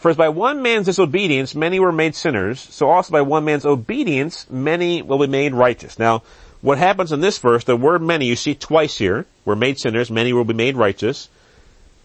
For 0.02 0.10
as 0.10 0.18
by 0.18 0.30
one 0.30 0.64
man's 0.64 0.88
disobedience 0.88 1.54
many 1.54 1.80
were 1.80 1.92
made 1.92 2.16
sinners, 2.16 2.60
so 2.60 2.90
also 2.90 3.12
by 3.12 3.22
one 3.22 3.46
man's 3.46 3.68
obedience 3.68 4.50
many 4.50 5.04
will 5.04 5.20
be 5.20 5.28
made 5.28 5.54
righteous. 5.54 6.00
Now, 6.00 6.24
what 6.62 6.80
happens 6.80 7.12
in 7.12 7.22
this 7.22 7.38
verse, 7.38 7.66
the 7.66 7.78
word 7.78 8.02
many 8.02 8.26
you 8.26 8.36
see 8.36 8.56
twice 8.56 8.98
here, 8.98 9.28
were 9.46 9.56
made 9.56 9.78
sinners, 9.78 10.10
many 10.10 10.34
will 10.34 10.44
be 10.44 10.56
made 10.56 10.76
righteous. 10.76 11.30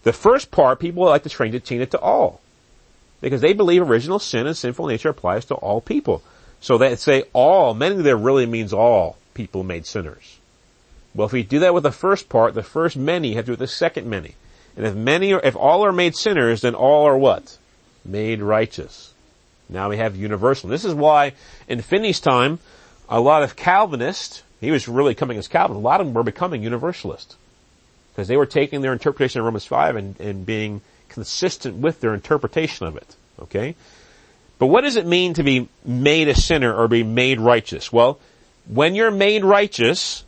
The 0.02 0.12
first 0.12 0.50
part, 0.50 0.78
people 0.78 1.04
like 1.04 1.22
to 1.22 1.30
change 1.30 1.54
it 1.54 1.90
to 1.92 1.98
all. 1.98 2.42
Because 3.22 3.40
they 3.40 3.54
believe 3.54 3.80
original 3.80 4.18
sin 4.18 4.46
and 4.46 4.54
sinful 4.54 4.88
nature 4.88 5.08
applies 5.08 5.46
to 5.46 5.54
all 5.54 5.80
people. 5.80 6.22
So 6.60 6.76
they 6.76 6.96
say 6.96 7.24
all, 7.32 7.72
many 7.72 8.02
there 8.02 8.14
really 8.14 8.44
means 8.44 8.74
all 8.74 9.16
people 9.32 9.64
made 9.64 9.86
sinners. 9.86 10.38
Well, 11.14 11.28
if 11.28 11.32
we 11.32 11.42
do 11.42 11.60
that 11.60 11.72
with 11.72 11.84
the 11.84 11.92
first 11.92 12.28
part, 12.28 12.52
the 12.52 12.62
first 12.62 12.98
many, 12.98 13.36
have 13.36 13.46
to 13.46 13.46
do 13.46 13.52
with 13.52 13.60
the 13.60 13.66
second 13.66 14.06
many. 14.06 14.34
And 14.76 14.84
if 14.84 14.94
many 14.94 15.32
are, 15.32 15.40
if 15.40 15.56
all 15.56 15.82
are 15.82 15.92
made 15.92 16.14
sinners, 16.14 16.60
then 16.60 16.74
all 16.74 17.06
are 17.06 17.16
what? 17.16 17.56
Made 18.06 18.42
righteous. 18.42 19.12
Now 19.68 19.88
we 19.88 19.96
have 19.96 20.16
universal. 20.16 20.70
This 20.70 20.84
is 20.84 20.94
why 20.94 21.32
in 21.68 21.80
Finney's 21.82 22.20
time, 22.20 22.58
a 23.08 23.20
lot 23.20 23.42
of 23.42 23.56
Calvinists, 23.56 24.42
he 24.60 24.70
was 24.70 24.88
really 24.88 25.14
coming 25.14 25.38
as 25.38 25.48
Calvinist, 25.48 25.82
a 25.82 25.86
lot 25.86 26.00
of 26.00 26.06
them 26.06 26.14
were 26.14 26.22
becoming 26.22 26.62
universalist. 26.62 27.36
Because 28.12 28.28
they 28.28 28.36
were 28.36 28.46
taking 28.46 28.80
their 28.80 28.92
interpretation 28.92 29.40
of 29.40 29.44
Romans 29.44 29.66
5 29.66 29.96
and, 29.96 30.20
and 30.20 30.46
being 30.46 30.80
consistent 31.08 31.76
with 31.76 32.00
their 32.00 32.14
interpretation 32.14 32.86
of 32.86 32.96
it. 32.96 33.16
Okay? 33.40 33.74
But 34.58 34.66
what 34.68 34.82
does 34.82 34.96
it 34.96 35.06
mean 35.06 35.34
to 35.34 35.42
be 35.42 35.68
made 35.84 36.28
a 36.28 36.34
sinner 36.34 36.74
or 36.74 36.88
be 36.88 37.02
made 37.02 37.40
righteous? 37.40 37.92
Well, 37.92 38.18
when 38.66 38.94
you're 38.94 39.10
made 39.10 39.44
righteous 39.44 40.24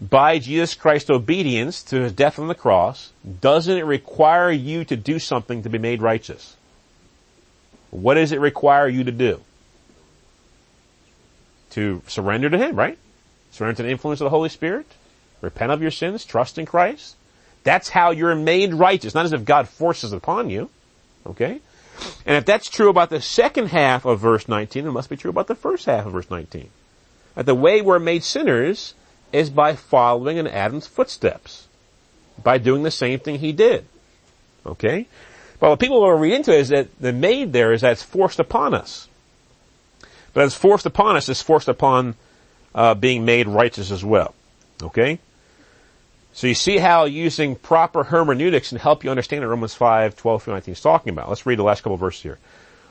by 0.00 0.38
Jesus 0.38 0.74
Christ's 0.74 1.10
obedience 1.10 1.82
to 1.84 2.02
his 2.02 2.12
death 2.12 2.38
on 2.38 2.48
the 2.48 2.54
cross, 2.54 3.10
doesn't 3.40 3.76
it 3.76 3.84
require 3.84 4.50
you 4.50 4.84
to 4.84 4.96
do 4.96 5.18
something 5.18 5.62
to 5.62 5.70
be 5.70 5.78
made 5.78 6.02
righteous? 6.02 6.56
What 7.90 8.14
does 8.14 8.32
it 8.32 8.40
require 8.40 8.88
you 8.88 9.04
to 9.04 9.12
do? 9.12 9.40
To 11.70 12.02
surrender 12.06 12.50
to 12.50 12.58
him, 12.58 12.76
right? 12.76 12.98
Surrender 13.52 13.76
to 13.78 13.82
the 13.84 13.90
influence 13.90 14.20
of 14.20 14.26
the 14.26 14.30
Holy 14.30 14.48
Spirit? 14.48 14.86
Repent 15.40 15.72
of 15.72 15.80
your 15.80 15.90
sins, 15.90 16.24
trust 16.24 16.58
in 16.58 16.66
Christ? 16.66 17.16
That's 17.64 17.88
how 17.88 18.10
you're 18.10 18.34
made 18.34 18.74
righteous, 18.74 19.14
not 19.14 19.24
as 19.24 19.32
if 19.32 19.44
God 19.44 19.68
forces 19.68 20.12
upon 20.12 20.50
you. 20.50 20.70
Okay? 21.26 21.60
And 22.24 22.36
if 22.36 22.44
that's 22.44 22.68
true 22.68 22.88
about 22.88 23.10
the 23.10 23.20
second 23.20 23.66
half 23.66 24.04
of 24.04 24.20
verse 24.20 24.48
19, 24.48 24.86
it 24.86 24.90
must 24.90 25.10
be 25.10 25.16
true 25.16 25.30
about 25.30 25.46
the 25.46 25.54
first 25.54 25.86
half 25.86 26.06
of 26.06 26.12
verse 26.12 26.30
19. 26.30 26.70
That 27.34 27.46
the 27.46 27.54
way 27.54 27.82
we're 27.82 27.98
made 27.98 28.24
sinners 28.24 28.94
is 29.32 29.50
by 29.50 29.74
following 29.74 30.36
in 30.36 30.46
Adam's 30.46 30.86
footsteps. 30.86 31.66
By 32.42 32.58
doing 32.58 32.82
the 32.82 32.90
same 32.90 33.18
thing 33.18 33.38
he 33.38 33.52
did. 33.52 33.84
Okay? 34.64 35.06
But 35.60 35.70
what 35.70 35.80
people 35.80 36.00
will 36.00 36.12
read 36.12 36.34
into 36.34 36.54
it 36.54 36.60
is 36.60 36.68
that 36.68 36.88
the 37.00 37.12
made 37.12 37.52
there 37.52 37.72
is 37.72 37.80
that 37.80 37.92
it's 37.92 38.02
forced 38.02 38.38
upon 38.38 38.74
us. 38.74 39.08
But 40.32 40.44
it's 40.44 40.54
forced 40.54 40.86
upon 40.86 41.16
us, 41.16 41.28
it's 41.28 41.42
forced 41.42 41.68
upon 41.68 42.14
uh, 42.74 42.94
being 42.94 43.24
made 43.24 43.48
righteous 43.48 43.90
as 43.90 44.04
well. 44.04 44.34
Okay? 44.82 45.18
So 46.32 46.46
you 46.46 46.54
see 46.54 46.78
how 46.78 47.06
using 47.06 47.56
proper 47.56 48.04
hermeneutics 48.04 48.68
can 48.68 48.78
help 48.78 49.02
you 49.02 49.10
understand 49.10 49.42
what 49.42 49.48
Romans 49.48 49.74
5, 49.74 50.14
12 50.16 50.42
through 50.42 50.54
19 50.54 50.72
is 50.72 50.80
talking 50.80 51.12
about. 51.12 51.28
Let's 51.28 51.46
read 51.46 51.58
the 51.58 51.64
last 51.64 51.80
couple 51.80 51.94
of 51.94 52.00
verses 52.00 52.22
here. 52.22 52.38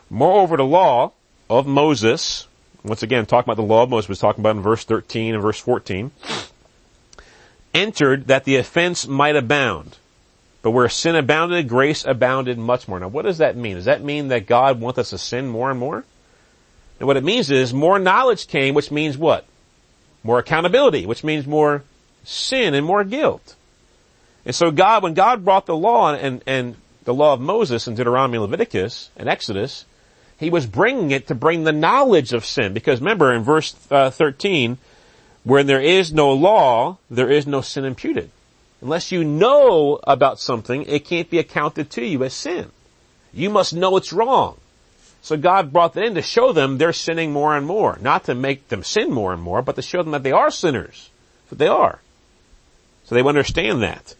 Moreover, 0.09 0.57
the 0.57 0.65
law 0.65 1.13
of 1.49 1.65
Moses, 1.65 2.47
once 2.83 3.03
again, 3.03 3.25
talking 3.25 3.47
about 3.47 3.61
the 3.61 3.67
law 3.67 3.83
of 3.83 3.89
Moses, 3.89 4.09
was 4.09 4.19
talking 4.19 4.41
about 4.41 4.57
in 4.57 4.61
verse 4.61 4.83
13 4.83 5.33
and 5.33 5.41
verse 5.41 5.59
14, 5.59 6.11
entered 7.73 8.27
that 8.27 8.43
the 8.43 8.57
offense 8.57 9.07
might 9.07 9.35
abound. 9.35 9.97
But 10.67 10.71
where 10.71 10.89
sin 10.89 11.15
abounded, 11.15 11.69
grace 11.69 12.03
abounded 12.03 12.57
much 12.57 12.89
more. 12.89 12.99
Now 12.99 13.07
what 13.07 13.21
does 13.21 13.37
that 13.37 13.55
mean? 13.55 13.77
Does 13.77 13.85
that 13.85 14.03
mean 14.03 14.27
that 14.27 14.47
God 14.47 14.81
wants 14.81 14.99
us 14.99 15.11
to 15.11 15.17
sin 15.17 15.47
more 15.47 15.71
and 15.71 15.79
more? 15.79 16.03
And 16.99 17.07
what 17.07 17.15
it 17.15 17.23
means 17.23 17.49
is 17.49 17.73
more 17.73 17.97
knowledge 17.99 18.47
came, 18.47 18.75
which 18.75 18.91
means 18.91 19.17
what? 19.17 19.45
More 20.23 20.39
accountability, 20.39 21.05
which 21.05 21.23
means 21.23 21.47
more 21.47 21.83
sin 22.25 22.73
and 22.73 22.85
more 22.85 23.05
guilt. 23.05 23.55
And 24.43 24.53
so 24.53 24.69
God, 24.69 25.03
when 25.03 25.13
God 25.13 25.45
brought 25.45 25.67
the 25.67 25.77
law 25.77 26.13
and, 26.13 26.43
and 26.45 26.75
the 27.05 27.13
law 27.13 27.31
of 27.31 27.39
Moses 27.39 27.87
in 27.87 27.95
Deuteronomy, 27.95 28.37
Leviticus, 28.37 29.09
and 29.15 29.29
Exodus, 29.29 29.85
he 30.37 30.49
was 30.49 30.65
bringing 30.65 31.11
it 31.11 31.27
to 31.27 31.33
bring 31.33 31.63
the 31.63 31.71
knowledge 31.71 32.33
of 32.33 32.45
sin. 32.45 32.73
Because 32.73 32.99
remember 32.99 33.31
in 33.31 33.43
verse 33.43 33.73
uh, 33.89 34.09
13, 34.09 34.79
where 35.45 35.63
there 35.63 35.79
is 35.79 36.11
no 36.11 36.33
law, 36.33 36.97
there 37.09 37.31
is 37.31 37.47
no 37.47 37.61
sin 37.61 37.85
imputed. 37.85 38.31
Unless 38.81 39.11
you 39.11 39.23
know 39.23 39.99
about 40.03 40.39
something, 40.39 40.83
it 40.83 41.05
can't 41.05 41.29
be 41.29 41.39
accounted 41.39 41.89
to 41.91 42.05
you 42.05 42.23
as 42.23 42.33
sin. 42.33 42.71
You 43.33 43.49
must 43.49 43.73
know 43.73 43.97
it's 43.97 44.13
wrong. 44.13 44.57
So 45.21 45.35
God 45.35 45.73
brought 45.73 45.93
that 45.93 46.05
in 46.05 46.15
to 46.15 46.21
show 46.21 46.53
them 46.53 46.77
they're 46.77 46.93
sinning 46.93 47.33
more 47.33 47.55
and 47.57 47.65
more. 47.65 47.97
Not 48.01 48.25
to 48.25 48.35
make 48.35 48.67
them 48.69 48.83
sin 48.83 49.11
more 49.11 49.33
and 49.33 49.41
more, 49.41 49.61
but 49.61 49.75
to 49.75 49.81
show 49.81 50.03
them 50.03 50.11
that 50.11 50.23
they 50.23 50.31
are 50.31 50.51
sinners. 50.51 51.09
But 51.49 51.57
they 51.57 51.67
are. 51.67 51.99
So 53.05 53.15
they 53.15 53.21
understand 53.21 53.81
that. 53.81 54.15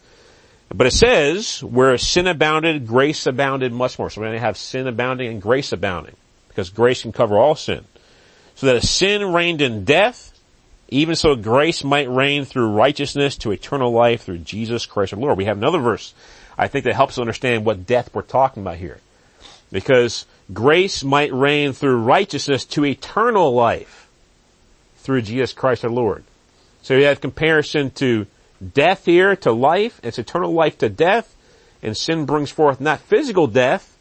But 0.74 0.86
it 0.86 0.92
says, 0.92 1.62
where 1.62 1.96
sin 1.96 2.26
abounded, 2.26 2.86
grace 2.86 3.26
abounded 3.26 3.72
much 3.72 3.98
more. 3.98 4.10
So 4.10 4.20
we're 4.20 4.26
going 4.26 4.38
to 4.38 4.44
have 4.44 4.58
sin 4.58 4.86
abounding 4.86 5.30
and 5.30 5.40
grace 5.40 5.72
abounding. 5.72 6.16
Because 6.48 6.70
grace 6.70 7.02
can 7.02 7.12
cover 7.12 7.38
all 7.38 7.54
sin. 7.54 7.84
So 8.56 8.66
that 8.66 8.82
sin 8.82 9.32
reigned 9.32 9.62
in 9.62 9.84
death, 9.84 10.27
even 10.88 11.16
so 11.16 11.36
grace 11.36 11.84
might 11.84 12.08
reign 12.08 12.44
through 12.44 12.72
righteousness 12.72 13.36
to 13.38 13.52
eternal 13.52 13.92
life 13.92 14.22
through 14.22 14.38
Jesus 14.38 14.86
Christ 14.86 15.12
our 15.12 15.18
Lord. 15.20 15.36
We 15.36 15.44
have 15.44 15.58
another 15.58 15.78
verse, 15.78 16.14
I 16.56 16.68
think 16.68 16.84
that 16.84 16.94
helps 16.94 17.14
us 17.14 17.20
understand 17.20 17.64
what 17.64 17.86
death 17.86 18.14
we're 18.14 18.22
talking 18.22 18.62
about 18.62 18.76
here. 18.76 19.00
Because 19.70 20.24
grace 20.52 21.04
might 21.04 21.32
reign 21.32 21.74
through 21.74 22.02
righteousness 22.02 22.64
to 22.66 22.86
eternal 22.86 23.52
life 23.52 24.08
through 24.98 25.22
Jesus 25.22 25.52
Christ 25.52 25.84
our 25.84 25.90
Lord. 25.90 26.24
So 26.82 26.96
you 26.96 27.04
have 27.04 27.20
comparison 27.20 27.90
to 27.92 28.26
death 28.74 29.04
here 29.04 29.36
to 29.36 29.52
life, 29.52 30.00
it's 30.02 30.18
eternal 30.18 30.52
life 30.52 30.78
to 30.78 30.88
death, 30.88 31.34
and 31.82 31.96
sin 31.96 32.24
brings 32.24 32.50
forth 32.50 32.80
not 32.80 33.00
physical 33.00 33.46
death, 33.46 33.96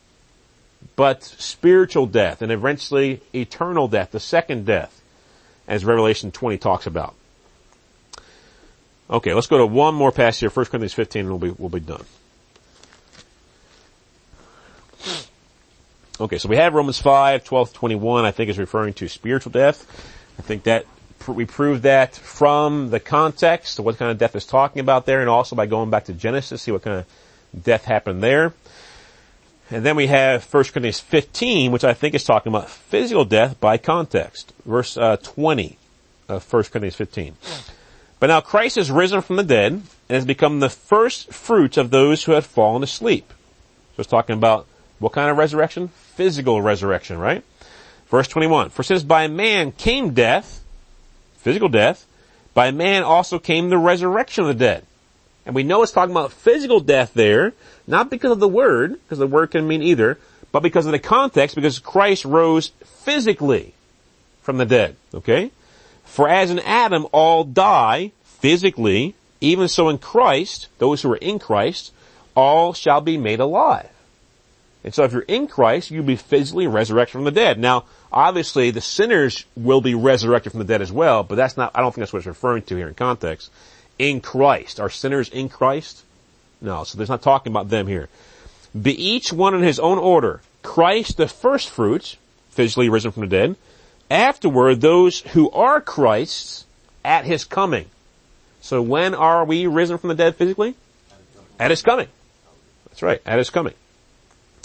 but 0.95 1.23
spiritual 1.23 2.05
death, 2.05 2.41
and 2.41 2.51
eventually 2.51 3.21
eternal 3.35 3.88
death, 3.88 4.11
the 4.11 4.19
second 4.19 4.65
death, 4.65 5.01
as 5.68 5.86
Revelation 5.86 6.32
20 6.32 6.57
talks 6.57 6.88
about. 6.88 7.13
Okay, 9.09 9.34
let's 9.34 9.47
go 9.47 9.57
to 9.57 9.65
one 9.65 9.95
more 9.95 10.11
passage 10.11 10.39
here, 10.41 10.49
1 10.49 10.65
Corinthians 10.65 10.93
15, 10.93 11.22
and 11.22 11.30
we'll 11.30 11.39
be, 11.39 11.55
we'll 11.57 11.70
be 11.70 11.80
done. 11.80 12.03
Okay, 16.20 16.39
so 16.39 16.49
we 16.49 16.57
have 16.57 16.74
Romans 16.74 16.99
5, 16.99 17.43
12 17.43 17.74
21, 17.74 18.26
I 18.26 18.32
think 18.32 18.49
is 18.49 18.57
referring 18.57 18.93
to 18.95 19.07
spiritual 19.07 19.51
death. 19.51 19.86
I 20.39 20.41
think 20.41 20.63
that 20.63 20.86
we 21.28 21.45
proved 21.45 21.84
that 21.84 22.15
from 22.15 22.89
the 22.89 22.99
context 22.99 23.80
what 23.80 23.97
kind 23.97 24.11
of 24.11 24.18
death 24.18 24.36
is 24.36 24.45
talking 24.45 24.80
about 24.80 25.05
there 25.05 25.20
and 25.22 25.30
also 25.30 25.55
by 25.55 25.65
going 25.65 25.89
back 25.89 26.05
to 26.05 26.13
Genesis, 26.13 26.63
see 26.63 26.72
what 26.72 26.82
kind 26.82 26.99
of 26.99 27.63
death 27.63 27.86
happened 27.86 28.24
there. 28.24 28.53
And 29.70 29.86
then 29.86 29.95
we 29.95 30.07
have 30.07 30.45
1 30.45 30.63
Corinthians 30.65 30.99
15, 30.99 31.72
which 31.72 31.84
I 31.84 31.94
think 31.94 32.15
is 32.15 32.23
talking 32.23 32.52
about 32.52 32.69
physical 32.69 33.26
death 33.26 33.60
by 33.60 33.77
context. 33.77 34.53
Verse 34.65 34.98
uh, 34.98 35.18
20 35.18 35.77
of 36.30 36.53
1 36.53 36.64
Corinthians 36.64 36.95
15. 36.95 37.35
But 38.19 38.27
now 38.27 38.41
Christ 38.41 38.77
is 38.77 38.89
risen 38.89 39.22
from 39.22 39.35
the 39.35 39.44
dead 39.44 39.73
and 39.73 39.84
has 40.10 40.26
become 40.26 40.60
the 40.60 40.69
first 40.69 41.34
fruits 41.34 41.77
of 41.77 41.91
those 41.91 42.23
who 42.23 42.31
had 42.31 42.45
fallen 42.45 42.81
asleep. 42.81 43.31
So 43.95 44.02
it's 44.02 44.10
talking 44.10 44.35
about 44.35 44.68
what 44.99 45.11
kind 45.11 45.30
of 45.30 45.38
resurrection? 45.38 45.89
Physical 45.89 46.61
resurrection, 46.61 47.19
right? 47.19 47.44
Verse 48.10 48.27
21. 48.27 48.69
For 48.69 48.84
since 48.84 49.03
by 49.03 49.27
man 49.27 49.72
came 49.72 50.14
death, 50.14 50.64
physical 51.38 51.69
death, 51.69 52.07
by 52.53 52.72
man 52.72 53.03
also 53.03 53.38
came 53.38 53.69
the 53.69 53.77
resurrection 53.77 54.45
of 54.45 54.48
the 54.48 54.65
dead. 54.65 54.86
And 55.48 55.56
we 55.56 55.64
know 55.64 55.82
it's 55.82 55.94
talking 55.94 56.11
about 56.11 56.34
physical 56.34 56.82
death 56.82 57.14
there, 57.14 57.53
not 57.88 58.10
because 58.10 58.32
of 58.32 58.40
the 58.40 58.49
word, 58.49 58.99
because 59.03 59.18
the 59.18 59.26
word 59.26 59.52
can 59.52 59.65
mean 59.65 59.82
either, 59.82 60.19
but 60.52 60.61
because 60.61 60.86
of 60.86 60.91
the 60.91 60.99
context, 60.99 61.56
because 61.56 61.80
Christ 61.80 62.26
rose 62.26 62.68
physically 62.84 63.74
from 64.41 64.57
the 64.57 64.65
dead. 64.65 64.98
Okay? 65.14 65.52
For 66.03 66.28
as 66.28 66.52
in 66.52 66.60
Adam 66.60 67.07
all 67.14 67.45
die 67.45 68.11
physically, 68.24 69.15
even 69.40 69.69
so 69.69 69.88
in 69.88 69.99
Christ, 69.99 70.68
those 70.80 71.02
who 71.02 71.14
are 71.14 71.18
in 71.18 71.40
Christ, 71.40 71.94
all 72.36 72.74
shall 72.74 72.99
be 72.99 73.18
made 73.18 73.40
alive. 73.40 73.90
And 74.84 74.94
so 74.94 75.06
if 75.06 75.14
you're 75.14 75.22
in 75.22 75.48
Christ, 75.48 75.91
you'll 75.91 76.03
be 76.03 76.18
physically 76.18 76.68
resurrected 76.68 77.14
from 77.14 77.24
the 77.24 77.32
dead. 77.32 77.57
Now, 77.57 77.86
obviously 78.11 78.72
the 78.72 78.82
sinners 78.82 79.45
will 79.56 79.80
be 79.80 79.95
resurrected 79.95 80.52
from 80.52 80.60
the 80.60 80.65
dead 80.65 80.82
as 80.82 80.91
well, 80.91 81.24
but 81.24 81.36
that's 81.36 81.56
not, 81.56 81.72
I 81.74 81.80
don't 81.80 81.94
think 81.94 82.02
that's 82.02 82.11
what 82.11 82.19
it's 82.19 82.28
referring 82.28 82.64
to 82.64 82.76
here 82.76 82.90
in 82.90 82.95
context. 82.95 83.49
In 83.99 84.22
Christ. 84.22 84.80
Are 84.80 84.90
sinners 84.90 85.30
in 85.30 85.49
Christ? 85.49 86.03
No, 86.61 86.84
so 86.84 86.98
there's 86.98 87.10
not 87.10 87.22
talking 87.22 87.52
about 87.52 87.69
them 87.69 87.88
here. 87.88 88.10
Be 88.80 88.91
each 88.91 89.32
one 89.32 89.53
in 89.56 89.61
his 89.61 89.80
own 89.80 89.98
order. 89.98 90.41
Christ 90.64 91.18
the 91.18 91.28
first 91.28 91.69
fruits, 91.69 92.18
physically 92.49 92.90
risen 92.90 93.11
from 93.11 93.22
the 93.22 93.28
dead. 93.28 93.56
Afterward, 94.10 94.82
those 94.82 95.22
who 95.22 95.49
are 95.52 95.82
Christ's 95.82 96.65
at 97.03 97.26
his 97.26 97.45
coming. 97.45 97.86
So 98.61 98.82
when 98.82 99.14
are 99.15 99.45
we 99.45 99.68
risen 99.68 99.98
from 99.98 100.10
the 100.10 100.15
dead 100.15 100.36
physically? 100.36 100.76
At 101.60 101.72
his 101.72 101.82
coming. 101.82 102.07
That's 102.90 103.02
right, 103.02 103.22
at 103.26 103.38
his 103.38 103.49
coming. 103.49 103.74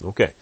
Okay. 0.02 0.32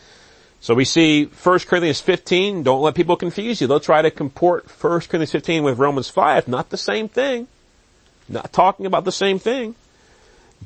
So 0.61 0.75
we 0.75 0.85
see 0.85 1.25
1 1.25 1.59
Corinthians 1.61 2.01
15, 2.01 2.63
don't 2.63 2.83
let 2.83 2.95
people 2.95 3.17
confuse 3.17 3.61
you. 3.61 3.67
They'll 3.67 3.81
try 3.81 4.03
to 4.03 4.11
comport 4.11 4.67
1 4.67 5.01
Corinthians 5.01 5.33
15 5.33 5.63
with 5.63 5.79
Romans 5.79 6.09
5, 6.09 6.49
not 6.49 6.71
the 6.71 6.77
same 6.77 7.09
thing. 7.09 7.49
Not 8.31 8.53
talking 8.53 8.87
about 8.87 9.05
the 9.05 9.13
same 9.13 9.39
thing. 9.39 9.75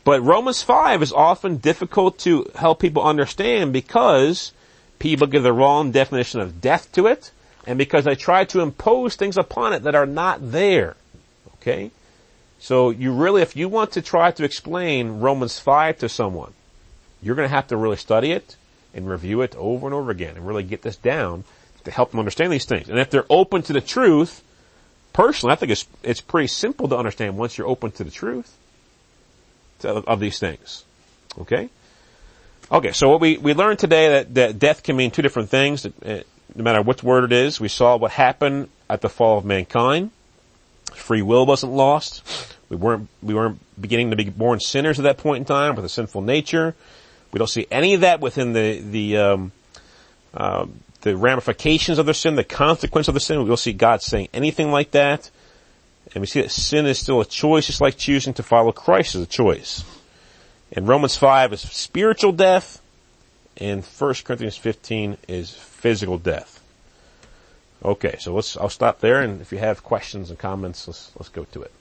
But 0.04 0.22
Romans 0.22 0.62
5 0.62 1.02
is 1.02 1.12
often 1.12 1.56
difficult 1.56 2.18
to 2.20 2.50
help 2.54 2.78
people 2.80 3.02
understand 3.02 3.72
because 3.72 4.52
people 4.98 5.26
give 5.26 5.42
the 5.42 5.52
wrong 5.52 5.90
definition 5.90 6.40
of 6.40 6.60
death 6.60 6.92
to 6.92 7.06
it, 7.06 7.30
and 7.66 7.78
because 7.78 8.04
they 8.04 8.14
try 8.14 8.44
to 8.44 8.60
impose 8.60 9.16
things 9.16 9.36
upon 9.36 9.72
it 9.72 9.84
that 9.84 9.94
are 9.94 10.06
not 10.06 10.52
there. 10.52 10.96
Okay? 11.54 11.90
So 12.58 12.90
you 12.90 13.12
really, 13.12 13.42
if 13.42 13.56
you 13.56 13.68
want 13.68 13.92
to 13.92 14.02
try 14.02 14.30
to 14.32 14.44
explain 14.44 15.20
Romans 15.20 15.58
5 15.58 15.98
to 15.98 16.08
someone, 16.08 16.52
you're 17.22 17.36
gonna 17.36 17.48
have 17.48 17.68
to 17.68 17.76
really 17.76 17.96
study 17.96 18.32
it, 18.32 18.56
and 18.94 19.08
review 19.08 19.42
it 19.42 19.54
over 19.56 19.86
and 19.86 19.94
over 19.94 20.10
again 20.10 20.36
and 20.36 20.46
really 20.46 20.62
get 20.62 20.82
this 20.82 20.96
down 20.96 21.44
to 21.84 21.90
help 21.90 22.10
them 22.10 22.20
understand 22.20 22.52
these 22.52 22.64
things. 22.64 22.88
And 22.88 22.98
if 22.98 23.10
they're 23.10 23.26
open 23.28 23.62
to 23.62 23.72
the 23.72 23.80
truth, 23.80 24.42
personally, 25.14 25.54
I 25.54 25.56
think 25.56 25.72
it's, 25.72 25.86
it's 26.02 26.20
pretty 26.20 26.48
simple 26.48 26.88
to 26.88 26.96
understand 26.98 27.38
once 27.38 27.56
you're 27.56 27.66
open 27.66 27.92
to 27.92 28.04
the 28.04 28.10
truth 28.10 28.54
of 29.82 30.20
these 30.20 30.38
things. 30.38 30.84
Okay? 31.38 31.70
Okay, 32.70 32.92
so 32.92 33.08
what 33.08 33.20
we, 33.20 33.38
we 33.38 33.54
learned 33.54 33.78
today 33.78 34.08
that, 34.08 34.34
that 34.34 34.58
death 34.58 34.82
can 34.82 34.96
mean 34.96 35.10
two 35.10 35.22
different 35.22 35.48
things. 35.48 35.86
no 36.04 36.22
matter 36.54 36.82
which 36.82 37.02
word 37.02 37.24
it 37.24 37.32
is, 37.32 37.60
we 37.60 37.68
saw 37.68 37.96
what 37.96 38.10
happened 38.10 38.68
at 38.90 39.00
the 39.00 39.08
fall 39.08 39.38
of 39.38 39.44
mankind. 39.44 40.10
Free 40.92 41.22
will 41.22 41.46
wasn't 41.46 41.72
lost. 41.72 42.22
We 42.68 42.76
weren't, 42.76 43.08
we 43.22 43.34
weren't 43.34 43.60
beginning 43.80 44.10
to 44.10 44.16
be 44.16 44.24
born 44.30 44.60
sinners 44.60 44.98
at 44.98 45.04
that 45.04 45.18
point 45.18 45.40
in 45.40 45.44
time 45.44 45.76
with 45.76 45.84
a 45.84 45.88
sinful 45.88 46.22
nature. 46.22 46.74
We 47.32 47.38
don't 47.38 47.48
see 47.48 47.66
any 47.70 47.94
of 47.94 48.00
that 48.02 48.20
within 48.20 48.52
the, 48.52 48.80
the, 48.80 49.16
um, 49.18 49.52
uh, 50.32 50.66
the 51.04 51.16
ramifications 51.16 51.98
of 51.98 52.06
their 52.06 52.14
sin, 52.14 52.34
the 52.34 52.44
consequence 52.44 53.08
of 53.08 53.14
the 53.14 53.20
sin. 53.20 53.38
We 53.40 53.46
don't 53.46 53.56
see 53.58 53.72
God 53.72 54.02
saying 54.02 54.28
anything 54.32 54.72
like 54.72 54.90
that. 54.92 55.30
And 56.14 56.20
we 56.20 56.26
see 56.26 56.42
that 56.42 56.50
sin 56.50 56.86
is 56.86 56.98
still 56.98 57.20
a 57.20 57.24
choice, 57.24 57.66
just 57.66 57.80
like 57.80 57.96
choosing 57.96 58.34
to 58.34 58.42
follow 58.42 58.72
Christ 58.72 59.14
is 59.14 59.22
a 59.22 59.26
choice. 59.26 59.84
And 60.72 60.88
Romans 60.88 61.16
5 61.16 61.52
is 61.52 61.60
spiritual 61.60 62.32
death, 62.32 62.80
and 63.56 63.84
1 63.84 64.14
Corinthians 64.24 64.56
15 64.56 65.16
is 65.28 65.50
physical 65.50 66.18
death. 66.18 66.60
Okay, 67.84 68.16
so 68.18 68.34
let's, 68.34 68.56
I'll 68.56 68.68
stop 68.68 69.00
there, 69.00 69.20
and 69.20 69.40
if 69.40 69.52
you 69.52 69.58
have 69.58 69.84
questions 69.84 70.30
and 70.30 70.38
comments, 70.38 70.88
let's, 70.88 71.10
let's 71.16 71.28
go 71.28 71.44
to 71.44 71.62
it. 71.62 71.72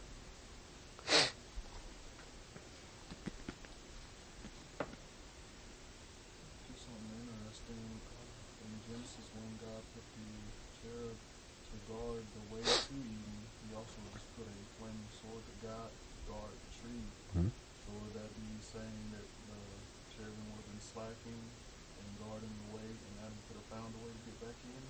Just 6.67 6.85
something 6.85 7.17
interesting. 7.23 7.83
In 8.63 8.71
Genesis, 8.87 9.27
when 9.35 9.51
God 9.63 9.81
put 9.93 10.05
the 10.15 10.27
cherub 10.81 11.17
to 11.17 11.75
guard 11.87 12.23
the 12.23 12.43
way 12.51 12.61
to 12.63 12.83
Eden, 12.93 13.35
he 13.63 13.75
also 13.75 13.99
just 14.15 14.27
put 14.35 14.47
a 14.47 14.55
flaming 14.79 15.11
sword 15.19 15.43
to 15.43 15.55
guard, 15.63 15.91
guard 16.27 16.51
the 16.51 16.71
tree. 16.83 17.05
Mhm. 17.35 17.51
So 17.83 17.89
would 17.99 18.15
that 18.17 18.31
be 18.35 18.47
saying 18.59 19.03
that 19.15 19.27
the 19.47 19.59
cherubim 20.15 20.45
would 20.51 20.63
have 20.63 20.71
been 20.71 20.83
slacking 20.83 21.41
and 21.43 22.07
guarding 22.19 22.53
the 22.63 22.69
way, 22.75 22.87
and 22.87 23.13
Adam 23.23 23.39
could 23.47 23.57
have 23.59 23.69
found 23.71 23.91
a 23.93 23.99
way 24.03 24.11
to 24.11 24.21
get 24.27 24.37
back 24.43 24.57
in? 24.67 24.83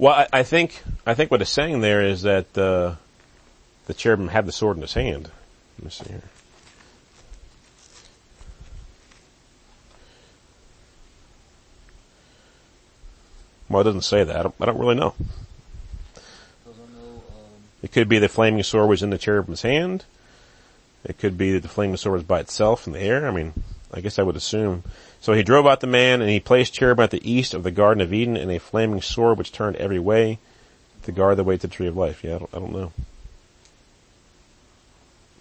Well, 0.00 0.14
I, 0.14 0.26
I 0.32 0.42
think, 0.44 0.82
I 1.06 1.12
think 1.12 1.30
what 1.30 1.42
it's 1.42 1.50
saying 1.50 1.82
there 1.82 2.00
is 2.00 2.22
that, 2.22 2.56
uh, 2.56 2.94
the 3.84 3.92
cherubim 3.92 4.28
had 4.28 4.46
the 4.46 4.52
sword 4.52 4.78
in 4.78 4.80
his 4.80 4.94
hand. 4.94 5.30
Let 5.78 5.84
me 5.84 5.90
see 5.90 6.08
here. 6.08 6.22
Well, 13.68 13.82
it 13.82 13.84
doesn't 13.84 14.00
say 14.00 14.24
that. 14.24 14.36
I 14.36 14.42
don't, 14.42 14.54
I 14.58 14.64
don't 14.64 14.78
really 14.78 14.94
know. 14.94 15.14
It 17.82 17.92
could 17.92 18.08
be 18.08 18.18
the 18.18 18.30
flaming 18.30 18.62
sword 18.62 18.88
was 18.88 19.02
in 19.02 19.10
the 19.10 19.18
cherubim's 19.18 19.60
hand. 19.60 20.06
It 21.04 21.18
could 21.18 21.36
be 21.36 21.52
that 21.52 21.60
the 21.62 21.68
flaming 21.68 21.98
sword 21.98 22.14
was 22.14 22.22
by 22.22 22.40
itself 22.40 22.86
in 22.86 22.94
the 22.94 23.00
air. 23.00 23.28
I 23.28 23.32
mean, 23.32 23.52
I 23.92 24.00
guess 24.00 24.18
I 24.18 24.22
would 24.22 24.36
assume. 24.36 24.84
So 25.20 25.32
he 25.32 25.42
drove 25.42 25.66
out 25.66 25.80
the 25.80 25.86
man 25.86 26.20
and 26.20 26.30
he 26.30 26.40
placed 26.40 26.74
cherubim 26.74 27.04
at 27.04 27.10
the 27.10 27.30
east 27.30 27.54
of 27.54 27.62
the 27.62 27.70
Garden 27.70 28.00
of 28.00 28.12
Eden 28.12 28.36
and 28.36 28.50
a 28.50 28.58
flaming 28.58 29.02
sword 29.02 29.38
which 29.38 29.52
turned 29.52 29.76
every 29.76 29.98
way 29.98 30.38
to 31.02 31.12
guard 31.12 31.36
the 31.36 31.44
way 31.44 31.56
to 31.56 31.66
the 31.66 31.74
tree 31.74 31.86
of 31.86 31.96
life. 31.96 32.22
Yeah, 32.22 32.36
I 32.36 32.38
don't, 32.38 32.54
I 32.54 32.58
don't 32.58 32.72
know. 32.72 32.92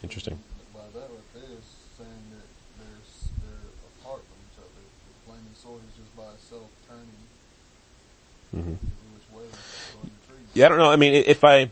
Interesting. 0.02 0.40
by 0.74 0.80
that 0.94 1.00
right 1.00 1.34
there 1.34 1.44
is 1.44 1.66
saying 1.98 2.10
that 2.32 2.48
there's, 2.80 3.30
they're 3.44 3.70
apart 4.02 4.22
from 4.22 4.38
each 4.48 4.58
other. 4.58 4.82
The 4.82 5.32
flaming 5.32 5.56
sword 5.56 5.82
is 5.88 6.04
just 6.04 6.16
by 6.16 6.34
itself 6.34 6.70
turning 6.88 7.06
hmm 8.52 8.74
which 9.14 9.30
way, 9.36 9.48
going 9.94 10.12
the 10.22 10.34
tree. 10.34 10.44
Yeah, 10.54 10.66
I 10.66 10.70
don't 10.70 10.78
know. 10.78 10.92
I 10.92 10.96
mean, 10.96 11.14
if 11.14 11.44
I, 11.44 11.70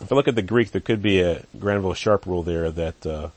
if 0.00 0.10
I 0.10 0.14
look 0.14 0.28
at 0.28 0.36
the 0.36 0.42
Greek, 0.42 0.70
there 0.70 0.80
could 0.80 1.02
be 1.02 1.20
a 1.20 1.42
Granville 1.58 1.94
Sharp 1.94 2.24
rule 2.24 2.42
there 2.42 2.70
that, 2.70 3.04
uh, 3.06 3.28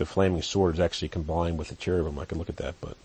the 0.00 0.06
flaming 0.06 0.40
sword 0.40 0.72
is 0.72 0.80
actually 0.80 1.08
combined 1.08 1.58
with 1.58 1.68
the 1.68 1.74
cherubim. 1.74 2.18
I 2.18 2.24
could 2.24 2.38
look 2.38 2.48
at 2.48 2.56
that, 2.56 2.74
but 2.80 2.96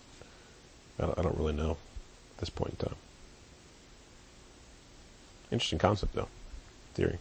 I 0.98 1.06
don't, 1.06 1.20
I 1.20 1.24
don't 1.24 1.38
really 1.38 1.52
know 1.52 1.72
at 1.72 2.38
this 2.38 2.50
point 2.50 2.72
in 2.72 2.88
time. 2.88 2.96
Interesting 5.52 5.78
concept 5.78 6.16
though. 6.16 6.30
Theory. 6.94 7.18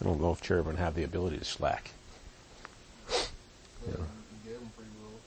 I 0.00 0.04
don't 0.04 0.22
know 0.22 0.32
if 0.32 0.40
cherubim 0.40 0.78
have 0.78 0.94
the 0.94 1.04
ability 1.04 1.36
to 1.36 1.44
slack. 1.44 1.90
But 3.06 3.28
he 3.84 4.48
gave 4.48 4.58
them 4.58 4.70
free 4.74 4.86
will. 5.02 5.20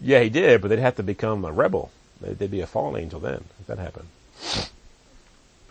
Yeah, 0.00 0.20
he 0.20 0.30
did, 0.30 0.62
but 0.62 0.68
they'd 0.68 0.78
have 0.78 0.96
to 0.96 1.02
become 1.02 1.44
a 1.44 1.52
rebel. 1.52 1.90
They'd, 2.22 2.38
they'd 2.38 2.50
be 2.50 2.62
a 2.62 2.66
fallen 2.66 2.98
angel 2.98 3.20
then, 3.20 3.44
if 3.60 3.66
that 3.66 3.78
happened. 3.78 4.08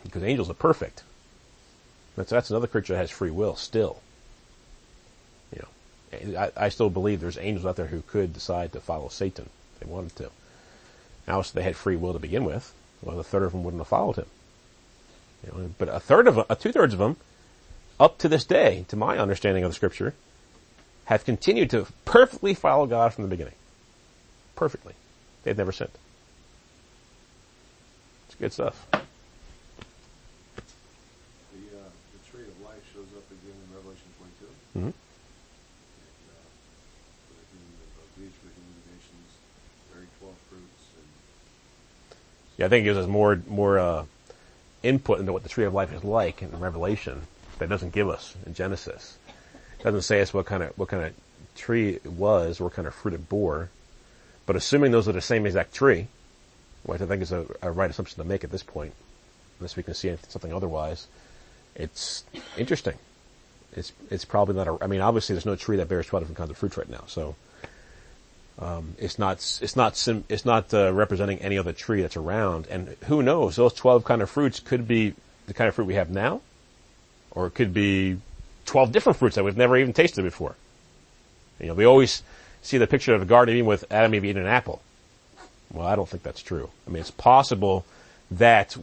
Because 0.03 0.21
angels 0.21 0.47
are 0.47 0.53
perfect. 0.53 1.01
That's, 2.15 2.29
that's 2.29 2.49
another 2.49 2.67
creature 2.67 2.93
that 2.93 2.99
has 2.99 3.11
free 3.11 3.31
will 3.31 3.55
still. 3.55 4.01
You 5.53 5.63
know, 6.33 6.39
I, 6.39 6.65
I 6.65 6.69
still 6.69 6.89
believe 6.89 7.21
there's 7.21 7.37
angels 7.37 7.65
out 7.65 7.75
there 7.75 7.87
who 7.87 8.01
could 8.01 8.33
decide 8.33 8.73
to 8.73 8.79
follow 8.79 9.09
Satan 9.09 9.49
if 9.73 9.79
they 9.79 9.91
wanted 9.91 10.15
to. 10.17 10.31
Now, 11.27 11.41
so 11.41 11.53
they 11.53 11.63
had 11.63 11.75
free 11.75 11.95
will 11.95 12.13
to 12.13 12.19
begin 12.19 12.43
with. 12.43 12.73
Well, 13.01 13.19
a 13.19 13.23
third 13.23 13.43
of 13.43 13.51
them 13.51 13.63
wouldn't 13.63 13.81
have 13.81 13.87
followed 13.87 14.17
him. 14.17 14.25
You 15.45 15.51
know, 15.51 15.69
but 15.77 15.87
a 15.87 15.99
third 15.99 16.27
of 16.27 16.37
uh, 16.37 16.55
two 16.55 16.71
thirds 16.71 16.93
of 16.93 16.99
them, 16.99 17.17
up 17.99 18.17
to 18.19 18.27
this 18.27 18.43
day, 18.43 18.85
to 18.89 18.95
my 18.95 19.17
understanding 19.17 19.63
of 19.63 19.69
the 19.71 19.75
scripture, 19.75 20.13
have 21.05 21.23
continued 21.23 21.69
to 21.69 21.87
perfectly 22.05 22.53
follow 22.53 22.85
God 22.85 23.13
from 23.13 23.23
the 23.23 23.29
beginning 23.29 23.53
perfectly. 24.59 24.93
They've 25.43 25.57
never 25.57 25.71
sinned. 25.71 25.89
It's 28.27 28.35
good 28.35 28.51
stuff. 28.51 28.85
The, 28.91 28.97
uh, 28.97 28.99
the 32.11 32.29
tree 32.29 32.43
of 32.43 32.61
life 32.61 32.83
shows 32.93 33.07
up 33.15 33.23
again 33.31 33.55
in 33.55 33.73
Revelation 33.73 34.03
22. 34.19 34.47
hmm 34.68 34.68
And, 34.68 34.68
uh, 34.68 34.68
for 34.68 34.68
the 34.68 34.68
kingdom 34.68 34.68
of 34.68 34.68
these 34.68 34.68
for 34.68 34.68
the 34.68 34.68
kingdom 34.68 34.68
of 34.68 34.68
the 34.68 34.68
nations, 34.68 34.68
very 34.68 34.68
12 34.68 34.68
fruits, 34.68 34.68
and 34.83 34.93
Yeah, 42.59 42.65
I 42.65 42.69
think 42.69 42.83
it 42.83 42.89
gives 42.89 42.97
us 42.97 43.07
more 43.07 43.41
more 43.47 43.79
uh, 43.79 44.05
input 44.83 45.21
into 45.21 45.31
what 45.31 45.43
the 45.43 45.49
tree 45.49 45.63
of 45.63 45.73
life 45.73 45.93
is 45.93 46.03
like 46.03 46.41
in 46.41 46.59
Revelation 46.59 47.21
that 47.57 47.69
doesn't 47.69 47.93
give 47.93 48.09
us 48.09 48.35
in 48.45 48.53
Genesis. 48.53 49.17
It 49.79 49.83
doesn't 49.83 50.01
say 50.01 50.19
us 50.19 50.33
what 50.33 50.45
kind 50.45 50.63
of 50.63 50.77
what 50.77 50.89
kind 50.89 51.03
of 51.03 51.13
tree 51.55 51.91
it 51.91 52.05
was, 52.05 52.59
or 52.59 52.65
what 52.65 52.73
kind 52.73 52.85
of 52.85 52.93
fruit 52.93 53.13
it 53.13 53.29
bore. 53.29 53.69
But 54.45 54.57
assuming 54.57 54.91
those 54.91 55.07
are 55.07 55.13
the 55.13 55.21
same 55.21 55.45
exact 55.45 55.73
tree, 55.73 56.07
which 56.83 57.01
I 57.01 57.05
think 57.05 57.21
is 57.21 57.31
a, 57.31 57.45
a 57.61 57.71
right 57.71 57.89
assumption 57.89 58.21
to 58.21 58.27
make 58.27 58.43
at 58.43 58.51
this 58.51 58.63
point, 58.63 58.93
unless 59.59 59.77
we 59.77 59.83
can 59.83 59.93
see 59.93 60.13
something 60.27 60.53
otherwise, 60.53 61.07
it's 61.75 62.25
interesting. 62.57 62.95
It's 63.75 63.91
it's 64.09 64.25
probably 64.25 64.55
not 64.55 64.67
a. 64.67 64.77
I 64.81 64.87
mean, 64.87 65.01
obviously, 65.01 65.35
there's 65.35 65.45
no 65.45 65.55
tree 65.55 65.77
that 65.77 65.87
bears 65.87 66.07
twelve 66.07 66.23
different 66.23 66.37
kinds 66.37 66.49
of 66.49 66.57
fruits 66.57 66.77
right 66.77 66.89
now, 66.89 67.03
so 67.07 67.35
um, 68.57 68.95
it's 68.97 69.19
not 69.19 69.37
it's 69.61 69.75
not 69.75 69.95
sim, 69.95 70.23
it's 70.27 70.43
not 70.43 70.73
uh, 70.73 70.91
representing 70.91 71.39
any 71.39 71.57
other 71.57 71.71
tree 71.71 72.01
that's 72.01 72.17
around. 72.17 72.67
And 72.67 72.95
who 73.05 73.21
knows? 73.21 73.55
Those 73.55 73.73
twelve 73.73 74.03
kind 74.05 74.21
of 74.21 74.29
fruits 74.29 74.59
could 74.59 74.87
be 74.87 75.13
the 75.47 75.53
kind 75.53 75.67
of 75.67 75.75
fruit 75.75 75.85
we 75.85 75.93
have 75.95 76.09
now, 76.09 76.41
or 77.31 77.47
it 77.47 77.51
could 77.51 77.73
be 77.73 78.17
twelve 78.65 78.91
different 78.91 79.19
fruits 79.19 79.35
that 79.35 79.43
we've 79.43 79.57
never 79.57 79.77
even 79.77 79.93
tasted 79.93 80.23
before. 80.23 80.55
You 81.59 81.67
know, 81.67 81.73
we 81.75 81.85
always 81.85 82.23
see 82.61 82.77
the 82.77 82.87
picture 82.87 83.13
of 83.13 83.21
a 83.21 83.25
garden 83.25 83.55
even 83.55 83.67
with 83.67 83.85
Adam 83.91 84.15
Eve 84.15 84.25
eating 84.25 84.41
an 84.41 84.47
apple. 84.47 84.81
Well, 85.71 85.85
I 85.85 85.95
don't 85.95 86.09
think 86.09 86.23
that's 86.23 86.41
true. 86.41 86.69
I 86.87 86.89
mean, 86.89 87.01
it's 87.01 87.11
possible 87.11 87.85
that 88.31 88.75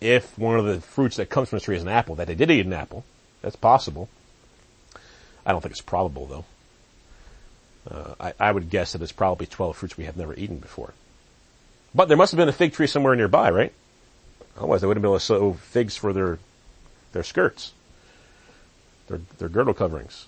if 0.00 0.38
one 0.38 0.58
of 0.58 0.64
the 0.64 0.80
fruits 0.80 1.16
that 1.16 1.28
comes 1.28 1.50
from 1.50 1.58
the 1.58 1.64
tree 1.64 1.76
is 1.76 1.82
an 1.82 1.88
apple, 1.88 2.14
that 2.16 2.26
they 2.26 2.34
did 2.34 2.50
eat 2.50 2.64
an 2.64 2.72
apple. 2.72 3.04
That's 3.42 3.56
possible. 3.56 4.08
I 5.44 5.52
don't 5.52 5.60
think 5.60 5.72
it's 5.72 5.80
probable 5.80 6.26
though. 6.26 6.44
Uh, 7.90 8.14
I, 8.20 8.48
I 8.48 8.52
would 8.52 8.70
guess 8.70 8.92
that 8.92 9.02
it's 9.02 9.10
probably 9.12 9.46
12 9.46 9.76
fruits 9.76 9.96
we 9.96 10.04
have 10.04 10.16
never 10.16 10.34
eaten 10.34 10.58
before. 10.58 10.94
But 11.94 12.06
there 12.08 12.16
must 12.16 12.30
have 12.32 12.38
been 12.38 12.48
a 12.48 12.52
fig 12.52 12.72
tree 12.72 12.86
somewhere 12.86 13.16
nearby, 13.16 13.50
right? 13.50 13.72
Otherwise 14.56 14.80
they 14.80 14.86
wouldn't 14.86 15.02
be 15.02 15.08
able 15.08 15.18
to 15.18 15.24
sew 15.24 15.52
figs 15.54 15.96
for 15.96 16.12
their, 16.12 16.38
their 17.12 17.24
skirts. 17.24 17.72
Their, 19.08 19.20
their 19.38 19.48
girdle 19.48 19.74
coverings. 19.74 20.26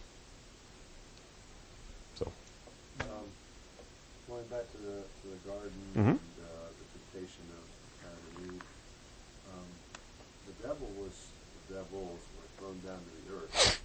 So, 2.17 2.31
Um, 3.01 3.07
going 4.29 4.45
back 4.51 4.71
to 4.73 4.79
the 4.79 5.03
to 5.23 5.27
the 5.31 5.49
garden 5.49 5.73
Mhm. 5.95 6.09
and 6.09 6.19
uh, 6.43 6.69
the 6.75 6.87
temptation 6.99 7.45
of 7.55 7.65
Adam 8.11 8.25
and 8.45 8.55
Eve, 8.57 8.63
um, 9.55 9.67
the 10.49 10.69
devil 10.69 10.89
was 10.99 11.13
the 11.69 11.75
devils 11.75 12.21
were 12.35 12.49
thrown 12.59 12.79
down 12.85 12.99
to 12.99 13.11
the 13.31 13.37
earth 13.39 13.81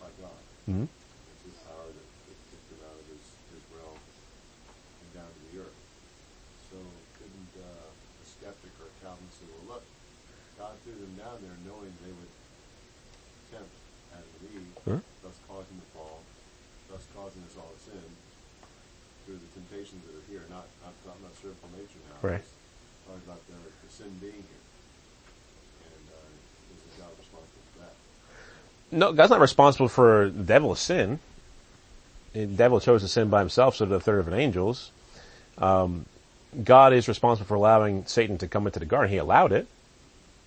by 0.00 0.08
God. 0.68 0.76
mhm. 0.76 0.84
It's 0.88 1.44
his 1.48 1.58
power 1.64 1.88
that, 1.88 2.08
that 2.28 2.38
kicked 2.52 2.68
them 2.68 2.82
out 2.84 2.96
of 3.00 3.06
his, 3.08 3.24
his 3.56 3.64
realm 3.72 3.96
and 3.96 5.10
down 5.16 5.30
to 5.32 5.40
the 5.48 5.54
earth. 5.64 5.80
So 6.68 6.76
couldn't 7.16 7.52
uh, 7.56 7.88
a 7.88 8.24
skeptic 8.28 8.72
or 8.76 8.92
a 8.92 8.94
Calvinist 9.00 9.40
say, 9.40 9.48
well, 9.56 9.80
look, 9.80 9.84
God 10.60 10.76
threw 10.84 10.92
them 11.00 11.16
down 11.16 11.40
there 11.40 11.56
knowing 11.64 11.92
they 12.04 12.12
would 12.12 12.32
tempt 13.48 13.72
Adam 14.12 14.28
and 14.28 14.44
Eve, 14.52 14.72
Huh? 14.84 15.00
thus 15.24 15.38
causing 15.48 15.78
the 15.80 15.88
fall, 15.96 16.20
thus 16.92 17.04
causing 17.16 17.40
us 17.48 17.56
all 17.56 17.72
to 17.72 17.80
sin 17.80 18.04
through 19.24 19.40
the 19.40 19.50
temptations 19.56 20.04
that 20.08 20.16
are 20.20 20.26
here, 20.28 20.44
not 20.52 20.66
not 20.84 20.92
talking 21.04 21.20
about 21.24 21.36
sinful 21.40 21.70
nature 21.76 22.00
now. 22.12 22.20
Right. 22.20 22.40
just 22.44 22.56
Talking 23.08 23.24
about 23.24 23.40
the, 23.48 23.56
the 23.56 23.88
sin 23.92 24.12
being 24.20 24.40
here. 24.44 24.64
And 25.84 26.04
uh, 26.12 26.28
is 26.76 26.96
God 27.00 27.12
responsible 27.16 27.64
for 27.72 27.78
that? 27.88 27.96
No, 28.90 29.12
God's 29.12 29.30
not 29.30 29.40
responsible 29.40 29.88
for 29.88 30.30
the 30.30 30.44
devil's 30.44 30.80
sin. 30.80 31.18
The 32.32 32.46
devil 32.46 32.80
chose 32.80 33.02
to 33.02 33.08
sin 33.08 33.28
by 33.28 33.40
himself, 33.40 33.76
so 33.76 33.84
did 33.84 33.94
a 33.94 34.00
third 34.00 34.20
of 34.20 34.26
the 34.26 34.36
angels. 34.36 34.90
Um, 35.58 36.06
God 36.62 36.92
is 36.92 37.08
responsible 37.08 37.46
for 37.46 37.54
allowing 37.54 38.06
Satan 38.06 38.38
to 38.38 38.48
come 38.48 38.66
into 38.66 38.78
the 38.78 38.86
garden. 38.86 39.10
He 39.10 39.18
allowed 39.18 39.52
it. 39.52 39.66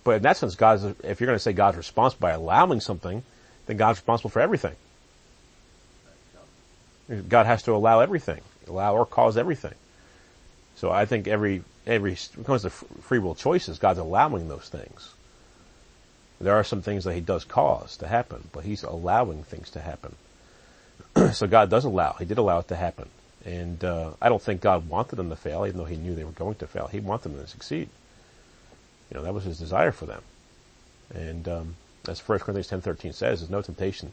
But 0.03 0.18
in 0.18 0.22
that 0.23 0.38
sense, 0.38 0.55
God's, 0.55 0.84
if 1.03 1.19
you're 1.19 1.27
going 1.27 1.35
to 1.35 1.39
say 1.39 1.53
God's 1.53 1.77
responsible 1.77 2.22
by 2.22 2.31
allowing 2.31 2.80
something, 2.80 3.23
then 3.68 3.77
God's 3.77 3.99
responsible 3.99 4.31
for 4.31 4.41
everything. 4.41 4.76
God 7.27 7.45
has 7.45 7.63
to 7.63 7.73
allow 7.73 7.99
everything, 7.99 8.41
allow 8.68 8.95
or 8.95 9.05
cause 9.05 9.38
everything. 9.38 9.73
So 10.77 10.91
I 10.91 11.05
think 11.05 11.27
every, 11.27 11.63
every, 11.85 12.18
when 12.35 12.43
it 12.43 12.45
comes 12.45 12.61
to 12.63 12.69
free 12.69 13.19
will 13.19 13.35
choices, 13.35 13.77
God's 13.77 13.99
allowing 13.99 14.47
those 14.47 14.69
things. 14.69 15.13
There 16.41 16.55
are 16.55 16.63
some 16.63 16.81
things 16.81 17.03
that 17.03 17.13
He 17.13 17.22
does 17.22 17.43
cause 17.43 17.97
to 17.97 18.07
happen, 18.07 18.49
but 18.51 18.63
He's 18.63 18.84
allowing 18.84 19.43
things 19.43 19.69
to 19.72 19.80
happen. 19.80 20.15
so 21.34 21.47
God 21.47 21.69
does 21.69 21.85
allow. 21.85 22.13
He 22.13 22.26
did 22.26 22.38
allow 22.38 22.59
it 22.59 22.68
to 22.69 22.76
happen. 22.76 23.09
And, 23.45 23.84
uh, 23.84 24.11
I 24.22 24.30
don't 24.30 24.41
think 24.41 24.61
God 24.61 24.88
wanted 24.88 25.15
them 25.15 25.30
to 25.30 25.35
fail, 25.35 25.65
even 25.65 25.77
though 25.77 25.85
He 25.85 25.97
knew 25.97 26.15
they 26.15 26.23
were 26.23 26.31
going 26.31 26.55
to 26.55 26.68
fail. 26.68 26.88
He 26.88 26.99
wanted 26.99 27.34
them 27.34 27.41
to 27.41 27.47
succeed. 27.47 27.89
You 29.09 29.18
know, 29.18 29.23
that 29.23 29.34
was 29.34 29.43
His 29.43 29.59
desire 29.59 29.91
for 29.91 30.05
them. 30.05 30.22
And, 31.13 31.47
um, 31.47 31.76
as 32.07 32.27
1 32.27 32.39
Corinthians 32.39 32.69
10.13 32.69 33.13
says, 33.13 33.39
there's 33.39 33.49
no 33.49 33.61
temptation 33.61 34.11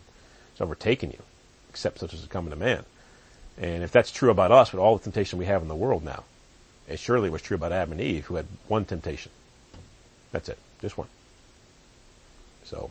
has 0.58 0.60
overtaken 0.60 1.10
you, 1.10 1.22
except 1.70 2.00
such 2.00 2.12
as 2.12 2.20
is 2.20 2.26
coming 2.26 2.50
to 2.50 2.56
man. 2.56 2.84
And 3.56 3.82
if 3.82 3.90
that's 3.90 4.10
true 4.10 4.30
about 4.30 4.52
us 4.52 4.72
with 4.72 4.80
all 4.80 4.96
the 4.96 5.04
temptation 5.04 5.38
we 5.38 5.46
have 5.46 5.62
in 5.62 5.68
the 5.68 5.74
world 5.74 6.04
now, 6.04 6.24
it 6.88 6.98
surely 6.98 7.30
was 7.30 7.42
true 7.42 7.56
about 7.56 7.72
Adam 7.72 7.92
and 7.92 8.00
Eve, 8.00 8.26
who 8.26 8.36
had 8.36 8.46
one 8.66 8.84
temptation. 8.84 9.32
That's 10.32 10.48
it. 10.48 10.58
Just 10.80 10.96
one. 10.96 11.08
So, 12.68 12.90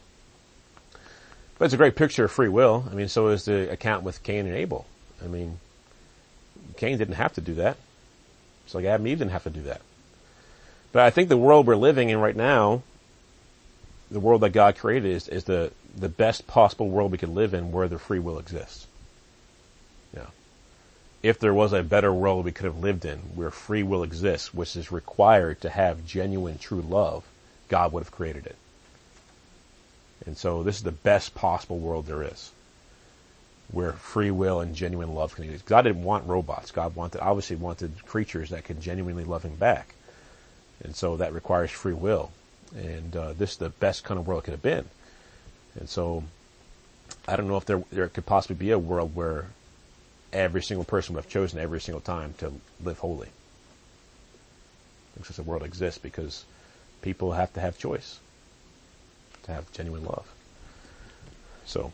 but 1.58 1.66
it's 1.66 1.74
a 1.74 1.78
great 1.78 1.96
picture 1.96 2.26
of 2.26 2.32
free 2.32 2.50
will. 2.50 2.86
I 2.90 2.96
mean, 2.96 3.08
so 3.08 3.28
is 3.28 3.46
the 3.46 3.72
account 3.72 4.04
with 4.04 4.24
Cain 4.24 4.48
and 4.48 4.56
Abel. 4.56 4.86
I 5.24 5.28
mean, 5.28 5.60
Cain 6.78 6.98
didn't 6.98 7.16
have 7.16 7.34
to 7.34 7.42
do 7.42 7.54
that. 7.56 7.78
It's 8.66 8.74
like 8.76 8.86
Adam 8.86 9.02
and 9.02 9.08
Eve 9.10 9.20
didn't 9.20 9.32
have 9.32 9.44
to 9.44 9.50
do 9.50 9.62
that. 9.64 9.82
But 10.92 11.04
I 11.04 11.10
think 11.12 11.30
the 11.30 11.38
world 11.38 11.68
we're 11.68 11.76
living 11.76 12.10
in 12.10 12.20
right 12.20 12.36
now, 12.36 12.82
the 14.10 14.20
world 14.20 14.42
that 14.42 14.50
God 14.50 14.78
created 14.78 15.12
is, 15.12 15.28
is 15.28 15.44
the, 15.44 15.72
the 15.96 16.10
best 16.10 16.48
possible 16.48 16.90
world 16.90 17.12
we 17.12 17.18
could 17.18 17.30
live 17.30 17.54
in 17.54 17.72
where 17.72 17.88
the 17.88 18.00
free 18.00 18.20
will 18.20 18.40
exists 18.40 18.88
Yeah. 20.16 20.28
if 21.22 21.40
there 21.40 21.54
was 21.54 21.74
a 21.74 21.84
better 21.84 22.14
world 22.14 22.46
we 22.46 22.52
could 22.52 22.66
have 22.66 22.78
lived 22.78 23.06
in 23.06 23.20
where 23.36 23.52
free 23.52 23.84
will 23.84 24.04
exists, 24.04 24.54
which 24.54 24.76
is 24.76 24.92
required 24.92 25.62
to 25.62 25.70
have 25.70 26.06
genuine 26.06 26.58
true 26.58 26.82
love, 26.82 27.24
God 27.70 27.92
would 27.94 28.04
have 28.04 28.12
created 28.12 28.48
it. 28.48 28.56
And 30.26 30.38
so 30.38 30.64
this 30.64 30.78
is 30.78 30.84
the 30.84 30.92
best 30.92 31.36
possible 31.36 31.78
world 31.78 32.06
there 32.06 32.24
is. 32.24 32.52
Where 33.72 33.94
free 33.94 34.32
will 34.32 34.62
and 34.62 34.76
genuine 34.76 35.14
love 35.14 35.36
can 35.36 35.46
exist. 35.46 35.66
God 35.66 35.84
didn't 35.84 36.04
want 36.04 36.28
robots. 36.28 36.72
God 36.72 36.96
wanted, 36.96 37.22
obviously 37.22 37.58
wanted 37.58 38.06
creatures 38.06 38.50
that 38.50 38.64
could 38.64 38.82
genuinely 38.82 39.26
love 39.26 39.44
him 39.44 39.56
back. 39.56 39.94
And 40.84 40.96
so 40.96 41.18
that 41.18 41.34
requires 41.34 41.70
free 41.70 41.94
will. 41.94 42.32
And, 42.76 43.16
uh, 43.16 43.34
this 43.34 43.52
is 43.52 43.58
the 43.58 43.70
best 43.70 44.04
kind 44.04 44.20
of 44.20 44.28
world 44.28 44.44
it 44.44 44.46
could 44.46 44.54
have 44.54 44.62
been. 44.62 44.86
And 45.80 45.90
so, 45.90 46.24
I 47.28 47.36
don't 47.36 47.48
know 47.48 47.58
if 47.58 47.66
there, 47.66 47.84
there 47.92 48.08
could 48.08 48.26
possibly 48.26 48.56
be 48.56 48.72
a 48.72 48.80
world 48.80 49.16
where 49.16 49.48
every 50.34 50.64
single 50.64 50.86
person 50.86 51.16
would 51.16 51.24
have 51.24 51.32
chosen 51.32 51.60
every 51.60 51.82
single 51.82 52.02
time 52.02 52.34
to 52.40 52.54
live 52.84 53.00
holy. 53.00 53.30
Because 55.18 55.36
the 55.36 55.44
world 55.44 55.64
exists 55.64 56.00
because 56.00 56.46
people 57.02 57.34
have 57.34 57.54
to 57.54 57.62
have 57.62 57.78
choice 57.78 58.20
to 59.48 59.54
have 59.56 59.72
genuine 59.72 60.04
love. 60.04 60.28
So, 61.66 61.92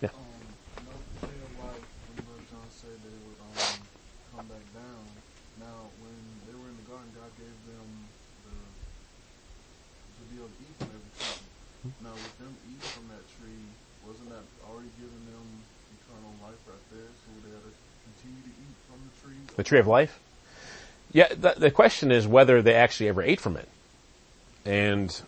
yeah. 0.00 0.14
Um, 0.14 0.86
no 0.86 0.94
tree 1.18 1.34
of 1.34 1.52
life, 1.58 1.86
when 2.14 2.42
John 2.46 2.66
said 2.70 2.94
they 3.02 3.18
would 3.26 3.38
um, 3.42 3.78
come 4.34 4.46
back 4.46 4.62
down. 4.70 5.02
Now, 5.58 5.90
when 5.98 6.14
they 6.46 6.54
were 6.54 6.70
in 6.70 6.78
the 6.78 6.86
garden, 6.86 7.10
God 7.12 7.30
gave 7.36 7.58
them 7.66 7.86
the 8.46 8.54
the 10.22 10.24
deal 10.30 10.46
to 10.46 10.56
eat 10.62 10.74
from 10.78 10.90
every 10.94 11.12
tree. 11.18 11.42
Hmm? 11.82 11.92
Now, 12.06 12.14
with 12.14 12.36
them 12.38 12.54
eat 12.70 12.82
from 12.94 13.10
that 13.10 13.26
tree, 13.34 13.66
wasn't 14.06 14.30
that 14.30 14.46
already 14.62 14.94
giving 14.94 15.26
them 15.26 15.46
eternal 15.98 16.34
life 16.38 16.62
right 16.70 16.86
there? 16.94 17.10
So 17.26 17.34
they 17.42 17.50
had 17.50 17.66
to 17.66 17.74
continue 18.06 18.42
to 18.46 18.54
eat 18.62 18.76
from 18.86 18.98
the 19.02 19.12
tree? 19.18 19.42
The 19.58 19.66
tree 19.66 19.82
of 19.82 19.90
life? 19.90 20.22
Yeah, 21.12 21.28
the, 21.28 21.54
the 21.56 21.70
question 21.70 22.12
is 22.12 22.26
whether 22.26 22.62
they 22.62 22.74
actually 22.74 23.08
ever 23.08 23.22
ate 23.22 23.40
from 23.40 23.56
it. 23.56 23.68
And, 24.64 25.20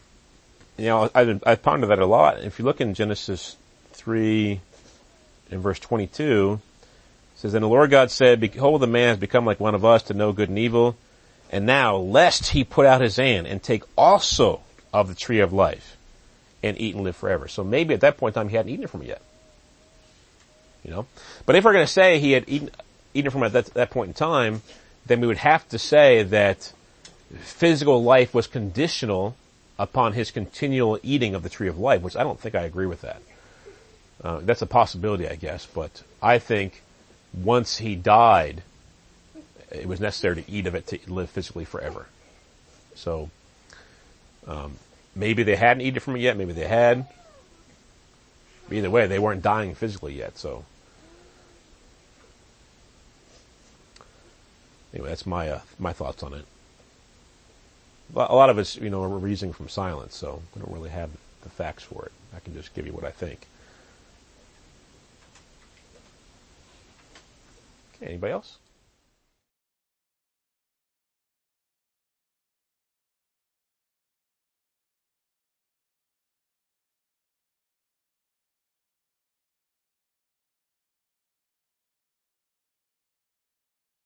you 0.77 0.87
know, 0.87 1.11
I, 1.15 1.41
I 1.45 1.55
pondered 1.57 1.91
that 1.91 1.99
a 1.99 2.07
lot. 2.07 2.41
If 2.41 2.59
you 2.59 2.65
look 2.65 2.81
in 2.81 2.95
Genesis 2.95 3.57
3 3.93 4.61
in 5.51 5.61
verse 5.61 5.79
22, 5.81 6.61
it 6.63 7.39
says, 7.39 7.55
And 7.55 7.65
the 7.65 7.69
Lord 7.69 7.91
God 7.91 8.11
said, 8.11 8.41
Behold, 8.41 8.81
the 8.81 8.87
man 8.87 9.09
has 9.09 9.19
become 9.19 9.45
like 9.45 9.59
one 9.59 9.75
of 9.75 9.85
us 9.85 10.05
to 10.05 10.15
know 10.15 10.33
good 10.33 10.49
and 10.49 10.59
evil. 10.59 10.97
And 11.51 11.67
now, 11.67 11.97
lest 11.97 12.51
he 12.51 12.65
put 12.65 12.87
out 12.87 13.01
his 13.01 13.17
hand 13.17 13.47
and 13.47 13.63
take 13.63 13.83
also 13.97 14.61
of 14.93 15.09
the 15.09 15.15
tree 15.15 15.41
of 15.41 15.53
life 15.53 15.97
and 16.63 16.81
eat 16.81 16.95
and 16.95 17.05
live 17.05 17.17
forever. 17.17 17.49
So 17.49 17.65
maybe 17.65 17.93
at 17.95 18.01
that 18.01 18.17
point 18.17 18.37
in 18.37 18.41
time 18.41 18.49
he 18.49 18.57
hadn't 18.57 18.73
eaten 18.73 18.87
from 18.87 19.03
it 19.03 19.09
yet. 19.09 19.23
You 20.85 20.91
know? 20.91 21.07
But 21.45 21.57
if 21.57 21.65
we're 21.65 21.73
going 21.73 21.87
to 21.87 21.93
say 21.93 22.19
he 22.19 22.33
had 22.33 22.45
eaten, 22.49 22.71
eaten 23.15 23.31
from 23.31 23.43
it 23.43 23.47
at 23.47 23.53
that, 23.53 23.67
that 23.75 23.91
point 23.91 24.09
in 24.09 24.15
time, 24.15 24.63
then 25.07 25.20
we 25.20 25.27
would 25.27 25.39
have 25.39 25.69
to 25.70 25.79
say 25.79 26.23
that 26.23 26.73
physical 27.41 28.03
life 28.03 28.35
was 28.35 28.47
conditional 28.47 29.35
upon 29.79 30.12
his 30.12 30.31
continual 30.31 30.99
eating 31.03 31.35
of 31.35 31.43
the 31.43 31.49
tree 31.49 31.69
of 31.69 31.79
life, 31.79 32.03
which 32.03 32.16
I 32.16 32.23
don't 32.23 32.39
think 32.39 32.55
I 32.55 32.62
agree 32.62 32.87
with 32.87 33.01
that. 33.03 33.23
Uh, 34.23 34.41
that's 34.43 34.62
a 34.62 34.66
possibility, 34.66 35.29
I 35.29 35.35
guess, 35.35 35.66
but 35.66 36.03
I 36.23 36.39
think 36.39 36.83
once 37.35 37.79
he 37.79 37.97
died, 37.97 38.62
it 39.70 39.89
was 39.89 40.01
necessary 40.01 40.43
to 40.43 40.51
eat 40.51 40.66
of 40.66 40.74
it 40.74 40.87
to 40.89 40.99
live 41.09 41.31
physically 41.31 41.65
forever. 41.65 42.07
So, 42.95 43.31
um, 44.47 44.77
Maybe 45.15 45.43
they 45.43 45.57
hadn't 45.57 45.83
eaten 45.83 46.01
from 46.01 46.16
it 46.16 46.20
yet. 46.20 46.37
Maybe 46.37 46.53
they 46.53 46.66
had. 46.66 47.07
either 48.70 48.91
way, 48.91 49.07
they 49.07 49.19
weren't 49.19 49.43
dying 49.43 49.74
physically 49.74 50.15
yet. 50.15 50.39
So 50.39 50.65
anyway, 54.93 55.09
that's 55.09 55.27
my 55.27 55.48
uh, 55.48 55.60
my 55.78 55.93
thoughts 55.93 56.23
on 56.23 56.35
it. 56.35 56.44
A 58.14 58.35
lot 58.35 58.51
of 58.51 58.59
it's 58.59 58.77
you 58.77 58.90
know 58.90 59.01
we're 59.01 59.19
reasoning 59.19 59.52
from 59.52 59.69
silence, 59.69 60.14
so 60.14 60.43
we 60.55 60.62
don't 60.62 60.73
really 60.73 60.90
have 60.90 61.10
the 61.43 61.48
facts 61.48 61.82
for 61.82 62.05
it. 62.05 62.12
I 62.35 62.40
can 62.40 62.55
just 62.55 62.74
give 62.74 62.86
you 62.86 62.93
what 62.93 63.05
I 63.05 63.10
think. 63.10 63.47
Okay, 67.97 68.06
anybody 68.10 68.32
else? 68.32 68.59